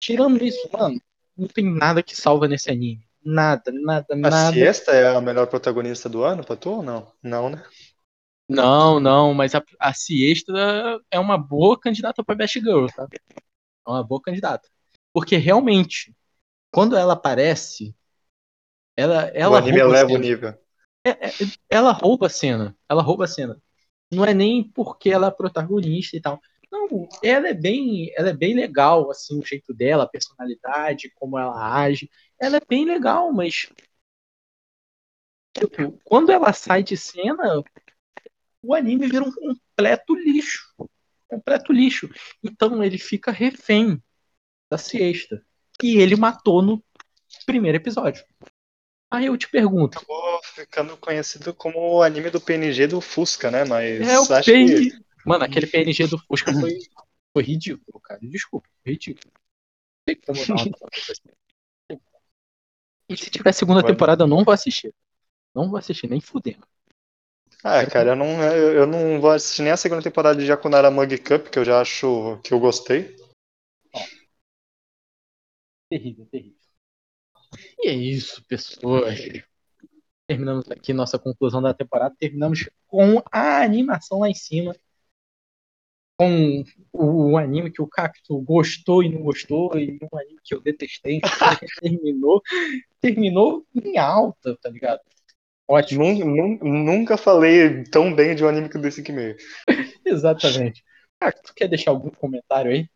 Tirando 0.00 0.42
isso, 0.42 0.68
mano, 0.72 1.00
não 1.36 1.46
tem 1.46 1.64
nada 1.72 2.02
que 2.02 2.16
salva 2.16 2.48
nesse 2.48 2.70
anime. 2.70 3.06
Nada, 3.24 3.70
nada, 3.70 4.16
nada. 4.16 4.48
A 4.48 4.52
Siesta 4.52 4.90
é 4.90 5.14
a 5.14 5.20
melhor 5.20 5.46
protagonista 5.46 6.08
do 6.08 6.24
ano 6.24 6.44
pra 6.44 6.56
tu 6.56 6.70
ou 6.70 6.82
não? 6.82 7.12
Não, 7.22 7.50
né? 7.50 7.62
Não, 8.54 9.00
não, 9.00 9.34
mas 9.34 9.54
a, 9.54 9.62
a 9.78 9.94
Siesta 9.94 10.52
é 11.10 11.18
uma 11.18 11.38
boa 11.38 11.78
candidata 11.78 12.22
pra 12.24 12.34
Best 12.34 12.60
Girl, 12.60 12.86
tá? 12.86 13.06
É 13.86 13.90
uma 13.90 14.02
boa 14.04 14.20
candidata. 14.20 14.68
Porque 15.12 15.36
realmente, 15.36 16.14
quando 16.70 16.96
ela 16.96 17.12
aparece, 17.12 17.94
ela, 18.96 19.24
ela 19.34 19.54
o 19.54 19.56
anime 19.56 19.78
eleva 19.78 20.12
o 20.12 20.18
nível. 20.18 20.54
É, 21.04 21.10
é, 21.10 21.32
ela 21.68 21.92
rouba 21.92 22.26
a 22.26 22.30
cena. 22.30 22.76
Ela 22.88 23.02
rouba 23.02 23.24
a 23.24 23.28
cena. 23.28 23.60
Não 24.10 24.24
é 24.24 24.34
nem 24.34 24.62
porque 24.62 25.10
ela 25.10 25.28
é 25.28 25.30
protagonista 25.30 26.16
e 26.16 26.20
tal. 26.20 26.40
Não, 26.70 27.08
ela 27.22 27.48
é 27.48 27.54
bem, 27.54 28.10
ela 28.16 28.30
é 28.30 28.32
bem 28.32 28.54
legal, 28.54 29.10
assim, 29.10 29.38
o 29.38 29.44
jeito 29.44 29.74
dela, 29.74 30.04
a 30.04 30.08
personalidade, 30.08 31.12
como 31.14 31.38
ela 31.38 31.74
age. 31.74 32.10
Ela 32.40 32.56
é 32.56 32.62
bem 32.66 32.84
legal, 32.84 33.30
mas 33.32 33.68
tipo, 35.52 35.98
quando 36.04 36.30
ela 36.30 36.52
sai 36.52 36.82
de 36.82 36.96
cena, 36.96 37.62
o 38.62 38.74
anime 38.74 39.08
vira 39.08 39.24
um 39.24 39.32
completo 39.32 40.14
lixo. 40.14 40.74
Completo 41.28 41.72
lixo. 41.72 42.08
Então 42.42 42.82
ele 42.82 42.98
fica 42.98 43.30
refém 43.30 44.00
da 44.70 44.78
siesta. 44.78 45.44
E 45.82 45.96
ele 45.96 46.14
matou 46.14 46.62
no 46.62 46.82
primeiro 47.44 47.76
episódio. 47.76 48.24
Aí 49.10 49.26
eu 49.26 49.36
te 49.36 49.48
pergunto. 49.48 49.98
Acabou 49.98 50.40
ficando 50.42 50.96
conhecido 50.96 51.52
como 51.52 51.96
o 51.96 52.02
anime 52.02 52.30
do 52.30 52.40
PNG 52.40 52.86
do 52.86 53.00
Fusca, 53.00 53.50
né? 53.50 53.64
Mas 53.64 54.00
é 54.00 54.18
o 54.18 54.32
acho 54.32 54.50
PNG. 54.50 54.90
que. 54.90 55.04
Mano, 55.26 55.44
aquele 55.44 55.66
PNG 55.66 56.06
do 56.06 56.18
Fusca 56.18 56.52
foi, 56.52 56.78
foi 57.32 57.42
ridículo, 57.42 58.00
cara. 58.00 58.20
Desculpa, 58.22 58.68
foi 58.82 58.92
ridículo. 58.92 59.32
Não 59.34 60.14
tem 60.14 60.16
como. 60.16 60.38
E 63.08 63.16
se 63.16 63.28
tiver 63.28 63.52
segunda 63.52 63.84
temporada, 63.84 64.24
eu 64.24 64.28
não 64.28 64.42
vou 64.42 64.54
assistir. 64.54 64.94
Não 65.54 65.68
vou 65.68 65.76
assistir, 65.76 66.08
nem 66.08 66.20
fudendo. 66.20 66.66
Ah, 67.64 67.86
cara, 67.86 68.10
eu 68.10 68.16
não, 68.16 68.42
eu 68.42 68.86
não 68.86 69.20
vou 69.20 69.30
assistir 69.30 69.62
nem 69.62 69.70
a 69.70 69.76
segunda 69.76 70.02
temporada 70.02 70.36
de 70.36 70.44
Jakunara 70.44 70.90
Mug 70.90 71.16
Cup, 71.18 71.46
que 71.46 71.58
eu 71.60 71.64
já 71.64 71.80
acho 71.80 72.40
que 72.42 72.52
eu 72.52 72.58
gostei. 72.58 73.16
Terrível, 75.88 76.26
terrível. 76.26 76.58
E 77.78 77.88
é 77.88 77.92
isso, 77.92 78.44
pessoas. 78.46 79.18
Terminamos 80.26 80.68
aqui 80.70 80.92
nossa 80.92 81.18
conclusão 81.20 81.62
da 81.62 81.72
temporada. 81.72 82.16
Terminamos 82.18 82.68
com 82.88 83.22
a 83.30 83.62
animação 83.62 84.20
lá 84.20 84.28
em 84.28 84.34
cima. 84.34 84.74
Com 86.18 86.64
o, 86.92 87.32
o 87.32 87.36
anime 87.36 87.70
que 87.70 87.82
o 87.82 87.86
Cacto 87.86 88.40
gostou 88.40 89.04
e 89.04 89.08
não 89.08 89.22
gostou, 89.22 89.78
e 89.78 89.98
um 90.02 90.18
anime 90.18 90.40
que 90.42 90.54
eu 90.54 90.60
detestei. 90.60 91.20
terminou, 91.80 92.42
terminou 93.00 93.64
em 93.74 93.98
alta, 93.98 94.56
tá 94.56 94.68
ligado? 94.68 95.00
Ótimo. 95.72 96.04
Nunca, 96.04 96.64
nunca 96.66 97.16
falei 97.16 97.82
tão 97.84 98.14
bem 98.14 98.34
de 98.34 98.44
um 98.44 98.48
anime 98.48 98.68
que 98.68 98.76
desse 98.76 99.00
aqui 99.00 99.10
meio. 99.10 99.34
Exatamente. 100.04 100.84
Ah, 101.18 101.32
tu 101.32 101.54
quer 101.54 101.66
deixar 101.66 101.92
algum 101.92 102.10
comentário 102.10 102.70
aí? 102.70 102.86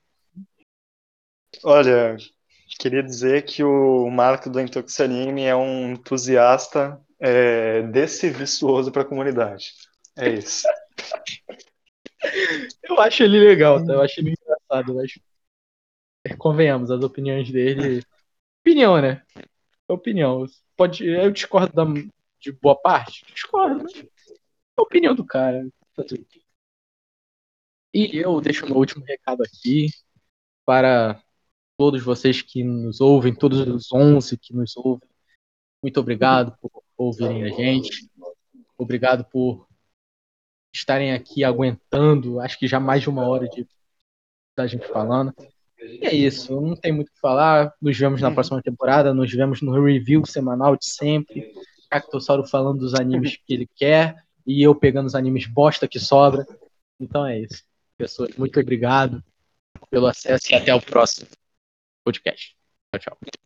Olha, 1.65 2.19
queria 2.78 3.03
dizer 3.03 3.47
que 3.47 3.65
o 3.65 4.11
Marco 4.11 4.51
do 4.51 4.61
Intox 4.61 5.01
Anime 5.01 5.44
é 5.44 5.57
um 5.57 5.93
entusiasta 5.93 7.01
é, 7.19 7.81
desserviçoso 7.81 8.93
para 8.93 9.01
a 9.01 9.07
comunidade. 9.07 9.73
É 10.15 10.28
isso. 10.28 10.66
Eu 12.82 13.01
acho 13.01 13.23
ele 13.23 13.39
legal, 13.39 13.85
tá? 13.86 13.94
Eu 13.94 14.03
acho 14.03 14.20
ele 14.20 14.35
engraçado, 14.39 14.94
mas 14.94 15.12
convenhamos, 16.36 16.90
as 16.90 17.03
opiniões 17.03 17.51
dele. 17.51 18.03
Opinião, 18.61 19.01
né? 19.01 19.23
Opinião. 19.89 20.44
Pode, 20.77 21.07
eu 21.07 21.31
discordo 21.31 21.73
da, 21.73 21.85
de 22.47 22.52
boa 22.52 22.77
parte? 22.77 23.24
Discordo, 23.32 23.82
mas 23.82 23.94
é 23.94 24.09
a 24.77 24.82
opinião 24.82 25.14
do 25.14 25.24
cara. 25.24 25.68
E 27.93 28.16
eu 28.16 28.40
deixo 28.40 28.66
meu 28.66 28.77
último 28.77 29.05
recado 29.05 29.43
aqui 29.43 29.89
para 30.64 31.20
todos 31.77 32.02
vocês 32.02 32.43
que 32.43 32.62
nos 32.62 33.01
ouvem, 33.01 33.35
todos 33.35 33.60
os 33.60 33.93
11 33.93 34.39
que 34.39 34.55
nos 34.55 34.77
ouvem. 34.77 35.09
Muito 35.82 35.98
obrigado 35.98 36.56
por 36.60 36.70
ouvirem 36.97 37.44
a 37.44 37.48
gente. 37.48 38.09
Obrigado 38.78 39.24
por 39.24 39.66
estarem 40.73 41.12
aqui 41.12 41.43
aguentando, 41.43 42.40
acho 42.40 42.59
que 42.59 42.68
já 42.68 42.78
mais 42.78 43.02
de 43.02 43.09
uma 43.09 43.27
hora 43.27 43.48
de 43.48 43.66
da 44.55 44.66
gente 44.66 44.86
falando. 44.89 45.35
E 45.78 46.06
é 46.06 46.14
isso, 46.14 46.59
não 46.60 46.77
tem 46.77 46.93
muito 46.93 47.09
o 47.09 47.12
que 47.12 47.20
falar. 47.20 47.74
Nos 47.81 47.97
vemos 47.97 48.20
na 48.20 48.31
próxima 48.31 48.62
temporada, 48.62 49.12
nos 49.12 49.31
vemos 49.32 49.60
no 49.60 49.73
review 49.82 50.24
semanal 50.24 50.77
de 50.77 50.86
sempre. 50.86 51.52
Cactossauro 51.89 52.47
falando 52.47 52.81
dos 52.81 52.95
animes 52.95 53.37
que 53.37 53.55
ele 53.55 53.69
quer 53.75 54.25
e 54.47 54.63
eu 54.63 54.75
pegando 54.75 55.07
os 55.07 55.15
animes 55.15 55.47
bosta 55.47 55.89
que 55.89 55.99
sobra. 55.99 56.47
Então 57.01 57.27
é 57.27 57.41
isso. 57.41 57.65
Pessoas, 57.97 58.37
muito 58.37 58.61
obrigado 58.61 59.23
pelo 59.91 60.07
acesso 60.07 60.53
e 60.53 60.55
até 60.55 60.75
o 60.75 60.81
próximo 60.81 61.29
podcast. 62.05 62.57
Tchau, 62.93 63.01
tchau. 63.01 63.37